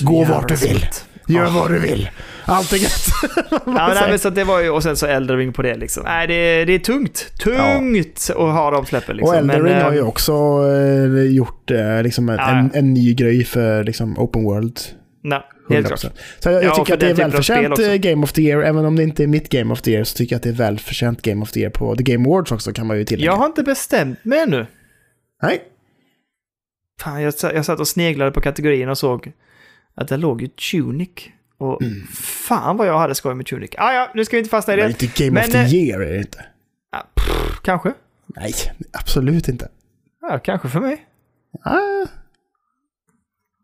Gå 0.00 0.24
vart 0.24 0.48
du 0.48 0.54
vill. 0.54 0.86
Gör 1.28 1.44
Ja. 1.44 1.50
vad 1.50 1.70
du 1.70 1.78
vill. 1.78 2.10
Allt 2.50 2.72
är 2.72 2.76
gött. 2.76 3.06
Ja, 3.66 3.92
nej, 3.94 4.10
men 4.10 4.18
så 4.18 4.30
det 4.30 4.44
var 4.44 4.60
ju, 4.60 4.70
och 4.70 4.82
sen 4.82 4.96
så 4.96 5.06
Elden 5.06 5.36
Ring 5.36 5.52
på 5.52 5.62
det 5.62 5.76
liksom. 5.76 6.02
Nej, 6.04 6.26
det, 6.26 6.64
det 6.64 6.72
är 6.72 6.78
tungt. 6.78 7.32
Tungt 7.38 8.30
att 8.30 8.36
ha 8.36 8.70
de 8.70 8.86
släppen 8.86 9.16
liksom. 9.16 9.28
och 9.34 9.38
Elden 9.38 9.62
Men, 9.62 9.72
Ring 9.72 9.82
har 9.82 9.90
eh, 9.90 9.96
ju 9.96 10.02
också 10.02 10.32
eh, 10.32 11.22
gjort 11.22 11.70
eh, 11.70 12.02
liksom 12.02 12.28
en, 12.28 12.36
Ja, 12.36 12.50
en, 12.50 12.70
en 12.74 12.94
ny 12.94 13.14
grej 13.14 13.44
för 13.44 13.84
liksom, 13.84 14.18
open 14.18 14.44
world. 14.44 14.80
Nej, 15.22 15.42
helt 15.70 15.86
100%. 15.86 15.88
klart. 15.88 16.12
Så 16.38 16.48
jag, 16.48 16.54
jag 16.54 16.64
Ja, 16.64 16.74
tycker 16.74 16.94
att 16.94 17.00
det 17.00 17.06
är 17.06 17.10
av 17.10 17.16
välförtjänt 17.16 17.78
eh, 17.78 17.94
Game 17.94 18.24
of 18.24 18.32
the 18.32 18.42
Year. 18.42 18.62
Även 18.62 18.84
om 18.84 18.96
det 18.96 19.02
inte 19.02 19.22
är 19.22 19.26
mitt 19.26 19.48
Game 19.48 19.72
of 19.72 19.82
the 19.82 19.90
Year 19.90 20.04
så 20.04 20.16
tycker 20.16 20.34
jag 20.34 20.38
att 20.38 20.42
det 20.42 20.48
är 20.48 20.54
välförtjänt 20.54 21.22
Game 21.22 21.42
of 21.42 21.52
the 21.52 21.60
Year 21.60 21.70
på 21.70 21.96
The 21.96 22.02
Game 22.02 22.28
Awards 22.28 22.52
också 22.52 22.72
kan 22.72 22.86
man 22.86 22.98
ju 22.98 23.04
tillägga. 23.04 23.30
Jag 23.32 23.36
har 23.36 23.46
inte 23.46 23.62
bestämt 23.62 24.24
mig 24.24 24.38
ännu. 24.38 24.66
Nej. 25.42 25.62
Fan, 27.00 27.22
jag, 27.22 27.34
jag 27.42 27.64
satt 27.64 27.80
och 27.80 27.88
sneglade 27.88 28.30
på 28.30 28.40
kategorin 28.40 28.88
och 28.88 28.98
såg 28.98 29.32
att 29.94 30.08
det 30.08 30.16
låg 30.16 30.42
ju 30.42 30.48
Tunic. 30.48 31.10
Och 31.60 31.82
Mm. 31.82 32.06
fan 32.12 32.76
vad 32.76 32.86
jag 32.86 32.98
hade 32.98 33.14
skoj 33.14 33.34
med 33.34 33.46
Tunic. 33.46 33.70
Ah, 33.78 33.92
ja, 33.92 34.10
nu 34.14 34.24
ska 34.24 34.36
vi 34.36 34.38
inte 34.38 34.50
fastna 34.50 34.72
i 34.74 34.76
Det 34.76 34.82
är 34.82 34.88
inte 34.88 35.06
Game 35.24 35.30
Men, 35.30 35.44
of 35.44 35.50
the 35.52 35.58
eh, 35.58 35.74
Year 35.74 36.00
är 36.00 36.12
det 36.12 36.18
inte. 36.18 36.44
Ah, 36.92 37.02
pff, 37.14 37.60
kanske. 37.62 37.92
Nej, 38.26 38.52
absolut 38.92 39.48
inte. 39.48 39.68
Ja, 40.22 40.38
kanske 40.38 40.68
för 40.68 40.80
mig. 40.80 41.06
Ah, 41.64 42.06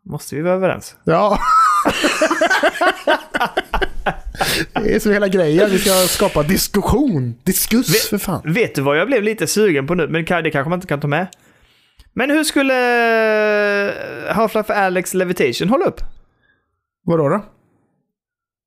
Måste 0.05 0.35
vi 0.35 0.41
vara 0.41 0.53
överens? 0.53 0.95
ja. 1.03 1.39
det 4.73 4.95
är 4.95 4.99
så 4.99 5.11
hela 5.11 5.27
grejen. 5.27 5.69
Vi 5.69 5.79
ska 5.79 5.91
skapa 5.91 6.43
diskussion. 6.43 7.35
Diskuss 7.43 7.89
Vi- 7.95 8.09
för 8.09 8.17
fan. 8.17 8.41
Vet 8.53 8.75
du 8.75 8.81
vad 8.81 8.97
jag 8.97 9.07
blev 9.07 9.23
lite 9.23 9.47
sugen 9.47 9.87
på 9.87 9.95
nu? 9.95 10.07
Men 10.07 10.25
det 10.25 10.51
kanske 10.51 10.69
man 10.69 10.77
inte 10.77 10.87
kan 10.87 10.99
ta 10.99 11.07
med. 11.07 11.27
Men 12.13 12.29
hur 12.29 12.43
skulle 12.43 12.73
eh, 13.89 14.35
Half-Life 14.35 14.73
Alex 14.73 15.13
Levitation 15.13 15.69
hålla 15.69 15.85
upp? 15.85 16.01
Vadå 17.05 17.29
då? 17.29 17.45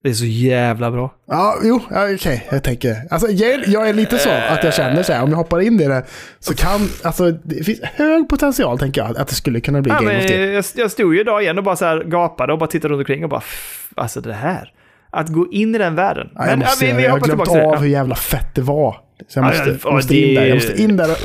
Det 0.03 0.09
är 0.09 0.13
så 0.13 0.25
jävla 0.25 0.91
bra. 0.91 1.15
Ja, 1.29 1.55
jo, 1.65 1.81
ja, 1.91 2.15
okej, 2.15 2.47
jag 2.51 2.63
tänker. 2.63 2.97
Alltså, 3.11 3.29
jag, 3.29 3.61
jag 3.69 3.89
är 3.89 3.93
lite 3.95 4.19
så 4.19 4.31
att 4.31 4.65
jag 4.65 4.75
känner 4.75 5.03
så 5.03 5.13
här, 5.13 5.23
om 5.23 5.31
jag 5.31 5.37
hoppar 5.37 5.61
in 5.61 5.81
i 5.81 5.89
det 5.89 6.05
så 6.39 6.55
kan, 6.55 6.89
alltså 7.03 7.31
det 7.31 7.65
finns 7.65 7.81
hög 7.83 8.29
potential 8.29 8.79
tänker 8.79 9.01
jag 9.01 9.19
att 9.19 9.29
det 9.29 9.35
skulle 9.35 9.61
kunna 9.61 9.81
bli 9.83 9.91
Ja, 9.93 9.97
Game 9.99 10.13
men 10.13 10.21
of 10.21 10.27
the 10.27 10.35
Year. 10.39 10.53
jag, 10.53 10.65
jag 10.77 10.91
stod 10.91 11.15
ju 11.15 11.21
idag 11.21 11.43
igen 11.43 11.59
och 11.59 11.65
bara 11.65 11.77
så 11.77 11.85
här 11.85 12.05
gapade 12.05 12.53
och 12.53 12.59
bara 12.59 12.67
tittade 12.71 12.95
runt 12.95 12.99
omkring 13.01 13.25
och 13.25 13.31
bara 13.31 13.41
"F- 13.45 13.89
alltså 13.97 14.21
det 14.21 14.33
här. 14.33 14.73
Att 15.11 15.29
gå 15.29 15.47
in 15.53 15.75
i 15.75 15.79
den 15.79 15.95
världen. 15.95 16.29
Ja, 16.35 16.47
jag, 16.49 16.59
måste, 16.59 16.87
ja, 16.87 16.93
vi, 16.93 16.97
vi 16.97 17.05
jag 17.05 17.13
har 17.13 17.21
glömt 17.21 17.45
det. 17.53 17.67
av 17.67 17.77
hur 17.77 17.89
jävla 17.89 18.15
fett 18.15 18.55
det 18.55 18.63
var. 18.63 18.97
Så 19.29 19.39
jag 19.39 19.45
Ja, 19.45 19.49
måste, 19.49 19.71
ja, 19.71 19.77
ja, 19.85 19.91
måste 19.93 20.15
det- 20.15 20.21
in 20.29 20.35
där. 20.35 20.47
Jag 20.47 20.55
måste 20.55 20.83
in 20.83 20.97
där 20.97 21.11
och 21.11 21.19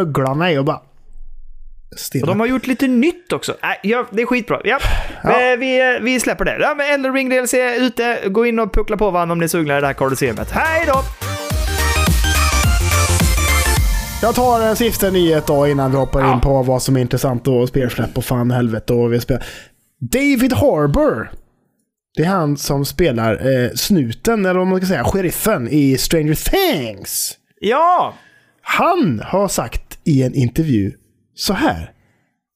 ögla 0.00 0.34
mig 0.34 0.58
och 0.58 0.64
bara 0.64 0.80
Och 1.92 1.98
stirra. 1.98 2.26
de 2.26 2.40
har 2.40 2.46
gjort 2.46 2.66
lite 2.66 2.88
nytt 2.88 3.32
också. 3.32 3.56
Nej, 3.62 3.78
ja, 3.82 4.06
det 4.10 4.22
är 4.22 4.26
skitbra. 4.26 4.60
Ja. 4.64 4.78
Ja. 5.24 5.30
Eh, 5.52 5.56
Vi, 5.58 5.98
vi 6.02 6.20
släpper 6.20 6.44
det. 6.44 6.56
Ja, 6.60 6.74
men 6.76 6.86
Elden 6.94 7.14
Ring 7.14 7.28
DLC 7.28 7.54
är 7.54 7.82
ute. 7.86 8.18
Gå 8.28 8.46
in 8.46 8.58
och 8.58 8.72
puckla 8.74 8.96
på 8.96 9.10
varandra 9.10 9.32
om 9.32 9.38
ni 9.38 9.44
är 9.44 9.48
sugna 9.48 9.78
i 9.78 9.80
det 9.80 9.86
här 9.86 9.94
Colosseumet. 9.94 10.50
Hej 10.50 10.84
då! 10.86 11.02
Jag 14.22 14.34
tar 14.34 14.60
en 14.62 14.76
sista 14.76 15.10
nyhet 15.10 15.46
då 15.46 15.66
innan 15.66 15.90
vi 15.90 15.96
hoppar 15.96 16.20
Ja. 16.20 16.34
in 16.34 16.40
på 16.40 16.62
vad 16.62 16.82
som 16.82 16.96
är 16.96 17.00
intressant 17.00 17.48
och 17.48 17.68
spelsläpp 17.68 18.18
och 18.18 18.24
fan 18.24 18.50
helvete 18.50 18.92
och 18.92 19.12
vi 19.12 19.20
spelar. 19.20 19.44
David 20.00 20.52
Harbour. 20.52 21.30
Det 22.16 22.22
är 22.22 22.26
han 22.28 22.56
som 22.56 22.84
spelar 22.84 23.32
eh, 23.64 23.70
snuten, 23.74 24.46
eller 24.46 24.58
vad 24.58 24.66
man 24.66 24.78
ska 24.80 24.86
säga, 24.86 25.04
sheriffen 25.04 25.68
i 25.70 25.98
Stranger 25.98 26.34
Things. 26.34 27.32
Ja! 27.60 28.14
Han 28.62 29.22
har 29.26 29.48
sagt 29.48 29.98
i 30.04 30.22
en 30.22 30.34
intervju 30.34 30.92
så 31.38 31.52
här. 31.52 31.92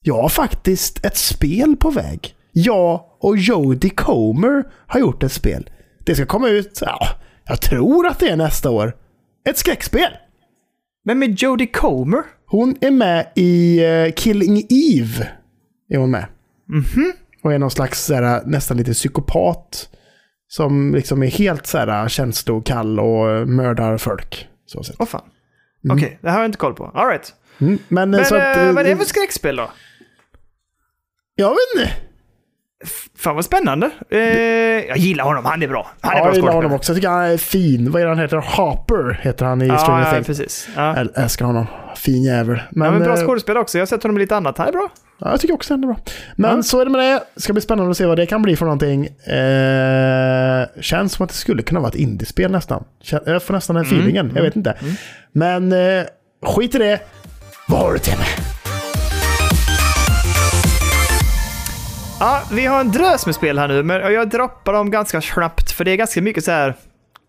Jag 0.03 0.23
har 0.23 0.29
faktiskt 0.29 1.05
ett 1.05 1.17
spel 1.17 1.77
på 1.77 1.91
väg. 1.91 2.35
Jag 2.53 3.05
och 3.21 3.37
Jodie 3.39 3.91
Comer 3.91 4.65
har 4.87 5.01
gjort 5.01 5.23
ett 5.23 5.33
spel. 5.33 5.71
Det 5.99 6.15
ska 6.15 6.27
komma 6.27 6.49
ut, 6.49 6.79
ja, 6.81 7.09
jag 7.45 7.61
tror 7.61 8.07
att 8.07 8.19
det 8.19 8.29
är 8.29 8.37
nästa 8.37 8.71
år. 8.71 8.97
Ett 9.49 9.59
skräckspel. 9.59 10.11
Men 11.05 11.19
med 11.19 11.43
Jodie 11.43 11.67
Comer? 11.67 12.23
Hon 12.47 12.77
är 12.81 12.91
med 12.91 13.27
i 13.35 13.85
eh, 13.85 14.13
Killing 14.17 14.63
Eve. 14.69 15.29
Är 15.89 15.99
hon 15.99 16.11
med. 16.11 16.27
Och 17.43 17.53
är 17.53 17.59
någon 17.59 17.71
slags 17.71 18.05
så 18.05 18.15
här, 18.15 18.43
nästan 18.47 18.77
lite 18.77 18.93
psykopat. 18.93 19.89
Som 20.49 20.95
liksom 20.95 21.23
är 21.23 21.27
helt 21.27 21.67
så 21.67 21.79
här, 21.79 22.09
känslokall 22.09 23.01
och 23.01 23.49
mördar 23.49 23.99
folk. 23.99 24.49
Så 24.67 24.83
sett. 24.83 24.97
Åh 24.99 25.07
fan. 25.07 25.25
Okej, 25.91 26.19
det 26.23 26.29
här 26.29 26.37
har 26.37 26.43
jag 26.43 26.49
inte 26.49 26.59
koll 26.59 26.75
på. 26.75 26.85
All 26.85 27.09
right. 27.09 27.35
Mm, 27.61 27.79
men, 27.89 28.11
Men 28.11 28.25
så 28.25 28.35
att, 28.37 28.57
eh, 28.57 28.69
eh, 28.69 28.73
vad 28.75 28.87
är 28.87 28.91
det 28.91 28.97
för 28.97 29.05
skräckspel 29.05 29.57
då? 29.57 29.71
Jag 31.35 31.49
vet 31.51 31.59
inte. 31.83 31.93
Fan 33.19 33.35
vad 33.35 33.45
spännande. 33.45 33.91
Eh, 34.11 34.19
jag 34.89 34.97
gillar 34.97 35.25
honom, 35.25 35.45
han 35.45 35.63
är 35.63 35.69
bra. 35.69 35.91
Han 36.01 36.13
är 36.13 36.17
Ja, 36.17 36.23
bra 36.23 36.29
jag 36.31 36.37
gillar 36.37 36.53
honom 36.53 36.73
också. 36.73 36.93
Jag 36.93 36.97
tycker 36.97 37.09
han 37.09 37.23
är 37.25 37.37
fin. 37.37 37.91
Vad 37.91 38.03
är 38.03 38.07
det 38.07 38.11
han 38.11 38.19
heter? 38.19 38.37
Hopper 38.37 39.21
heter 39.23 39.45
han 39.47 39.63
i 39.63 39.67
Ja, 39.67 39.79
Stranger 39.79 40.05
ja, 40.07 40.13
Things. 40.13 40.27
precis. 40.27 40.69
Ja. 40.77 40.97
Jag 40.97 41.23
älskar 41.23 41.45
honom. 41.45 41.67
Fin 41.97 42.23
jävel. 42.23 42.63
Men, 42.71 42.87
ja, 42.87 42.93
men 42.93 43.03
bra 43.03 43.19
eh, 43.19 43.27
skådespelare 43.27 43.63
också. 43.63 43.79
Jag 43.79 43.83
har 43.83 43.87
sett 43.87 44.03
honom 44.03 44.17
i 44.17 44.21
lite 44.21 44.37
annat. 44.37 44.59
Han 44.59 44.69
är 44.69 44.73
bra. 44.73 44.89
ja, 45.19 45.31
jag 45.31 45.41
tycker 45.41 45.55
också 45.55 45.73
han 45.75 45.83
är 45.85 45.87
bra. 45.87 45.97
Men 46.37 46.57
Ja. 46.57 46.63
så 46.63 46.81
är 46.81 46.85
det 46.85 46.91
med 46.91 47.01
det. 47.01 47.41
Ska 47.41 47.53
bli 47.53 47.63
spännande 47.63 47.91
att 47.91 47.97
se 47.97 48.07
vad 48.07 48.19
det 48.19 48.27
kan 48.27 48.43
bli 48.43 48.57
för 48.57 48.65
någonting. 48.67 49.07
Eh, 49.07 50.81
känns 50.83 51.13
som 51.13 51.25
att 51.25 51.31
det 51.31 51.37
skulle 51.37 51.63
kunna 51.63 51.81
vara 51.81 51.89
ett 51.89 51.95
indiespel 51.95 52.51
nästan. 52.53 52.85
Jag 53.27 53.43
får 53.43 53.55
nästan 53.55 53.77
den 53.77 53.85
Mm, 53.85 53.97
feelingen. 53.99 54.33
Jag 54.35 54.43
vet 54.43 54.57
inte. 54.57 54.75
Men 55.33 55.73
eh, 55.73 56.05
skit 56.47 56.75
i 56.75 56.79
det. 56.79 57.01
Vad 57.73 57.81
har 57.81 57.93
du 57.93 57.99
till 57.99 58.19
mig? 58.19 58.29
Ja, 62.21 62.43
vi 62.53 62.67
har 62.67 62.81
en 62.81 62.93
drös 62.93 63.27
med 63.27 63.35
spel 63.35 63.59
här 63.59 63.69
nu, 63.69 63.83
men 63.83 64.13
jag 64.13 64.29
droppar 64.29 64.73
dem 64.73 64.91
ganska 64.91 65.21
snabbt 65.21 65.73
för 65.73 65.85
det 65.85 65.91
är 65.91 65.97
ganska 65.97 66.23
mycket 66.23 66.45
så 66.45 66.51
här 66.51 66.75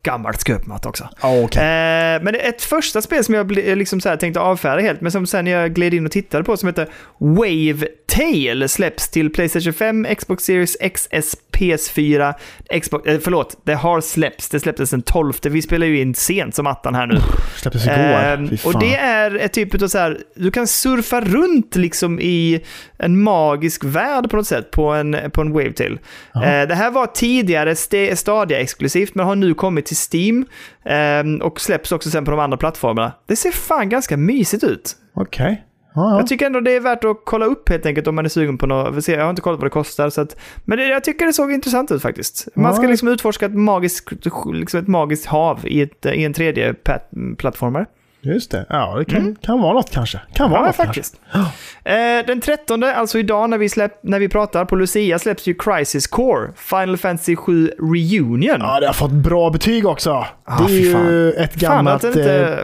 gammalt 0.04 0.42
skräpmat 0.42 0.86
också. 0.86 1.10
Ja, 1.22 1.44
okej. 1.44 1.62
Eh, 1.62 2.22
men 2.24 2.36
ett 2.36 2.62
första 2.62 3.02
spel 3.02 3.24
som 3.24 3.36
jag 3.36 3.52
liksom 3.52 4.02
så 4.02 4.10
här 4.10 4.18
tänkte 4.18 4.40
avfärda 4.40 4.82
helt, 4.82 5.02
men 5.02 5.12
som 5.12 5.28
sen 5.28 5.48
jag 5.48 5.74
gled 5.74 5.94
in 5.94 6.06
och 6.06 6.12
tittade 6.12 6.44
på 6.44 6.58
som 6.58 6.68
heter 6.68 6.88
Wave 7.18 7.88
Tail 8.08 8.70
släpps 8.70 9.10
till 9.10 9.34
Playstation 9.34 9.74
5, 9.74 10.08
Xbox 10.18 10.44
Series 10.44 10.78
XS 10.94 11.36
PS4, 11.54 12.34
Xbox, 12.82 13.08
eh, 13.08 13.20
förlåt, 13.24 13.58
det 13.66 13.74
har 13.74 14.02
släppts. 14.02 14.50
Det 14.50 14.60
släpptes 14.60 14.90
den 14.90 15.02
12. 15.02 15.34
Vi 15.44 15.62
spelar 15.62 15.88
ju 15.88 16.02
in 16.02 16.16
sent 16.16 16.56
som 16.56 16.68
attan 16.68 16.96
här 16.96 17.08
nu. 17.08 17.18
Släpptes 17.56 17.86
igår. 17.86 17.96
Fan. 17.96 18.58
och 18.66 18.80
det 18.80 18.96
är 18.96 19.36
ett 19.36 19.54
typ 19.54 19.82
av 19.82 19.88
så 19.88 19.98
här, 19.98 20.20
du 20.36 20.52
kan 20.52 20.68
surfa 20.68 21.22
runt 21.22 21.76
liksom 21.76 22.20
i 22.20 22.64
en 22.98 23.24
magisk 23.24 23.84
värld 23.84 24.30
på 24.30 24.36
något 24.36 24.48
sätt 24.48 24.72
på 24.72 24.90
en, 24.90 25.18
på 25.34 25.42
en 25.42 25.52
Wavetail. 25.54 26.00
Ja. 26.34 26.44
Eh, 26.46 26.68
det 26.68 26.76
här 26.76 26.92
var 26.92 27.06
tidigare 27.08 27.72
st- 27.72 28.16
Stadia 28.16 28.60
exklusivt 28.60 29.16
men 29.16 29.26
har 29.26 29.36
nu 29.36 29.54
kommit 29.54 29.86
till 29.86 29.98
Steam 30.14 30.46
ehm, 30.86 31.42
och 31.42 31.62
släpps 31.62 31.92
också 31.92 32.10
sen 32.10 32.26
på 32.26 32.32
de 32.32 32.40
andra 32.40 32.58
plattformarna. 32.58 33.12
Det 33.28 33.36
ser 33.36 33.52
fan 33.52 33.90
ganska 33.90 34.18
mysigt 34.18 34.64
ut. 34.64 34.92
Okej. 35.16 35.64
Ja, 35.64 35.73
ja. 35.96 36.18
Jag 36.18 36.28
tycker 36.28 36.46
ändå 36.46 36.60
det 36.60 36.72
är 36.76 36.80
värt 36.80 37.04
att 37.04 37.18
kolla 37.26 37.46
upp 37.46 37.70
helt 37.70 37.86
enkelt 37.86 38.08
om 38.08 38.16
man 38.16 38.26
är 38.26 38.30
sugen 38.30 38.58
på 38.58 38.68
något. 38.68 39.08
Jag 39.08 39.24
har 39.24 39.30
inte 39.30 39.42
kollat 39.42 39.60
vad 39.60 39.66
det 39.66 39.70
kostar. 39.74 40.10
Så 40.10 40.22
att, 40.22 40.36
men 40.66 40.78
det, 40.78 40.88
jag 40.88 41.04
tycker 41.04 41.26
det 41.26 41.34
såg 41.34 41.52
intressant 41.52 41.92
ut 41.92 42.02
faktiskt. 42.02 42.48
Man 42.56 42.76
ska 42.76 42.88
liksom 42.88 43.08
utforska 43.08 43.46
ett 43.46 43.54
magiskt, 43.56 44.12
liksom 44.54 44.80
ett 44.80 44.88
magiskt 44.88 45.26
hav 45.26 45.60
i, 45.64 45.82
ett, 45.82 46.06
i 46.06 46.24
en 46.24 46.34
tredje 46.34 46.74
pat- 46.74 47.36
plattformar. 47.38 47.86
Just 48.26 48.52
det. 48.52 48.66
Ja, 48.70 48.96
det 48.98 49.06
kan, 49.06 49.36
kan 49.42 49.62
vara 49.62 49.74
något 49.74 49.92
kanske. 49.92 50.20
Kan 50.34 50.50
vara 50.52 50.60
Mm. 50.60 50.66
Ja, 50.66 50.68
något 50.68 50.76
faktiskt. 50.76 51.16
Eh, 51.84 52.26
den 52.28 52.42
13, 52.42 52.84
alltså 52.84 53.20
idag 53.20 53.50
när 53.50 53.58
vi, 53.58 53.70
släpp, 53.70 54.04
när 54.04 54.20
vi 54.20 54.30
pratar 54.30 54.66
på 54.66 54.76
Lucia, 54.76 55.20
släpps 55.20 55.48
ju 55.48 55.54
Crisis 55.54 56.08
Core, 56.08 56.52
Final 56.56 56.98
Fantasy 56.98 57.36
7 57.36 57.72
Reunion. 57.80 58.42
kanske. 58.42 58.68
Ja, 58.68 58.80
det 58.80 58.86
har 58.86 58.94
fått 58.94 59.12
bra 59.12 59.50
betyg 59.50 59.86
också. 59.88 60.12
Ah, 60.46 60.64
det 60.68 60.74
är 60.74 60.80
ju 60.80 61.32
ett 61.34 61.56
gammalt 61.56 62.04
inte- 62.04 62.58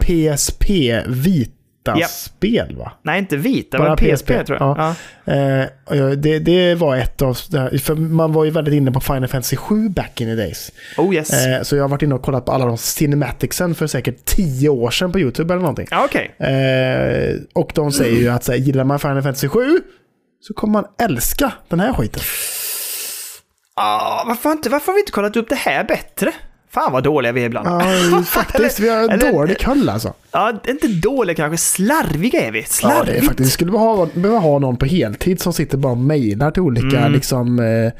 PSP 1.84 1.88
Ja. 1.88 1.94
Vita-spel 1.94 2.76
va? 2.76 2.92
Nej, 3.02 3.18
inte 3.18 3.36
vita, 3.36 3.78
Bara 3.78 3.88
men 3.88 3.96
PSP, 3.96 4.26
PSP, 4.26 4.46
tror 4.46 4.58
jag. 4.60 4.78
ja. 4.78 4.94
Ja. 5.24 5.32
Eh, 5.94 6.10
det, 6.10 6.38
det 6.38 6.74
var 6.74 6.96
ett 6.96 7.22
av... 7.22 7.34
För 7.78 7.94
man 7.94 8.32
var 8.32 8.44
ju 8.44 8.50
väldigt 8.50 8.74
inne 8.74 8.92
på 8.92 9.00
Final 9.00 9.28
Fantasy 9.28 9.56
7 9.56 9.88
back 9.88 10.20
in 10.20 10.26
the 10.28 10.34
days. 10.34 10.72
Oh 10.96 11.14
yes. 11.14 11.46
Eh, 11.46 11.62
så 11.62 11.76
jag 11.76 11.84
har 11.84 11.88
varit 11.88 12.02
inne 12.02 12.14
och 12.14 12.22
kollat 12.22 12.44
på 12.44 12.52
alla 12.52 12.66
de 12.66 12.78
cinematicsen 12.78 13.74
för 13.74 13.86
säkert 13.86 14.24
tio 14.24 14.68
år 14.68 14.90
sedan 14.90 15.12
på 15.12 15.20
YouTube 15.20 15.54
eller 15.54 15.60
någonting. 15.60 15.86
Ja, 15.90 16.04
okej. 16.04 16.34
Eh, 16.38 17.36
och 17.52 17.72
de 17.74 17.92
säger 17.92 18.20
ju 18.20 18.28
att 18.28 18.44
så 18.44 18.52
här, 18.52 18.58
gillar 18.58 18.84
man 18.84 18.98
Final 18.98 19.22
Fantasy 19.22 19.48
7 19.48 19.80
så 20.40 20.54
kommer 20.54 20.72
man 20.72 20.84
älska 21.02 21.52
den 21.68 21.80
här 21.80 21.92
skiten. 21.92 22.22
Ah, 23.74 24.24
varför, 24.26 24.52
inte, 24.52 24.68
varför 24.68 24.86
har 24.86 24.94
vi 24.94 25.00
inte 25.00 25.12
kollat 25.12 25.36
upp 25.36 25.48
det 25.48 25.54
här 25.54 25.84
bättre? 25.84 26.32
Fan 26.72 26.92
vad 26.92 27.02
dåliga 27.04 27.32
vi 27.32 27.40
är 27.42 27.46
ibland. 27.46 27.68
Ja, 27.68 28.22
faktiskt. 28.26 28.80
Vi 28.80 28.88
har 28.88 29.32
dålig 29.32 29.60
koll 29.64 29.88
alltså. 29.88 30.12
Ja, 30.32 30.52
inte 30.68 30.88
dåliga 30.88 31.36
kanske, 31.36 31.56
slarviga 31.56 32.40
är 32.40 32.52
vi. 32.52 32.60
Ja, 32.60 32.66
Slarvigt. 32.68 33.06
det 33.06 33.16
är 33.18 33.22
faktiskt. 33.22 33.46
Vi 33.48 33.52
skulle 33.52 33.72
behöva, 33.72 34.06
behöva 34.14 34.38
ha 34.38 34.58
någon 34.58 34.76
på 34.76 34.86
heltid 34.86 35.40
som 35.40 35.52
sitter 35.52 35.78
bara 35.78 35.92
och 35.92 35.98
mejlar 35.98 36.50
till 36.50 36.62
olika 36.62 36.98
Mm. 36.98 37.12
liksom, 37.12 37.58
eh, 37.58 37.92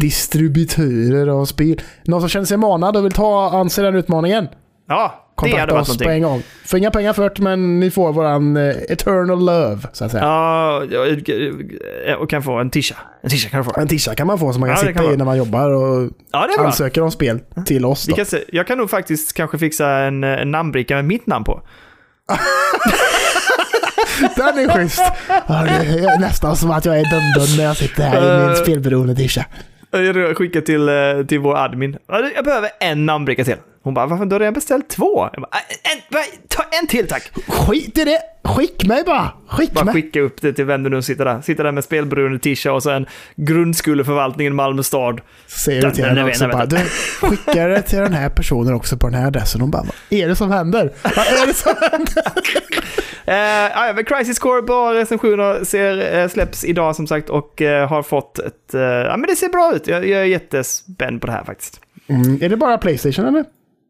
distributörer 0.00 1.28
och 1.28 1.48
spel. 1.48 1.80
Någon 2.04 2.20
som 2.20 2.28
känner 2.28 2.46
sig 2.46 2.56
manad 2.56 2.96
och 2.96 3.04
vill 3.04 3.12
ta 3.12 3.50
an 3.50 3.70
sig 3.70 3.84
den 3.84 3.94
utmaningen. 3.94 4.48
Ja, 4.88 5.23
Kontakta 5.34 5.74
oss 5.80 5.88
på 5.88 5.92
någonting. 5.92 6.10
en 6.10 6.22
gång. 6.22 6.42
Får 6.66 6.78
inga 6.78 6.90
pengar 6.90 7.12
för 7.12 7.30
det, 7.30 7.42
men 7.42 7.80
ni 7.80 7.90
får 7.90 8.12
våran 8.12 8.56
eh, 8.56 8.76
eternal 8.88 9.38
love, 9.44 9.78
så 9.92 10.04
att 10.04 10.10
säga. 10.10 10.22
Ja, 10.24 10.82
ja, 10.90 12.16
och 12.16 12.30
kan 12.30 12.42
få 12.42 12.52
en 12.58 12.70
tisha. 12.70 12.94
En 13.22 13.30
tisha 13.30 13.48
kan 13.50 13.58
du 13.58 13.64
få. 13.64 13.80
En 13.80 13.88
tisha 13.88 14.14
kan 14.14 14.26
man 14.26 14.38
få 14.38 14.52
som 14.52 14.60
man 14.60 14.68
kan 14.68 14.74
Ja, 14.76 14.80
sitta 14.80 14.92
kan 14.92 15.04
i 15.04 15.08
man. 15.08 15.18
när 15.18 15.24
man 15.24 15.36
jobbar 15.38 15.70
och 15.70 16.10
Ja, 16.32 16.48
ansöker 16.58 17.00
om 17.00 17.10
spel 17.10 17.40
till 17.66 17.84
oss. 17.84 18.06
Kan 18.16 18.26
se, 18.26 18.38
jag 18.52 18.66
kan 18.66 18.78
nog 18.78 18.90
faktiskt 18.90 19.32
kanske 19.32 19.58
fixa 19.58 19.88
en, 19.88 20.24
en 20.24 20.50
namnbricka 20.50 20.94
med 20.96 21.04
mitt 21.04 21.26
namn 21.26 21.44
på. 21.44 21.62
Den 24.36 24.58
är 24.58 24.68
schysst! 24.76 25.02
Det 25.28 26.04
är 26.04 26.20
nästan 26.20 26.56
som 26.56 26.70
att 26.70 26.84
jag 26.84 26.98
är 26.98 27.02
dum 27.10 27.56
när 27.56 27.64
jag 27.64 27.76
sitter 27.76 28.02
här 28.02 28.36
i 28.36 28.40
min 28.40 28.50
Eh. 28.50 28.54
spelberoende 28.62 29.14
tisha. 29.14 29.44
Jag 29.90 30.36
skickar 30.36 30.60
till, 30.60 30.88
eh, 30.88 31.26
till 31.28 31.38
vår 31.38 31.56
admin. 31.56 31.96
Ja, 32.08 32.30
Jag 32.36 32.44
behöver 32.44 32.70
en 32.80 33.06
namnbricka 33.06 33.44
till. 33.44 33.56
Hon 33.84 33.94
bara, 33.94 34.06
varför? 34.06 34.24
Du 34.24 34.34
har 34.34 34.40
redan 34.40 34.54
beställt 34.54 34.88
två. 34.88 35.28
Jag 35.32 35.42
bara, 35.42 35.50
"Äh, 35.52 35.92
en, 35.92 36.24
ta 36.48 36.62
en 36.80 36.86
till 36.86 37.08
tack. 37.08 37.30
Skit 37.48 37.98
i 37.98 38.04
det! 38.04 38.18
Skick 38.44 38.84
mig 38.84 39.02
bara! 39.06 39.30
Skick 39.48 39.72
Bara 39.72 39.84
mig! 39.84 39.94
skicka 39.94 40.20
upp 40.20 40.42
det 40.42 40.52
till 40.52 40.64
vem 40.64 40.82
du 40.82 40.90
nu 40.90 41.02
sitter 41.02 41.24
där. 41.24 41.40
Sitter 41.40 41.64
där 41.64 41.72
med 41.72 41.84
spelberoende 41.84 42.38
tisha 42.38 42.72
och 42.72 42.82
så 42.82 42.90
en 42.90 43.06
grundskoleförvaltningen 43.36 44.54
Malmö 44.54 44.82
stad. 44.82 45.20
Säger 45.46 45.82
du 45.82 45.90
till 45.90 46.04
henne 46.04 46.24
också 46.24 46.48
bara, 46.48 46.66
du 46.66 46.76
skickar 47.20 47.68
det 47.68 47.82
till 47.82 47.98
den 47.98 48.12
här 48.12 48.28
personen 48.28 48.74
också 48.74 48.96
på 48.96 49.06
den 49.06 49.20
här 49.20 49.26
adressen. 49.26 49.60
Hon 49.60 49.70
bara, 49.70 49.82
vad 49.82 50.18
är 50.20 50.28
det 50.28 50.36
som 50.36 50.50
händer? 50.50 50.92
Vad 51.02 51.26
är 51.26 51.46
det 51.46 51.54
som 51.54 51.74
händer? 51.92 52.24
Ja, 53.74 53.92
men 53.94 54.04
Crisis 54.04 54.38
Core, 54.38 54.62
bra 54.62 54.94
recensioner, 54.94 55.64
ser, 55.64 56.18
eh, 56.18 56.28
släpps 56.28 56.64
idag 56.64 56.96
som 56.96 57.06
sagt 57.06 57.30
och 57.30 57.62
eh, 57.62 57.88
har 57.88 58.02
fått 58.02 58.38
ett... 58.38 58.70
Ja, 58.72 59.16
men 59.16 59.22
det 59.28 59.36
ser 59.36 59.48
bra 59.48 59.72
ut. 59.76 59.86
Jag, 59.86 60.08
jag 60.08 60.20
är 60.20 60.24
jättespänd 60.24 61.20
på 61.20 61.26
det 61.26 61.32
här 61.32 61.44
faktiskt. 61.44 61.80
Mm, 62.08 62.38
är 62.42 62.48
det 62.48 62.56
bara 62.56 62.78
Playstation 62.78 63.24
eller? 63.26 63.44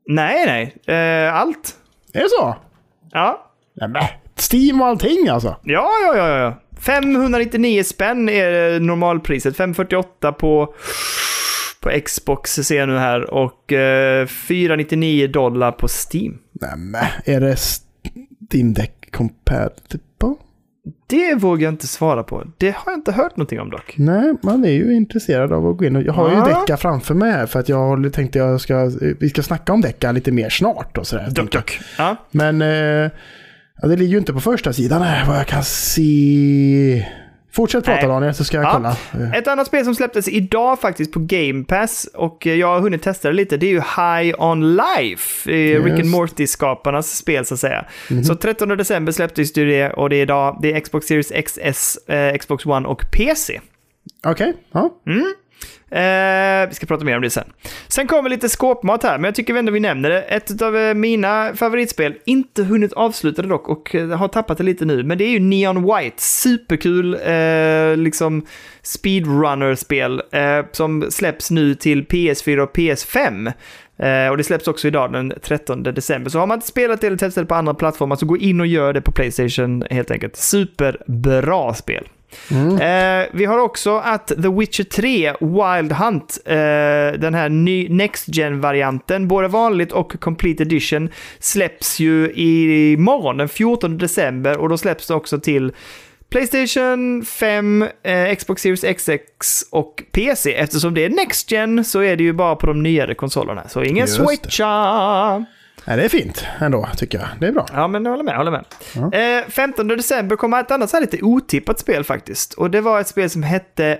Nej, 0.06 0.46
nej. 0.46 0.96
Eh, 0.96 1.34
allt. 1.34 1.76
Är 2.12 2.20
det 2.20 2.28
så? 2.28 2.56
Ja. 3.12 3.50
Nej, 3.76 3.88
men, 3.88 4.02
Steam 4.52 4.80
och 4.80 4.86
allting 4.86 5.28
alltså? 5.28 5.56
Ja, 5.62 5.90
ja, 6.06 6.16
ja, 6.16 6.38
ja. 6.38 6.60
599 6.80 7.82
spänn 7.82 8.28
är 8.28 8.80
normalpriset. 8.80 9.56
548 9.56 10.32
på, 10.32 10.74
på 11.80 11.90
Xbox 12.04 12.54
ser 12.54 12.78
jag 12.78 12.88
nu 12.88 12.96
här. 12.98 13.30
Och 13.30 13.72
eh, 13.72 14.26
499 14.26 15.28
dollar 15.28 15.72
på 15.72 15.88
Steam. 15.88 16.38
Nej, 16.52 16.76
men, 16.76 17.04
är 17.24 17.40
det 17.40 17.56
Steam 18.50 18.74
Deck 18.74 19.10
compatible? 19.12 20.13
Det 21.06 21.34
vågar 21.34 21.64
jag 21.64 21.72
inte 21.72 21.86
svara 21.86 22.22
på. 22.22 22.44
Det 22.58 22.70
har 22.70 22.92
jag 22.92 22.94
inte 22.94 23.12
hört 23.12 23.36
någonting 23.36 23.60
om 23.60 23.70
dock. 23.70 23.94
Nej, 23.96 24.34
man 24.42 24.64
är 24.64 24.70
ju 24.70 24.96
intresserad 24.96 25.52
av 25.52 25.66
att 25.66 25.76
gå 25.76 25.84
in 25.84 25.96
och... 25.96 26.02
Jag 26.02 26.12
har 26.12 26.28
ju 26.28 26.34
Ja. 26.34 26.60
Decka 26.60 26.76
framför 26.76 27.14
mig 27.14 27.32
här 27.32 27.46
för 27.46 27.60
att 27.60 27.68
jag 27.68 28.12
tänkte 28.12 28.38
jag 28.38 28.60
ska... 28.60 28.90
Vi 29.20 29.28
ska 29.28 29.42
snacka 29.42 29.72
om 29.72 29.80
Decka 29.80 30.12
lite 30.12 30.32
mer 30.32 30.48
snart 30.50 30.98
och 30.98 31.06
sådär. 31.06 31.30
Duck, 31.30 31.52
duck. 31.52 31.80
Ja. 31.98 32.16
Men... 32.30 32.62
Eh, 32.62 33.10
det 33.82 33.96
ligger 33.96 34.12
ju 34.12 34.18
inte 34.18 34.32
på 34.32 34.40
första 34.40 34.72
sidan 34.72 35.02
här 35.02 35.26
vad 35.26 35.36
jag 35.36 35.46
kan 35.46 35.64
se. 35.64 37.06
Fortsätt 37.54 37.84
prata 37.84 38.00
Nej. 38.00 38.08
Daniel 38.08 38.34
så 38.34 38.44
ska 38.44 38.56
jag 38.56 38.64
Ja. 38.66 38.70
kolla. 38.72 38.96
Ett 39.34 39.48
annat 39.48 39.66
spel 39.66 39.84
som 39.84 39.94
släpptes 39.94 40.28
idag 40.28 40.80
faktiskt 40.80 41.12
på 41.12 41.20
Game 41.20 41.64
Pass 41.64 42.08
och 42.14 42.46
jag 42.46 42.66
har 42.68 42.80
hunnit 42.80 43.02
testa 43.02 43.28
det 43.28 43.34
lite, 43.34 43.56
det 43.56 43.66
är 43.66 43.70
ju 43.70 43.80
High 43.80 44.42
On 44.42 44.76
Life. 44.76 45.50
eh, 45.52 45.82
Rick 45.84 45.92
and 45.92 45.98
Just. 45.98 46.10
Morty-skaparnas 46.10 47.16
spel 47.16 47.44
så 47.44 47.54
att 47.54 47.60
säga. 47.60 47.84
Så 48.26 48.34
13 48.34 48.68
december 48.68 49.12
släpptes 49.12 49.52
det 49.52 49.90
och 49.90 50.10
det 50.10 50.16
är 50.16 50.22
idag, 50.22 50.58
det 50.62 50.72
är 50.72 50.80
Xbox 50.80 51.06
Series 51.06 51.32
XS, 51.46 51.96
eh, 52.08 52.36
Xbox 52.38 52.66
One 52.66 52.88
och 52.88 53.02
PC. 53.12 53.60
Okej, 54.26 54.52
ja. 54.72 54.90
Eh, 55.90 56.68
vi 56.68 56.74
ska 56.74 56.86
prata 56.86 57.04
mer 57.04 57.16
om 57.16 57.22
det 57.22 57.30
sen. 57.30 57.52
Sen 57.88 58.06
kommer 58.06 58.30
lite 58.30 58.48
skåpmat 58.48 59.02
här, 59.02 59.18
men 59.18 59.24
jag 59.24 59.34
tycker 59.34 59.54
ändå 59.54 59.72
vi 59.72 59.80
nämner 59.80 60.10
det. 60.10 60.22
Ett 60.22 60.62
av 60.62 60.76
eh, 60.76 60.94
mina 60.94 61.54
favoritspel, 61.54 62.14
inte 62.24 62.62
hunnit 62.62 62.92
avsluta 62.92 63.42
det 63.42 63.48
dock 63.48 63.68
och 63.68 63.94
eh, 63.94 64.08
har 64.08 64.28
tappat 64.28 64.58
det 64.58 64.64
lite 64.64 64.84
nu, 64.84 65.02
men 65.02 65.18
det 65.18 65.24
är 65.24 65.30
ju 65.30 65.40
Neon 65.40 65.82
White. 65.82 66.22
Superkul, 66.22 67.14
eh, 67.14 67.96
liksom 67.96 68.46
speedrunner-spel 68.82 70.22
eh, 70.32 70.64
som 70.72 71.06
släpps 71.10 71.50
nu 71.50 71.74
till 71.74 72.04
PS4 72.04 72.58
och 72.58 72.76
PS5. 72.76 73.52
Eh, 73.96 74.30
och 74.30 74.36
det 74.36 74.44
släpps 74.44 74.68
också 74.68 74.88
idag 74.88 75.12
den 75.12 75.32
13 75.42 75.82
december. 75.82 76.30
Så 76.30 76.38
har 76.38 76.46
man 76.46 76.56
inte 76.56 76.66
spelat 76.66 77.00
det 77.00 77.06
eller 77.06 77.16
testat 77.16 77.42
det 77.42 77.48
på 77.48 77.54
andra 77.54 77.74
plattformar 77.74 78.16
så 78.16 78.26
gå 78.26 78.36
in 78.36 78.60
och 78.60 78.66
gör 78.66 78.92
det 78.92 79.00
på 79.00 79.12
Playstation 79.12 79.84
helt 79.90 80.10
enkelt. 80.10 80.36
Superbra 80.36 81.74
spel. 81.74 82.08
Eh, 82.80 83.26
vi 83.32 83.44
har 83.44 83.58
också 83.58 83.96
att 83.96 84.26
The 84.26 84.48
Witcher 84.48 84.84
3 84.84 85.34
Wild 85.40 85.92
Hunt, 85.92 86.38
eh, 86.44 86.54
den 87.20 87.34
här 87.34 87.48
ny 87.48 87.88
Next 87.88 88.28
Gen-varianten, 88.28 89.28
både 89.28 89.48
vanligt 89.48 89.92
och 89.92 90.20
Complete 90.20 90.62
Edition, 90.62 91.08
släpps 91.38 92.00
ju 92.00 92.32
imorgon 92.32 93.36
den 93.36 93.48
14 93.48 93.98
december 93.98 94.56
och 94.56 94.68
då 94.68 94.78
släpps 94.78 95.06
det 95.06 95.14
också 95.14 95.40
till 95.40 95.72
Playstation 96.30 97.24
5, 97.24 97.88
eh, 98.02 98.34
Xbox 98.36 98.62
Series 98.62 98.84
XX 98.98 99.64
och 99.70 100.02
PC. 100.12 100.54
Eftersom 100.54 100.94
det 100.94 101.04
är 101.04 101.08
Next 101.10 101.50
Gen 101.50 101.84
så 101.84 102.00
är 102.00 102.16
det 102.16 102.22
ju 102.24 102.32
bara 102.32 102.56
på 102.56 102.66
de 102.66 102.82
nyare 102.82 103.14
konsolerna. 103.14 103.68
Så 103.68 103.82
ingen 103.82 104.06
Just 104.06 104.18
det. 104.42 105.44
Nej, 105.86 105.96
det 105.96 106.04
är 106.04 106.08
fint 106.08 106.44
ändå 106.60 106.88
tycker 106.96 107.18
jag. 107.18 107.28
Det 107.40 107.46
är 107.46 107.52
bra. 107.52 107.66
Ja, 107.72 107.88
men 107.88 108.04
jag 108.04 108.10
håller 108.10 108.24
med. 108.24 108.32
Jag 108.32 108.38
håller 108.38 108.50
med. 108.50 108.64
Ja. 108.94 109.18
Eh, 109.18 109.48
15 109.48 109.88
december 109.88 110.36
kom 110.36 110.54
ett 110.54 110.70
annat 110.70 110.90
så 110.90 110.96
här 110.96 111.00
lite 111.00 111.22
otippat 111.22 111.78
spel 111.78 112.04
faktiskt. 112.04 112.54
Och 112.54 112.70
det 112.70 112.80
var 112.80 113.00
ett 113.00 113.08
spel 113.08 113.30
som 113.30 113.42
hette 113.42 113.98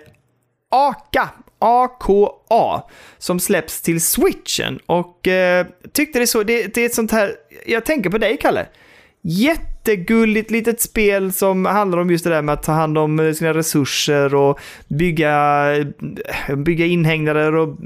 AKA. 0.70 1.28
AKA. 1.58 2.82
Som 3.18 3.40
släpps 3.40 3.80
till 3.80 4.00
switchen. 4.00 4.80
Och 4.86 5.28
eh, 5.28 5.66
tyckte 5.92 6.18
det 6.18 6.26
så, 6.26 6.42
det, 6.42 6.74
det 6.74 6.80
är 6.80 6.86
ett 6.86 6.94
sånt 6.94 7.12
här, 7.12 7.34
jag 7.66 7.84
tänker 7.84 8.10
på 8.10 8.18
dig 8.18 8.36
Kalle. 8.36 8.66
Jättegulligt 9.86 10.50
litet 10.50 10.80
spel 10.80 11.32
som 11.32 11.64
handlar 11.64 11.98
om 11.98 12.10
just 12.10 12.24
det 12.24 12.30
där 12.30 12.42
med 12.42 12.52
att 12.52 12.62
ta 12.62 12.72
hand 12.72 12.98
om 12.98 13.34
sina 13.34 13.54
resurser 13.54 14.34
och 14.34 14.60
bygga, 14.88 15.66
bygga 16.56 16.86
inhägnader 16.86 17.56
och 17.56 17.76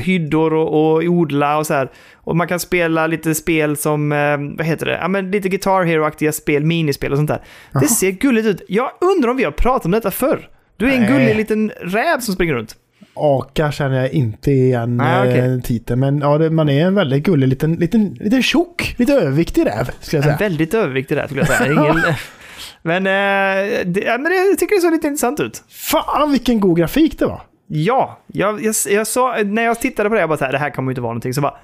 hyddor 0.00 0.54
och, 0.54 0.92
och 0.92 1.02
odla 1.02 1.58
och 1.58 1.66
så 1.66 1.74
här. 1.74 1.90
Och 2.14 2.36
man 2.36 2.48
kan 2.48 2.60
spela 2.60 3.06
lite 3.06 3.34
spel 3.34 3.76
som, 3.76 4.12
eh, 4.12 4.36
vad 4.56 4.66
heter 4.66 4.86
det, 4.86 4.98
ja 5.00 5.08
men 5.08 5.30
lite 5.30 5.48
Guitar 5.48 5.84
Hero-aktiga 5.84 6.32
spel, 6.32 6.64
minispel 6.64 7.12
och 7.12 7.18
sånt 7.18 7.28
där. 7.28 7.42
Det 7.80 7.88
ser 7.88 8.10
gulligt 8.10 8.46
ut. 8.46 8.62
Jag 8.68 8.90
undrar 9.00 9.30
om 9.30 9.36
vi 9.36 9.44
har 9.44 9.52
pratat 9.52 9.84
om 9.84 9.90
detta 9.90 10.10
förr. 10.10 10.48
Du 10.76 10.90
är 10.90 10.94
en 10.94 11.00
Nej. 11.00 11.12
gullig 11.12 11.36
liten 11.36 11.72
räv 11.80 12.20
som 12.20 12.34
springer 12.34 12.54
runt. 12.54 12.76
Aka 13.20 13.72
känner 13.72 13.96
jag 14.00 14.10
inte 14.12 14.50
igen 14.50 15.00
okej. 15.00 15.38
eh, 15.38 15.60
titeln. 15.60 16.00
Men 16.00 16.18
ja, 16.18 16.38
det, 16.38 16.50
man 16.50 16.68
är 16.68 16.86
en 16.86 16.94
väldigt 16.94 17.24
gullig 17.24 17.48
liten, 17.48 17.74
liten, 17.74 18.14
liten 18.14 18.42
tjock, 18.42 18.94
lite 18.98 19.12
överviktig 19.14 19.66
räv 19.66 19.90
skulle 20.00 20.22
jag 20.22 20.30
En 20.32 20.38
säga. 20.38 20.48
väldigt 20.48 20.74
överviktig 20.74 21.16
där 21.16 21.26
skulle 21.26 21.40
jag 21.40 21.48
säga. 21.48 21.72
Ingen... 21.72 22.02
men, 22.82 23.06
eh, 23.06 23.86
det, 23.86 24.00
ja, 24.00 24.18
men 24.18 24.32
jag 24.32 24.58
tycker 24.58 24.76
det 24.76 24.80
såg 24.82 24.92
lite 24.92 25.06
intressant 25.06 25.40
ut. 25.40 25.62
Fan 25.68 26.30
vilken 26.30 26.60
god 26.60 26.78
grafik 26.78 27.18
det 27.18 27.26
var. 27.26 27.42
Ja, 27.66 28.18
jag, 28.26 28.64
jag, 28.64 28.74
jag 28.90 29.06
sa, 29.06 29.36
när 29.44 29.62
jag 29.62 29.80
tittade 29.80 30.08
på 30.08 30.14
det, 30.14 30.20
jag 30.20 30.28
bara 30.28 30.38
så 30.38 30.44
här, 30.44 30.52
det 30.52 30.58
här 30.58 30.70
kommer 30.70 30.92
inte 30.92 31.00
vara 31.00 31.12
någonting. 31.12 31.34
Så 31.34 31.40
bara, 31.40 31.54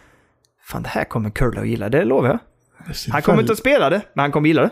fan 0.65 0.83
det 0.83 0.89
här 0.89 1.05
kommer 1.05 1.31
Kurle 1.31 1.61
att 1.61 1.69
gilla, 1.69 1.89
det 1.89 2.05
lovar 2.05 2.29
jag. 2.29 2.39
Han 3.13 3.23
kommer 3.23 3.41
inte 3.41 3.53
att 3.53 3.59
spela 3.59 3.91
det, 3.91 4.01
men 4.15 4.23
han 4.23 4.33
kommer 4.33 4.49
gilla 4.49 4.63
det. 4.63 4.71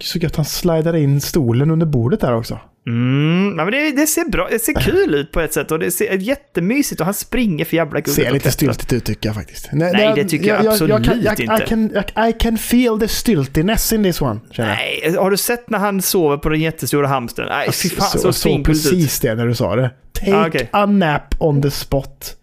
Så 0.00 0.18
gött 0.18 0.36
han 0.36 0.44
slidar 0.44 0.96
in 0.96 1.20
stolen 1.20 1.70
under 1.70 1.86
bordet 1.86 2.20
där 2.20 2.34
också. 2.34 2.58
Mm, 2.86 3.56
men 3.56 3.70
det, 3.70 3.90
det 3.92 4.06
ser 4.06 4.24
bra, 4.30 4.48
det 4.50 4.58
ser 4.58 4.72
kul 4.74 5.14
ut 5.14 5.32
på 5.32 5.40
ett 5.40 5.52
sätt 5.54 5.70
och 5.70 5.78
det 5.78 5.90
ser 5.90 6.12
jättemysigt 6.16 7.00
och 7.00 7.04
han 7.04 7.14
springer 7.14 7.64
för 7.64 7.76
jävla 7.76 8.00
gulligt. 8.00 8.14
Ser 8.22 8.30
lite 8.30 8.50
styltigt 8.50 8.92
ut 8.92 9.04
tycker 9.04 9.28
jag 9.28 9.36
faktiskt. 9.36 9.68
Nej, 9.72 10.12
det 10.16 10.24
tycker 10.24 10.46
jag 10.48 10.66
absolut 10.66 11.04
kan, 11.04 11.22
jag, 11.22 11.40
inte. 11.40 11.54
I 11.64 11.66
can, 11.68 11.90
I, 12.28 12.32
can 12.32 12.58
feel 12.58 13.00
the 13.00 13.08
styltiness 13.08 13.92
in 13.92 14.02
this 14.02 14.20
one. 14.22 14.40
Jag. 14.52 14.66
Nej, 14.66 15.14
har 15.18 15.30
du 15.30 15.36
sett 15.36 15.70
när 15.70 15.78
han 15.78 16.02
sover 16.02 16.36
på 16.36 16.48
den 16.48 16.60
jättestora 16.60 17.06
hamstern? 17.08 17.46
Nej, 17.48 17.72
fy 17.72 17.88
fan 17.88 18.06
så, 18.10 18.18
så, 18.18 18.22
så 18.22 18.32
svincoolt 18.32 18.78
ut. 18.78 18.82
precis 18.90 19.20
det 19.20 19.34
när 19.34 19.46
du 19.46 19.54
sa 19.54 19.76
det. 19.76 19.90
Take 20.12 20.36
Ah, 20.36 20.46
okej. 20.48 20.68
a 20.72 20.86
nap 20.86 21.34
on 21.38 21.62
the 21.62 21.70
spot. 21.70 22.36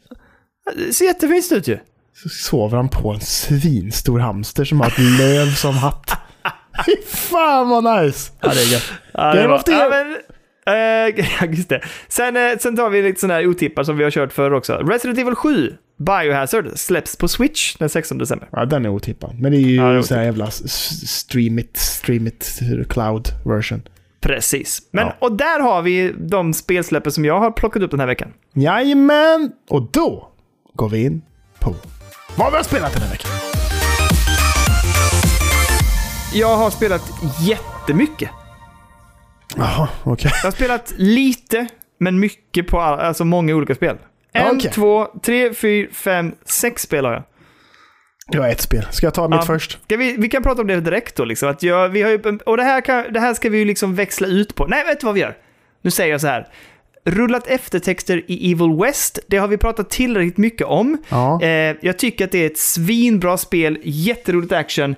Det 0.88 0.94
ser 0.94 1.06
jättefint 1.06 1.52
ut 1.52 1.68
ju. 1.68 1.78
Så 2.24 2.30
sover 2.30 2.78
han 2.78 2.90
på 2.90 3.12
en 3.12 3.20
svinstor 3.22 4.20
hamster 4.20 4.66
som 4.66 4.80
har 4.82 4.88
ett 4.88 5.00
löv 5.20 5.54
som 5.56 5.76
hatt. 5.78 6.12
Fy 6.86 6.92
fan 7.08 7.70
vad 7.70 7.84
nice! 8.04 8.32
Ja, 8.42 8.50
det 8.54 8.62
är 8.62 8.72
gött. 8.74 8.92
Ja, 9.14 9.34
det 9.34 9.38
Game 9.42 9.48
var- 9.48 9.60
the 9.60 9.72
ja, 9.72 9.90
men, 9.90 10.18
just 11.52 11.70
det. 11.70 11.82
Sen, 12.08 12.38
eh, 12.38 12.58
sen 12.60 12.76
tar 12.76 12.90
vi 12.90 13.02
lite 13.02 13.20
sådana 13.20 13.34
här 13.34 13.48
otippar 13.48 13.84
som 13.84 13.98
vi 13.98 14.04
har 14.04 14.12
kört 14.12 14.34
förr 14.34 14.54
också. 14.54 14.74
Resident 14.74 15.20
Evil 15.20 15.36
7, 15.36 15.74
Biohazard, 15.98 16.68
släpps 16.76 17.16
på 17.16 17.28
Switch 17.28 17.76
den 17.76 17.90
16 17.90 18.18
december. 18.18 18.50
Ja, 18.52 18.66
den 18.66 18.86
är 18.86 18.90
otippad. 18.90 19.40
Men 19.40 19.52
det 19.52 19.58
är 19.58 19.60
ju 19.60 19.76
Ja, 19.76 19.94
är 19.94 20.02
så 20.02 20.16
här 20.16 20.24
jävla 20.24 20.52
stream 20.52 21.60
it, 21.60 21.78
stream 21.78 22.28
it 22.28 22.60
cloud 22.90 23.28
version. 23.46 23.82
Precis. 24.22 24.82
Men, 24.92 25.06
Ja. 25.08 25.16
Och 25.20 25.32
där 25.32 25.60
har 25.60 25.82
vi 25.82 26.14
de 26.18 26.54
spelsläppen 26.54 27.12
som 27.12 27.26
jag 27.26 27.40
har 27.40 27.52
plockat 27.52 27.82
upp 27.82 27.92
den 27.92 28.00
här 28.00 28.08
veckan. 28.08 28.34
Jajamän! 28.54 29.52
Och 29.70 29.90
då 29.92 30.32
går 30.74 30.90
vi 30.90 31.04
in 31.04 31.22
på 31.60 31.76
vad 32.36 32.52
vi 32.52 32.58
har 32.58 32.64
spelat 32.64 32.94
den 32.94 33.02
här 33.02 33.12
veckan. 33.12 33.32
Jag 36.34 36.58
har 36.58 36.70
spelat 36.70 37.02
jättemycket. 37.42 38.30
Jaha, 39.58 39.88
okej. 40.04 40.32
Jag 40.34 40.48
har 40.48 40.52
spelat 40.52 40.94
lite, 40.98 41.68
men 42.00 42.20
mycket 42.20 42.68
på 42.68 42.80
all, 42.82 43.00
alltså 43.00 43.26
många 43.26 43.56
olika 43.56 43.76
spel. 43.76 43.98
En, 44.34 44.56
Okej. 44.58 44.72
två, 44.72 45.08
tre, 45.24 45.54
fyra, 45.54 45.88
fem, 45.94 46.36
sex 46.46 46.82
spel 46.82 47.06
har 47.06 47.14
jag. 47.14 47.24
Jag 48.32 48.42
har 48.42 48.50
ett 48.50 48.62
spel. 48.62 48.86
Ska 48.92 49.06
jag 49.08 49.14
ta 49.14 49.28
mitt 49.28 49.36
Ja. 49.40 49.46
först? 49.46 49.80
Ska 49.84 49.98
vi, 49.98 50.16
vi 50.18 50.30
kan 50.30 50.44
prata 50.44 50.62
om 50.62 50.68
det 50.68 50.82
direkt 50.82 51.16
då. 51.16 51.26
Liksom, 51.26 51.50
att 51.50 51.64
jag, 51.64 51.90
vi 51.90 52.02
har 52.02 52.10
ju, 52.10 52.40
och 52.46 52.58
det 52.58 52.64
här, 52.64 52.82
kan, 52.82 53.14
det 53.14 53.20
här 53.20 53.34
ska 53.34 53.50
vi 53.50 53.58
ju 53.58 53.66
liksom 53.66 53.96
växla 53.96 54.28
ut 54.28 54.56
på. 54.56 54.68
Nej, 54.68 54.86
vet 54.86 55.00
du 55.00 55.06
vad 55.06 55.14
vi 55.16 55.22
gör? 55.22 55.38
Nu 55.82 55.92
säger 55.92 56.12
jag 56.12 56.22
så 56.22 56.28
här. 56.28 56.48
Rullat 57.06 57.48
eftertexter 57.48 58.24
i 58.28 58.52
Evil 58.52 58.80
West, 58.82 59.20
det 59.28 59.38
har 59.38 59.48
vi 59.48 59.58
pratat 59.58 59.90
tillräckligt 59.90 60.38
mycket 60.38 60.68
om. 60.68 60.98
Ja. 61.10 61.42
Eh, 61.42 61.76
jag 61.82 62.00
tycker 62.00 62.26
att 62.26 62.32
det 62.32 62.38
är 62.38 62.46
ett 62.48 62.58
svinbra 62.58 63.38
spel, 63.38 63.78
jätteroligt 63.84 64.52
action, 64.54 64.96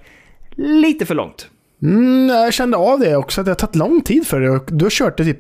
lite 0.56 1.06
för 1.06 1.16
långt. 1.16 1.50
Mm, 1.90 2.28
jag 2.28 2.54
kände 2.54 2.78
av 2.78 3.00
det 3.00 3.16
också, 3.16 3.42
att 3.42 3.46
det 3.46 3.52
har 3.52 3.56
tagit 3.56 3.76
lång 3.76 4.02
tid 4.02 4.28
för 4.28 4.40
det. 4.42 4.50
Och 4.50 4.64
du 4.72 4.86
har 4.86 4.90
kört 4.90 5.18
det 5.18 5.24
typ... 5.24 5.40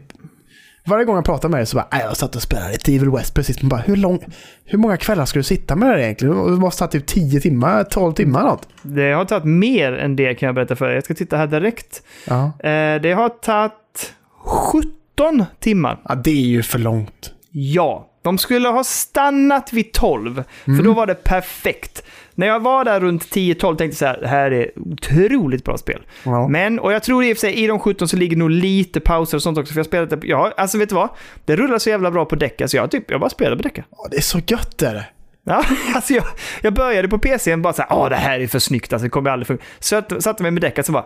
Varje 0.87 1.05
gång 1.05 1.15
jag 1.15 1.25
pratar 1.25 1.49
med 1.49 1.59
dig 1.59 1.65
så 1.65 1.75
bara, 1.77 1.87
"Nej, 1.91 2.01
jag 2.03 2.17
satt 2.17 2.35
och 2.35 2.41
spelade 2.41 2.71
lite 2.71 2.95
Evil 2.95 3.09
West 3.09 3.33
precis. 3.33 3.61
Men 3.61 3.69
bara, 3.69 3.81
hur, 3.81 3.95
lång, 3.95 4.19
hur 4.65 4.77
många 4.77 4.97
kvällar 4.97 5.25
ska 5.25 5.39
du 5.39 5.43
sitta 5.43 5.75
med 5.75 5.89
det 5.89 5.93
här 5.93 5.99
egentligen? 6.03 6.35
Du 6.35 6.51
måste 6.59 6.83
ha 6.83 6.89
typ 6.89 7.05
10 7.05 7.41
timmar, 7.41 7.83
12 7.83 8.13
timmar 8.13 8.43
något. 8.43 8.67
Det 8.81 9.11
har 9.11 9.25
tagit 9.25 9.45
mer 9.45 9.93
än 9.93 10.15
det 10.15 10.33
kan 10.35 10.47
jag 10.47 10.55
berätta 10.55 10.75
för 10.75 10.89
er. 10.89 10.95
Jag 10.95 11.03
ska 11.03 11.13
titta 11.13 11.37
här 11.37 11.47
direkt. 11.47 12.03
Ja. 12.27 12.43
Eh, 12.45 13.01
det 13.01 13.13
har 13.15 13.29
tagit 13.29 14.13
17 14.45 15.45
timmar. 15.59 15.99
ja, 16.09 16.15
det 16.15 16.31
är 16.31 16.47
ju 16.47 16.63
för 16.63 16.79
långt. 16.79 17.31
Ja, 17.51 18.07
de 18.25 18.37
skulle 18.37 18.69
ha 18.69 18.83
stannat 18.83 19.73
vid 19.73 19.91
12, 19.93 20.43
för 20.63 20.71
Mm. 20.71 20.85
då 20.85 20.93
var 20.93 21.05
det 21.07 21.23
perfekt. 21.23 22.03
När 22.35 22.47
jag 22.47 22.59
var 22.59 22.85
där 22.85 22.99
runt 22.99 23.23
10-12 23.23 23.75
tänkte 23.77 23.83
jag 23.85 23.95
så 23.95 24.05
här, 24.05 24.17
det 24.21 24.27
här 24.27 24.51
är 24.51 24.71
otroligt 24.75 25.63
bra 25.63 25.77
spel. 25.77 26.01
Ja. 26.23 26.47
Men, 26.47 26.79
och 26.79 26.93
jag 26.93 27.03
tror 27.03 27.23
i 27.23 27.33
och 27.33 27.37
för 27.37 27.41
sig 27.41 27.53
i 27.63 27.67
de 27.67 27.79
17 27.79 28.07
så 28.07 28.17
ligger 28.17 28.37
nog 28.37 28.49
lite 28.49 28.99
pauser 28.99 29.37
och 29.37 29.41
sånt 29.43 29.57
också, 29.57 29.73
för 29.73 29.79
jag 29.79 29.85
spelade 29.85 30.15
det, 30.15 30.27
ja, 30.27 30.53
alltså 30.57 30.77
vet 30.77 30.89
du 30.89 30.95
vad? 30.95 31.09
Det 31.45 31.55
rullar 31.55 31.77
så 31.77 31.89
jävla 31.89 32.11
bra 32.11 32.25
på 32.25 32.35
däck, 32.35 32.61
alltså 32.61 32.77
jag, 32.77 32.91
typ, 32.91 33.11
jag 33.11 33.19
bara 33.19 33.29
spelade 33.29 33.55
på 33.57 33.63
däck. 33.63 33.77
Ja, 33.91 34.07
det 34.11 34.17
är 34.17 34.21
så 34.21 34.39
gött 34.47 34.81
är 34.81 34.93
det. 34.93 35.05
Ja, 35.43 35.63
alltså 35.95 36.13
jag, 36.13 36.23
jag 36.61 36.73
började 36.73 37.07
på 37.07 37.17
PCn 37.19 37.61
bara 37.61 37.73
så 37.73 37.81
här, 37.81 37.93
åh 37.97 38.09
det 38.09 38.15
här 38.15 38.39
är 38.39 38.47
för 38.47 38.59
snyggt, 38.59 38.93
alltså 38.93 39.03
det 39.03 39.09
kommer 39.09 39.29
aldrig 39.29 39.47
funka. 39.47 39.63
Så 39.79 39.95
jag 39.95 40.23
satte 40.23 40.43
mig 40.43 40.51
med 40.51 40.61
däcket 40.61 40.85
så 40.85 40.91
bara, 40.91 41.05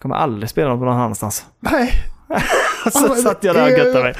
kommer 0.00 0.14
aldrig 0.14 0.50
spela 0.50 0.68
något 0.68 0.80
någon 0.80 0.88
annanstans. 0.96 1.44
Nej. 1.60 1.90
så 2.92 3.14
satt 3.14 3.44
jag 3.44 3.54
där 3.56 3.62
och 3.64 3.70
göttade 3.70 4.04
mig. 4.04 4.14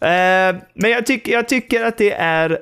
Eh, 0.00 0.56
men 0.74 0.90
jag, 0.90 1.06
tyck, 1.06 1.28
jag 1.28 1.48
tycker 1.48 1.84
att 1.84 1.98
det 1.98 2.12
är 2.12 2.58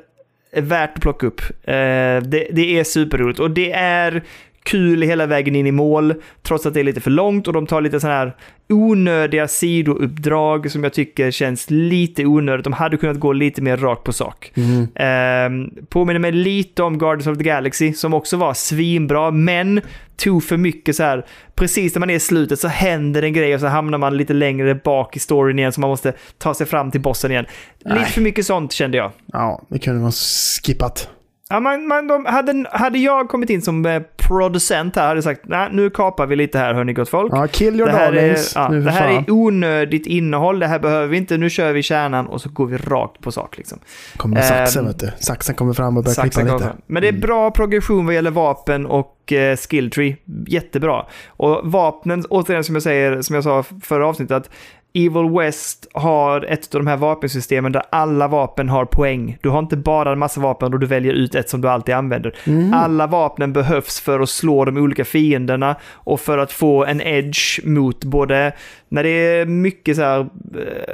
värt 0.53 0.95
att 0.95 1.01
plocka 1.01 1.26
upp. 1.26 1.41
Eh, 1.64 2.22
det, 2.22 2.49
det 2.51 2.78
är 2.78 2.85
superroligt 2.85 3.41
och 3.41 3.51
det 3.51 3.72
är 3.72 4.22
kul 4.64 5.02
hela 5.02 5.26
vägen 5.26 5.56
in 5.56 5.66
i 5.66 5.72
mål, 5.72 6.14
trots 6.42 6.66
att 6.66 6.74
det 6.74 6.80
är 6.80 6.84
lite 6.84 7.00
för 7.00 7.10
långt 7.10 7.46
och 7.46 7.52
de 7.52 7.66
tar 7.66 7.80
lite 7.80 8.00
sådana 8.00 8.18
här 8.18 8.36
onödiga 8.68 9.48
sidouppdrag 9.48 10.70
som 10.70 10.84
jag 10.84 10.92
tycker 10.92 11.30
känns 11.30 11.70
lite 11.70 12.24
onödigt. 12.24 12.64
De 12.64 12.72
hade 12.72 12.96
kunnat 12.96 13.20
gå 13.20 13.32
lite 13.32 13.62
mer 13.62 13.76
rakt 13.76 14.04
på 14.04 14.12
sak. 14.12 14.52
Mm. 14.54 14.82
Eh, 14.94 15.86
påminner 15.88 16.20
mig 16.20 16.32
lite 16.32 16.82
om 16.82 16.98
Guardians 16.98 17.26
of 17.26 17.38
the 17.38 17.44
Galaxy 17.44 17.92
som 17.92 18.14
också 18.14 18.36
var 18.36 18.54
svinbra, 18.54 19.30
men 19.30 19.80
tog 20.16 20.44
för 20.44 20.56
mycket 20.56 20.96
så 20.96 21.02
här. 21.02 21.26
Precis 21.54 21.94
när 21.94 22.00
man 22.00 22.10
är 22.10 22.14
i 22.14 22.20
slutet 22.20 22.60
så 22.60 22.68
händer 22.68 23.22
en 23.22 23.32
grej 23.32 23.54
och 23.54 23.60
så 23.60 23.66
hamnar 23.66 23.98
man 23.98 24.16
lite 24.16 24.32
längre 24.32 24.74
bak 24.74 25.16
i 25.16 25.18
storyn 25.18 25.58
igen 25.58 25.72
så 25.72 25.80
man 25.80 25.90
måste 25.90 26.12
ta 26.38 26.54
sig 26.54 26.66
fram 26.66 26.90
till 26.90 27.00
bossen 27.00 27.30
igen. 27.30 27.46
Lite 27.78 27.94
Nej. 27.94 28.04
för 28.04 28.20
mycket 28.20 28.46
sånt 28.46 28.72
kände 28.72 28.96
jag. 28.96 29.12
Ja, 29.32 29.62
det 29.68 29.78
kunde 29.78 30.00
man 30.00 30.12
skippat. 30.12 31.08
Ja, 31.55 31.61
man, 31.61 31.86
man, 31.86 32.07
de, 32.07 32.26
hade, 32.26 32.64
hade 32.70 32.98
jag 32.98 33.28
kommit 33.28 33.50
in 33.50 33.62
som 33.62 33.86
eh, 33.86 34.02
producent 34.16 34.96
här 34.96 35.07
hade 35.07 35.16
jag 35.16 35.24
sagt 35.24 35.40
nej, 35.44 35.68
nu 35.72 35.90
kapar 35.90 36.26
vi 36.26 36.36
lite 36.36 36.59
här 36.59 36.74
hörni 36.74 36.92
gott 36.92 37.09
folk. 37.09 37.32
Ja, 37.32 37.46
kill 37.46 37.80
your 37.80 37.86
det 37.86 37.92
här, 37.96 38.12
är, 38.12 38.16
darlings. 38.22 38.52
ja, 38.55 38.68
nu 38.68 38.82
för 38.82 38.90
det 38.90 38.96
här 38.96 39.09
är 39.09 39.30
onödigt 39.30 40.07
innehåll, 40.07 40.59
det 40.59 40.66
här 40.66 40.78
behöver 40.78 41.07
vi 41.07 41.16
inte, 41.16 41.36
nu 41.36 41.50
kör 41.50 41.72
vi 41.72 41.82
kärnan 41.82 42.26
och 42.26 42.40
så 42.40 42.48
går 42.48 42.66
vi 42.66 42.76
rakt 42.76 43.20
på 43.20 43.32
sak. 43.32 43.57
Liksom. 43.57 43.78
Kommer 44.16 44.40
saxen, 44.42 44.82
Ehm, 44.82 44.86
vet 44.88 45.00
du. 45.00 45.11
Saxen 45.18 45.55
kommer 45.55 45.72
fram 45.72 45.96
och 45.96 46.05
börjar 46.05 46.22
klippa 46.22 46.40
lite. 46.52 46.64
fram. 46.64 46.76
Men 46.86 47.02
det 47.02 47.09
är 47.09 47.12
bra 47.12 47.50
progression 47.50 48.07
vad 48.07 48.14
gäller 48.14 48.30
vapen 48.30 48.86
och 48.86 49.32
eh, 49.32 49.57
skill 49.57 49.90
tree. 49.90 50.16
Jättebra. 50.46 51.07
Och 51.28 51.61
vapnen, 51.64 52.24
återigen 52.30 52.64
som 52.64 52.74
jag 52.74 52.82
säger, 52.82 53.22
som 53.22 53.34
jag 53.34 53.44
sa 53.44 53.64
förra 53.82 54.07
avsnittet, 54.07 54.36
att 54.36 54.50
Evil 54.95 55.30
West 55.38 55.86
har 55.92 56.45
ett 56.45 56.74
av 56.74 56.80
de 56.80 56.86
här 56.86 56.97
vapensystemen 56.97 57.72
där 57.72 57.82
alla 57.90 58.28
vapen 58.28 58.68
har 58.68 58.84
poäng. 58.84 59.38
Du 59.42 59.49
har 59.49 59.59
inte 59.59 59.76
bara 59.76 60.12
en 60.12 60.18
massa 60.18 60.40
vapen 60.40 60.74
och 60.74 60.80
du 60.80 60.86
väljer 60.86 61.12
ut 61.12 61.34
ett 61.34 61.49
som 61.49 61.61
du 61.61 61.68
alltid 61.68 61.95
använder. 61.95 62.34
Mm. 62.47 62.74
Alla 62.74 63.07
vapnen 63.07 63.53
behövs 63.53 64.01
för 64.01 64.20
att 64.20 64.28
slå 64.28 64.64
de 64.64 64.76
olika 64.76 65.05
fienderna 65.05 65.76
och 65.92 66.20
för 66.20 66.38
att 66.38 66.53
få 66.53 66.84
en 66.84 67.01
edge 67.01 67.61
mot 67.64 68.05
både 68.05 68.53
när 68.95 69.03
det 69.03 69.09
är 69.09 69.47
mycket 69.47 69.97
så 69.97 70.03
här, 70.03 70.20
eh, 70.20 70.26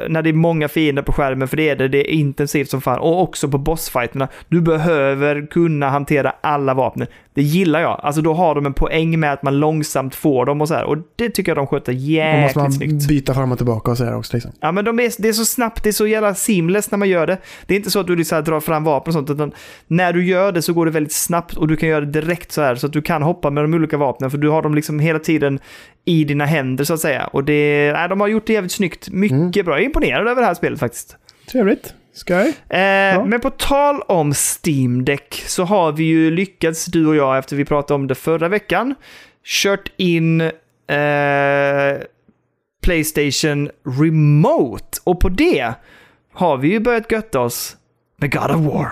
när 0.09 0.22
det 0.22 0.30
är 0.30 0.32
många 0.32 0.68
fiender 0.68 1.03
på 1.03 1.12
skärmen, 1.12 1.48
för 1.48 1.57
det 1.57 1.68
är 1.68 1.76
det, 1.76 1.88
det 1.88 2.11
är 2.11 2.14
intensivt 2.14 2.70
som 2.70 2.80
fan, 2.80 2.98
och 2.98 3.22
också 3.22 3.48
på 3.48 3.59
bossfighterna. 3.59 4.28
Du 4.48 4.61
behöver 4.61 5.46
kunna 5.46 5.88
hantera 5.88 6.34
alla 6.40 6.74
vapnen. 6.74 7.09
Det 7.34 7.42
gillar 7.42 7.80
jag. 7.80 8.01
Alltså 8.03 8.22
då 8.22 8.34
har 8.34 8.55
de 8.55 8.66
en 8.66 8.72
poäng 8.72 9.20
med 9.20 9.32
att 9.32 9.42
man 9.42 9.59
långsamt 9.59 10.14
får 10.14 10.46
dem 10.46 10.61
och 10.61 10.68
så 10.68 10.74
här, 10.74 10.84
och 10.84 10.96
det 11.16 11.30
tycker 11.30 11.51
jag 11.51 11.57
de 11.57 11.66
sköter 11.66 11.92
Då 11.92 11.98
måste 11.98 12.11
jäkligt 12.11 12.57
man 12.57 12.72
snyggt. 12.72 13.09
byta 13.09 13.34
fram 13.34 13.53
och 13.53 13.59
tillbaka 13.59 13.90
och 13.90 13.96
sådär 13.96 14.16
också. 14.16 14.36
Liksom. 14.36 14.53
Ja, 14.61 14.72
men 14.72 14.84
de 14.84 15.01
är, 15.01 15.22
det 15.22 15.28
är 15.28 15.32
så 15.32 15.44
snabbt, 15.44 15.82
det 15.82 15.90
är 15.90 15.92
så 15.92 16.07
jävla 16.07 16.34
seamless 16.34 16.90
när 16.90 16.98
man 16.98 17.09
gör 17.09 17.26
det. 17.26 17.38
Det 17.66 17.74
är 17.74 17.78
inte 17.78 17.90
så 17.90 18.01
att 18.01 18.07
du 18.07 18.16
liksom 18.16 18.44
drar 18.44 18.61
fram 18.61 18.84
vapen 18.84 19.11
och 19.11 19.14
sånt, 19.14 19.30
utan 19.30 19.53
när 19.86 20.12
du 20.12 20.24
gör 20.24 20.53
det 20.53 20.62
så 20.62 20.72
går 20.72 20.86
det 20.86 20.92
väldigt 20.92 21.12
snabbt 21.12 21.57
och 21.57 21.68
du 21.68 21.76
kan 21.76 21.88
göra 21.88 22.01
det 22.01 22.20
direkt 22.20 22.53
så 22.53 22.62
här, 22.62 22.74
så 22.74 22.86
att 22.86 22.92
du 22.92 23.03
kan 23.03 23.22
hoppa 23.22 23.51
med 23.51 23.64
de 23.64 23.74
olika 23.74 23.96
vapnen, 23.96 24.30
för 24.30 24.38
du 24.38 24.48
har 24.48 24.62
dem 24.62 24.74
liksom 24.74 24.98
hela 25.01 25.18
tiden 25.18 25.59
i 26.05 26.24
dina 26.24 26.44
händer 26.44 26.84
så 26.84 26.94
att 26.94 27.01
säga. 27.01 27.26
Och 27.26 27.44
det, 27.44 27.92
nej, 27.92 28.09
de 28.09 28.20
har 28.20 28.28
gjort 28.28 28.46
det 28.46 28.53
jävligt 28.53 28.72
snyggt, 28.72 29.09
mycket 29.11 29.64
bra. 29.64 29.74
Jag 29.74 29.80
är 29.80 29.84
imponerad 29.86 30.28
över 30.28 30.40
det 30.40 30.46
här 30.46 30.55
spelet 30.55 30.80
faktiskt. 30.80 31.16
Trevligt. 31.53 31.94
Jag? 32.12 32.46
Eh, 32.46 33.26
Men 33.26 33.40
på 33.40 33.51
tal 33.51 34.03
om 34.03 34.32
Steam 34.64 35.05
Deck 35.05 35.42
så 35.46 35.64
har 35.64 35.92
vi 35.92 36.05
ju 36.05 36.30
lyckats, 36.30 36.84
du 36.84 37.07
och 37.07 37.16
jag, 37.16 37.38
efter 37.38 37.57
vi 37.57 37.64
pratade 37.64 37.94
om 37.94 38.07
det 38.07 38.14
förra 38.14 38.48
veckan, 38.48 38.94
kört 39.44 39.92
in 39.96 40.40
eh, 40.40 40.51
Playstation 42.82 43.70
Remote. 44.01 44.98
Och 45.05 45.20
på 45.20 45.28
det 45.28 45.72
har 46.32 46.56
vi 46.56 46.68
ju 46.68 46.81
börjat 46.81 47.12
götta 47.12 47.40
oss 47.40 47.77
med 48.16 48.32
God 48.32 48.51
of 48.51 48.74
War. 48.74 48.90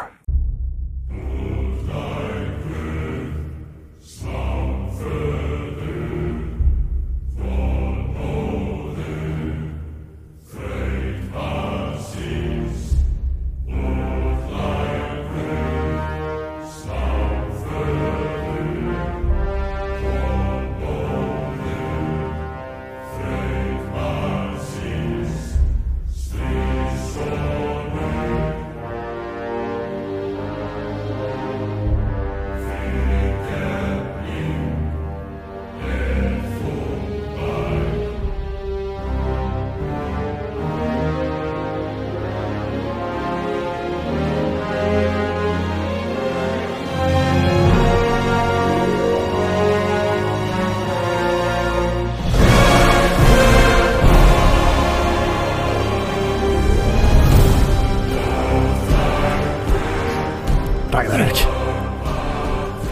Ragnarök. 60.98 61.46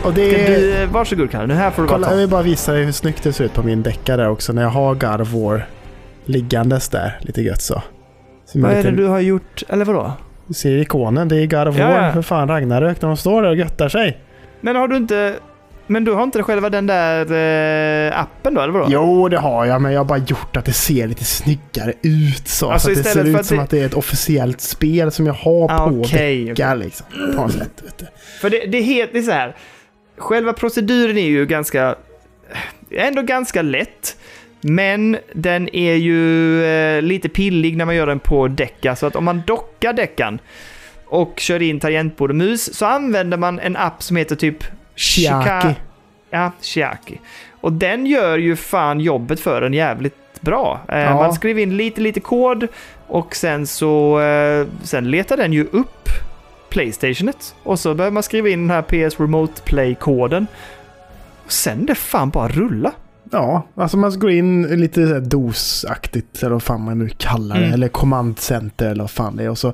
Och 0.05 0.15
det 0.15 0.45
är... 0.45 0.61
Du, 0.61 0.83
eh, 0.83 0.89
varsågod 0.89 1.31
Kalle, 1.31 1.47
nu 1.47 1.55
här 1.55 1.71
får 1.71 1.83
du 1.83 1.89
Kolla, 1.89 1.99
bara 1.99 2.07
ta. 2.07 2.13
Jag 2.13 2.21
vill 2.21 2.29
bara 2.29 2.43
visa 2.43 2.73
dig 2.73 2.85
hur 2.85 2.93
snyggt 2.93 3.23
det 3.23 3.33
ser 3.33 3.45
ut 3.45 3.55
på 3.55 3.63
min 3.63 3.83
deckare 3.83 4.29
också 4.29 4.53
när 4.53 4.63
jag 4.63 4.69
har 4.69 4.95
Garvor 4.95 5.67
liggandes 6.25 6.89
där 6.89 7.19
lite 7.21 7.43
gött 7.43 7.63
så. 7.63 7.83
så 8.45 8.61
Vad 8.61 8.71
är 8.71 8.77
lite... 8.77 8.91
det 8.91 8.97
du 8.97 9.07
har 9.07 9.21
gjort, 9.21 9.63
eller 9.69 9.85
vadå? 9.85 10.13
Du 10.47 10.55
ser 10.55 10.79
ikonen, 10.79 11.29
det 11.29 11.37
är 11.37 11.47
Garvor. 11.47 11.71
of 11.71 11.79
ja, 11.79 12.07
ja. 12.07 12.13
för 12.13 12.23
fan 12.23 12.49
Ragnarök 12.49 13.03
när 13.03 13.09
de 13.09 13.17
står 13.17 13.43
där 13.43 13.51
och 13.51 13.57
göttar 13.57 13.89
sig. 13.89 14.19
Men 14.61 14.77
har 14.77 14.89
du 14.89 14.97
inte 14.97 15.35
men 15.87 16.05
du 16.05 16.13
har 16.13 16.23
inte 16.23 16.43
själva 16.43 16.71
den 16.71 16.87
där 16.87 17.21
eh, 18.07 18.21
appen 18.21 18.55
då, 18.55 18.61
eller 18.61 18.73
vadå? 18.73 18.87
Jo, 18.91 19.29
det 19.29 19.39
har 19.39 19.65
jag, 19.67 19.83
men 19.83 19.93
jag 19.93 20.01
har 20.01 20.05
bara 20.05 20.19
gjort 20.19 20.57
att 20.57 20.65
det 20.65 20.73
ser 20.73 21.07
lite 21.07 21.25
snyggare 21.25 21.93
ut 22.03 22.49
så. 22.49 22.71
Alltså, 22.71 22.95
så 22.95 22.99
att 23.01 23.05
det 23.05 23.11
ser 23.11 23.25
ut 23.25 23.37
att 23.37 23.47
som 23.47 23.57
det- 23.57 23.63
att 23.63 23.71
det 23.71 23.79
är 23.81 23.87
ett 23.87 23.95
officiellt 23.95 24.61
spel 24.61 25.11
som 25.13 25.27
jag 25.27 25.35
har 25.35 25.65
Ah, 25.73 25.89
på 25.89 26.01
okej, 26.01 26.45
decka 26.45 26.75
liksom. 26.75 27.07
På 27.37 27.43
något 27.43 27.53
sätt, 27.53 27.83
vet 27.85 27.99
du. 27.99 28.07
För 28.41 28.51
det, 28.51 28.67
det 28.67 28.79
är 28.79 28.83
helt 28.83 29.13
det 29.13 29.19
är 29.19 29.23
så 29.23 29.31
här. 29.31 29.57
Själva 30.19 30.53
proceduren 30.53 31.19
är 31.19 31.27
ju 31.27 31.47
ganska... 31.47 31.95
Ändå 32.91 33.23
ganska 33.23 33.63
lätt. 33.63 34.17
Men 34.61 35.17
den 35.35 35.75
är 35.77 35.95
ju 35.95 36.65
eh, 36.65 37.03
lite 37.03 37.29
pillig 37.29 37.77
när 37.77 37.85
man 37.85 37.95
gör 37.97 38.07
den 38.07 38.19
på 38.19 38.49
däcka. 38.49 38.97
Så 38.97 39.07
att 39.07 39.17
om 39.17 39.25
man 39.25 39.43
dockar 39.47 39.93
däckan 39.93 40.39
och 41.07 41.35
kör 41.41 41.63
in 41.63 41.81
tangentbord 41.81 42.31
och 42.31 42.37
mus 42.37 42.75
så 42.75 42.87
använder 42.87 43.37
man 43.37 43.59
en 43.61 43.77
app 43.77 44.03
som 44.03 44.17
heter 44.17 44.37
typ 44.37 44.65
Chiaki. 44.97 45.75
Ja, 46.31 46.51
Chiaki. 46.61 47.21
Och 47.61 47.73
den 47.73 48.07
gör 48.07 48.39
ju 48.39 48.57
fan 48.57 49.01
jobbet 49.01 49.41
för 49.41 49.63
en 49.63 49.73
jävligt 49.75 50.15
bra. 50.41 50.81
Eh, 50.89 50.99
Ja. 50.99 51.15
Man 51.15 51.33
skriver 51.35 51.63
in 51.63 51.77
lite, 51.77 52.01
lite 52.01 52.21
kod 52.21 52.67
och 53.07 53.37
sen 53.37 53.67
så 53.67 54.21
eh, 54.21 54.67
sen 54.83 55.11
letar 55.11 55.37
den 55.37 55.53
ju 55.53 55.65
upp 55.73 56.09
Playstationet. 56.71 57.55
Och 57.63 57.79
så 57.79 57.95
börjar 57.95 58.11
man 58.11 58.23
skriva 58.23 58.49
in 58.49 58.69
den 58.69 58.71
här 58.71 58.83
PS 59.09 59.21
Remote 59.21 59.63
Play-koden. 59.63 60.47
Sen 61.49 61.87
det 61.87 61.95
fan 61.95 62.31
bara 62.31 62.49
rulla. 62.49 62.93
Ja, 63.31 63.67
alltså 63.75 63.97
man 63.97 64.19
går 64.19 64.31
in 64.31 64.63
lite 64.63 65.01
DOS-aktigt, 65.21 66.43
eller 66.43 66.51
vad 66.53 66.63
fan 66.63 66.81
man 66.85 66.99
nu 66.99 67.09
kallar 67.09 67.57
det. 67.57 67.63
Mm. 67.63 67.75
Eller 67.75 67.89
command 67.89 68.39
center 68.39 68.91
eller 68.91 69.03
vad 69.03 69.11
fan 69.11 69.37
det 69.37 69.45
är. 69.45 69.51
Och 69.51 69.59
så, 69.59 69.73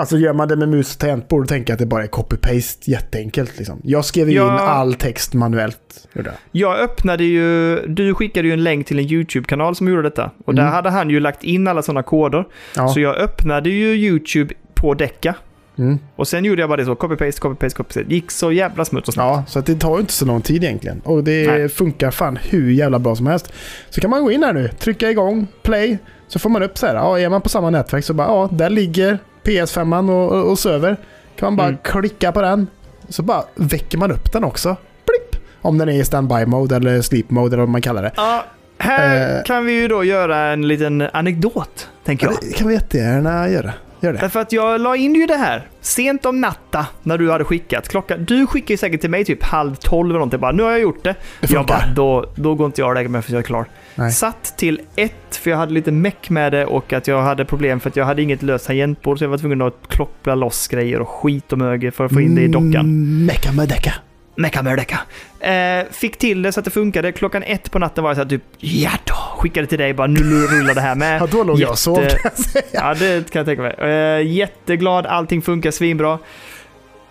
alltså 0.00 0.18
gör 0.18 0.32
man 0.32 0.48
det 0.48 0.56
med 0.56 0.68
mus 0.68 0.94
och 0.94 1.00
tangentbord 1.00 1.48
tänker 1.48 1.72
att 1.72 1.78
det 1.78 1.86
bara 1.86 2.02
är 2.02 2.08
copy-paste. 2.08 2.90
Jätteenkelt 2.90 3.58
liksom. 3.58 3.80
Jag 3.84 4.04
skrev 4.04 4.28
ju 4.30 4.36
Ja. 4.36 4.44
in 4.54 4.60
all 4.60 4.94
text 4.94 5.34
manuellt. 5.34 6.08
Jag. 6.12 6.26
Jag 6.52 6.78
öppnade 6.78 7.24
ju, 7.24 7.76
du 7.86 8.14
skickade 8.14 8.48
ju 8.48 8.54
en 8.54 8.62
länk 8.64 8.86
till 8.86 8.98
en 8.98 9.04
YouTube-kanal 9.12 9.76
som 9.76 9.88
gjorde 9.88 10.02
detta. 10.02 10.30
Och 10.44 10.54
där 10.54 10.62
Mm. 10.62 10.74
hade 10.74 10.90
han 10.90 11.10
ju 11.10 11.20
lagt 11.20 11.44
in 11.44 11.68
alla 11.68 11.82
sådana 11.82 12.02
koder. 12.02 12.44
Ja. 12.76 12.88
Så 12.88 13.00
jag 13.00 13.16
öppnade 13.16 13.70
ju 13.70 13.86
YouTube 13.94 14.54
på 14.74 14.94
däcka. 14.94 15.34
Mm. 15.78 15.98
Och 16.16 16.28
sen 16.28 16.44
gjorde 16.44 16.62
jag 16.62 16.68
bara 16.68 16.76
det 16.76 16.84
så, 16.84 16.94
copy-paste, 16.94 17.40
copy-paste, 17.40 17.76
copy-paste. 17.76 18.04
Gick 18.08 18.30
så 18.30 18.52
jävla 18.52 18.84
smutt 18.84 19.08
och 19.08 19.14
snabbt. 19.14 19.36
Ja, 19.36 19.44
så 19.48 19.58
att 19.58 19.66
det 19.66 19.74
tar 19.74 19.94
ju 19.94 20.00
inte 20.00 20.12
så 20.12 20.24
lång 20.26 20.40
tid 20.42 20.64
egentligen. 20.64 21.00
Och 21.04 21.24
det 21.24 21.46
Nej. 21.46 21.68
funkar 21.68 22.10
fan 22.10 22.38
hur 22.42 22.70
jävla 22.70 22.98
bra 22.98 23.16
som 23.16 23.26
helst. 23.26 23.52
Så 23.90 24.00
kan 24.00 24.10
man 24.10 24.22
gå 24.24 24.30
in 24.32 24.42
här 24.42 24.52
nu, 24.52 24.68
trycka 24.68 25.10
igång, 25.10 25.46
play. 25.62 25.98
Så 26.28 26.38
får 26.38 26.50
man 26.50 26.62
upp 26.62 26.78
så 26.78 26.86
här, 26.86 26.94
ja, 26.94 27.18
är 27.18 27.28
man 27.28 27.40
på 27.42 27.48
samma 27.48 27.70
nätverk 27.70 28.04
så 28.04 28.14
bara, 28.14 28.26
ja, 28.28 28.48
där 28.52 28.70
ligger 28.70 29.18
PS5 29.44 30.10
och, 30.10 30.50
och, 30.50 30.58
server. 30.58 30.96
Kan 31.36 31.46
man 31.46 31.56
bara 31.56 31.68
Mm. 31.68 31.78
klicka 31.84 32.32
på 32.32 32.42
den. 32.42 32.66
Så 33.08 33.22
bara 33.22 33.44
väcker 33.54 33.98
man 33.98 34.12
upp 34.12 34.32
den 34.32 34.44
också. 34.44 34.76
Blipp! 35.06 35.42
Om 35.62 35.78
den 35.78 35.88
är 35.88 35.92
i 35.92 36.04
standby 36.04 36.46
mode 36.46 36.76
eller 36.76 37.00
sleep 37.02 37.30
mode 37.30 37.54
eller 37.56 37.62
vad 37.62 37.68
man 37.68 37.82
kallar 37.82 38.02
det. 38.02 38.12
Ja, 38.16 38.44
här 38.78 39.36
Eh. 39.38 39.42
kan 39.44 39.66
vi 39.66 39.72
ju 39.72 39.88
då 39.88 40.04
göra 40.04 40.38
en 40.38 40.68
liten 40.68 41.00
anekdot, 41.12 41.88
tänker 42.04 42.26
Ja, 42.26 42.32
jag. 42.32 42.50
det 42.50 42.56
kan 42.56 42.68
vi 42.68 42.74
jättegärna 42.74 43.48
göra. 43.48 43.72
Gör 44.00 44.12
det. 44.12 44.18
Därför 44.18 44.40
att 44.40 44.52
jag 44.52 44.80
la 44.80 44.96
in 44.96 45.14
ju 45.14 45.26
det 45.26 45.36
här 45.36 45.68
sent 45.80 46.26
om 46.26 46.40
natta 46.40 46.86
när 47.02 47.18
du 47.18 47.30
hade 47.30 47.44
skickat. 47.44 47.88
Klockan, 47.88 48.24
du 48.24 48.46
skickade 48.46 48.72
ju 48.72 48.76
säkert 48.76 49.00
till 49.00 49.10
mig 49.10 49.24
typ 49.24 49.42
halv 49.42 49.74
tolv 49.74 50.10
eller 50.10 50.18
någonting. 50.18 50.40
Bara, 50.40 50.52
nu 50.52 50.62
har 50.62 50.70
jag 50.70 50.80
gjort 50.80 51.04
det. 51.04 51.14
Det 51.40 51.50
jag 51.52 51.66
bara, 51.66 51.82
då, 51.94 52.24
då 52.34 52.54
går 52.54 52.66
inte 52.66 52.80
jag 52.80 52.88
och 52.88 52.94
lägger 52.94 53.08
mig 53.08 53.22
för 53.22 53.32
jag 53.32 53.38
är 53.38 53.42
klar. 53.42 53.66
Nej. 53.94 54.12
Satt 54.12 54.54
till 54.58 54.80
ett, 54.96 55.36
för 55.36 55.50
jag 55.50 55.58
hade 55.58 55.72
lite 55.72 55.92
meck 55.92 56.30
med 56.30 56.52
det 56.52 56.66
och 56.66 56.92
att 56.92 57.08
jag 57.08 57.22
hade 57.22 57.44
problem 57.44 57.80
för 57.80 57.90
att 57.90 57.96
jag 57.96 58.04
hade 58.04 58.22
inget 58.22 58.42
löst 58.42 58.66
tangentbord 58.66 59.18
så 59.18 59.24
jag 59.24 59.28
var 59.28 59.38
tvungen 59.38 59.62
att 59.62 59.88
kloppla 59.88 60.34
loss 60.34 60.68
grejer 60.68 61.00
och 61.00 61.08
skit 61.08 61.52
och 61.52 61.58
möger 61.58 61.90
för 61.90 62.04
att 62.04 62.12
få 62.12 62.20
in 62.20 62.34
det 62.34 62.42
i 62.42 62.48
dockan. 62.48 62.74
Mm, 62.74 63.26
Mecka 63.26 63.52
med 63.52 63.68
decka. 63.68 63.94
Mecka 64.34 64.62
Merdecka. 64.62 64.98
Eh, 65.40 65.84
fick 65.90 66.16
till 66.18 66.42
det 66.42 66.52
så 66.52 66.60
att 66.60 66.64
det 66.64 66.70
funkade. 66.70 67.12
Klockan 67.12 67.42
ett 67.42 67.70
på 67.70 67.78
natten 67.78 68.04
var 68.04 68.10
jag 68.10 68.16
så 68.16 68.22
här 68.22 68.28
typ 68.28 68.42
ja 68.58 68.90
då. 69.04 69.14
Skickade 69.14 69.66
till 69.66 69.78
dig 69.78 69.92
bara 69.94 70.06
nu 70.06 70.46
rullar 70.46 70.74
det 70.74 70.80
här 70.80 70.94
med. 70.94 71.20
Ja, 71.22 71.26
då 71.30 71.44
låg 71.44 71.60
jag 71.60 71.70
och 71.70 71.78
sov 71.78 72.02
Jätte- 72.02 72.16
kan 72.18 72.30
jag 72.36 72.44
säga. 72.44 72.64
Ja, 72.72 72.94
det 72.94 73.30
kan 73.30 73.40
jag 73.40 73.46
tänka 73.46 73.62
mig. 73.62 73.74
Eh, 73.92 74.26
jätteglad, 74.32 75.06
allting 75.06 75.42
funkar 75.42 75.70
svinbra. 75.70 76.18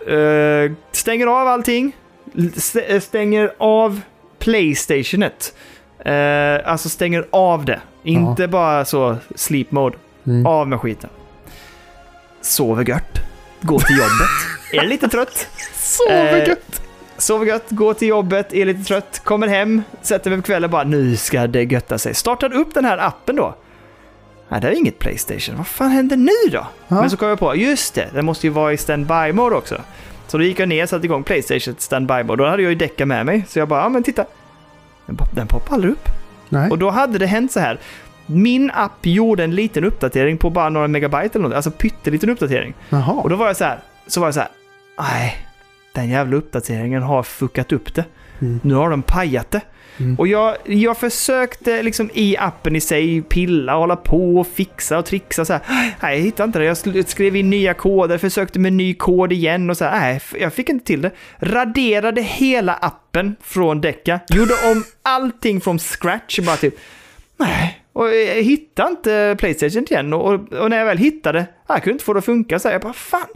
Eh, 0.07 0.71
stänger 0.91 1.27
av 1.27 1.47
allting. 1.47 1.95
Eh, 2.87 2.99
stänger 2.99 3.51
av 3.57 4.01
Playstationet. 4.39 5.53
Eh, 6.05 6.13
alltså 6.71 6.89
stänger 6.89 7.25
av 7.31 7.65
det. 7.65 7.79
Inte 8.03 8.47
bara 8.47 8.85
så 8.85 9.17
sleep 9.35 9.71
mode. 9.71 9.97
Mm. 10.27 10.45
Av 10.45 10.67
med 10.67 10.79
skiten. 10.79 11.09
Sover 12.41 12.83
gött. 12.89 13.19
Går 13.61 13.79
till 13.79 13.97
jobbet. 13.97 14.29
är 14.83 14.87
lite 14.87 15.07
trött. 15.07 15.47
Sover 15.73 16.41
Eh, 16.41 16.47
gött. 16.47 16.81
Sover 17.19 17.45
gött, 17.45 17.69
går 17.69 17.93
till 17.93 18.07
jobbet, 18.07 18.53
är 18.53 18.65
lite 18.65 18.83
trött, 18.83 19.21
kommer 19.23 19.47
hem, 19.47 19.81
sätter 20.01 20.29
mig 20.29 20.39
på 20.39 20.45
kvällen 20.45 20.63
och 20.63 20.69
bara 20.69 20.83
nu 20.83 21.15
ska 21.15 21.47
det 21.47 21.63
götta 21.63 21.97
sig. 21.97 22.13
Startar 22.13 22.53
upp 22.53 22.73
den 22.73 22.85
här 22.85 22.97
appen 22.97 23.35
då. 23.35 23.55
Nej, 24.49 24.61
det 24.61 24.67
är 24.67 24.71
inget 24.71 24.99
Playstation. 24.99 25.57
Vad 25.57 25.67
fan 25.67 25.89
händer 25.89 26.17
nu 26.17 26.51
då? 26.51 26.67
Ja. 26.87 26.95
Men 27.01 27.09
så 27.09 27.17
kom 27.17 27.29
jag 27.29 27.39
på, 27.39 27.55
just 27.55 27.95
det, 27.95 28.09
den 28.13 28.25
måste 28.25 28.47
ju 28.47 28.53
vara 28.53 28.73
i 28.73 28.77
standby 28.77 29.31
mode 29.33 29.55
också. 29.55 29.81
Så 30.27 30.37
då 30.37 30.43
gick 30.43 30.59
jag 30.59 30.69
ner 30.69 30.83
och 30.83 30.89
satte 30.89 31.05
igång 31.05 31.23
Playstation 31.23 31.75
standby 31.77 32.23
mode. 32.23 32.43
Då 32.43 32.49
hade 32.49 32.63
jag 32.63 32.69
ju 32.69 32.75
däcka 32.75 33.05
med 33.05 33.25
mig. 33.25 33.45
Så 33.47 33.59
jag 33.59 33.67
bara, 33.67 33.81
ja 33.81 33.89
men 33.89 34.03
titta. 34.03 34.25
Den, 35.05 35.15
pop, 35.15 35.35
den 35.35 35.47
poppar 35.47 35.75
aldrig 35.75 35.91
upp. 35.93 36.09
Nej. 36.49 36.69
Och 36.69 36.77
då 36.77 36.89
hade 36.89 37.17
det 37.17 37.25
hänt 37.25 37.51
så 37.51 37.59
här. 37.59 37.79
Min 38.25 38.71
app 38.71 39.05
gjorde 39.05 39.43
en 39.43 39.55
liten 39.55 39.83
uppdatering 39.83 40.37
på 40.37 40.49
bara 40.49 40.69
några 40.69 40.87
megabyte 40.87 41.37
eller 41.37 41.47
något. 41.47 41.55
Alltså 41.55 41.71
pytteliten 41.71 42.29
uppdatering. 42.29 42.73
Jaha. 42.89 43.13
Och 43.13 43.29
då 43.29 43.35
var 43.35 43.47
jag 43.47 43.57
så 43.57 43.63
här, 43.63 43.79
så 44.07 44.19
var 44.19 44.27
jag 44.27 44.33
så 44.33 44.39
här, 44.39 44.49
nej, 44.99 45.48
den 45.91 46.09
jävla 46.09 46.35
uppdateringen 46.35 47.03
har 47.03 47.23
fuckat 47.23 47.71
upp 47.71 47.95
det. 47.95 48.05
Mm. 48.41 48.59
Nu 48.63 48.73
har 48.73 48.89
de 48.89 49.01
pajat 49.01 49.51
det. 49.51 49.61
Mm. 49.99 50.15
Och 50.15 50.27
jag, 50.27 50.55
jag 50.65 50.97
försökte 50.97 51.83
liksom 51.83 52.09
i 52.13 52.37
appen 52.37 52.75
i 52.75 52.81
sig 52.81 53.21
pilla 53.21 53.73
och 53.75 53.79
hålla 53.79 53.95
på 53.95 54.39
och 54.39 54.47
fixa 54.47 54.97
och 54.97 55.05
trixa 55.05 55.45
så 55.45 55.53
här. 55.53 55.61
Nej, 56.01 56.17
jag 56.17 56.23
hittade 56.23 56.47
inte 56.47 56.59
det. 56.59 56.65
Jag 56.65 57.07
skrev 57.09 57.35
in 57.35 57.49
nya 57.49 57.73
koder, 57.73 58.17
försökte 58.17 58.59
med 58.59 58.73
ny 58.73 58.93
kod 58.93 59.31
igen 59.31 59.69
och 59.69 59.77
så 59.77 59.85
här. 59.85 59.99
Nej, 59.99 60.21
jag 60.39 60.53
fick 60.53 60.69
inte 60.69 60.85
till 60.85 61.01
det. 61.01 61.11
Raderade 61.37 62.21
hela 62.21 62.73
appen 62.73 63.35
från 63.41 63.81
Decca. 63.81 64.19
Gjorde 64.29 64.53
om 64.71 64.83
allting 65.01 65.61
från 65.61 65.79
scratch. 65.79 66.39
Bara 66.39 66.57
typ, 66.57 66.75
nej. 67.37 67.75
Och 67.93 68.07
jag 68.15 68.43
hittade 68.43 68.89
inte 68.89 69.35
Playstation 69.39 69.83
igen. 69.89 70.13
Och, 70.13 70.33
och, 70.33 70.53
och 70.53 70.69
när 70.69 70.77
jag 70.77 70.85
väl 70.85 70.97
hittade, 70.97 71.45
jag 71.67 71.83
kunde 71.83 71.91
inte 71.91 72.05
få 72.05 72.13
det 72.13 72.19
att 72.19 72.25
funka. 72.25 72.59
Så 72.59 72.67
här, 72.67 72.75
jag 72.75 72.81
bara, 72.81 72.93
fan. 72.93 73.27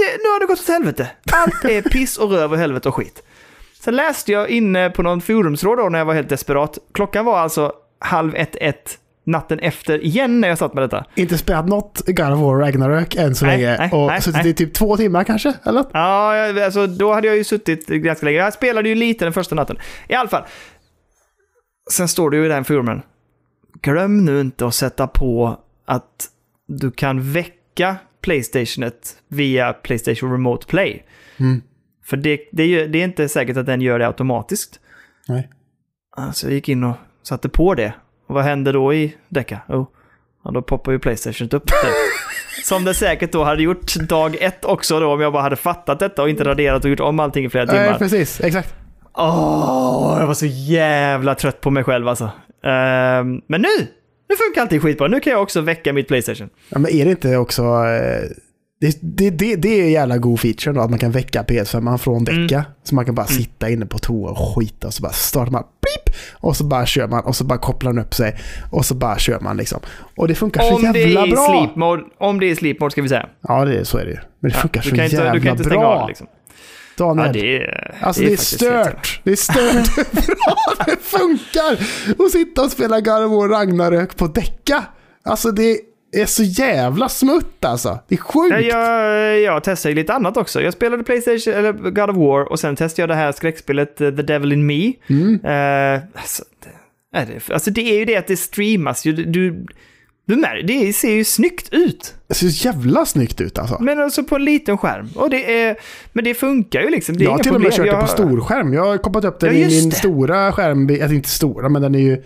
Det, 0.00 0.22
nu 0.22 0.28
har 0.28 0.40
det 0.40 0.46
gått 0.46 0.60
åt 0.60 0.68
helvete. 0.68 1.10
Allt 1.32 1.64
är 1.64 1.82
piss 1.82 2.16
och 2.16 2.30
röv 2.30 2.52
och 2.52 2.58
helvete 2.58 2.88
och 2.88 2.94
skit. 2.94 3.22
Sen 3.80 3.96
läste 3.96 4.32
jag 4.32 4.48
inne 4.48 4.90
på 4.90 5.02
någon 5.02 5.20
forumsråd 5.20 5.78
då 5.78 5.88
när 5.88 5.98
jag 5.98 6.06
var 6.06 6.14
helt 6.14 6.28
desperat. 6.28 6.78
Klockan 6.94 7.24
var 7.24 7.38
alltså 7.38 7.72
halv 7.98 8.34
ett, 8.36 8.56
ett 8.60 8.98
natten 9.26 9.58
efter 9.58 10.04
igen 10.04 10.40
när 10.40 10.48
jag 10.48 10.58
satt 10.58 10.74
med 10.74 10.82
detta. 10.84 11.04
Inte 11.14 11.38
spelat 11.38 11.68
något 11.68 12.02
God 12.06 12.32
of 12.32 12.38
War 12.40 12.56
Ragnarök 12.58 13.14
än 13.14 13.34
så 13.34 13.46
Nej, 13.46 13.58
länge. 13.58 13.76
nej, 13.78 13.90
och 13.92 14.06
nej, 14.06 14.22
suttit 14.22 14.46
i 14.46 14.54
typ 14.54 14.74
två 14.74 14.96
timmar 14.96 15.24
kanske? 15.24 15.54
Eller? 15.64 15.84
Ja, 15.92 16.64
alltså 16.64 16.86
då 16.86 17.12
hade 17.12 17.26
jag 17.26 17.36
ju 17.36 17.44
suttit 17.44 17.86
ganska 17.86 18.26
länge. 18.26 18.38
Jag 18.38 18.52
spelade 18.52 18.88
ju 18.88 18.94
lite 18.94 19.24
den 19.24 19.32
första 19.32 19.54
natten. 19.54 19.76
I 20.08 20.14
alla 20.14 20.28
fall. 20.28 20.42
Sen 21.90 22.08
står 22.08 22.30
det 22.30 22.36
ju 22.36 22.44
i 22.44 22.48
den 22.48 22.64
forumen. 22.64 23.02
Glöm 23.82 24.24
nu 24.24 24.40
inte 24.40 24.66
att 24.66 24.74
sätta 24.74 25.06
på 25.06 25.58
att 25.86 26.28
du 26.68 26.90
kan 26.90 27.32
väcka 27.32 27.96
Playstationet 28.20 29.16
via 29.28 29.72
Playstation 29.72 30.32
Remote 30.32 30.66
Play. 30.66 31.02
Mm. 31.36 31.62
För 32.04 32.16
det, 32.16 32.40
det, 32.52 32.86
det 32.86 32.98
är 32.98 33.04
inte 33.04 33.28
säkert 33.28 33.56
att 33.56 33.66
den 33.66 33.80
gör 33.80 33.98
det 33.98 34.06
automatiskt. 34.06 34.80
Nej. 35.28 35.48
Så 36.32 36.46
jag 36.46 36.52
gick 36.52 36.68
in 36.68 36.84
och 36.84 36.96
satte 37.22 37.48
på 37.48 37.74
det. 37.74 37.92
Och 38.26 38.34
vad 38.34 38.44
hände 38.44 38.72
då 38.72 38.94
i 38.94 39.16
Decca? 39.28 39.60
Oh, 39.68 39.86
ja, 40.44 40.50
då 40.50 40.62
poppar 40.62 40.92
ju 40.92 40.98
Playstation 40.98 41.48
upp 41.52 41.66
det. 41.66 41.74
Som 42.64 42.84
det 42.84 42.94
säkert 42.94 43.32
då 43.32 43.44
hade 43.44 43.62
gjort 43.62 43.94
dag 44.08 44.36
ett 44.40 44.64
också 44.64 45.00
då 45.00 45.12
om 45.12 45.20
jag 45.20 45.32
bara 45.32 45.42
hade 45.42 45.56
fattat 45.56 45.98
detta 45.98 46.22
och 46.22 46.28
inte 46.30 46.44
raderat 46.44 46.84
och 46.84 46.90
gjort 46.90 47.00
om 47.00 47.20
allting 47.20 47.44
i 47.44 47.50
flera 47.50 47.64
Nej, 47.64 47.84
timmar. 47.84 47.98
precis. 47.98 48.40
Exakt. 48.40 48.74
Åh, 49.14 50.16
jag 50.20 50.26
var 50.26 50.34
så 50.34 50.46
jävla 50.46 51.34
trött 51.34 51.60
på 51.60 51.70
mig 51.70 51.84
själv 51.84 52.08
alltså. 52.08 52.30
Ehm, 52.64 53.40
men 53.46 53.60
nu! 53.62 53.86
Nu 54.30 54.36
funkar 54.36 54.60
allting 54.62 54.80
skitbra. 54.80 55.08
Nu 55.08 55.20
kan 55.20 55.32
jag 55.32 55.42
också 55.42 55.60
väcka 55.60 55.92
mitt 55.92 56.08
Playstation. 56.08 56.48
Ja, 56.68 56.78
men 56.78 56.90
är 56.90 57.04
det 57.04 57.10
inte 57.10 57.36
också... 57.36 57.62
eh, 57.62 58.28
Det, 58.80 58.98
det, 59.02 59.30
det, 59.30 59.56
det 59.56 59.80
är 59.80 59.84
en 59.84 59.90
jävla 59.90 60.18
god 60.18 60.40
feature 60.40 60.72
då, 60.74 60.80
att 60.80 60.90
man 60.90 60.98
kan 60.98 61.10
väcka 61.10 61.42
PS5 61.42 61.96
från 61.98 62.24
Decca. 62.24 62.54
Mm. 62.58 62.62
Så 62.84 62.94
man 62.94 63.04
kan 63.04 63.14
bara 63.14 63.26
sitta 63.26 63.70
inne 63.70 63.86
på 63.86 63.98
toa 63.98 64.30
och 64.30 64.54
skita 64.56 64.86
och 64.86 64.94
så 64.94 65.02
bara 65.02 65.12
startar 65.12 65.52
man 65.52 65.62
pip 65.62 66.14
och 66.32 66.56
så 66.56 66.64
bara 66.64 66.86
kör 66.86 67.08
man 67.08 67.24
och 67.24 67.36
så 67.36 67.44
bara 67.44 67.58
kopplar 67.58 67.92
den 67.92 68.04
upp 68.04 68.14
sig 68.14 68.36
och 68.70 68.84
så 68.84 68.94
bara 68.94 69.18
kör 69.18 69.40
man 69.40 69.56
liksom. 69.56 69.80
Och 70.16 70.28
det 70.28 70.34
funkar 70.34 70.60
så 70.62 70.74
Om 70.76 70.92
det 70.92 70.98
jävla 70.98 71.26
bra. 71.26 71.46
sleep 71.48 71.76
mode, 71.76 72.02
om 72.18 72.40
det 72.40 72.46
är 72.50 72.54
sleep 72.54 72.80
mode 72.80 72.90
ska 72.90 73.02
vi 73.02 73.08
säga. 73.08 73.26
Ja, 73.48 73.64
det, 73.64 73.78
är- 73.78 73.84
så 73.84 73.98
är 73.98 74.04
det 74.04 74.10
ju. 74.10 74.18
Men 74.40 74.50
det 74.50 74.56
funkar 74.56 74.80
du, 74.82 74.88
så 74.88 74.96
jävla 74.96 75.50
inte 75.50 75.64
bra. 75.64 75.84
av 75.84 76.08
liksom. 76.08 76.26
Daniel. 77.00 77.26
Ja, 77.26 77.32
det 77.32 77.56
är, 77.62 77.96
Alltså 78.00 78.22
det 78.22 78.26
är, 78.26 78.30
helt 78.30 78.62
jävla- 78.62 78.84
stört. 78.84 79.20
Det 79.24 79.32
är 79.32 79.36
stört 79.36 79.98
hur 79.98 80.26
bra 80.34 80.84
det 80.86 80.96
funkar 81.02 81.72
att 82.24 82.32
sitta 82.32 82.62
och 82.62 82.70
spela 82.70 83.00
of 83.24 83.30
War 83.32 83.48
Ragnarök 83.48 84.16
på 84.16 84.26
däcka. 84.26 84.84
Alltså 85.24 85.50
det 85.50 85.80
är 86.16 86.26
så 86.26 86.42
jävla 86.42 87.08
smutt 87.08 87.64
alltså. 87.64 87.98
Det 88.08 88.14
är 88.14 88.18
sjukt. 88.18 88.54
Ja, 88.54 88.60
jag, 88.60 89.40
jag 89.40 89.64
testade 89.64 89.90
ju 89.90 89.96
lite 89.96 90.12
annat 90.12 90.36
också. 90.36 90.62
Jag 90.62 90.72
spelade 90.72 91.02
Playstation, 91.04 91.54
eller 91.54 91.72
God 91.72 92.10
of 92.10 92.16
War, 92.16 92.52
och 92.52 92.60
sen 92.60 92.76
testade 92.76 93.02
jag 93.02 93.08
det 93.08 93.14
här 93.14 93.32
skräckspelet 93.32 94.00
eh, 94.00 94.10
The 94.10 94.22
Devil 94.22 94.52
in 94.52 94.66
Me. 94.66 94.92
Mm. 95.10 95.34
Eh, 95.44 96.00
alltså, 96.14 96.44
det, 97.12 97.18
är 97.18 97.26
det, 97.26 97.54
alltså 97.54 97.70
det 97.70 97.80
är 97.80 97.98
ju 97.98 98.04
det 98.04 98.16
att 98.16 98.26
det 98.26 98.36
streamas 98.36 99.04
ju. 99.04 99.12
Du, 99.12 99.24
du, 99.24 99.66
det 100.66 100.92
ser 100.92 101.10
ju 101.12 101.24
snyggt 101.24 101.68
ut. 101.72 102.14
Det 102.28 102.34
ser 102.34 102.48
så 102.48 102.64
jävla 102.66 103.06
snyggt 103.06 103.40
ut 103.40 103.58
alltså. 103.58 103.76
Men 103.82 104.00
alltså 104.00 104.24
på 104.24 104.36
en 104.36 104.44
liten 104.44 104.78
skärm. 104.78 105.08
Och 105.14 105.30
det 105.30 105.60
är, 105.62 105.76
men 106.12 106.24
det 106.24 106.34
funkar 106.34 106.80
ju 106.80 106.90
liksom. 106.90 107.16
Det 107.16 107.22
är 107.22 107.24
jag 107.24 107.32
har 107.32 107.38
till 107.38 107.54
och 107.54 107.60
med 107.60 107.72
kört 107.72 107.86
det 107.86 107.96
på 108.00 108.06
storskärm. 108.06 108.72
Jag 108.72 108.84
har 108.84 108.98
kopplat 108.98 109.24
upp 109.24 109.40
den 109.40 109.60
Ja, 109.60 109.66
i 109.68 109.80
min 109.80 109.90
det. 109.90 109.96
stora 109.96 110.52
skärm. 110.52 110.88
Alltså 110.90 111.14
inte 111.14 111.28
stora, 111.28 111.68
men 111.68 111.82
den 111.82 111.94
är 111.94 111.98
ju... 111.98 112.22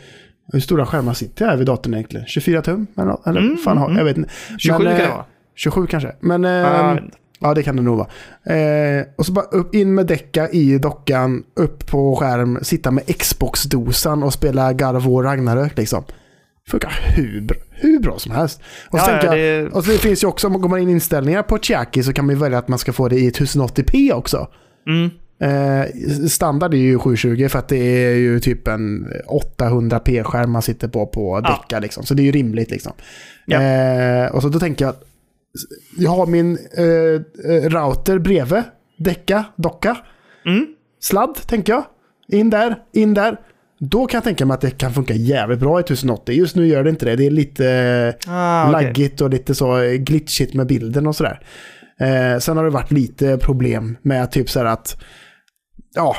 Hur 0.52 0.60
stora 0.60 0.86
skärmar 0.86 1.14
sitter 1.14 1.44
jag 1.44 1.50
här 1.50 1.58
vid 1.58 1.66
datorn 1.66 1.94
egentligen? 1.94 2.26
24 2.26 2.62
tum? 2.62 2.86
Eller, 2.98 3.28
eller 3.28 3.40
Mm, 3.40 3.56
fan 3.56 3.78
har 3.78 3.86
mm. 3.86 3.98
jag? 3.98 4.04
vet 4.04 4.16
inte. 4.16 4.30
27 4.58 4.78
Men, 4.84 4.92
kan 4.92 4.96
det 4.98 5.04
eh, 5.04 5.10
vara. 5.16 5.24
27 5.54 5.86
kanske. 5.86 6.12
Men... 6.20 6.44
Eh, 6.44 6.96
Ja, 7.40 7.54
det 7.54 7.62
kan 7.62 7.76
det 7.76 7.82
nog 7.82 7.96
vara. 7.98 8.56
Eh, 8.58 9.04
och 9.16 9.26
så 9.26 9.32
bara 9.32 9.44
upp, 9.44 9.74
in 9.74 9.94
med 9.94 10.06
däcka 10.06 10.48
i 10.48 10.78
dockan, 10.78 11.42
upp 11.56 11.86
på 11.86 12.16
skärm, 12.16 12.58
sitta 12.62 12.90
med 12.90 13.04
Xbox-dosan 13.18 14.22
och 14.22 14.32
spela 14.32 14.72
God 14.72 14.96
of 14.96 15.04
War 15.04 15.22
Ragnarök 15.22 15.76
liksom. 15.78 16.04
Funkar 16.70 16.92
hur, 17.16 17.40
bra- 17.40 17.56
hur 17.74 17.98
bra 17.98 18.18
som 18.18 18.32
helst. 18.32 18.60
Och 18.90 18.98
Ja, 18.98 19.10
ja, 19.10 19.24
jag, 19.24 19.36
det- 19.36 19.68
och 19.76 19.84
så 19.84 19.90
det 19.90 19.98
finns 19.98 20.22
ju 20.22 20.26
också, 20.28 20.46
om 20.46 20.52
man 20.52 20.62
går 20.62 20.78
in 20.78 20.88
i 20.88 20.92
inställningar 20.92 21.42
på 21.42 21.58
Chiaki 21.58 22.02
så 22.02 22.12
kan 22.12 22.26
man 22.26 22.34
ju 22.34 22.40
välja 22.40 22.58
att 22.58 22.68
man 22.68 22.78
ska 22.78 22.92
få 22.92 23.08
det 23.08 23.16
i 23.18 23.30
1080p 23.30 24.12
också. 24.12 24.48
Mm. 24.88 25.10
Eh, 25.40 25.86
standard 26.28 26.74
är 26.74 26.78
ju 26.78 26.98
720 26.98 27.48
för 27.48 27.58
att 27.58 27.68
det 27.68 27.76
är 27.76 28.14
ju 28.14 28.40
typ 28.40 28.68
en 28.68 29.06
800p-skärm 29.58 30.50
man 30.50 30.62
sitter 30.62 30.88
på 30.88 31.06
på 31.06 31.40
Ja. 31.44 31.50
däcka 31.62 31.80
liksom. 31.80 32.04
Så 32.04 32.14
det 32.14 32.22
är 32.22 32.24
ju 32.24 32.32
rimligt 32.32 32.70
liksom. 32.70 32.92
Ja. 33.46 33.62
Eh, 33.62 34.26
och 34.34 34.42
så 34.42 34.48
då 34.48 34.58
tänker 34.58 34.84
jag 34.84 34.94
jag 35.98 36.10
har 36.10 36.26
min 36.26 36.58
eh, 36.76 36.84
eh, 37.52 37.68
router 37.70 38.18
bredvid 38.18 38.62
däcka, 38.98 39.44
docka, 39.56 39.96
Mm. 40.46 40.66
sladd 41.00 41.34
tänker 41.46 41.72
jag. 41.72 41.84
In 42.28 42.50
där, 42.50 42.76
in 42.92 43.14
där. 43.14 43.40
Då 43.90 44.06
kan 44.06 44.16
jag 44.18 44.24
tänka 44.24 44.46
mig 44.46 44.54
att 44.54 44.60
det 44.60 44.70
kan 44.70 44.92
funka 44.94 45.14
jävligt 45.14 45.58
bra 45.58 45.80
i 45.80 45.82
1080. 45.82 46.34
Just 46.34 46.56
nu 46.56 46.66
gör 46.66 46.84
det 46.84 46.90
inte 46.90 47.04
det. 47.06 47.16
Det 47.16 47.26
är 47.26 47.30
lite 47.30 48.14
Ah, 48.26 48.68
okej. 48.70 48.84
laggigt 48.84 49.20
och 49.20 49.30
lite 49.30 49.54
så 49.54 49.78
glitchigt 49.98 50.54
med 50.54 50.66
bilden 50.66 51.06
och 51.06 51.16
sådär. 51.16 51.40
Eh, 52.00 52.38
sen 52.38 52.56
har 52.56 52.64
det 52.64 52.70
varit 52.70 52.90
lite 52.90 53.38
problem 53.38 53.96
med 54.02 54.30
typ 54.32 54.50
så 54.50 54.60
att 54.60 54.96
ja, 55.94 56.16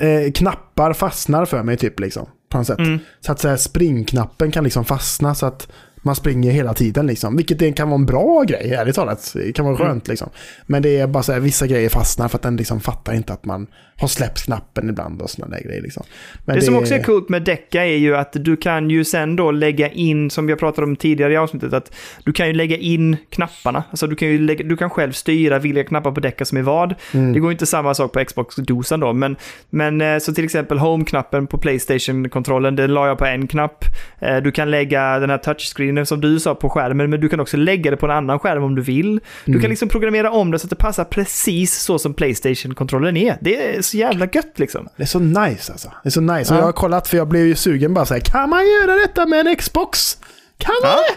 eh, 0.00 0.32
knappar 0.32 0.92
fastnar 0.92 1.44
för 1.44 1.62
mig 1.62 1.76
typ 1.76 2.00
liksom. 2.00 2.26
På 2.50 2.58
något 2.58 2.66
sätt. 2.66 2.78
Mm. 2.78 2.98
Så 3.20 3.32
att 3.32 3.40
så 3.40 3.48
här, 3.48 3.56
springknappen 3.56 4.50
kan 4.50 4.64
liksom 4.64 4.84
fastna 4.84 5.34
så 5.34 5.46
att 5.46 5.68
man 6.02 6.14
springer 6.16 6.50
hela 6.52 6.74
tiden 6.74 7.06
liksom. 7.06 7.36
Vilket 7.36 7.76
kan 7.76 7.88
vara 7.88 7.98
en 7.98 8.06
bra 8.06 8.42
grej, 8.42 8.74
ärligt 8.74 8.94
talat. 8.94 9.32
Det 9.34 9.52
kan 9.52 9.64
vara 9.64 9.74
Mm. 9.76 9.86
skönt 9.86 10.08
liksom. 10.08 10.28
Men 10.66 10.82
det 10.82 10.96
är 10.98 11.06
bara 11.06 11.22
så 11.22 11.32
här, 11.32 11.40
vissa 11.40 11.66
grejer 11.66 11.88
fastnar 11.88 12.28
för 12.28 12.38
att 12.38 12.42
den 12.42 12.56
liksom 12.56 12.80
fattar 12.80 13.12
inte 13.14 13.32
att 13.32 13.44
man 13.44 13.66
har 14.00 14.08
släppt 14.08 14.44
knappen 14.44 14.88
ibland 14.90 15.22
och 15.22 15.30
sådana 15.30 15.56
där 15.56 15.62
grejer 15.64 15.82
liksom. 15.82 16.02
Men 16.44 16.56
Det 16.56 16.62
som 16.62 16.76
också 16.76 16.94
är 16.94 17.02
coolt 17.02 17.28
med 17.28 17.42
Decca 17.42 17.84
är 17.86 17.96
ju 17.96 18.16
att 18.16 18.32
du 18.32 18.56
kan 18.56 18.90
ju 18.90 19.04
sen 19.04 19.36
då 19.36 19.50
lägga 19.50 19.88
in, 19.88 20.30
som 20.30 20.48
jag 20.48 20.58
pratade 20.58 20.86
om 20.86 20.96
tidigare 20.96 21.32
i 21.32 21.36
avsnittet, 21.36 21.72
att 21.72 21.92
du 22.24 22.32
kan 22.32 22.46
ju 22.46 22.52
lägga 22.52 22.76
in 22.76 23.16
knapparna. 23.30 23.84
Alltså 23.90 24.06
du 24.06 24.16
kan 24.16 24.28
ju 24.28 24.38
lägga, 24.38 24.64
du 24.64 24.76
kan 24.76 24.90
själv 24.90 25.12
styra 25.12 25.58
vilka 25.58 25.84
knappar 25.84 26.12
på 26.12 26.20
Decca 26.20 26.44
som 26.44 26.58
är 26.58 26.62
vad. 26.62 26.94
Mm. 27.14 27.32
Det 27.32 27.40
går 27.40 27.52
inte 27.52 27.66
samma 27.66 27.94
sak 27.94 28.12
på 28.12 28.24
Xbox-dosan 28.24 29.00
då, 29.00 29.12
men, 29.12 29.36
men 29.70 30.00
eh, 30.00 30.18
så 30.18 30.32
till 30.34 30.44
exempel 30.44 30.78
Home-knappen 30.78 31.46
på 31.46 31.58
Playstation-kontrollen, 31.58 32.76
den 32.76 32.94
la 32.94 33.06
jag 33.06 33.18
på 33.18 33.24
en 33.26 33.46
knapp. 33.46 33.84
Eh, 34.20 34.36
Du 34.36 34.50
kan 34.52 34.70
lägga 34.70 35.18
den 35.18 35.30
här 35.30 35.38
touchscreenen 35.38 36.06
som 36.06 36.20
du 36.20 36.40
sa 36.40 36.54
på 36.54 36.70
skärmen, 36.70 37.10
men 37.10 37.20
du 37.20 37.28
kan 37.28 37.40
också 37.40 37.56
lägga 37.56 37.90
det 37.90 37.96
på 37.96 38.06
en 38.06 38.12
annan 38.12 38.38
skärm 38.38 38.62
om 38.62 38.74
du 38.74 38.82
vill. 38.82 39.20
Du 39.44 39.50
Mm. 39.52 39.60
kan 39.60 39.70
liksom 39.70 39.88
programmera 39.88 40.30
om 40.30 40.50
det 40.50 40.58
så 40.58 40.66
att 40.66 40.70
det 40.70 40.76
passar 40.76 41.04
precis 41.04 41.74
så 41.74 41.98
som 41.98 42.14
Playstation-kontrollen 42.14 43.16
är. 43.16 43.36
Det 43.40 43.76
är 43.76 43.82
så 43.90 43.96
jävla 43.96 44.28
gött 44.32 44.58
liksom. 44.58 44.88
Det 44.96 45.02
är 45.02 45.06
så 45.06 45.18
nice 45.18 45.72
alltså. 45.72 45.92
Det 46.02 46.08
är 46.08 46.10
så 46.10 46.20
nice. 46.20 46.52
Och 46.52 46.56
Ja. 46.56 46.60
jag 46.60 46.66
har 46.66 46.72
kollat 46.72 47.08
för 47.08 47.16
jag 47.16 47.28
blev 47.28 47.46
ju 47.46 47.54
sugen 47.54 47.94
bara 47.94 48.06
så 48.06 48.14
här, 48.14 48.20
kan 48.20 48.50
man 48.50 48.60
göra 48.66 48.94
detta 48.96 49.26
med 49.26 49.46
en 49.46 49.56
Xbox? 49.56 50.18
Kan 50.58 50.74
man 50.82 50.90
Ja. 50.90 50.96
det? 50.96 51.16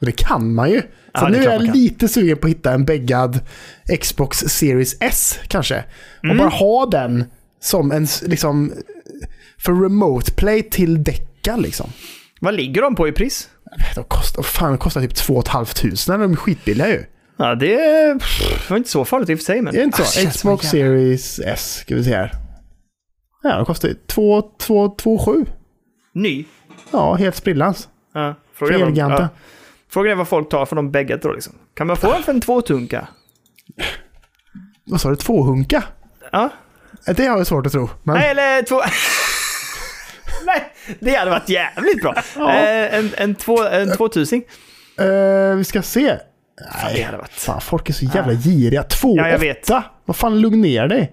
Och 0.00 0.06
det 0.06 0.12
kan 0.12 0.54
man 0.54 0.70
ju. 0.70 0.80
Så 0.80 0.86
Ja, 1.14 1.28
nu 1.28 1.38
är 1.38 1.52
jag 1.52 1.62
lite 1.76 2.08
sugen 2.08 2.38
på 2.38 2.46
att 2.46 2.50
hitta 2.50 2.72
en 2.72 2.84
bäggad 2.84 3.40
Xbox 4.00 4.38
Series 4.38 4.96
S 5.00 5.38
kanske. 5.48 5.84
Och 6.18 6.24
Mm. 6.24 6.38
bara 6.38 6.48
ha 6.48 6.86
den 6.86 7.24
som 7.60 7.92
en 7.92 8.06
liksom 8.22 8.72
för 9.58 9.72
remote 9.82 10.32
play 10.32 10.62
till 10.62 11.04
däcka 11.04 11.56
liksom. 11.56 11.90
Vad 12.40 12.54
ligger 12.54 12.82
de 12.82 12.94
på 12.94 13.08
i 13.08 13.12
pris? 13.12 13.48
De 13.94 14.04
kostar, 14.04 14.42
fan, 14.42 14.68
de 14.72 14.78
kostar 14.78 15.00
typ 15.00 15.14
2 15.14 15.42
500. 15.42 15.96
De 16.06 16.32
är 16.32 16.36
skitbilliga 16.36 16.88
ju. 16.88 17.04
Ja, 17.42 17.54
det 17.54 17.74
är- 17.74 18.70
var 18.70 18.76
inte 18.76 18.90
så 18.90 19.04
farligt 19.04 19.30
i 19.30 19.34
och 19.34 19.38
för 19.38 19.44
sig, 19.44 19.62
men... 19.62 19.74
Är 19.74 19.78
det 19.78 19.84
inte 19.84 20.02
Ah, 20.02 20.04
så? 20.04 20.20
en 20.20 20.30
Xbox 20.30 20.66
Series 20.66 21.38
S, 21.38 21.74
ska 21.80 21.94
vi 21.94 22.04
se 22.04 22.16
här. 22.16 22.32
Ja, 23.42 23.56
de 23.56 23.64
kostar 23.66 23.88
ju 23.88 23.94
2 24.06 24.42
2 24.58 24.88
2 24.88 25.18
7. 25.18 25.46
Ny. 26.14 26.44
Ja, 26.90 27.14
helt 27.14 27.36
sprillans. 27.36 27.88
Ja, 28.14 28.34
frågan, 28.54 28.80
är 28.80 28.84
vad, 28.84 28.96
ja, 29.20 29.28
frågan 29.90 30.12
är 30.12 30.16
vad 30.16 30.28
folk 30.28 30.48
tar 30.48 30.66
för 30.66 30.76
de 30.76 30.90
bägge 30.90 31.16
då 31.16 31.32
liksom. 31.32 31.54
Kan 31.74 31.86
man 31.86 31.96
få 31.96 32.12
en 32.12 32.22
för 32.22 32.32
en 32.32 32.40
tvåtunka? 32.40 33.08
Vad 34.84 35.00
sa 35.00 35.10
du? 35.10 35.16
Tvåhunka? 35.16 35.84
Ja. 36.32 36.48
Det 37.06 37.26
har 37.26 37.38
jag 37.38 37.46
svårt 37.46 37.66
att 37.66 37.72
tro. 37.72 37.88
Men, 38.02 38.14
Nej, 38.14 38.30
eller 38.30 38.62
två... 38.62 38.80
Nej, 40.46 40.72
det 41.00 41.14
hade 41.14 41.30
varit 41.30 41.48
jävligt 41.48 42.02
bra. 42.02 42.14
Ja. 42.36 42.52
Eh, 42.54 42.94
en, 42.94 43.10
en, 43.16 43.34
två, 43.34 43.62
en 43.62 43.96
tvåtusing. 43.96 44.42
eh, 44.98 45.56
vi 45.56 45.64
ska 45.64 45.82
se. 45.82 46.16
Fan, 46.80 46.90
det 46.94 47.02
hade 47.02 47.18
varit... 47.18 47.30
Fan, 47.30 47.60
folk 47.60 47.88
är 47.88 47.92
så 47.92 48.04
jävla 48.04 48.32
giriga. 48.32 48.82
2 48.82 49.16
Ja, 49.16 49.28
jag 49.28 49.38
vet. 49.38 49.70
Vad 50.04 50.16
fan, 50.16 50.40
lugn 50.40 50.60
ner 50.60 50.88
dig. 50.88 51.12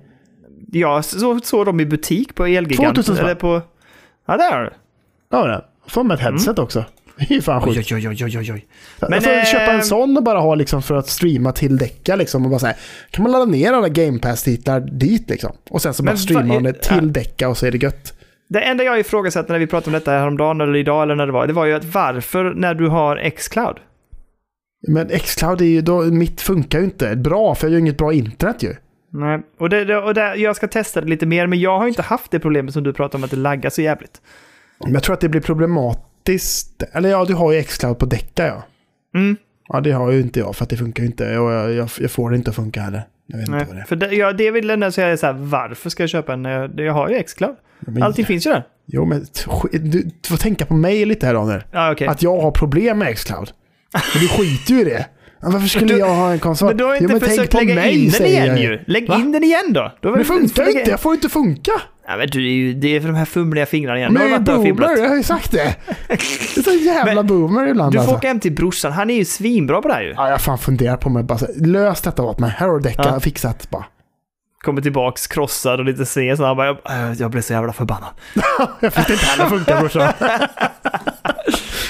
Jag 0.71 1.05
så- 1.05 1.39
såg 1.43 1.65
dem 1.65 1.79
i 1.79 1.85
butik 1.85 2.35
på 2.35 2.45
Elgiganten. 2.45 2.95
2000 2.95 3.15
spänn. 3.15 3.25
Eller 3.25 3.35
på... 3.35 3.61
Ja, 4.27 4.37
där 4.37 4.51
har 4.51 4.63
du. 4.63 4.69
Ja, 5.31 5.47
den. 5.47 5.61
Får 5.87 6.03
med 6.03 6.15
ett 6.15 6.21
headset 6.21 6.59
också. 6.59 6.85
Det 7.17 7.31
är 7.31 7.35
ju 7.35 7.41
fan 7.41 7.61
sjukt. 7.61 7.91
oj, 7.91 8.07
oj, 8.07 8.23
oj, 8.25 8.37
oj, 8.37 8.51
oj. 8.53 8.65
Men, 9.01 9.09
Men, 9.09 9.21
får 9.21 9.31
eh, 9.31 9.43
köpa 9.43 9.71
en 9.71 9.83
sån 9.83 10.17
och 10.17 10.23
bara 10.23 10.39
ha 10.39 10.55
liksom 10.55 10.81
för 10.81 10.95
att 10.95 11.07
streama 11.07 11.51
till 11.51 11.77
däcka 11.77 12.15
liksom. 12.15 12.43
Och 12.43 12.49
bara 12.49 12.59
så 12.59 12.65
här, 12.65 12.75
kan 13.11 13.23
man 13.23 13.31
ladda 13.31 13.45
ner 13.45 13.73
alla 13.73 13.89
Game 13.89 14.19
Pass-titlar 14.19 14.79
dit 14.79 15.29
liksom. 15.29 15.51
Och 15.69 15.81
sen 15.81 15.93
så 15.93 16.03
bara 16.03 16.17
streamar 16.17 16.43
vad- 16.43 16.63
man 16.63 16.63
det 16.63 16.73
till 16.81 17.13
däcka 17.13 17.49
och 17.49 17.57
så 17.57 17.65
är 17.65 17.71
det 17.71 17.77
gött. 17.83 18.13
Det 18.49 18.61
enda 18.61 18.83
jag 18.83 18.99
ifrågasatte 18.99 19.51
när 19.53 19.59
vi 19.59 19.67
pratade 19.67 19.87
om 19.87 19.93
detta 19.93 20.11
häromdagen, 20.11 20.61
eller 20.61 20.75
idag, 20.75 21.03
eller 21.03 21.15
när 21.15 21.25
det 21.25 21.31
var, 21.31 21.47
det 21.47 21.53
var 21.53 21.65
ju 21.65 21.73
att 21.73 21.85
varför 21.85 22.53
när 22.55 22.73
du 22.73 22.87
har 22.87 23.29
Xcloud? 23.29 23.77
Men 24.87 25.09
Xcloud 25.09 25.61
är 25.61 25.65
ju 25.65 25.81
då, 25.81 26.01
mitt 26.01 26.41
funkar 26.41 26.79
ju 26.79 26.85
inte 26.85 27.15
bra 27.15 27.55
för 27.55 27.67
jag 27.67 27.71
har 27.71 27.75
ju 27.75 27.79
inget 27.79 27.97
bra 27.97 28.13
internet 28.13 28.63
ju. 28.63 28.75
Nej, 29.11 29.41
och, 29.59 29.69
det, 29.69 29.97
och 29.97 30.13
det, 30.13 30.35
jag 30.35 30.55
ska 30.55 30.67
testa 30.67 31.01
det 31.01 31.07
lite 31.07 31.25
mer, 31.25 31.47
men 31.47 31.59
jag 31.59 31.79
har 31.79 31.87
inte 31.87 32.01
haft 32.01 32.31
det 32.31 32.39
problemet 32.39 32.73
som 32.73 32.83
du 32.83 32.93
pratade 32.93 33.17
om 33.17 33.23
att 33.23 33.31
det 33.31 33.37
laggar 33.37 33.69
så 33.69 33.81
jävligt. 33.81 34.21
Men 34.83 34.93
jag 34.93 35.03
tror 35.03 35.13
att 35.13 35.21
det 35.21 35.29
blir 35.29 35.41
problematiskt. 35.41 36.83
Eller 36.93 37.09
ja, 37.09 37.25
du 37.25 37.33
har 37.33 37.51
ju 37.51 37.63
Xcloud 37.63 37.99
på 37.99 38.05
däcka 38.05 38.47
ja. 38.47 38.63
Mm, 39.19 39.37
Ja, 39.69 39.81
det 39.81 39.91
har 39.91 40.11
ju 40.11 40.21
inte 40.21 40.39
jag 40.39 40.55
för 40.55 40.63
att 40.63 40.69
det 40.69 40.77
funkar 40.77 41.03
ju 41.03 41.07
inte. 41.07 41.37
Och 41.37 41.51
jag, 41.51 41.71
jag, 41.71 41.89
jag 41.99 42.11
får 42.11 42.29
det 42.29 42.35
inte 42.35 42.49
att 42.49 42.55
funka 42.55 42.81
heller. 42.81 43.03
Jag 43.25 43.37
vet 43.37 43.49
nej. 43.49 43.59
inte 43.59 43.69
vad 43.69 43.77
det 43.77 43.81
är. 43.81 43.85
För 43.85 43.95
det, 43.95 44.11
ja, 44.11 44.33
det 44.33 44.51
vill 44.51 44.69
jag 44.69 44.93
säga 44.93 45.17
så 45.17 45.25
här, 45.25 45.33
varför 45.33 45.89
ska 45.89 46.03
jag 46.03 46.09
köpa 46.09 46.33
en? 46.33 46.45
Jag, 46.45 46.79
jag 46.79 46.93
har 46.93 47.09
ju 47.09 47.23
Xcloud. 47.23 47.55
Men, 47.79 48.03
Allting 48.03 48.25
finns 48.25 48.47
ju 48.47 48.51
där. 48.51 48.63
Jo, 48.85 49.05
men 49.05 49.25
du, 49.71 49.79
du 50.01 50.27
får 50.29 50.37
tänka 50.37 50.65
på 50.65 50.73
mig 50.73 51.05
lite 51.05 51.25
här 51.25 51.33
Daniel. 51.33 51.63
Ja, 51.71 51.91
okej. 51.91 52.07
Att 52.07 52.23
jag 52.23 52.41
har 52.41 52.51
problem 52.51 52.99
med 52.99 53.15
Xcloud. 53.15 53.51
Men 53.93 54.21
du 54.21 54.27
skiter 54.27 54.73
ju 54.73 54.81
i 54.81 54.83
det. 54.83 55.05
Varför 55.41 55.67
skulle 55.67 55.93
Du- 55.93 55.99
jag 55.99 56.15
ha 56.15 56.31
en 56.31 56.39
konsol? 56.39 56.67
Men 56.67 56.77
du 56.77 56.83
har 56.83 56.95
Jo, 56.95 57.01
inte 57.01 57.19
tänk 57.19 57.23
försökt 57.31 57.53
lägga 57.53 57.75
mig, 57.75 58.05
in 58.05 58.09
den 58.11 58.25
igen 58.25 58.47
jag 58.47 58.59
ju. 58.59 58.79
Lägg 58.87 59.07
Va? 59.09 59.15
in 59.15 59.31
den 59.31 59.43
igen 59.43 59.73
då. 59.73 59.91
då 60.01 60.15
Det 60.15 60.23
funkar 60.23 60.69
inte, 60.77 60.91
jag 60.91 60.99
får 60.99 61.13
inte 61.13 61.29
funka. 61.29 61.71
Ja, 62.07 62.17
men 62.17 62.27
du 62.27 62.39
är 62.47 62.51
ju, 62.51 62.73
det 62.73 62.95
är 62.95 62.99
för 63.01 63.07
de 63.07 63.15
här 63.15 63.25
fumliga 63.25 63.65
fingrarna 63.65 63.97
igen. 63.99 64.13
Men 64.13 64.23
jag 64.29 64.35
är 64.35 64.39
boomer, 64.73 64.97
jag 64.97 65.09
har 65.09 65.15
ju 65.15 65.23
sagt 65.23 65.51
det. 65.51 65.75
Det 66.07 66.13
är 66.57 66.61
så 66.63 66.71
jävla 66.71 67.13
Men 67.15 67.27
boomer 67.27 67.67
ibland 67.67 67.91
Du 67.91 67.95
får 67.97 68.01
alltså. 68.01 68.15
åka 68.15 68.27
hem 68.27 68.39
till 68.39 68.51
brorsan, 68.51 68.91
han 68.91 69.09
är 69.09 69.15
ju 69.15 69.25
svinbra 69.25 69.81
på 69.81 69.87
det 69.87 69.93
här 69.93 70.01
ju. 70.01 70.13
Ja, 70.17 70.29
jag 70.29 70.41
fan 70.41 70.57
funderar 70.57 70.97
på 70.97 71.09
mig 71.09 71.23
bara 71.23 71.37
så 71.37 71.47
lös 71.57 72.01
detta 72.01 72.23
åt 72.23 72.39
mig. 72.39 72.49
Här 72.57 72.67
har 72.67 72.73
du 72.73 72.79
däcka 72.89 73.03
Ja. 73.05 73.19
fixat 73.19 73.69
bara. 73.69 73.85
Kommer 74.61 74.81
tillbaks 74.81 75.27
krossad 75.27 75.79
och 75.79 75.85
lite 75.85 76.05
sen, 76.05 76.37
så 76.37 76.45
han 76.45 76.57
bara, 76.57 76.67
jag, 76.67 76.77
jag 77.15 77.31
blev 77.31 77.41
så 77.41 77.53
jävla 77.53 77.73
förbannad. 77.73 78.09
Jag 78.79 78.93
fick 78.93 79.07
det 79.07 79.13
inte 79.13 79.25
heller 79.25 79.45
funka 79.49 79.79
brorsan. 79.79 80.13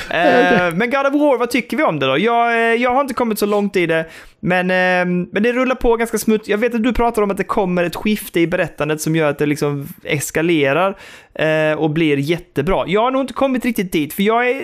Eh, 0.10 0.74
men 0.76 0.90
God 0.90 1.06
of 1.06 1.14
War, 1.14 1.38
vad 1.38 1.50
tycker 1.50 1.78
vi 1.78 1.84
om 1.84 2.00
det 2.00 2.06
då? 2.06 2.18
Jag, 2.18 2.54
eh, 2.54 2.82
jag 2.82 2.94
har 2.94 3.02
inte 3.02 3.14
kommit 3.14 3.40
så 3.40 3.46
långt 3.46 3.76
i 3.76 3.86
det, 3.86 4.06
men, 4.40 4.72
eh, 4.72 5.28
men 5.32 5.44
det 5.44 5.54
rullar 5.54 5.76
på 5.76 5.96
ganska 5.96 6.18
smutt. 6.18 6.48
Jag 6.48 6.58
vet 6.58 6.76
att 6.76 6.84
du 6.84 6.94
pratar 6.94 7.22
om 7.22 7.32
att 7.32 7.38
det 7.38 7.44
kommer 7.44 7.84
ett 7.84 7.96
skifte 7.96 8.40
i 8.40 8.48
berättandet 8.48 9.02
som 9.02 9.16
gör 9.16 9.30
att 9.30 9.38
det 9.38 9.46
liksom 9.46 9.88
eskalerar 10.04 10.98
eh, 11.34 11.80
och 11.80 11.90
blir 11.90 12.18
jättebra. 12.18 12.84
Jag 12.88 13.02
har 13.02 13.12
nog 13.12 13.22
inte 13.22 13.34
kommit 13.34 13.66
riktigt 13.66 13.92
dit, 13.92 14.14
för 14.14 14.24
jag 14.24 14.50
är 14.50 14.56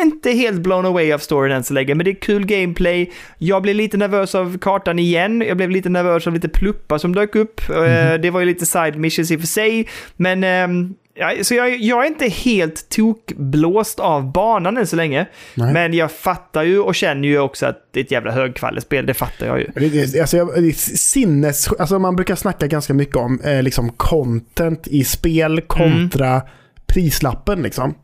är 0.00 0.04
inte 0.04 0.30
helt 0.30 0.60
blown 0.60 0.86
away 0.86 1.12
av 1.12 1.18
storyn 1.18 1.52
än 1.52 1.64
så 1.64 1.74
länge, 1.74 1.94
men 1.94 2.04
det 2.04 2.10
är 2.10 2.14
kul 2.14 2.46
gameplay. 2.46 3.12
Jag 3.38 3.62
blev 3.62 3.74
lite 3.74 3.96
nervös 3.96 4.34
av 4.34 4.58
kartan 4.58 4.98
igen. 4.98 5.44
Jag 5.48 5.56
blev 5.56 5.70
lite 5.70 5.88
nervös 5.88 6.26
av 6.26 6.34
lite 6.34 6.48
pluppar 6.48 6.98
som 6.98 7.14
dök 7.14 7.34
upp. 7.34 7.70
Mm. 7.70 8.20
Det 8.20 8.30
var 8.30 8.40
ju 8.40 8.46
lite 8.46 8.66
side 8.66 8.96
missions 8.96 9.30
i 9.30 9.36
och 9.36 9.40
för 9.40 9.46
sig, 9.46 9.88
men 10.16 10.44
ehm, 10.44 10.94
Ja, 11.14 11.32
så 11.42 11.54
jag, 11.54 11.76
jag, 11.76 12.04
är 12.04 12.06
inte 12.06 12.28
helt 12.28 12.88
tokblåst 12.88 14.00
av 14.00 14.32
banan 14.32 14.76
än 14.76 14.86
så 14.86 14.96
länge. 14.96 15.26
Nej. 15.54 15.72
Men 15.72 15.94
jag 15.94 16.12
fattar 16.12 16.62
ju 16.62 16.78
och 16.78 16.94
känner 16.94 17.28
ju 17.28 17.38
också 17.38 17.66
att 17.66 17.88
det 17.90 18.00
är 18.00 18.04
ett 18.04 18.10
jävla 18.10 18.32
högkvalitetsspel. 18.32 19.06
Det 19.06 19.14
fattar 19.14 19.46
jag 19.46 19.60
ju. 19.60 19.66
Det, 19.90 20.20
alltså, 20.20 20.44
det 20.44 20.68
är 20.68 20.72
sinnes... 20.96 21.72
Alltså 21.72 21.98
man 21.98 22.16
brukar 22.16 22.34
snacka 22.36 22.66
ganska 22.66 22.94
mycket 22.94 23.16
om 23.16 23.40
eh, 23.40 23.62
liksom 23.62 23.92
content 23.92 24.86
i 24.86 25.04
spel 25.04 25.60
kontra 25.60 26.28
mm. 26.28 26.42
prislappen 26.86 27.62
liksom. 27.62 27.94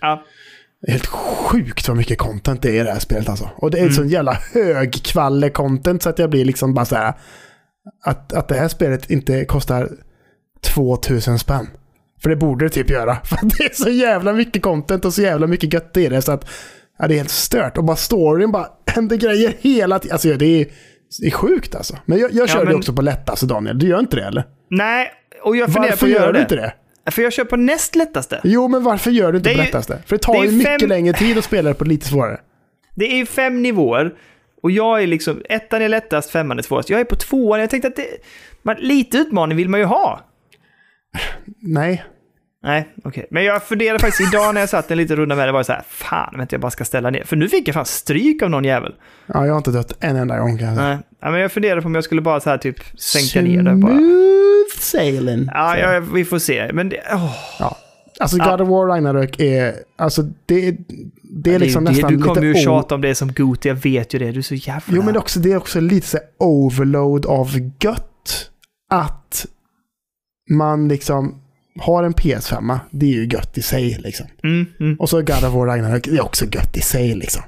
Ja. 0.00 0.24
Helt 0.88 1.06
sjukt 1.06 1.88
vad 1.88 1.96
mycket 1.96 2.18
content 2.18 2.62
det 2.62 2.68
är 2.68 2.80
i 2.80 2.84
det 2.84 2.92
här 2.92 2.98
spelet 2.98 3.28
alltså. 3.28 3.50
Och 3.56 3.70
det 3.70 3.78
är 3.78 3.82
mm. 3.82 3.94
sån 3.94 4.08
jävla 4.08 4.38
högkvalle 4.54 5.50
content 5.50 6.02
så 6.02 6.08
att 6.08 6.18
jag 6.18 6.30
blir 6.30 6.44
liksom 6.44 6.74
bara 6.74 6.84
så 6.84 6.96
här... 6.96 7.14
Att, 8.04 8.32
att 8.32 8.48
det 8.48 8.54
här 8.54 8.68
spelet 8.68 9.10
inte 9.10 9.44
kostar 9.44 9.88
2000 10.60 11.38
spänn. 11.38 11.66
För 12.24 12.30
det 12.30 12.36
borde 12.36 12.64
det 12.64 12.68
typ 12.68 12.90
göra. 12.90 13.16
För 13.24 13.38
det 13.42 13.64
är 13.64 13.74
så 13.74 13.90
jävla 13.90 14.32
mycket 14.32 14.62
content 14.62 15.04
och 15.04 15.14
så 15.14 15.22
jävla 15.22 15.46
mycket 15.46 15.72
gött 15.72 15.96
i 15.96 16.08
det. 16.08 16.22
Så 16.22 16.32
att 16.32 16.50
ja, 16.98 17.08
det 17.08 17.14
är 17.14 17.16
helt 17.16 17.30
stört. 17.30 17.78
Och 17.78 17.84
bara 17.84 17.96
storyn 17.96 18.52
bara 18.52 18.66
händer 18.86 19.16
grejer 19.16 19.54
hela 19.60 19.98
tiden. 19.98 20.14
Alltså 20.14 20.28
det 20.28 20.46
är, 20.46 20.66
det 21.20 21.26
är 21.26 21.30
sjukt 21.30 21.74
alltså. 21.74 21.96
Men 22.04 22.18
jag, 22.18 22.32
jag 22.32 22.48
kör 22.48 22.58
ja, 22.58 22.64
men... 22.64 22.72
det 22.72 22.78
också 22.78 22.92
på 22.92 23.02
lättaste 23.02 23.46
Daniel. 23.46 23.78
Du 23.78 23.88
gör 23.88 24.00
inte 24.00 24.16
det 24.16 24.24
eller? 24.24 24.44
Nej, 24.70 25.10
och 25.42 25.56
jag 25.56 25.72
funderar 25.72 25.90
varför 25.90 26.06
på 26.06 26.06
att 26.06 26.12
göra 26.12 26.24
gör 26.24 26.32
det. 26.32 26.38
du 26.38 26.42
inte 26.42 26.56
det? 26.56 26.74
För 27.10 27.22
jag 27.22 27.32
kör 27.32 27.44
på 27.44 27.56
näst 27.56 27.94
lättaste. 27.94 28.40
Jo, 28.44 28.68
men 28.68 28.82
varför 28.82 29.10
gör 29.10 29.32
du 29.32 29.38
inte 29.38 29.50
på 29.50 29.56
ju, 29.56 29.62
lättaste? 29.62 30.02
För 30.06 30.16
det 30.16 30.22
tar 30.22 30.40
det 30.42 30.46
ju 30.46 30.52
mycket 30.52 30.80
fem... 30.80 30.88
längre 30.88 31.12
tid 31.12 31.38
att 31.38 31.44
spela 31.44 31.68
det 31.68 31.74
på 31.74 31.84
lite 31.84 32.06
svårare. 32.06 32.40
Det 32.94 33.12
är 33.12 33.16
ju 33.16 33.26
fem 33.26 33.62
nivåer. 33.62 34.14
Och 34.62 34.70
jag 34.70 35.02
är 35.02 35.06
liksom, 35.06 35.42
ettan 35.48 35.82
är 35.82 35.88
lättast, 35.88 36.30
femman 36.30 36.58
är 36.58 36.62
svårast. 36.62 36.90
Jag 36.90 37.00
är 37.00 37.04
på 37.04 37.16
tvåan. 37.16 37.60
Jag 37.60 37.70
tänkte 37.70 37.88
att 37.88 37.96
det, 37.96 38.06
man, 38.62 38.76
lite 38.76 39.18
utmaning 39.18 39.56
vill 39.56 39.68
man 39.68 39.80
ju 39.80 39.86
ha. 39.86 40.20
Nej, 41.60 42.04
Nej, 42.64 42.88
okej. 42.98 43.08
Okay. 43.08 43.24
Men 43.30 43.44
jag 43.44 43.62
funderade 43.62 43.98
faktiskt 43.98 44.32
idag 44.32 44.54
när 44.54 44.60
jag 44.60 44.68
satt 44.68 44.90
en 44.90 44.98
liten 44.98 45.16
runda 45.16 45.36
med 45.36 45.48
det, 45.48 45.52
var 45.52 45.62
så 45.62 45.72
här, 45.72 45.82
fan 45.88 46.34
vänta 46.36 46.54
jag 46.54 46.60
bara 46.60 46.70
ska 46.70 46.84
ställa 46.84 47.10
ner. 47.10 47.24
För 47.24 47.36
nu 47.36 47.48
fick 47.48 47.68
jag 47.68 47.74
fan 47.74 47.86
stryk 47.86 48.42
av 48.42 48.50
någon 48.50 48.64
jävel. 48.64 48.94
Ja, 49.26 49.46
jag 49.46 49.52
har 49.52 49.58
inte 49.58 49.70
dött 49.70 49.96
en 50.00 50.16
enda 50.16 50.38
gång 50.38 50.58
kanske. 50.58 50.82
Nej, 50.84 50.98
ja, 51.20 51.30
men 51.30 51.40
jag 51.40 51.52
funderade 51.52 51.82
på 51.82 51.86
om 51.86 51.94
jag 51.94 52.04
skulle 52.04 52.20
bara 52.20 52.40
så 52.40 52.50
här 52.50 52.58
typ 52.58 52.76
sänka 52.98 53.42
ner 53.42 53.62
det 53.62 53.74
bara. 53.74 53.92
Smooth 53.92 54.80
sailing. 54.80 55.48
Ja, 55.54 55.78
ja, 55.78 56.00
vi 56.14 56.24
får 56.24 56.38
se. 56.38 56.70
Men 56.72 56.88
det, 56.88 56.96
oh. 56.96 57.36
ja. 57.58 57.78
Alltså 58.20 58.36
God 58.36 58.60
of 58.60 58.68
War 58.68 58.86
Ragnarök 58.86 59.40
är, 59.40 59.74
alltså 59.96 60.22
det, 60.46 60.76
det 61.22 61.54
är 61.54 61.58
liksom 61.58 61.84
det, 61.84 61.90
nästan 61.90 62.12
lite... 62.12 62.22
Du 62.22 62.34
kommer 62.34 62.46
ju 62.46 62.54
tjata 62.54 62.94
om 62.94 63.00
det 63.00 63.14
som 63.14 63.32
Goti, 63.32 63.68
jag 63.68 63.76
vet 63.76 64.14
ju 64.14 64.18
det. 64.18 64.32
Du 64.32 64.38
är 64.38 64.42
så 64.42 64.54
jävla... 64.54 64.96
Jo, 64.96 65.02
men 65.02 65.14
det 65.14 65.18
är 65.18 65.20
också, 65.20 65.40
det 65.40 65.52
är 65.52 65.56
också 65.56 65.80
lite 65.80 66.06
så 66.06 66.18
overload 66.38 67.26
av 67.26 67.48
gött. 67.80 68.50
Att 68.90 69.46
man 70.50 70.88
liksom 70.88 71.40
har 71.78 72.02
en 72.02 72.14
PS5, 72.14 72.78
det 72.90 73.06
är 73.06 73.10
ju 73.10 73.26
gött 73.26 73.58
i 73.58 73.62
sig 73.62 73.98
liksom. 74.00 74.26
Mm, 74.44 74.66
mm. 74.80 74.96
Och 75.00 75.10
så 75.10 75.16
God 75.16 75.44
of 75.44 75.54
War 75.54 75.66
Ragnarök, 75.66 76.04
det 76.04 76.16
är 76.16 76.24
också 76.24 76.44
gött 76.44 76.76
i 76.76 76.80
sig 76.80 77.14
liksom. 77.14 77.42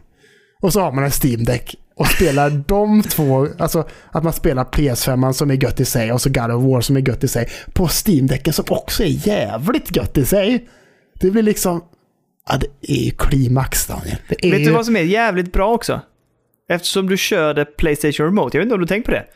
Och 0.61 0.73
så 0.73 0.81
har 0.81 0.93
man 0.93 1.05
en 1.05 1.11
Steam 1.11 1.45
Deck 1.45 1.75
och 1.95 2.07
spelar 2.07 2.51
de 2.69 3.03
två, 3.03 3.49
alltså 3.59 3.89
att 4.13 4.25
man 4.25 4.33
spelar 4.33 4.65
PS5 4.65 5.33
som 5.33 5.51
är 5.51 5.65
gött 5.65 5.81
i 5.81 5.85
sig 5.85 6.13
och 6.13 6.21
så 6.21 6.31
God 6.31 6.51
of 6.51 6.65
War 6.65 6.81
som 6.81 6.97
är 6.97 7.09
gött 7.09 7.25
i 7.25 7.29
sig 7.29 7.49
på 7.73 7.89
Steam 7.89 8.27
Decken 8.27 8.53
som 8.53 8.65
också 8.69 9.03
är 9.03 9.29
jävligt 9.29 9.97
gött 9.97 10.19
i 10.19 10.25
sig. 10.25 10.69
Det 11.21 11.31
blir 11.31 11.43
liksom, 11.43 11.85
ja 12.49 12.59
det 12.59 12.93
är 12.93 13.05
ju 13.05 13.11
klimax 13.11 13.87
Daniel. 13.87 14.17
Vet 14.29 14.65
du 14.65 14.71
vad 14.71 14.87
som 14.87 14.97
är 14.97 15.01
jävligt 15.01 15.53
bra 15.53 15.73
också? 15.73 16.01
Eftersom 16.69 17.09
du 17.09 17.17
körde 17.17 17.65
Playstation 17.65 18.27
Remote, 18.27 18.57
jag 18.57 18.61
vet 18.61 18.67
inte 18.67 18.75
om 18.75 18.81
du 18.81 18.87
tänkt 18.87 19.07
på 19.07 19.11
det? 19.11 19.27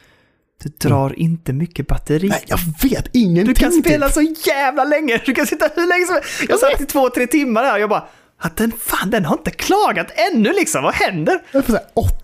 Det 0.63 0.79
drar 0.79 1.07
mm. 1.07 1.21
inte 1.21 1.53
mycket 1.53 1.87
batteri. 1.87 2.29
Nej, 2.29 2.45
jag 2.47 2.59
vet 2.83 3.09
ingenting. 3.13 3.55
Du 3.55 3.55
kan 3.55 3.73
spela 3.73 4.09
typ. 4.09 4.15
så 4.15 4.49
jävla 4.51 4.85
länge. 4.85 5.21
Du 5.27 5.35
kan 5.35 5.47
sitta 5.47 5.71
hur 5.75 5.89
länge 5.89 6.07
som 6.07 6.15
helst. 6.15 6.45
Jag 6.49 6.59
satt 6.59 6.81
i 6.81 6.87
två, 6.87 7.11
tre 7.11 7.27
timmar 7.27 7.63
där 7.63 7.75
och 7.75 7.81
jag 7.81 7.89
bara, 7.89 8.09
att 8.39 8.57
den, 8.57 8.73
fan, 8.81 9.11
den 9.11 9.25
har 9.25 9.37
inte 9.37 9.51
klagat 9.51 10.07
ännu 10.33 10.53
liksom. 10.53 10.83
Vad 10.83 10.95
händer? 10.95 11.43
Jag 11.53 11.65
får 11.67 11.79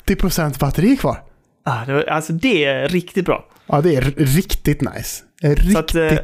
80% 0.07 0.59
batteri 0.59 0.97
kvar. 0.97 1.23
Ah, 1.65 1.85
det, 1.85 2.11
alltså 2.11 2.33
det 2.33 2.65
är 2.65 2.89
riktigt 2.89 3.25
bra. 3.25 3.45
Ja, 3.67 3.81
det 3.81 3.97
är 3.97 4.01
riktigt 4.17 4.81
nice. 4.81 5.23
Riktigt. 5.43 5.77
Att, 5.77 5.95
eh, 5.95 6.19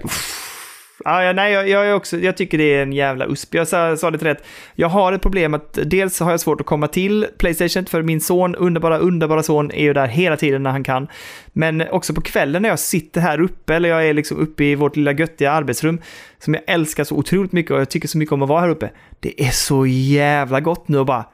Ah, 1.05 1.23
ja, 1.23 1.33
nej, 1.33 1.53
jag, 1.53 1.69
jag, 1.69 1.97
också, 1.97 2.19
jag 2.19 2.37
tycker 2.37 2.59
det 2.59 2.75
är 2.75 2.83
en 2.83 2.93
jävla 2.93 3.27
usp. 3.27 3.55
Jag 3.55 3.69
sa, 3.69 3.97
sa 3.97 4.11
det 4.11 4.19
till 4.19 4.27
rätt. 4.27 4.45
Jag 4.75 4.89
har 4.89 5.13
ett 5.13 5.23
problem 5.23 5.55
att 5.55 5.79
dels 5.85 6.21
har 6.21 6.31
jag 6.31 6.41
svårt 6.41 6.61
att 6.61 6.67
komma 6.67 6.89
till 6.89 7.27
Playstation, 7.39 7.87
för 7.87 8.03
min 8.03 8.21
son, 8.21 8.55
underbara, 8.55 8.99
underbara 8.99 9.43
son, 9.43 9.71
är 9.71 9.83
ju 9.83 9.93
där 9.93 10.07
hela 10.07 10.37
tiden 10.37 10.63
när 10.63 10.71
han 10.71 10.85
kan. 10.85 11.09
Men 11.53 11.89
också 11.91 12.15
på 12.15 12.21
kvällen 12.21 12.63
när 12.63 12.69
jag 12.69 12.79
sitter 12.79 13.21
här 13.21 13.41
uppe, 13.41 13.75
eller 13.75 13.89
jag 13.89 14.07
är 14.09 14.15
liksom 14.15 14.37
uppe 14.37 14.65
i 14.65 14.75
vårt 14.75 14.97
lilla 14.97 15.13
göttiga 15.13 15.53
arbetsrum, 15.53 16.01
som 16.39 16.55
jag 16.55 16.63
älskar 16.67 17.05
så 17.05 17.15
otroligt 17.15 17.53
mycket 17.53 17.73
och 17.73 17.81
jag 17.81 17.91
tycker 17.91 18.09
så 18.09 18.19
mycket 18.19 18.33
om 18.33 18.43
att 18.43 18.49
vara 18.49 18.61
här 18.61 18.69
uppe. 18.69 18.91
Det 19.21 19.43
är 19.43 19.51
så 19.51 19.87
jävla 19.87 20.61
gott 20.61 20.89
nu 20.89 20.99
att 20.99 21.07
bara 21.07 21.25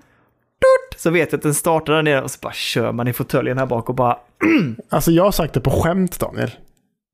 så 0.99 1.11
vet 1.11 1.33
jag 1.33 1.39
att 1.39 1.43
den 1.43 1.55
startar 1.55 1.93
där 1.93 2.03
nere 2.03 2.23
och 2.23 2.31
så 2.31 2.39
bara 2.43 2.53
kör 2.53 2.93
man 2.93 3.09
i 3.09 3.13
fåtöljen 3.13 3.59
här 3.59 3.67
bak 3.67 3.89
och 3.89 3.95
bara... 3.95 4.19
alltså 4.89 5.11
jag 5.11 5.25
har 5.25 5.33
sagt 5.33 5.55
det 5.55 5.61
på 5.61 5.71
skämt 5.71 6.21
Daniel. 6.21 6.51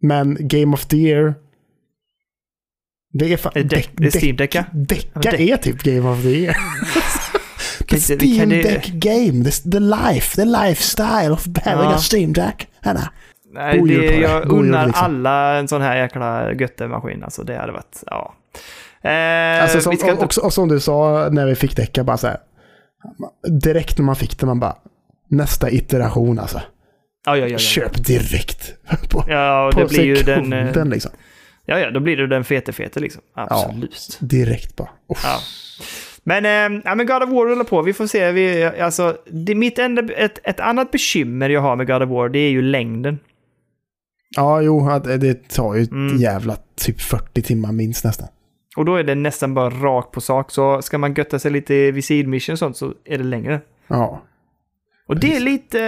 Men 0.03 0.37
Game 0.41 0.75
of 0.75 0.87
the 0.87 0.97
Year 0.97 1.35
det 3.19 3.33
är 3.33 3.37
fan... 3.37 3.53
Är 3.55 4.19
Steam 4.19 4.37
Decka? 4.37 4.65
Decka 4.73 5.31
är 5.31 5.57
typ 5.57 5.83
Game 5.83 6.09
of 6.09 6.23
the 6.23 6.29
Year. 6.29 6.57
the 7.89 8.01
Steam 8.01 8.49
Deck 8.49 8.87
Game, 8.87 9.45
the, 9.45 9.71
the 9.71 9.81
life, 9.81 10.37
the 10.37 10.45
lifestyle 10.45 11.33
of 11.33 11.47
having 11.65 11.91
ja. 11.91 11.95
a 11.95 11.99
Steam 11.99 12.33
Deck. 12.33 12.69
Hanna. 12.81 13.13
Nej, 13.53 13.83
det, 13.83 14.17
jag 14.17 14.53
unnar 14.53 14.87
liksom. 14.87 15.05
alla 15.05 15.59
en 15.59 15.69
sån 15.69 15.83
här 15.83 15.97
jäkla 15.97 16.53
göttemaskin. 16.53 17.25
Alltså 17.25 17.43
det 17.43 17.57
hade 17.57 17.73
varit, 17.73 18.03
ja. 18.07 18.35
Eh, 19.11 19.63
alltså 19.63 19.81
som, 19.81 19.93
och, 19.93 20.09
inte... 20.09 20.41
och, 20.41 20.53
som 20.53 20.69
du 20.69 20.81
sa 20.81 21.29
när 21.33 21.47
vi 21.47 21.55
fick 21.55 21.77
Decka, 21.77 22.05
bara 22.05 22.17
så 22.17 22.27
här, 22.27 22.39
Direkt 23.61 23.99
när 23.99 24.05
man 24.05 24.17
fick 24.17 24.39
det, 24.39 24.47
man 24.47 24.61
bara, 24.61 24.77
nästa 25.29 25.71
iteration 25.71 26.39
alltså. 26.39 26.61
Ja, 27.27 27.37
ja, 27.37 27.37
ja, 27.37 27.47
ja. 27.47 27.59
Köp 27.59 28.07
direkt. 28.07 28.75
på, 29.11 29.25
ja, 29.29 29.67
och 29.67 29.75
det 29.75 29.85
blir 29.85 30.05
ju 30.05 30.15
den... 30.15 30.53
Eh, 30.53 30.85
liksom. 30.85 31.11
Ja, 31.65 31.79
ja, 31.79 31.91
då 31.91 32.01
blir 32.01 32.17
det 32.17 32.27
den 32.27 32.45
fete-fete 32.45 33.01
liksom. 33.01 33.23
Absolut. 33.35 34.19
Ja, 34.21 34.27
direkt 34.27 34.77
bara. 34.77 34.89
Ja. 35.07 35.39
Men, 36.23 36.45
äh, 36.45 36.81
ja, 36.85 36.95
men 36.95 37.07
God 37.07 37.23
of 37.23 37.31
War 37.31 37.47
rullar 37.47 37.65
på. 37.65 37.83
Vi 37.83 37.93
får 37.93 38.07
se. 38.07 38.33
Vi, 38.33 38.65
alltså, 38.65 39.17
det, 39.27 39.55
mitt 39.55 39.79
enda, 39.79 40.03
ett, 40.03 40.39
ett 40.45 40.61
annat 40.61 40.91
bekymmer 40.91 41.51
jag 41.51 41.61
har 41.61 41.77
med 41.77 41.87
God 41.87 42.03
of 42.03 42.09
War, 42.09 42.29
det 42.29 42.39
är 42.39 42.51
ju 42.51 42.63
längden. 42.63 43.19
Ja, 44.37 44.63
jo, 44.63 45.01
det 45.05 45.49
tar 45.49 45.75
ju 45.75 45.83
mm. 45.83 46.17
jävla 46.17 46.57
typ 46.77 47.01
40 47.01 47.43
timmar 47.43 47.73
minst 47.73 48.05
nästan. 48.05 48.29
Och 48.77 48.85
då 48.85 48.97
är 48.97 49.05
det 49.05 49.15
nästan 49.15 49.55
bara 49.55 49.71
rakt 49.71 50.11
på 50.11 50.21
sak. 50.21 50.51
Så 50.51 50.83
ska 50.83 50.99
man 50.99 51.15
götta 51.15 51.39
sig 51.39 51.51
lite 51.51 51.91
vid 51.91 52.05
sidmission 52.05 52.53
och 52.53 52.59
sånt 52.59 52.77
så 52.77 52.95
är 53.05 53.19
det 53.19 53.25
längre. 53.25 53.61
Ja. 53.87 54.23
Och 55.07 55.17
det 55.17 55.37
är 55.37 55.41
lite... 55.41 55.79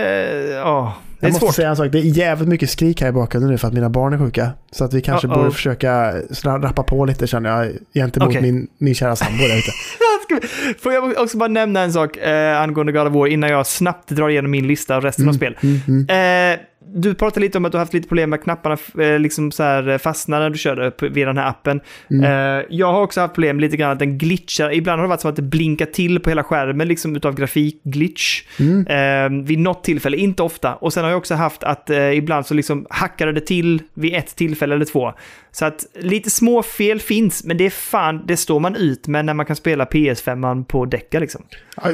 Ja, 0.65 0.95
jag 1.21 1.33
måste 1.33 1.47
svårt. 1.47 1.55
säga 1.55 1.69
en 1.69 1.77
sak, 1.77 1.93
det 1.93 1.99
är 1.99 2.03
jävligt 2.03 2.49
mycket 2.49 2.71
skrik 2.71 3.01
här 3.01 3.09
i 3.09 3.13
bakgrunden 3.13 3.51
nu 3.51 3.59
för 3.59 3.69
att 3.69 3.75
mina 3.75 3.91
barn 3.91 4.13
är 4.13 4.19
sjuka. 4.19 4.51
Så 4.71 4.85
att 4.85 4.95
vi 4.95 5.01
kanske 5.01 5.27
uh 5.27 5.33
-oh. 5.33 5.37
borde 5.37 5.51
försöka 5.51 6.13
rappa 6.45 6.83
på 6.83 7.05
lite 7.05 7.27
känner 7.27 7.51
jag 7.51 7.73
gentemot 7.95 8.29
okay. 8.29 8.43
min, 8.43 8.69
min 8.79 8.95
kära 8.95 9.17
sambo 9.17 9.39
där 9.39 9.59
ute. 9.59 9.71
Får 10.83 10.93
jag 10.93 11.19
också 11.19 11.39
bara 11.39 11.49
nämna 11.49 11.81
en 11.81 11.93
sak 11.93 12.17
eh, 12.17 12.61
angående 12.61 12.93
God 12.93 13.07
of 13.07 13.13
War 13.13 13.27
innan 13.27 13.51
jag 13.51 13.67
snabbt 13.67 14.09
drar 14.09 14.29
igenom 14.29 14.51
min 14.51 14.67
lista 14.67 14.97
och 14.97 15.03
resten 15.03 15.23
mm, 15.23 15.35
av 15.35 15.37
spel. 15.37 15.57
Mm, 15.63 15.81
mm. 15.89 16.53
Eh, 16.55 16.61
du 16.95 17.15
pratade 17.15 17.41
lite 17.41 17.59
om 17.59 17.65
att 17.65 17.73
du 17.73 17.79
haft 17.79 17.93
lite 17.93 18.09
problem 18.09 18.31
med 18.31 18.43
knapparna 18.43 18.77
eh, 18.99 19.19
liksom 19.19 19.53
så 19.53 19.63
här 19.63 19.89
eh, 19.89 19.99
fastnar 19.99 20.41
när 20.41 20.51
du 20.51 20.59
körde 20.59 20.93
via 21.09 21.27
den 21.27 21.39
här 21.39 21.49
appen. 21.49 21.81
Mm. 22.11 22.25
Eh, 22.25 22.65
jag 22.71 22.93
har 22.93 23.03
också 23.03 23.21
haft 23.21 23.35
problem 23.35 23.61
lite 23.61 23.77
grann 23.77 23.91
att 23.91 23.99
den 23.99 24.19
glitchar. 24.19 24.75
Ibland 24.75 24.99
har 24.99 25.05
det 25.05 25.09
varit 25.09 25.21
som 25.21 25.31
att 25.31 25.37
det 25.37 25.43
blinkar 25.43 25.87
till 25.87 26.21
på 26.21 26.31
hela 26.31 26.45
skärmen 26.45 26.89
liksom 26.89 27.17
utav 27.17 27.35
grafikglitch. 27.35 28.43
Mm. 28.59 29.45
vid 29.45 29.59
något 29.59 29.85
tillfälle, 29.85 30.17
inte 30.17 30.43
ofta. 30.43 30.75
Och 30.75 30.93
sen 30.93 31.05
har 31.05 31.11
jag 31.11 31.19
också 31.19 31.35
haft 31.35 31.63
att 31.63 31.91
ibland 32.15 32.47
så 32.47 32.55
liksom 32.55 32.87
hackade 32.91 33.33
det 33.33 33.41
till 33.41 33.83
vid 33.95 34.15
ett 34.15 34.37
tillfälle 34.37 34.75
eller 34.75 34.85
två. 34.85 35.13
Så 35.53 35.65
att 35.65 35.87
lite 35.95 36.31
små 36.31 36.63
fel 36.63 37.01
finns, 37.01 37.45
men 37.45 37.57
det 37.57 37.67
är 37.67 37.71
fan, 37.71 38.23
det 38.27 38.37
står 38.37 38.61
man 38.61 38.77
ut 38.77 39.07
med 39.07 39.25
när 39.25 39.35
man 39.35 39.47
kan 39.47 39.57
spela 39.57 39.85
PS5 39.85 40.65
på 40.65 40.85
däcka 40.85 41.21
liksom. 41.21 41.43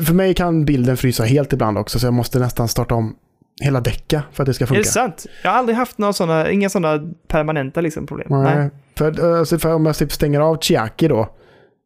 För 0.07 0.15
mig 0.15 0.35
kan 0.35 0.65
bilden 0.65 0.97
frysa 0.97 1.25
helt 1.25 1.53
ibland 1.53 1.79
också, 1.79 1.99
så 1.99 2.07
jag 2.07 2.15
måste 2.15 2.39
nästan 2.39 2.69
starta 2.69 2.95
om 2.95 3.17
hela 3.61 3.81
däcka 3.81 4.23
för 4.33 4.43
att 4.43 4.47
det 4.47 4.55
ska 4.55 4.67
funka. 4.67 4.81
Är 4.81 4.85
det 4.85 4.91
sant? 4.91 5.27
Jag 5.43 5.51
har 5.51 5.59
aldrig 5.59 5.77
haft 5.77 5.99
några 5.99 6.13
såna, 6.13 6.51
inga 6.51 6.69
sådana 6.69 7.13
permanenta 7.29 7.81
liksom 7.81 8.07
problem. 8.07 8.27
Nej. 8.31 8.57
Nej. 8.57 8.71
För, 8.97 9.39
alltså, 9.39 9.59
för 9.59 9.75
om 9.75 9.87
jag 9.87 9.97
typ 9.97 10.13
stänger 10.13 10.41
av 10.41 10.59
Chiaki 10.61 11.09
då 11.09 11.35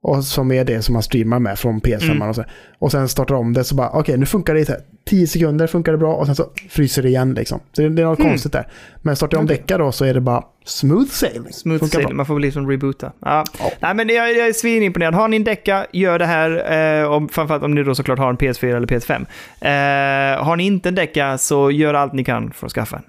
Och 0.09 0.25
som 0.25 0.53
är 0.53 0.65
det 0.65 0.83
som 0.83 0.93
man 0.93 1.03
streamar 1.03 1.39
med 1.39 1.59
från 1.59 1.81
PS5. 1.81 2.11
Mm. 2.11 2.29
Och, 2.29 2.35
så. 2.35 2.45
och 2.79 2.93
sen 2.93 3.09
startar 3.09 3.35
om 3.35 3.53
det 3.53 3.65
så 3.65 3.75
bara, 3.75 3.91
okej 3.91 4.17
nu 4.19 4.27
funkar 4.27 4.55
det 4.55 4.61
i 4.61 4.65
så 4.65 4.73
här 4.73 4.81
10 5.09 5.27
sekunder, 5.27 5.67
funkar 5.67 5.93
det 5.93 5.99
bra 5.99 6.15
och 6.15 6.27
sen 6.27 6.35
så 6.37 6.45
fryser 6.71 7.03
det 7.03 7.09
igen 7.09 7.35
liksom. 7.35 7.61
Så 7.73 7.83
det, 7.83 7.89
det 7.89 8.03
är 8.03 8.07
något 8.07 8.19
Mm. 8.19 8.31
konstigt 8.31 8.53
där. 8.53 8.69
Men 9.03 9.17
startar 9.17 9.37
jag 9.37 9.41
om 9.41 9.45
Okej. 9.47 9.57
däckar 9.57 9.79
då 9.79 9.93
så 9.93 10.05
är 10.05 10.15
det 10.15 10.21
bara 10.21 10.43
smooth 10.65 11.09
sailing. 11.09 11.53
Smooth 11.53 11.79
Funkar 11.79 11.87
sailing, 11.95 12.09
bra. 12.09 12.17
man 12.17 12.27
får 12.27 12.35
väl 12.35 12.43
liksom 12.43 12.71
reboota. 12.71 13.13
Ja. 13.21 13.45
Ja. 13.59 13.71
Nej, 13.81 13.95
men 13.95 14.09
jag, 14.09 14.37
jag 14.37 14.49
är 14.49 14.53
svinimponerad. 14.53 15.15
Har 15.15 15.29
ni 15.29 15.37
en 15.37 15.45
decka, 15.45 15.87
gör 15.93 16.19
det 16.19 16.27
här. 16.27 16.73
Eh, 17.03 17.11
om, 17.13 17.29
framförallt 17.29 17.63
om 17.63 17.75
ni 17.75 17.83
då 17.83 17.95
såklart 17.95 18.19
har 18.19 18.31
en 18.31 18.39
PS4 18.39 18.77
eller 18.77 18.87
PS5. 18.87 19.27
Eh, 19.61 20.45
har 20.45 20.57
ni 20.57 20.65
inte 20.67 20.89
en 20.89 20.95
decka 20.95 21.39
så 21.39 21.71
gör 21.71 21.95
allt 21.95 22.13
ni 22.13 22.25
kan 22.25 22.51
för 22.53 22.67
att 22.67 22.73
skaffa 22.73 22.97
en. 22.97 23.03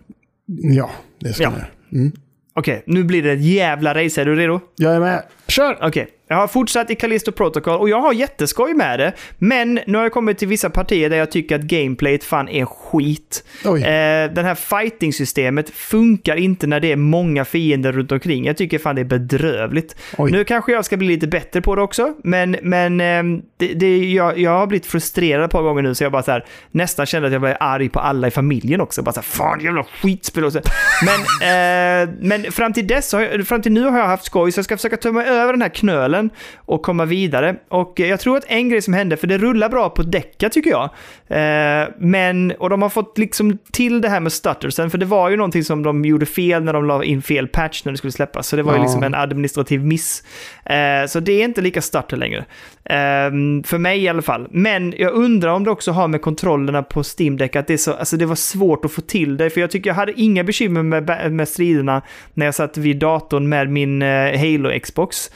Ja, 0.76 0.90
det 1.20 1.34
ska 1.34 1.44
Ja. 1.44 1.50
göra. 1.52 1.66
Mm. 1.94 2.12
Okej, 2.56 2.84
nu 2.86 3.04
blir 3.04 3.24
det 3.24 3.32
ett 3.32 3.42
jävla 3.42 4.04
race. 4.04 4.22
Är 4.22 4.26
du 4.26 4.36
redo? 4.36 4.60
Jag 4.76 4.96
är 4.96 5.00
med. 5.00 5.24
Kör! 5.48 5.78
Okej, 5.82 6.08
jag 6.28 6.38
har 6.38 6.48
fortsatt 6.48 6.90
i 6.90 6.96
Callisto 6.96 7.32
Protocol 7.32 7.80
och 7.80 7.90
jag 7.90 8.02
har 8.02 8.14
jätteskoj 8.14 8.74
med 8.74 9.00
det. 9.00 9.14
Men 9.38 9.80
nu 9.88 9.98
har 9.98 10.06
jag 10.06 10.12
kommit 10.12 10.38
till 10.38 10.48
vissa 10.48 10.70
partier 10.70 11.10
där 11.10 11.18
jag 11.18 11.32
tycker 11.32 11.56
att 11.56 11.62
gameplayet 11.62 12.24
fan 12.24 12.50
är 12.50 12.66
skit. 12.66 13.44
Oj. 13.66 13.84
Eh, 13.84 14.32
den 14.32 14.46
här 14.46 14.56
fighting-systemet 14.56 15.70
funkar 15.70 16.36
inte 16.36 16.68
när 16.68 16.80
det 16.80 16.92
är 16.92 16.96
många 16.96 17.46
fiender 17.46 17.92
runt 17.92 18.12
omkring. 18.12 18.46
Jag 18.46 18.58
tycker 18.58 18.80
fan 18.80 18.96
det 18.96 19.02
är 19.02 19.06
bedrövligt. 19.06 19.96
Oj. 20.18 20.32
Nu 20.32 20.44
kanske 20.44 20.72
jag 20.72 20.86
ska 20.86 20.98
bli 20.98 21.08
lite 21.08 21.28
bättre 21.28 21.62
på 21.62 21.76
det 21.76 21.82
också, 21.82 22.14
men, 22.24 22.58
men 22.62 23.02
ehm, 23.02 23.42
det, 23.58 23.74
det, 23.74 23.98
jag, 23.98 24.40
jag 24.40 24.52
har 24.52 24.68
blivit 24.68 24.86
frustrerad 24.86 25.46
ett 25.46 25.52
par 25.52 25.62
gånger 25.62 25.82
nu 25.82 25.96
så 25.96 26.04
jag 26.04 26.12
bara 26.12 26.24
så 26.24 26.32
här, 26.32 26.46
nästan 26.72 27.06
kände 27.06 27.28
att 27.28 27.34
jag 27.34 27.42
blev 27.42 27.56
arg 27.60 27.90
på 27.90 28.00
alla 28.00 28.28
i 28.28 28.32
familjen 28.32 28.82
också. 28.82 29.02
Bara 29.02 29.14
så 29.14 29.20
här, 29.20 29.26
fan 29.26 29.60
jävla 29.60 29.84
skitspel 29.84 30.46
och 30.46 30.54
så. 30.54 30.60
Men, 31.06 31.20
eh, 32.04 32.10
men 32.20 32.52
fram 32.52 32.74
till 32.74 32.88
dess, 32.88 33.14
jag, 33.14 33.48
fram 33.48 33.62
till 33.62 33.72
nu 33.72 33.84
har 33.84 34.00
jag 34.00 34.08
haft 34.08 34.26
skoj 34.26 34.52
så 34.52 34.58
jag 34.58 34.66
ska 34.66 34.78
försöka 34.78 35.12
mig 35.12 35.28
över 35.28 35.54
den 35.54 35.62
här 35.62 35.70
knölen 35.70 36.17
och 36.58 36.82
komma 36.82 37.06
vidare. 37.06 37.56
Och 37.70 37.94
jag 38.00 38.20
tror 38.20 38.38
att 38.38 38.46
en 38.48 38.70
grej 38.70 38.82
som 38.82 38.94
hände, 38.94 39.18
för 39.18 39.28
det 39.28 39.38
rullar 39.38 39.70
bra 39.70 39.90
på 39.90 40.02
däcka 40.04 40.50
tycker 40.50 40.70
jag. 40.70 40.84
Eh, 41.28 41.88
men, 41.98 42.52
och 42.60 42.70
de 42.70 42.82
har 42.82 42.90
fått 42.90 43.18
liksom 43.18 43.58
till 43.72 44.02
det 44.02 44.10
här 44.10 44.20
med 44.20 44.32
stuttersen, 44.32 44.90
för 44.90 44.98
det 44.98 45.06
var 45.06 45.30
ju 45.30 45.36
någonting 45.38 45.64
som 45.64 45.84
de 45.84 46.06
gjorde 46.06 46.26
fel 46.26 46.64
när 46.64 46.74
de 46.74 46.86
la 46.86 47.04
in 47.04 47.22
fel 47.22 47.48
patch 47.48 47.86
när 47.86 47.92
det 47.92 47.98
skulle 47.98 48.12
släppas. 48.12 48.48
Så 48.48 48.56
det 48.56 48.64
var 48.64 48.72
ju 48.74 48.78
Ja. 48.78 48.84
liksom 48.84 49.04
en 49.04 49.16
administrativ 49.16 49.86
miss. 49.86 50.24
Eh, 50.66 51.08
så 51.08 51.20
det 51.20 51.32
är 51.42 51.44
inte 51.46 51.62
lika 51.62 51.82
stutter 51.82 52.18
längre. 52.18 52.46
Eh, 52.84 53.32
för 53.66 53.78
mig 53.78 54.04
i 54.04 54.08
alla 54.08 54.22
fall. 54.22 54.48
Men 54.52 54.94
jag 54.98 55.14
undrar 55.14 55.52
om 55.52 55.64
det 55.64 55.72
också 55.72 55.92
har 55.92 56.08
med 56.08 56.22
kontrollerna 56.22 56.84
på 56.84 57.04
Steam 57.20 57.38
Deck 57.38 57.56
att 57.56 57.68
det, 57.68 57.74
är 57.74 57.78
så, 57.78 57.94
alltså 57.94 58.18
det 58.18 58.26
var 58.26 58.36
svårt 58.36 58.86
att 58.86 58.92
få 58.92 59.02
till 59.02 59.38
det. 59.38 59.50
För 59.50 59.62
jag 59.62 59.72
tycker 59.72 59.90
jag 59.90 59.96
hade 59.96 60.14
inga 60.22 60.44
bekymmer 60.44 60.84
med, 60.84 61.32
med 61.32 61.48
striderna 61.48 62.02
när 62.34 62.46
jag 62.46 62.56
satt 62.56 62.78
vid 62.78 62.98
datorn 63.00 63.50
med 63.50 63.70
min 63.70 64.02
eh, 64.02 64.40
Halo 64.40 64.80
Xbox 64.80 65.28
eh, 65.28 65.32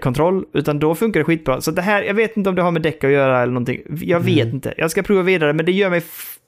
kontroll, 0.00 0.44
utan 0.52 0.78
då 0.78 0.94
funkar 0.94 1.20
det 1.20 1.24
skitbra. 1.24 1.60
Så 1.60 1.70
det 1.70 1.82
här, 1.82 2.02
jag 2.02 2.14
vet 2.14 2.36
inte 2.36 2.50
om 2.50 2.56
det 2.56 2.62
har 2.62 2.70
med 2.70 2.82
däck 2.82 3.04
att 3.04 3.10
göra 3.10 3.42
eller 3.42 3.52
någonting. 3.52 3.80
Jag 4.00 4.20
vet 4.20 4.48
inte. 4.48 4.74
Jag 4.76 4.90
ska 4.90 5.02
prova 5.02 5.22
vidare, 5.22 5.52
men 5.52 5.66
det 5.66 5.72
gör 5.72 5.90
mig 5.90 6.02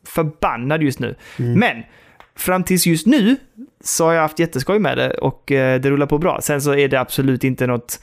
förbannad 0.06 0.82
just 0.82 0.98
nu. 0.98 1.14
Men 1.36 1.82
fram 2.36 2.64
tills 2.64 2.86
just 2.86 3.06
nu 3.06 3.36
så 3.84 4.04
har 4.04 4.12
jag 4.12 4.22
haft 4.22 4.38
jätteskoj 4.38 4.78
med 4.78 4.98
det 4.98 5.10
och 5.10 5.52
eh, 5.52 5.80
det 5.80 5.90
rullar 5.90 6.06
på 6.06 6.18
bra. 6.18 6.40
Sen 6.42 6.62
så 6.62 6.74
är 6.74 6.88
det 6.88 7.00
absolut 7.00 7.44
inte 7.44 7.66
något 7.66 8.00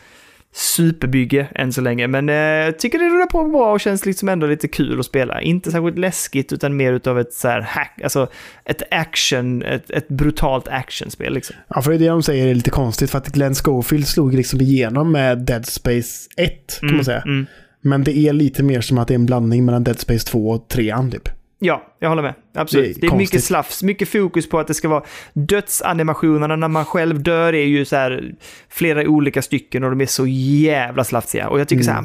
superbygge 0.53 1.47
än 1.55 1.73
så 1.73 1.81
länge, 1.81 2.07
men 2.07 2.29
eh, 2.29 2.71
tycker 2.71 2.99
det 2.99 3.05
rullar 3.05 3.25
på 3.25 3.43
bra 3.43 3.71
och 3.73 3.79
känns 3.79 4.05
liksom 4.05 4.29
ändå 4.29 4.47
lite 4.47 4.67
kul 4.67 4.99
att 4.99 5.05
spela. 5.05 5.41
Inte 5.41 5.71
särskilt 5.71 5.97
läskigt, 5.97 6.53
utan 6.53 6.77
mer 6.77 6.93
utav 6.93 7.19
ett 7.19 7.33
så 7.33 7.47
här 7.47 7.61
hack, 7.61 8.01
alltså 8.03 8.27
ett 8.65 8.81
action, 8.91 9.61
ett, 9.61 9.91
ett 9.91 10.07
brutalt 10.07 10.67
actionspel 10.67 11.33
liksom. 11.33 11.55
Ja, 11.67 11.81
för 11.81 11.91
det 11.91 11.97
är 11.97 11.99
det 11.99 12.07
de 12.07 12.23
säger 12.23 12.47
är 12.47 12.55
lite 12.55 12.69
konstigt 12.69 13.11
för 13.11 13.17
att 13.17 13.27
Glenn 13.27 13.55
Schofield 13.55 14.07
slog 14.07 14.33
liksom 14.33 14.61
igenom 14.61 15.11
med 15.11 15.37
Dead 15.37 15.65
Space 15.65 16.29
1 16.37 16.79
kan 16.79 16.95
man 16.95 17.05
säga. 17.05 17.21
Mm. 17.21 17.45
Men 17.81 18.03
det 18.03 18.17
är 18.17 18.33
lite 18.33 18.63
mer 18.63 18.81
som 18.81 18.97
att 18.97 19.07
det 19.07 19.13
är 19.13 19.15
en 19.15 19.25
blandning 19.25 19.65
mellan 19.65 19.83
Dead 19.83 19.99
Space 19.99 20.27
2 20.27 20.49
och 20.49 20.67
3 20.67 20.95
typ. 21.11 21.29
Ja, 21.61 21.95
jag 21.99 22.09
håller 22.09 22.21
med. 22.21 22.33
Absolut. 22.53 22.85
Det 22.85 23.07
är 23.07 23.09
Det 23.09 23.15
är, 23.15 23.17
mycket 23.17 23.43
slafs, 23.43 23.83
mycket 23.83 24.09
fokus 24.09 24.49
på 24.49 24.59
att 24.59 24.67
det 24.67 24.73
ska 24.73 24.87
vara 24.87 25.03
dödsanimationerna 25.33 26.55
när 26.55 26.67
man 26.67 26.85
själv 26.85 27.23
dör 27.23 27.55
är 27.55 27.65
ju 27.65 27.85
så 27.85 27.95
här 27.95 28.31
flera 28.69 29.09
olika 29.09 29.41
stycken 29.41 29.83
och 29.83 29.89
de 29.89 30.01
är 30.01 30.05
så 30.05 30.27
jävla 30.27 31.03
slafsiga. 31.03 31.49
Och 31.49 31.59
jag 31.59 31.67
tycker 31.67 31.83
så 31.83 31.91
här, 31.91 32.03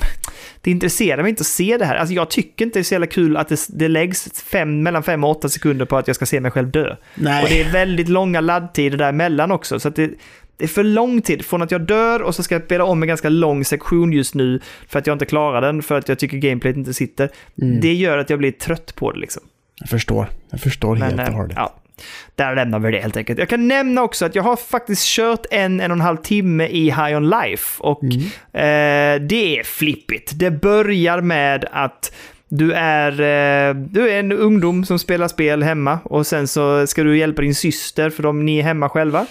det 0.60 0.70
intresserar 0.70 1.22
mig 1.22 1.30
inte 1.30 1.40
att 1.40 1.46
se 1.46 1.76
det 1.78 1.84
här. 1.84 1.96
Alltså 1.96 2.14
jag 2.14 2.30
tycker 2.30 2.64
inte 2.64 2.78
det 2.78 2.80
är 2.80 2.84
så 2.84 2.94
jävla 2.94 3.06
kul 3.06 3.36
att 3.36 3.48
det, 3.48 3.66
det 3.68 3.88
läggs 3.88 4.42
fem, 4.42 4.82
mellan 4.82 5.02
fem 5.02 5.24
och 5.24 5.30
åtta 5.30 5.48
sekunder 5.48 5.84
på 5.84 5.96
att 5.96 6.06
jag 6.06 6.16
ska 6.16 6.26
se 6.26 6.40
mig 6.40 6.50
själv 6.50 6.70
dö. 6.70 6.96
Nej. 7.14 7.42
Och 7.42 7.48
det 7.48 7.60
är 7.60 7.72
väldigt 7.72 8.08
långa 8.08 8.40
laddtider 8.40 8.98
däremellan 8.98 9.50
också. 9.52 9.80
Så 9.80 9.88
att 9.88 9.96
det, 9.96 10.10
det 10.56 10.64
är 10.64 10.68
för 10.68 10.84
lång 10.84 11.22
tid. 11.22 11.44
Från 11.44 11.62
att 11.62 11.70
jag 11.70 11.80
dör 11.80 12.22
och 12.22 12.34
så 12.34 12.42
ska 12.42 12.54
jag 12.54 12.64
spela 12.64 12.84
om 12.84 13.02
en 13.02 13.08
ganska 13.08 13.28
lång 13.28 13.64
sektion 13.64 14.12
just 14.12 14.34
nu 14.34 14.60
för 14.88 14.98
att 14.98 15.06
jag 15.06 15.14
inte 15.14 15.26
klarar 15.26 15.60
den, 15.60 15.82
för 15.82 15.98
att 15.98 16.08
jag 16.08 16.18
tycker 16.18 16.36
gameplayet 16.36 16.76
inte 16.76 16.94
sitter. 16.94 17.30
Mm. 17.62 17.80
Det 17.80 17.94
gör 17.94 18.18
att 18.18 18.30
jag 18.30 18.38
blir 18.38 18.52
trött 18.52 18.94
på 18.96 19.12
det 19.12 19.18
liksom. 19.18 19.42
Jag 19.80 19.88
förstår. 19.88 20.26
Jag 20.50 20.60
förstår 20.60 20.96
helt 20.96 21.16
Men, 21.16 21.26
och 21.26 21.32
eh, 21.32 21.36
hållet. 21.36 21.56
ja, 21.56 21.74
där 22.34 22.56
lämnar 22.56 22.78
vi 22.78 22.90
det 22.90 22.98
helt 23.00 23.16
enkelt. 23.16 23.38
Jag 23.38 23.48
kan 23.48 23.68
nämna 23.68 24.02
också 24.02 24.24
att 24.26 24.34
jag 24.34 24.42
har 24.42 24.56
faktiskt 24.56 25.06
kört 25.06 25.46
en, 25.50 25.80
en 25.80 25.90
och 25.90 25.96
en 25.96 26.00
halv 26.00 26.16
timme 26.16 26.66
i 26.66 26.84
High 26.84 27.16
On 27.16 27.28
Life 27.30 27.82
och 27.82 28.00
Mm. 28.02 28.16
eh, 28.52 29.26
det 29.28 29.58
är 29.58 29.62
flippigt. 29.64 30.32
Det 30.34 30.50
börjar 30.50 31.20
med 31.20 31.64
att 31.72 32.14
du 32.48 32.72
är, 32.72 33.10
eh, 33.12 33.74
du 33.74 34.10
är 34.10 34.18
en 34.20 34.32
ungdom 34.32 34.84
som 34.84 34.98
spelar 34.98 35.28
spel 35.28 35.62
hemma 35.62 35.98
och 36.04 36.26
sen 36.26 36.48
så 36.48 36.86
ska 36.86 37.02
du 37.02 37.18
hjälpa 37.18 37.42
din 37.42 37.54
syster 37.54 38.10
för 38.10 38.22
de, 38.22 38.44
ni 38.46 38.58
är 38.58 38.62
hemma 38.62 38.88
själva. 38.88 39.26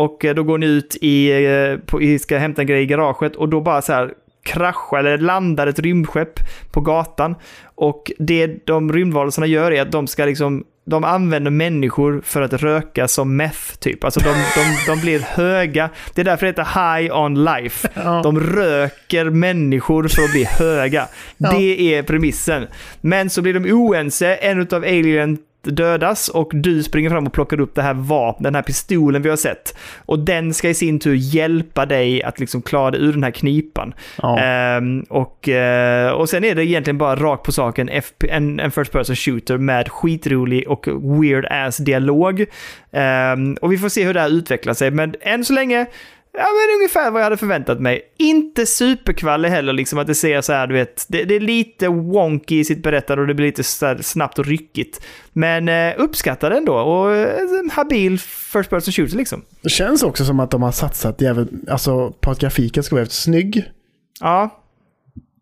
Och 0.00 0.24
eh, 0.24 0.34
då 0.34 0.42
går 0.42 0.58
ni 0.58 0.66
ut 0.66 0.96
i, 1.00 1.44
eh, 1.44 1.86
på, 1.86 2.02
i, 2.02 2.18
ska 2.18 2.38
hämta 2.38 2.60
en 2.60 2.66
grej 2.66 2.82
i 2.82 2.86
garaget 2.86 3.36
och 3.36 3.48
då 3.48 3.60
bara 3.60 3.82
så 3.82 3.92
här 3.92 4.14
kraschar 4.42 4.98
eller 4.98 5.18
landar 5.18 5.66
ett 5.66 5.78
rymdskepp 5.78 6.40
på 6.72 6.80
gatan. 6.80 7.34
Och 7.74 8.12
det 8.18 8.66
de 8.66 8.92
rymdvarelserna 8.92 9.46
gör 9.46 9.72
är 9.72 9.82
att 9.82 9.92
de 9.92 10.06
ska 10.06 10.24
liksom 10.24 10.64
de 10.84 11.04
använder 11.04 11.50
människor 11.50 12.20
för 12.24 12.42
att 12.42 12.52
röka 12.52 13.08
som 13.08 13.36
meth, 13.36 13.76
typ. 13.78 14.04
Alltså 14.04 14.20
de, 14.20 14.30
de, 14.30 14.92
de 14.92 15.00
blir 15.00 15.20
höga. 15.20 15.90
Det 16.14 16.20
är 16.20 16.24
därför 16.24 16.46
det 16.46 16.50
heter 16.50 16.96
high 16.98 17.16
on 17.16 17.44
life. 17.44 17.88
Ja. 18.04 18.20
De 18.22 18.40
röker 18.40 19.24
människor 19.24 20.08
för 20.08 20.22
att 20.22 20.30
bli 20.30 20.44
höga. 20.44 21.08
Ja. 21.36 21.52
Det 21.52 21.94
är 21.94 22.02
premissen. 22.02 22.66
Men 23.00 23.30
så 23.30 23.42
blir 23.42 23.54
de 23.54 23.72
oense. 23.72 24.34
En 24.34 24.60
av 24.60 24.82
alien 24.82 25.38
dödas 25.62 26.28
och 26.28 26.50
du 26.54 26.82
springer 26.82 27.10
fram 27.10 27.26
och 27.26 27.32
plockar 27.32 27.60
upp 27.60 27.74
det 27.74 27.82
här 27.82 27.94
vapnet, 27.94 28.44
den 28.44 28.54
här 28.54 28.62
pistolen 28.62 29.22
vi 29.22 29.28
har 29.28 29.36
sett. 29.36 29.76
Och 30.06 30.18
den 30.18 30.54
ska 30.54 30.68
i 30.68 30.74
sin 30.74 30.98
tur 30.98 31.14
hjälpa 31.14 31.86
dig 31.86 32.22
att 32.22 32.40
liksom 32.40 32.62
klara 32.62 32.90
dig 32.90 33.00
ur 33.00 33.12
den 33.12 33.24
här 33.24 33.30
knipan. 33.30 33.94
Ja. 34.22 34.38
Ehm, 34.38 35.00
och, 35.08 35.48
eh, 35.48 36.10
och 36.12 36.28
sen 36.28 36.44
är 36.44 36.54
det 36.54 36.64
egentligen 36.64 36.98
bara 36.98 37.16
rakt 37.16 37.42
på 37.42 37.52
saken 37.52 37.88
FP, 37.88 38.28
en, 38.30 38.60
en 38.60 38.70
first 38.70 38.92
person 38.92 39.16
shooter 39.16 39.58
med 39.58 39.88
skitrolig 39.88 40.68
och 40.68 40.86
weird 40.86 41.46
ass 41.50 41.76
dialog. 41.76 42.46
Ehm, 42.92 43.56
och 43.60 43.72
vi 43.72 43.78
får 43.78 43.88
se 43.88 44.04
hur 44.04 44.14
det 44.14 44.20
här 44.20 44.30
utvecklar 44.30 44.74
sig, 44.74 44.90
men 44.90 45.14
än 45.20 45.44
så 45.44 45.52
länge 45.52 45.86
Ja, 46.32 46.46
men 46.46 46.76
ungefär 46.76 47.10
vad 47.10 47.20
jag 47.20 47.24
hade 47.24 47.36
förväntat 47.36 47.80
mig. 47.80 48.02
Inte 48.16 48.66
superkvalle 48.66 49.48
heller, 49.48 49.72
liksom 49.72 49.98
att 49.98 50.06
det 50.06 50.14
ser 50.14 50.40
så 50.40 50.52
här, 50.52 50.66
du 50.66 50.74
vet. 50.74 51.06
Det, 51.08 51.24
det 51.24 51.36
är 51.36 51.40
lite 51.40 51.88
wonky 51.88 52.60
i 52.60 52.64
sitt 52.64 52.82
berättande 52.82 53.20
och 53.20 53.28
det 53.28 53.34
blir 53.34 53.46
lite 53.46 53.64
så 53.64 53.86
här 53.86 53.98
snabbt 54.02 54.38
och 54.38 54.46
ryckigt. 54.46 55.06
Men 55.32 55.68
eh, 55.68 55.94
uppskattar 55.98 56.50
det 56.50 56.56
ändå 56.56 56.74
och 56.74 57.14
eh, 57.14 57.58
en 57.60 57.70
habil 57.70 58.18
first 58.20 58.70
person 58.70 58.92
shooter 58.92 59.16
liksom. 59.16 59.42
Det 59.62 59.68
känns 59.68 60.02
också 60.02 60.24
som 60.24 60.40
att 60.40 60.50
de 60.50 60.62
har 60.62 60.72
satsat 60.72 61.20
jävligt, 61.20 61.68
alltså, 61.70 62.10
på 62.20 62.30
att 62.30 62.38
grafiken 62.38 62.82
ska 62.82 62.94
vara 62.94 63.00
jävligt 63.00 63.12
snygg. 63.12 63.64
Ja, 64.20 64.62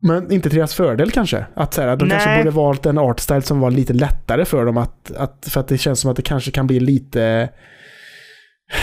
Men 0.00 0.32
inte 0.32 0.48
till 0.48 0.58
deras 0.58 0.74
fördel 0.74 1.10
kanske. 1.10 1.46
Att 1.54 1.74
så 1.74 1.82
här, 1.82 1.96
de 1.96 2.10
kanske 2.10 2.28
Nej. 2.28 2.38
borde 2.38 2.50
valt 2.56 2.86
en 2.86 2.98
artstyle 2.98 3.42
som 3.42 3.60
var 3.60 3.70
lite 3.70 3.92
lättare 3.92 4.44
för 4.44 4.64
dem. 4.64 4.76
Att, 4.76 5.10
att, 5.16 5.48
för 5.50 5.60
att 5.60 5.68
det 5.68 5.78
känns 5.78 6.00
som 6.00 6.10
att 6.10 6.16
det 6.16 6.22
kanske 6.22 6.50
kan 6.50 6.66
bli 6.66 6.80
lite... 6.80 7.48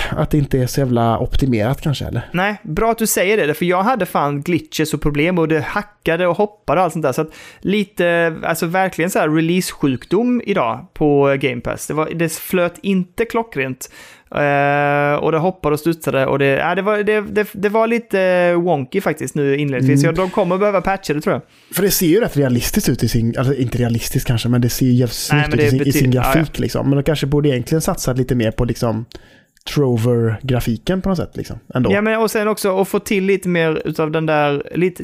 Att 0.10 0.32
det 0.32 0.38
inte 0.38 0.60
är 0.60 0.68
så 0.68 0.80
jävla 0.80 1.20
optimerat 1.20 1.82
kanske 1.82 2.06
eller? 2.06 2.30
Nej, 2.32 2.56
bra 2.64 2.91
att 2.91 2.98
du 2.98 3.07
säger 3.07 3.48
det, 3.48 3.53
för 3.53 3.66
jag 3.66 3.84
hade 3.84 4.06
fan 4.06 4.41
glitches 4.41 4.94
och 4.94 5.02
problem 5.02 5.40
och 5.40 5.48
det 5.48 5.62
hackade 5.62 6.28
och 6.28 6.38
hoppade 6.38 6.80
och 6.80 6.84
allt 6.84 6.94
sånt 6.94 7.03
där. 7.03 7.12
Så 7.12 7.22
att 7.22 7.30
lite, 7.60 8.36
alltså 8.44 8.66
verkligen 8.66 9.12
så 9.12 9.20
här 9.20 9.30
release-sjukdom 9.30 10.41
idag 10.45 10.88
på 10.94 11.38
Game 11.40 11.62
Pass. 11.62 11.88
Det, 11.88 11.94
var, 11.94 12.10
det 12.16 12.34
flöt 12.34 12.80
inte 12.82 13.26
klockrent. 13.26 13.90
Eh, 14.32 15.16
och 15.16 15.32
det 15.32 15.38
hoppade 15.38 15.74
och 15.74 15.80
studsade 15.80 16.26
och 16.26 16.40
det, 16.40 16.45
ja, 16.45 16.76
det, 16.76 16.82
var, 16.82 16.98
det, 16.98 17.22
det, 17.22 17.48
det 17.53 17.70
var 17.70 17.88
lite 17.88 18.53
wonky 18.56 19.02
faktiskt 19.02 19.36
nu 19.36 19.57
inledningsvis. 19.57 20.03
Mm. 20.03 20.16
Så 20.16 20.22
de 20.22 20.30
kommer 20.30 20.57
behöva 20.57 20.82
patcha 20.82 21.14
det 21.14 21.22
tror 21.22 21.34
jag. 21.34 21.41
För 21.76 21.84
det 21.84 21.91
ser 21.91 22.06
ju 22.06 22.20
rätt 22.20 22.38
realistiskt 22.38 22.90
ut 22.90 23.03
i 23.03 23.07
sin, 23.07 23.36
alltså 23.38 23.56
inte 23.56 23.78
realistiskt 23.78 24.28
kanske, 24.28 24.49
men 24.49 24.62
det 24.62 24.70
ser 24.70 24.86
ju 24.86 24.91
jävligt 24.91 25.14
snyggt 25.14 25.53
ut 25.53 25.60
i 25.62 25.70
sin, 25.70 25.82
i 25.82 25.91
sin 25.91 26.02
betyder- 26.03 26.18
ja, 26.18 26.34
grafik 26.34 26.60
liksom. 26.60 26.90
Men 26.90 26.98
de 26.98 27.03
kanske 27.03 27.26
borde 27.26 27.49
egentligen 27.49 27.82
satsa 27.82 28.14
lite 28.14 28.36
mer 28.36 28.52
på 28.52 28.66
liksom 28.66 29.06
Trover-grafiken 29.74 31.02
på 31.02 31.10
något 31.10 31.18
sätt 31.18 31.38
liksom. 31.38 31.60
Ändå. 31.74 31.92
Ja, 31.92 32.02
men 32.02 32.20
och 32.20 32.32
sen 32.32 32.48
också 32.48 32.82
att 32.82 32.88
få 32.88 33.00
till 33.00 33.24
lite 33.26 33.50
mer 33.50 33.82
utav 33.86 34.12
den 34.12 34.26
där, 34.26 34.70
lite, 34.76 35.04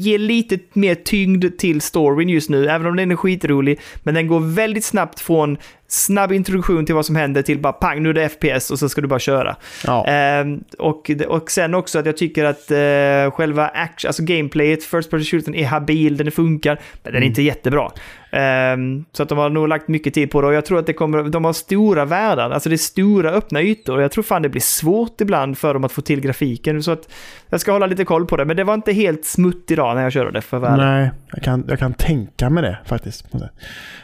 ge 0.00 0.18
lite 0.18 0.58
mer 0.72 0.94
tyngd 0.94 1.58
till 1.58 1.80
storyn 1.80 2.28
just 2.28 2.50
nu, 2.50 2.68
även 2.68 2.86
om 2.86 2.96
den 2.96 3.10
är 3.10 3.16
skitrolig. 3.16 3.80
Men 4.02 4.14
den 4.14 4.26
går 4.26 4.40
väldigt 4.40 4.84
snabbt 4.84 5.20
från 5.20 5.58
snabb 5.92 6.32
introduktion 6.32 6.86
till 6.86 6.94
vad 6.94 7.06
som 7.06 7.16
händer 7.16 7.42
till 7.42 7.58
bara 7.58 7.72
pang, 7.72 8.02
nu 8.02 8.10
är 8.10 8.14
det 8.14 8.28
FPS 8.28 8.70
och 8.70 8.78
så 8.78 8.88
ska 8.88 9.00
du 9.00 9.08
bara 9.08 9.18
köra. 9.18 9.56
Ja. 9.86 10.06
Ehm, 10.06 10.64
och, 10.78 11.10
och 11.28 11.50
sen 11.50 11.74
också 11.74 11.98
att 11.98 12.06
jag 12.06 12.16
tycker 12.16 12.44
att 12.44 12.70
eh, 12.70 13.36
själva 13.36 13.68
action, 13.68 14.08
alltså 14.08 14.22
gameplayet, 14.22 14.84
first 14.84 15.10
person 15.10 15.24
shooting 15.24 15.56
är 15.56 15.66
habil, 15.66 16.16
den 16.16 16.30
funkar, 16.30 16.80
men 17.02 17.12
den 17.12 17.22
är 17.22 17.26
inte 17.26 17.42
jättebra. 17.42 17.90
Ehm, 18.30 19.04
så 19.12 19.22
att 19.22 19.28
de 19.28 19.38
har 19.38 19.50
nog 19.50 19.68
lagt 19.68 19.88
mycket 19.88 20.14
tid 20.14 20.30
på 20.30 20.40
det 20.40 20.46
och 20.46 20.54
jag 20.54 20.66
tror 20.66 20.78
att 20.78 20.86
det 20.86 20.92
kommer, 20.92 21.22
de 21.22 21.44
har 21.44 21.52
stora 21.52 22.04
världar, 22.04 22.50
alltså 22.50 22.68
det 22.68 22.74
är 22.74 22.76
stora 22.76 23.30
öppna 23.30 23.62
ytor 23.62 23.96
och 23.96 24.02
jag 24.02 24.12
tror 24.12 24.24
fan 24.24 24.42
det 24.42 24.48
blir 24.48 24.60
svårt 24.60 25.20
ibland 25.20 25.58
för 25.58 25.74
dem 25.74 25.84
att 25.84 25.92
få 25.92 26.00
till 26.00 26.20
grafiken. 26.20 26.82
Så 26.82 26.90
att 26.90 27.12
jag 27.48 27.60
ska 27.60 27.72
hålla 27.72 27.86
lite 27.86 28.04
koll 28.04 28.26
på 28.26 28.36
det, 28.36 28.44
men 28.44 28.56
det 28.56 28.64
var 28.64 28.74
inte 28.74 28.92
helt 28.92 29.24
smutt 29.24 29.70
idag 29.70 29.96
när 29.96 30.02
jag 30.02 30.12
körde 30.12 30.30
det 30.30 30.40
för 30.40 30.58
världen. 30.58 30.86
Nej, 30.86 31.10
jag 31.32 31.42
kan, 31.42 31.64
jag 31.68 31.78
kan 31.78 31.94
tänka 31.94 32.50
mig 32.50 32.62
det 32.62 32.78
faktiskt. 32.86 33.26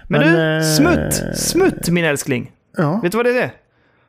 Men, 0.09 0.21
du, 0.21 0.57
eh, 0.57 0.63
smutt! 0.63 1.37
Smutt 1.37 1.78
min 1.87 2.05
älskling! 2.05 2.51
Ja. 2.77 3.01
Vet 3.03 3.13
du 3.13 3.19
vad 3.19 3.27
det 3.27 3.43
är? 3.43 3.51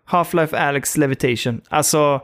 Half-Life 0.09 0.55
Alex 0.55 0.97
Levitation. 0.97 1.61
Alltså, 1.69 2.21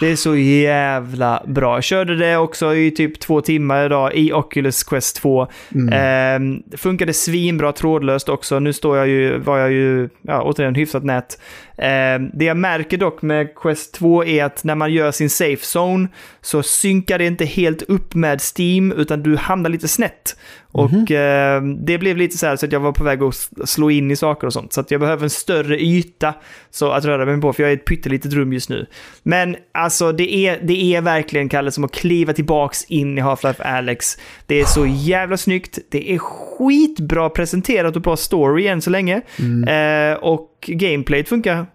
det 0.00 0.06
är 0.06 0.16
så 0.16 0.36
jävla 0.36 1.42
bra. 1.46 1.76
Jag 1.76 1.84
körde 1.84 2.16
det 2.16 2.36
också 2.36 2.74
i 2.74 2.90
typ 2.90 3.20
två 3.20 3.40
timmar 3.40 3.84
idag 3.84 4.14
i 4.14 4.32
Oculus 4.32 4.84
Quest 4.84 5.16
2. 5.16 5.46
Mm. 5.74 5.92
Eh, 5.92 6.62
det 6.66 6.76
funkade 6.76 7.12
svinbra 7.12 7.72
trådlöst 7.72 8.28
också. 8.28 8.58
Nu 8.58 8.72
står 8.72 8.96
jag 8.96 9.08
ju, 9.08 9.38
var 9.38 9.58
jag 9.58 9.72
ju, 9.72 10.08
ja, 10.22 10.42
återigen 10.42 10.74
hyfsat 10.74 11.04
nät. 11.04 11.40
Eh, 11.80 12.20
det 12.34 12.44
jag 12.44 12.56
märker 12.56 12.96
dock 12.98 13.22
med 13.22 13.54
Quest 13.54 13.94
2 13.94 14.24
är 14.24 14.44
att 14.44 14.64
när 14.64 14.74
man 14.74 14.92
gör 14.92 15.10
sin 15.10 15.30
safe 15.30 15.78
zone 15.78 16.08
så 16.40 16.62
synkar 16.62 17.18
det 17.18 17.26
inte 17.26 17.44
helt 17.44 17.82
upp 17.82 18.14
med 18.14 18.40
Steam, 18.56 18.92
utan 18.92 19.22
du 19.22 19.36
hamnar 19.36 19.70
lite 19.70 19.88
snett. 19.88 20.36
Och 20.72 21.10
eh, 21.10 21.62
det 21.62 21.98
blev 21.98 22.16
lite 22.16 22.38
så 22.38 22.46
här 22.46 22.56
så 22.56 22.66
att 22.66 22.72
jag 22.72 22.80
var 22.80 22.92
på 22.92 23.04
väg 23.04 23.22
att 23.22 23.48
slå 23.64 23.90
in 23.90 24.10
i 24.10 24.16
saker 24.16 24.46
och 24.46 24.52
sånt. 24.52 24.72
Så 24.72 24.80
att 24.80 24.90
jag 24.90 25.00
behöver 25.00 25.22
en 25.22 25.30
större 25.30 25.82
yta 25.82 26.34
så 26.70 26.90
att 26.90 27.04
röra 27.04 27.26
mig 27.26 27.40
på, 27.40 27.52
för 27.52 27.62
jag 27.62 27.72
är 27.72 27.76
i 27.76 27.78
ett 27.78 27.84
pyttelitet 27.84 28.32
rum 28.32 28.52
just 28.52 28.70
nu. 28.70 28.86
Men 29.22 29.56
alltså 29.72 30.12
det 30.12 30.34
är, 30.34 30.60
det 30.62 30.94
är 30.94 31.00
verkligen, 31.00 31.48
Kalle, 31.48 31.70
som 31.70 31.84
att 31.84 31.92
kliva 31.92 32.32
tillbaks 32.32 32.84
in 32.84 33.18
i 33.18 33.20
Half-Life 33.20 33.62
Alex. 33.62 34.18
Det 34.46 34.60
är 34.60 34.64
så 34.64 34.86
jävla 34.86 35.36
snyggt, 35.36 35.78
det 35.90 36.12
är 36.12 36.18
skitbra 36.18 37.30
presenterat 37.30 37.96
och 37.96 38.02
bra 38.02 38.16
story 38.16 38.66
än 38.66 38.82
så 38.82 38.90
länge. 38.90 39.22
Eh, 39.66 40.18
och 40.18 40.49
gameplayet 40.66 41.28
funkar 41.28 41.66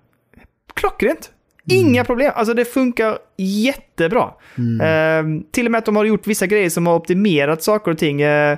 klockrent. 0.74 1.32
Inga 1.70 2.03
problem. 2.03 2.32
Alltså 2.36 2.53
det 2.53 2.66
funkar 2.66 3.18
jättebra. 3.38 4.34
Eh, 4.82 5.24
till 5.52 5.66
och 5.66 5.72
med 5.72 5.80
att 5.80 5.86
de 5.86 5.95
har 5.95 6.06
gjort 6.06 6.28
vissa 6.28 6.48
grejer 6.48 6.70
som 6.70 6.88
har 6.88 6.95
optimerat 6.95 7.64
saker 7.64 7.91
och 7.91 7.98
ting. 7.98 8.22
Eh, 8.22 8.57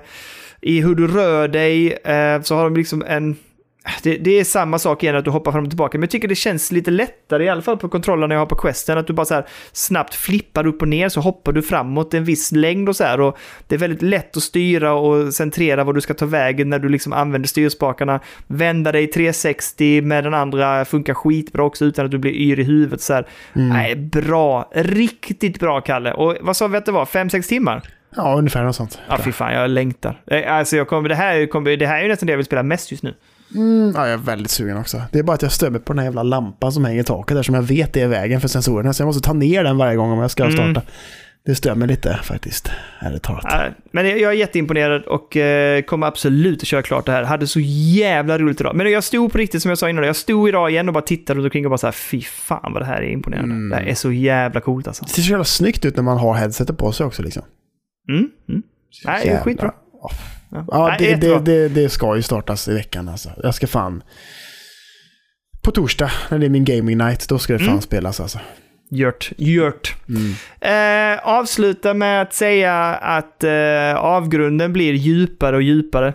I 0.62 0.82
hur 0.82 0.95
du 0.95 1.08
rör 1.08 1.48
dig 1.48 1.94
eh, 1.94 2.41
så 2.41 2.56
har 2.56 2.64
de 2.64 2.76
liksom 2.76 3.04
en... 3.08 3.36
Det, 4.04 4.18
det 4.18 4.40
är 4.40 4.44
samma 4.44 4.80
sak 4.80 5.04
igen 5.04 5.16
att 5.16 5.26
du 5.26 5.32
hoppar 5.32 5.52
fram 5.52 5.64
och 5.64 5.70
tillbaka, 5.70 5.98
men 5.98 6.04
jag 6.04 6.10
tycker 6.10 6.28
det 6.28 6.36
känns 6.36 6.72
lite 6.72 6.92
lättare, 6.92 7.44
i 7.46 7.50
alla 7.50 7.62
fall 7.62 7.78
på 7.78 7.90
kontrollerna 7.90 8.34
jag 8.34 8.42
har 8.42 8.46
på 8.46 8.56
questen, 8.56 8.98
att 8.98 9.08
du 9.08 9.14
bara 9.14 9.26
så 9.26 9.34
här 9.34 9.46
snabbt 9.72 10.16
flippar 10.16 10.68
upp 10.68 10.82
och 10.82 10.88
ner 10.88 11.10
så 11.10 11.22
hoppar 11.22 11.52
du 11.52 11.62
framåt 11.62 12.14
en 12.14 12.24
viss 12.24 12.52
längd 12.52 12.90
och 12.90 12.96
så 12.96 13.04
här. 13.04 13.22
Och 13.22 13.38
det 13.68 13.76
är 13.76 13.80
väldigt 13.80 14.02
lätt 14.02 14.38
att 14.38 14.44
styra 14.44 14.94
och 14.94 15.34
centrera 15.34 15.84
vad 15.84 15.96
du 15.96 16.02
ska 16.02 16.14
ta 16.14 16.26
vägen 16.26 16.70
när 16.70 16.80
du 16.80 16.90
liksom 16.90 17.14
använder 17.14 17.48
styrspakarna. 17.48 18.20
Vända 18.48 18.92
dig 18.92 19.08
360 19.08 20.02
med 20.02 20.24
den 20.24 20.34
andra 20.34 20.86
funkar 20.86 21.14
skitbra 21.14 21.64
också 21.64 21.86
utan 21.86 22.06
att 22.06 22.12
du 22.12 22.18
blir 22.18 22.32
yr 22.34 22.60
i 22.60 22.64
huvudet. 22.64 23.02
Så 23.02 23.14
här. 23.14 23.28
Nej, 23.54 23.96
bra. 23.96 24.70
Riktigt 24.76 25.60
bra, 25.60 25.82
Kalle. 25.82 26.14
Och 26.14 26.36
vad 26.42 26.58
sa 26.58 26.68
vi 26.68 26.78
att 26.78 26.86
det 26.86 26.92
var? 26.92 27.06
5-6 27.06 27.48
timmar? 27.50 27.82
Ja, 28.16 28.36
ungefär 28.38 28.64
något 28.64 28.76
sånt. 28.76 29.00
Ja, 29.10 29.18
fy 29.18 29.32
fan, 29.32 29.54
jag 29.54 29.70
längtar. 29.70 30.22
Eh, 30.28 30.54
Alltså, 30.56 30.76
jag 30.76 30.88
kommer, 30.88 31.10
det, 31.10 31.16
här 31.16 31.46
kommer, 31.46 31.78
det 31.78 31.88
här 31.88 31.98
är 31.98 32.04
ju 32.04 32.08
nästan 32.08 32.28
det 32.28 32.32
jag 32.34 32.38
vill 32.38 32.46
spela 32.46 32.64
mest 32.64 32.92
just 32.92 33.04
nu. 33.04 33.14
Mm, 33.56 33.91
ja, 33.95 34.02
jag 34.07 34.14
är 34.14 34.18
väldigt 34.18 34.52
sugen 34.52 34.78
också. 34.78 35.02
Det 35.11 35.19
är 35.19 35.24
bara 35.24 35.34
att 35.34 35.41
jag 35.41 35.52
stör 35.52 35.69
mig 35.69 35.82
på 35.82 35.94
den 35.94 35.99
här 35.99 36.06
jävla 36.06 36.24
lampan 36.24 36.72
som 36.72 36.86
hänger 36.86 37.02
i 37.02 37.03
taket 37.03 37.36
där 37.38 37.44
som 37.44 37.56
jag 37.56 37.61
vet 37.61 37.98
är 37.98 38.07
vägen 38.07 38.41
för 38.41 38.48
sensorerna. 38.48 38.94
Så 38.94 39.02
jag 39.02 39.06
måste 39.07 39.22
ta 39.28 39.34
ner 39.34 39.64
den 39.64 39.78
varje 39.78 39.95
gång 39.95 40.11
om 40.11 40.19
jag 40.19 40.32
ska 40.32 40.44
Mm. 40.44 40.56
starta. 40.74 40.88
Det 41.45 41.56
stör 41.56 41.76
mig 41.76 41.88
lite 41.88 42.19
faktiskt, 42.24 42.72
ärligt 42.99 43.24
talat. 43.24 43.44
Nej, 43.44 43.72
Men 43.91 44.06
jag 44.07 44.22
är 44.22 44.32
jätteimponerad 44.32 45.02
och 45.03 45.38
eh, 45.38 45.82
kommer 45.82 46.07
absolut 46.07 46.61
att 46.61 46.68
köra 46.68 46.82
klart 46.82 47.06
det 47.06 47.11
här. 47.11 47.24
Hade 47.24 47.48
så 47.48 47.60
jävla 47.60 48.38
roligt 48.40 48.61
idag. 48.61 48.76
Men 48.76 48.91
jag 48.91 49.03
stod 49.03 49.32
på 49.32 49.38
riktigt 49.38 49.61
som 49.61 49.69
jag 49.69 49.78
sa 49.78 49.90
innan, 49.90 50.03
jag 50.03 50.15
stod 50.15 50.49
idag 50.49 50.72
igen 50.72 50.88
och 50.88 50.94
bara 50.94 51.03
tittade 51.03 51.38
runt 51.38 51.45
omkring 51.45 51.65
och 51.65 51.69
bara 51.69 51.78
så 51.78 51.88
här, 51.88 51.91
fy 51.91 52.22
fan 52.22 52.74
vad 52.74 52.82
det 52.82 52.86
här 52.86 53.02
är 53.02 53.10
imponerande. 53.10 53.76
Det 53.76 53.82
här 53.82 53.90
är 53.90 53.95
så 53.95 54.11
jävla 54.11 54.61
coolt 54.61 54.88
alltså. 54.88 55.06
Det 55.06 55.11
ser 55.11 55.22
så 55.22 55.30
jävla 55.30 55.44
snyggt 55.45 55.86
ut 55.86 55.95
när 55.95 56.03
man 56.03 56.18
har 56.18 56.34
headsetet 56.34 56.78
på 56.78 56.91
sig 56.91 57.06
också 57.06 57.24
liksom. 57.24 57.44
Mm, 58.10 58.30
mm. 58.49 58.61
Nej, 59.06 59.28
det 59.30 59.41
skitbra. 59.44 59.72
Ja, 60.02 60.10
Ja, 60.52 60.65
ja 60.72 60.95
det, 60.99 61.15
det, 61.15 61.40
det, 61.40 61.68
det 61.69 61.90
ska 61.90 62.15
ju 62.15 62.22
startas 62.22 62.68
i 62.68 62.74
veckan 62.74 63.10
alltså. 63.10 63.30
Jag 63.44 63.56
ska 63.56 63.68
fan... 63.68 64.03
På 65.64 65.72
torsdag, 65.72 66.11
när 66.30 66.40
det 66.40 66.45
är 66.45 66.49
min 66.49 66.65
gaming 66.65 66.98
night, 66.98 67.30
då 67.30 67.40
ska 67.40 67.53
det 67.53 67.60
fan 67.60 67.68
Mm. 67.69 67.82
spelas 67.82 68.19
alltså. 68.19 68.40
Gjort. 68.90 69.32
Gjort. 69.38 69.95
Eh, 70.61 70.72
avsluta 71.24 71.94
med 71.94 72.22
att 72.22 72.34
säga 72.34 72.74
att 72.95 73.44
eh, 73.44 73.95
avgrunden 73.95 74.74
blir 74.74 74.94
djupare 74.94 75.56
och 75.56 75.61
djupare. 75.61 76.14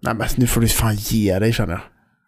Nej 0.00 0.14
men 0.14 0.26
nu 0.36 0.46
får 0.46 0.60
du 0.60 0.68
fan 0.68 0.94
ge 0.94 1.38
dig 1.38 1.52
känner 1.52 1.72
jag. 1.72 1.80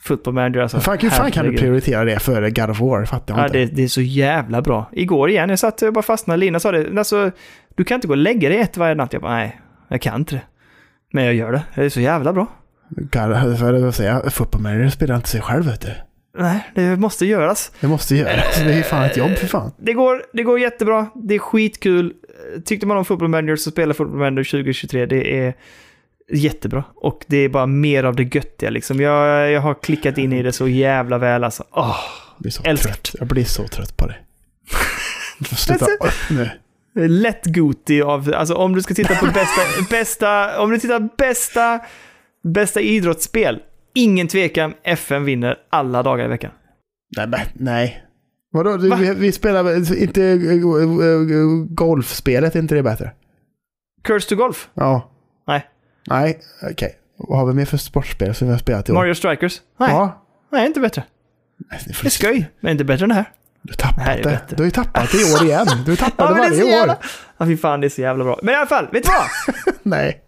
Football 0.03 0.35
manager 0.35 0.61
alltså. 0.61 0.81
Fan, 0.81 0.99
hur 1.01 1.11
fan 1.11 1.31
kan 1.31 1.47
du 1.47 1.57
prioritera 1.57 2.05
det 2.05 2.19
före 2.19 2.51
God 2.51 2.71
of 2.71 2.81
War? 2.81 3.05
Fattar 3.05 3.35
jag 3.35 3.41
Ja, 3.43 3.47
inte. 3.47 3.59
det, 3.59 3.67
det 3.67 3.83
är 3.83 3.89
så 3.89 4.01
jävla 4.01 4.63
bra. 4.63 4.91
Igår 4.93 5.31
igen, 5.31 5.51
jag 5.51 5.59
satt 5.59 5.83
och 5.83 5.93
bara 5.93 6.03
fastnade. 6.03 6.37
Lina 6.39 6.61
sa 6.61 6.73
det, 6.73 6.99
alltså, 6.99 7.31
du 7.75 7.85
kan 7.85 7.95
inte 7.95 8.07
gå 8.07 8.13
och 8.13 8.17
lägga 8.19 8.49
dig 8.49 8.59
ett 8.59 8.77
varje 8.77 8.95
natt. 8.95 9.13
Jag 9.13 9.23
bara, 9.23 9.33
nej, 9.35 9.61
jag 9.89 10.01
kan 10.03 10.15
inte 10.21 10.35
det. 10.35 10.43
Men 11.15 11.25
jag 11.25 11.35
gör 11.35 11.53
det. 11.53 11.63
Det 11.75 11.85
är 11.85 11.89
så 11.89 12.01
jävla 12.01 12.33
bra. 12.33 12.47
God, 12.89 13.59
för 13.59 13.89
att 13.89 13.95
säga, 13.95 14.23
Football 14.31 14.61
Manager 14.63 14.89
spelar 14.89 15.17
inte 15.17 15.29
sig 15.29 15.41
själv 15.41 15.65
vet 15.65 15.81
du. 15.81 15.89
Nej, 16.39 16.71
det 16.75 16.97
måste 16.97 17.27
göras. 17.27 17.73
Det 17.81 17.87
måste 17.89 18.17
göras. 18.17 18.61
Det 18.65 18.73
är 18.73 18.77
ju 18.77 18.83
fan 18.83 19.03
ett 19.05 19.17
jobb 19.17 19.31
för 19.37 19.47
fan. 19.47 19.73
Det 19.79 19.93
går, 19.93 20.23
det 20.33 20.43
går 20.43 20.61
jättebra. 20.61 21.07
Det 21.15 21.35
är 21.35 21.39
skitkul. 21.39 22.13
Tyckte 22.65 22.87
man 22.87 22.97
om 22.97 23.05
Football 23.05 23.29
Manager 23.29 23.57
så 23.57 23.71
spela 23.71 23.95
Football 23.95 24.19
Manager 24.19 24.45
2023. 24.51 25.07
Det 25.07 25.39
är 25.47 25.55
jättebra. 26.33 26.85
Och 26.97 27.25
det 27.27 27.37
är 27.37 27.49
bara 27.49 27.67
mer 27.67 28.05
av 28.05 28.17
det 28.17 28.35
göttiga 28.35 28.71
liksom. 28.71 29.01
Jag, 29.01 29.51
jag 29.51 29.61
har 29.61 29.75
klickat 29.75 30.19
in 30.19 30.33
i 30.33 30.43
det 30.43 30.53
så 30.53 30.69
jävla 30.69 31.19
väl 31.19 31.45
alltså. 31.45 31.65
Åh, 31.71 31.97
Jag 32.37 32.43
blir 32.43 32.53
så 32.53 32.63
Älskar. 32.63 32.91
trött. 32.91 33.15
Jag 33.19 33.29
blir 33.29 33.45
så 33.45 33.69
trött 33.69 33.97
på 33.97 34.07
det. 34.07 34.17
Du 35.39 35.45
får 35.45 35.57
sluta 35.57 35.87
nu. 36.31 36.51
Lätt 36.95 37.45
Goti 37.47 38.03
av, 38.03 38.33
alltså 38.35 38.55
om 38.55 38.75
du 38.75 38.83
ska 38.83 38.95
titta 38.95 39.15
på 39.15 39.27
bästa, 39.27 39.61
bästa, 39.91 40.61
om 40.63 40.71
du 40.71 40.79
tittar 40.79 41.09
bästa, 41.19 41.81
bästa 42.43 42.81
idrottsspel. 42.81 43.63
Ingen 43.95 44.29
tvekan, 44.29 44.75
FN 44.83 45.25
vinner 45.25 45.57
alla 45.71 46.03
dagar 46.03 46.25
i 46.25 46.29
veckan. 46.29 46.51
Nej, 47.17 47.47
nej. 47.55 48.05
Vadå? 48.53 48.77
Va? 48.77 48.97
vi, 48.97 49.15
vi 49.15 49.33
spelar 49.33 49.77
inte 50.03 50.23
eh, 50.23 50.33
eh, 50.33 51.65
golfspelet, 51.69 52.55
är 52.55 52.59
inte 52.59 52.75
det 52.75 52.83
bättre? 52.83 53.11
Curse 54.03 54.29
to 54.29 54.37
Golf? 54.37 54.69
Ja. 54.75 55.11
Nej. 55.47 55.67
Nej, 56.07 56.41
okej. 56.71 56.97
Vad 57.17 57.39
har 57.39 57.47
vi 57.47 57.53
mer 57.55 57.65
för 57.65 57.77
sportspel 57.77 58.35
som 58.35 58.49
vi 58.49 58.53
har 58.53 58.59
spelat 58.59 58.89
i 58.89 58.93
år? 58.93 58.97
Mario 58.97 59.15
Strikers? 59.15 59.61
Nej, 59.79 59.91
Ja. 59.91 60.25
nej 60.53 60.67
inte 60.67 60.81
bättre. 60.81 61.05
Nej, 61.71 61.81
det 61.87 61.93
Det 62.03 62.07
är 62.09 62.11
skoj, 62.11 62.51
men 62.61 62.73
inte 62.73 62.85
bättre 62.85 63.05
än 63.05 63.09
det 63.09 63.15
här. 63.15 63.25
Du 63.65 63.73
har 63.73 63.77
tappat 63.77 64.07
Det 64.07 64.23
det. 64.23 64.57
Du 64.57 64.57
har 64.57 64.65
ju 64.65 64.71
tappat 64.71 65.13
det 65.13 65.21
i 65.21 65.35
år 65.35 65.45
igen. 65.45 65.67
Du 65.87 65.97
det 65.97 66.03
är 66.03 66.11
så 66.17 66.35
varje 66.35 66.65
jävla... 66.65 66.93
år. 66.93 66.99
Ja, 67.39 67.47
fy 67.47 67.57
fan, 67.57 67.81
det 67.81 67.87
är 67.87 67.89
så 67.89 68.01
jävla 68.01 68.25
bra. 68.25 68.39
Men 68.43 68.55
i 68.55 68.57
alla 68.57 68.67
fall, 68.67 68.89
vet 68.93 69.05
du 69.05 69.11
vad? 69.13 69.75
Nej. 69.83 70.21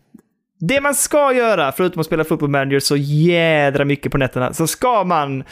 Det 0.60 0.80
man 0.80 0.94
ska 0.94 1.32
göra, 1.32 1.72
förutom 1.72 2.00
att 2.00 2.06
spela 2.06 2.24
Football 2.24 2.50
Manager 2.50 2.80
så 2.80 2.96
jädra 2.96 3.84
mycket 3.84 4.12
på 4.12 4.18
nätterna, 4.18 4.52
så 4.52 4.66
ska 4.66 5.04
man, 5.04 5.44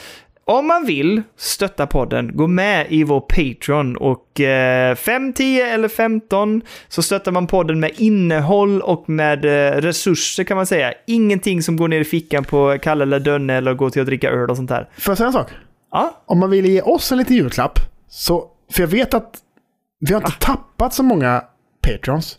om 0.45 0.67
man 0.67 0.85
vill, 0.85 1.23
stötta 1.37 1.87
podden, 1.87 2.37
gå 2.37 2.47
med 2.47 2.87
i 2.89 3.05
vår 3.05 3.21
Patreon 3.21 3.97
och 3.97 4.41
eh, 4.41 4.95
5, 4.95 5.33
10 5.33 5.67
eller 5.67 5.89
15 5.89 6.63
så 6.89 7.03
stöttar 7.03 7.33
man 7.33 7.47
podden 7.47 7.81
med 7.81 7.91
innehåll 7.97 8.81
och 8.81 9.09
med 9.09 9.45
eh, 9.45 9.81
resurser 9.81 10.45
kan 10.45 10.57
man 10.57 10.67
säga. 10.67 10.93
Ingenting 11.07 11.63
som 11.63 11.77
går 11.77 11.89
ner 11.89 12.01
i 12.01 12.05
fickan 12.05 12.45
på 12.45 12.79
Kalle 12.83 13.03
eller 13.03 13.21
Dönne 13.21 13.55
eller 13.55 13.75
går 13.75 13.91
till 13.91 14.03
att 14.03 14.07
dricka 14.07 14.31
öl 14.31 14.51
och 14.51 14.57
sånt 14.57 14.71
där. 14.71 14.89
Får 14.99 15.11
jag 15.11 15.19
säga 15.19 15.27
en 15.27 15.33
sak? 15.33 15.51
Ja, 15.95 16.23
Om 16.27 16.39
man 16.39 16.51
vill 16.51 16.67
ge 16.67 16.83
oss 16.83 17.13
en 17.13 17.19
liten 17.19 17.37
julklapp, 17.37 17.79
så... 18.09 18.45
För 18.73 18.81
jag 18.83 18.89
vet 18.89 19.15
att 19.15 19.37
vi 20.01 20.15
har 20.15 20.21
inte 20.21 20.37
tappat 20.41 20.95
så 20.95 21.03
många 21.03 21.43
patrons. 21.83 22.39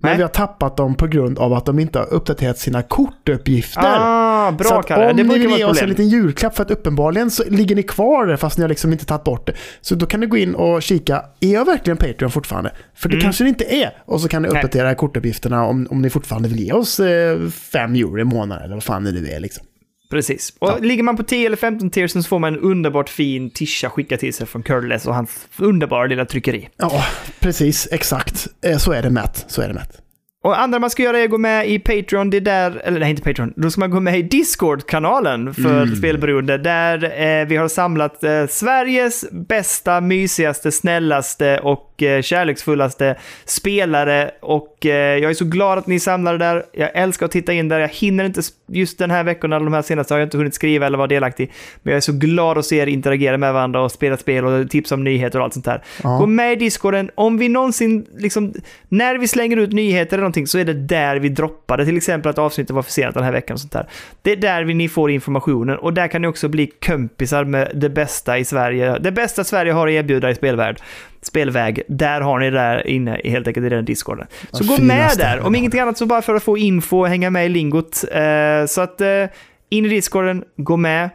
Men 0.00 0.08
Nej. 0.08 0.16
vi 0.16 0.22
har 0.22 0.28
tappat 0.28 0.76
dem 0.76 0.94
på 0.94 1.06
grund 1.06 1.38
av 1.38 1.52
att 1.52 1.66
de 1.66 1.78
inte 1.78 1.98
har 1.98 2.12
uppdaterat 2.12 2.58
sina 2.58 2.82
kortuppgifter. 2.82 3.82
ah, 3.84 4.50
Så 4.50 4.54
bra 4.56 4.78
att 4.80 4.86
Kalle. 4.86 5.10
om 5.10 5.16
Det 5.16 5.22
ni 5.24 5.38
vill 5.38 5.50
ge 5.50 5.64
oss 5.64 5.82
en 5.82 5.88
liten 5.88 6.08
julklapp 6.08 6.56
för 6.56 6.62
att 6.62 6.70
uppenbarligen 6.70 7.30
så 7.30 7.44
ligger 7.48 7.76
ni 7.76 7.82
kvar 7.82 8.26
där 8.26 8.36
fast 8.36 8.58
ni 8.58 8.62
har 8.62 8.68
liksom 8.68 8.92
inte 8.92 9.04
tagit 9.06 9.24
bort 9.24 9.46
det. 9.46 9.52
Så 9.80 9.94
då 9.94 10.06
kan 10.06 10.20
ni 10.20 10.26
gå 10.26 10.36
in 10.36 10.54
och 10.54 10.82
kika, 10.82 11.24
är 11.40 11.52
jag 11.52 11.64
verkligen 11.64 11.96
Patreon 11.96 12.30
fortfarande? 12.30 12.72
För 12.94 13.08
det 13.08 13.14
Mm. 13.14 13.22
kanske 13.22 13.44
det 13.44 13.48
inte 13.48 13.64
är. 13.74 14.02
Och 14.04 14.20
så 14.20 14.28
kan 14.28 14.42
ni 14.42 14.48
Nej. 14.48 14.56
uppdatera 14.58 14.94
kortuppgifterna 14.94 15.64
om, 15.64 15.86
om 15.90 16.02
ni 16.02 16.10
fortfarande 16.10 16.48
vill 16.48 16.60
ge 16.60 16.72
oss 16.72 17.00
eh, 17.00 17.48
fem 17.48 17.94
euro 17.94 18.18
i 18.18 18.24
månaden 18.24 18.64
eller 18.64 18.74
vad 18.74 18.84
fan 18.84 19.04
det 19.04 19.12
nu 19.12 19.26
är 19.28 19.40
liksom. 19.40 19.66
Precis. 20.10 20.52
Och 20.58 20.84
ligger 20.84 21.02
man 21.02 21.16
på 21.16 21.22
10 21.22 21.46
eller 21.46 21.56
15 21.56 21.90
tiers 21.90 22.12
så 22.12 22.22
får 22.22 22.38
man 22.38 22.54
en 22.54 22.60
underbart 22.60 23.08
fin 23.08 23.50
tisha 23.50 23.90
skickad 23.90 24.18
till 24.18 24.34
sig 24.34 24.46
från 24.46 24.62
Curless 24.62 25.06
och 25.06 25.14
hans 25.14 25.48
underbara 25.58 26.06
lilla 26.06 26.24
tryckeri. 26.24 26.68
Ja, 26.76 27.04
precis, 27.40 27.88
exakt. 27.92 28.48
Eh, 28.64 28.78
så 28.78 28.92
är 28.92 29.02
det 29.02 29.10
Matt. 29.10 29.44
Så 29.48 29.62
är 29.62 29.68
det 29.68 29.74
Matt. 29.74 30.02
Och 30.48 30.60
andra 30.60 30.78
man 30.78 30.90
ska 30.90 31.02
göra 31.02 31.18
är 31.18 31.24
att 31.24 31.30
gå 31.30 31.38
med 31.38 31.68
i 31.70 31.78
Patreon, 31.78 32.30
det 32.30 32.36
är 32.36 32.40
där, 32.40 32.80
eller 32.84 33.00
nej 33.00 33.10
inte 33.10 33.22
Patreon, 33.22 33.52
då 33.56 33.70
ska 33.70 33.80
man 33.80 33.90
gå 33.90 34.00
med 34.00 34.18
i 34.18 34.22
Discord-kanalen 34.22 35.54
för 35.54 35.82
Mm. 35.82 35.96
spelberoende, 35.96 36.58
där 36.58 37.04
eh, 37.04 37.46
vi 37.46 37.56
har 37.56 37.68
samlat 37.68 38.24
eh, 38.24 38.46
Sveriges 38.46 39.24
bästa, 39.30 40.00
mysigaste, 40.00 40.72
snällaste 40.72 41.58
och 41.62 42.02
eh, 42.02 42.22
kärleksfullaste 42.22 43.16
spelare. 43.44 44.30
Och 44.40 44.86
eh, 44.86 45.18
jag 45.18 45.30
är 45.30 45.34
så 45.34 45.44
glad 45.44 45.78
att 45.78 45.86
ni 45.86 45.94
är 45.94 45.98
samlade 45.98 46.38
där. 46.38 46.64
Jag 46.72 46.90
älskar 46.94 47.26
att 47.26 47.32
titta 47.32 47.52
in 47.52 47.68
där. 47.68 47.80
Jag 47.80 47.88
hinner 47.88 48.24
inte, 48.24 48.40
just 48.68 48.98
den 48.98 49.10
här 49.10 49.24
veckan 49.24 49.52
eller 49.52 49.64
de 49.64 49.72
här 49.74 49.82
senaste 49.82 50.14
har 50.14 50.18
jag 50.18 50.26
inte 50.26 50.36
hunnit 50.36 50.54
skriva 50.54 50.86
eller 50.86 50.98
vara 50.98 51.08
delaktig. 51.08 51.52
Men 51.82 51.90
jag 51.92 51.96
är 51.96 52.00
så 52.00 52.12
glad 52.12 52.58
att 52.58 52.64
se 52.64 52.76
er 52.76 52.86
interagera 52.86 53.36
med 53.38 53.52
varandra 53.52 53.80
och 53.80 53.92
spela 53.92 54.16
spel 54.16 54.44
och 54.44 54.70
tipsa 54.70 54.94
om 54.94 55.04
nyheter 55.04 55.38
och 55.38 55.44
allt 55.44 55.54
sånt 55.54 55.64
där. 55.64 55.82
Ja. 56.02 56.18
Gå 56.18 56.26
med 56.26 56.52
i 56.52 56.56
Discorden. 56.56 57.10
Om 57.14 57.38
vi 57.38 57.48
någonsin, 57.48 58.06
liksom, 58.18 58.52
när 58.88 59.18
vi 59.18 59.28
slänger 59.28 59.56
ut 59.56 59.72
nyheter 59.72 60.16
eller 60.16 60.22
någonting 60.22 60.37
så 60.46 60.58
är 60.58 60.64
det 60.64 60.74
där 60.74 61.16
vi 61.16 61.28
droppar 61.28 61.76
det. 61.76 61.84
Till 61.84 61.96
exempel 61.96 62.30
att 62.30 62.38
avsnittet 62.38 62.70
var 62.70 62.82
försenat 62.82 63.14
den 63.14 63.24
här 63.24 63.32
veckan 63.32 63.54
och 63.54 63.60
sånt 63.60 63.72
där. 63.72 63.86
Det 64.22 64.32
är 64.32 64.36
där 64.36 64.64
vi, 64.64 64.74
ni 64.74 64.88
får 64.88 65.10
informationen 65.10 65.76
och 65.78 65.92
där 65.94 66.08
kan 66.08 66.22
ni 66.22 66.28
också 66.28 66.48
bli 66.48 66.66
kompisar 66.86 67.44
med 67.44 67.70
det 67.74 67.88
bästa 67.90 68.38
i 68.38 68.44
Sverige. 68.44 68.98
Det 68.98 69.12
bästa 69.12 69.44
Sverige 69.44 69.72
har 69.72 69.86
att 69.86 69.92
erbjuda 69.92 70.30
i 70.30 70.34
spelvärld. 70.34 70.80
Spelväg. 71.22 71.82
Där 71.88 72.20
har 72.20 72.38
ni 72.38 72.50
det 72.50 72.56
där 72.58 72.86
inne 72.86 73.18
i- 73.18 73.30
helt 73.30 73.46
enkelt 73.48 73.66
i 73.66 73.68
den 73.68 73.84
Discorden. 73.84 74.26
Så 74.52 74.64
Vad 74.64 74.78
gå 74.78 74.84
med 74.84 75.10
där. 75.18 75.40
Om 75.40 75.54
ingenting 75.54 75.80
annat 75.80 75.98
så 75.98 76.06
bara 76.06 76.22
för 76.22 76.34
att 76.34 76.42
få 76.42 76.58
info 76.58 76.98
och 77.00 77.08
hänga 77.08 77.30
med 77.30 77.46
i 77.46 77.48
lingot. 77.48 78.04
Eh, 78.12 78.66
så 78.66 78.80
att 78.80 79.00
eh, 79.00 79.24
in 79.70 79.84
i 79.86 79.88
Discorden, 79.88 80.44
gå 80.56 80.76
med. 80.76 81.10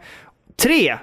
Tre. 0.62 0.94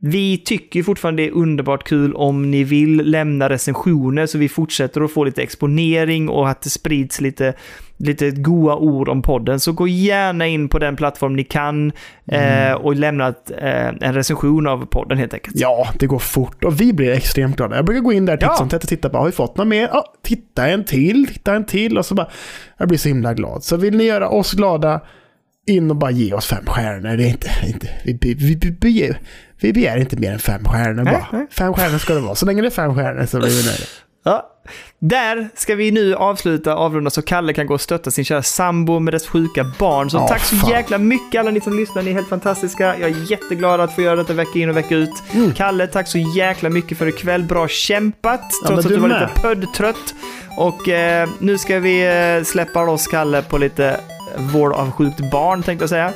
Vi 0.00 0.38
tycker 0.38 0.82
fortfarande 0.82 1.22
det 1.22 1.28
är 1.28 1.32
underbart 1.32 1.84
kul 1.88 2.14
om 2.14 2.50
ni 2.50 2.64
vill 2.64 2.96
lämna 2.96 3.48
recensioner 3.48 4.26
så 4.26 4.38
vi 4.38 4.48
fortsätter 4.48 5.00
att 5.00 5.12
få 5.12 5.24
lite 5.24 5.42
exponering 5.42 6.28
och 6.28 6.48
att 6.48 6.62
det 6.62 6.70
sprids 6.70 7.20
lite, 7.20 7.54
lite 7.96 8.30
goa 8.30 8.76
ord 8.76 9.08
om 9.08 9.22
podden. 9.22 9.60
Så 9.60 9.72
gå 9.72 9.88
gärna 9.88 10.46
in 10.46 10.68
på 10.68 10.78
den 10.78 10.96
plattform 10.96 11.36
ni 11.36 11.44
kan 11.44 11.92
eh, 12.26 12.72
och 12.72 12.96
lämna 12.96 13.28
ett, 13.28 13.50
eh, 13.50 13.86
en 13.86 14.14
recension 14.14 14.66
av 14.66 14.86
podden 14.86 15.18
helt 15.18 15.34
enkelt. 15.34 15.56
Ja, 15.58 15.88
det 15.98 16.06
går 16.06 16.18
fort 16.18 16.64
och 16.64 16.80
vi 16.80 16.92
blir 16.92 17.10
extremt 17.10 17.56
glada. 17.56 17.76
Jag 17.76 17.84
brukar 17.84 18.02
gå 18.02 18.12
in 18.12 18.26
där 18.26 18.36
titt 18.36 18.56
som 18.56 18.68
tätt 18.68 18.82
och 18.82 18.88
titta 18.88 19.10
på, 19.10 19.18
har 19.18 19.26
vi 19.26 19.32
fått 19.32 19.56
något 19.56 19.66
mer? 19.66 19.88
Ja, 19.92 20.14
titta 20.22 20.68
en 20.68 20.84
till, 20.84 21.26
titta 21.26 21.54
en 21.54 21.66
till 21.66 21.98
och 21.98 22.06
så 22.06 22.14
bara, 22.14 22.28
jag 22.78 22.88
blir 22.88 22.98
så 22.98 23.08
himla 23.08 23.34
glad. 23.34 23.64
Så 23.64 23.76
vill 23.76 23.96
ni 23.96 24.04
göra 24.04 24.28
oss 24.28 24.52
glada, 24.52 25.00
in 25.66 25.90
och 25.90 25.96
bara 25.96 26.10
ge 26.10 26.32
oss 26.32 26.46
fem 26.46 26.66
stjärnor. 26.66 27.16
Det 27.16 27.24
är 27.24 27.28
inte, 27.28 27.50
inte 27.66 27.88
vi, 28.04 28.34
vi, 28.34 28.76
vi, 28.80 29.14
vi, 29.60 29.72
begär 29.72 29.96
inte 29.96 30.16
mer 30.16 30.32
än 30.32 30.38
fem 30.38 30.64
stjärnor 30.64 31.02
Nej, 31.04 31.14
bara. 31.14 31.26
nej. 31.38 31.46
Fem 31.50 31.74
stjärnor 31.74 31.98
ska 31.98 32.14
det 32.14 32.20
vara. 32.20 32.34
Så 32.34 32.46
länge 32.46 32.62
det 32.62 32.68
är 32.68 32.70
fem 32.70 32.94
stjärnor 32.94 33.26
så 33.26 33.38
blir 33.38 33.48
vi 33.48 33.66
nöjda. 33.66 33.84
Ja. 34.24 34.52
Där 35.00 35.48
ska 35.54 35.74
vi 35.74 35.90
nu 35.90 36.14
avsluta, 36.14 36.74
avrunda 36.76 37.10
så 37.10 37.22
Kalle 37.22 37.52
kan 37.52 37.66
gå 37.66 37.74
och 37.74 37.80
stötta 37.80 38.10
sin 38.10 38.24
kära 38.24 38.42
sambo 38.42 38.98
med 38.98 39.14
dess 39.14 39.26
sjuka 39.28 39.64
barn. 39.78 40.10
Så 40.10 40.16
Ja, 40.16 40.28
tack 40.28 40.40
så 40.44 40.56
fan. 40.56 40.70
jäkla 40.70 40.98
mycket 40.98 41.40
alla 41.40 41.50
ni 41.50 41.60
som 41.60 41.76
lyssnar, 41.76 42.02
ni 42.02 42.10
är 42.10 42.14
helt 42.14 42.28
fantastiska. 42.28 42.84
Jag 42.98 43.10
är 43.10 43.30
jätteglad 43.30 43.80
att 43.80 43.94
få 43.94 44.02
göra 44.02 44.16
detta 44.16 44.32
vecka 44.32 44.58
in 44.58 44.68
och 44.70 44.76
vecka 44.76 44.94
ut. 44.96 45.10
Mm. 45.34 45.52
Kalle, 45.54 45.86
tack 45.86 46.08
så 46.08 46.18
jäkla 46.18 46.68
mycket 46.68 46.98
för 46.98 47.06
ikväll. 47.06 47.42
Bra 47.42 47.68
kämpat, 47.68 48.40
Ja, 48.62 48.68
trots 48.68 48.84
att 48.84 48.88
du 48.88 48.94
du 48.94 49.00
var 49.00 49.08
med. 49.08 49.20
lite 49.28 49.40
pöddtrött. 49.40 50.14
Och 50.56 50.88
eh, 50.88 51.28
nu 51.38 51.58
ska 51.58 51.78
vi 51.78 52.06
eh, 52.38 52.44
släppa 52.44 52.84
loss 52.84 53.06
Kalle 53.06 53.42
på 53.42 53.58
lite 53.58 54.00
vård 54.38 54.72
av 54.72 54.90
sjukt 54.90 55.30
barn, 55.30 55.62
tänkte 55.62 55.82
jag 55.82 55.90
säga. 55.90 56.12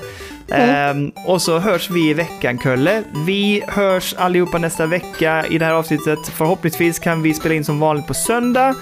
Ehm, 0.50 1.12
och 1.26 1.42
så 1.42 1.58
hörs 1.58 1.90
vi 1.90 2.10
i 2.10 2.14
veckan, 2.14 2.58
Kölle. 2.58 3.02
Vi 3.26 3.62
hörs 3.68 4.14
allihopa 4.18 4.58
nästa 4.58 4.86
vecka 4.86 5.46
i 5.46 5.58
det 5.58 5.64
här 5.64 5.72
avsnittet. 5.72 6.18
Förhoppningsvis 6.36 6.98
kan 6.98 7.22
vi 7.22 7.34
spela 7.34 7.54
in 7.54 7.64
som 7.64 7.80
vanligt 7.80 8.06
på 8.06 8.14
söndag. 8.14 8.74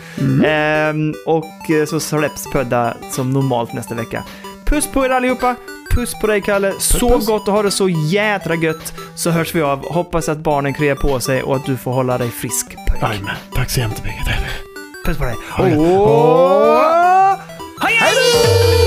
Ehm, 0.44 1.14
och 1.26 1.70
eh, 1.70 1.84
så 1.86 2.00
släpps 2.00 2.52
Pödda 2.52 2.94
som 3.10 3.30
normalt 3.32 3.72
nästa 3.72 3.94
vecka. 3.94 4.24
Puss 4.66 4.86
på 4.92 5.04
er 5.04 5.10
allihopa! 5.10 5.54
Puss 5.94 6.14
på 6.20 6.26
dig 6.26 6.40
Kalle! 6.40 6.72
Så 6.78 7.08
puss. 7.08 7.26
gott 7.26 7.48
att 7.48 7.54
ha 7.54 7.62
det 7.62 7.70
så 7.70 7.88
jädra 7.88 8.54
gött! 8.54 8.94
Så 9.16 9.30
hörs 9.30 9.54
vi 9.54 9.62
av. 9.62 9.84
Hoppas 9.92 10.28
att 10.28 10.38
barnen 10.38 10.74
kryar 10.74 10.94
på 10.94 11.20
sig 11.20 11.42
och 11.42 11.56
att 11.56 11.66
du 11.66 11.76
får 11.76 11.92
hålla 11.92 12.18
dig 12.18 12.30
frisk. 12.30 12.66
Jajamän, 13.02 13.36
tack 13.54 13.70
så 13.70 13.80
jättemycket. 13.80 14.26
Puss 15.06 15.18
på 15.18 15.24
dig! 15.24 15.34
Oj. 15.58 15.74
Åh! 15.78 17.34
Hej, 17.80 17.94
hej! 18.00 18.77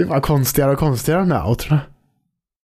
Blir 0.00 0.08
bara 0.08 0.20
konstigare 0.20 0.72
och 0.72 0.78
konstigare 0.78 1.20
de 1.20 1.30
här 1.30 1.48
outrona. 1.48 1.80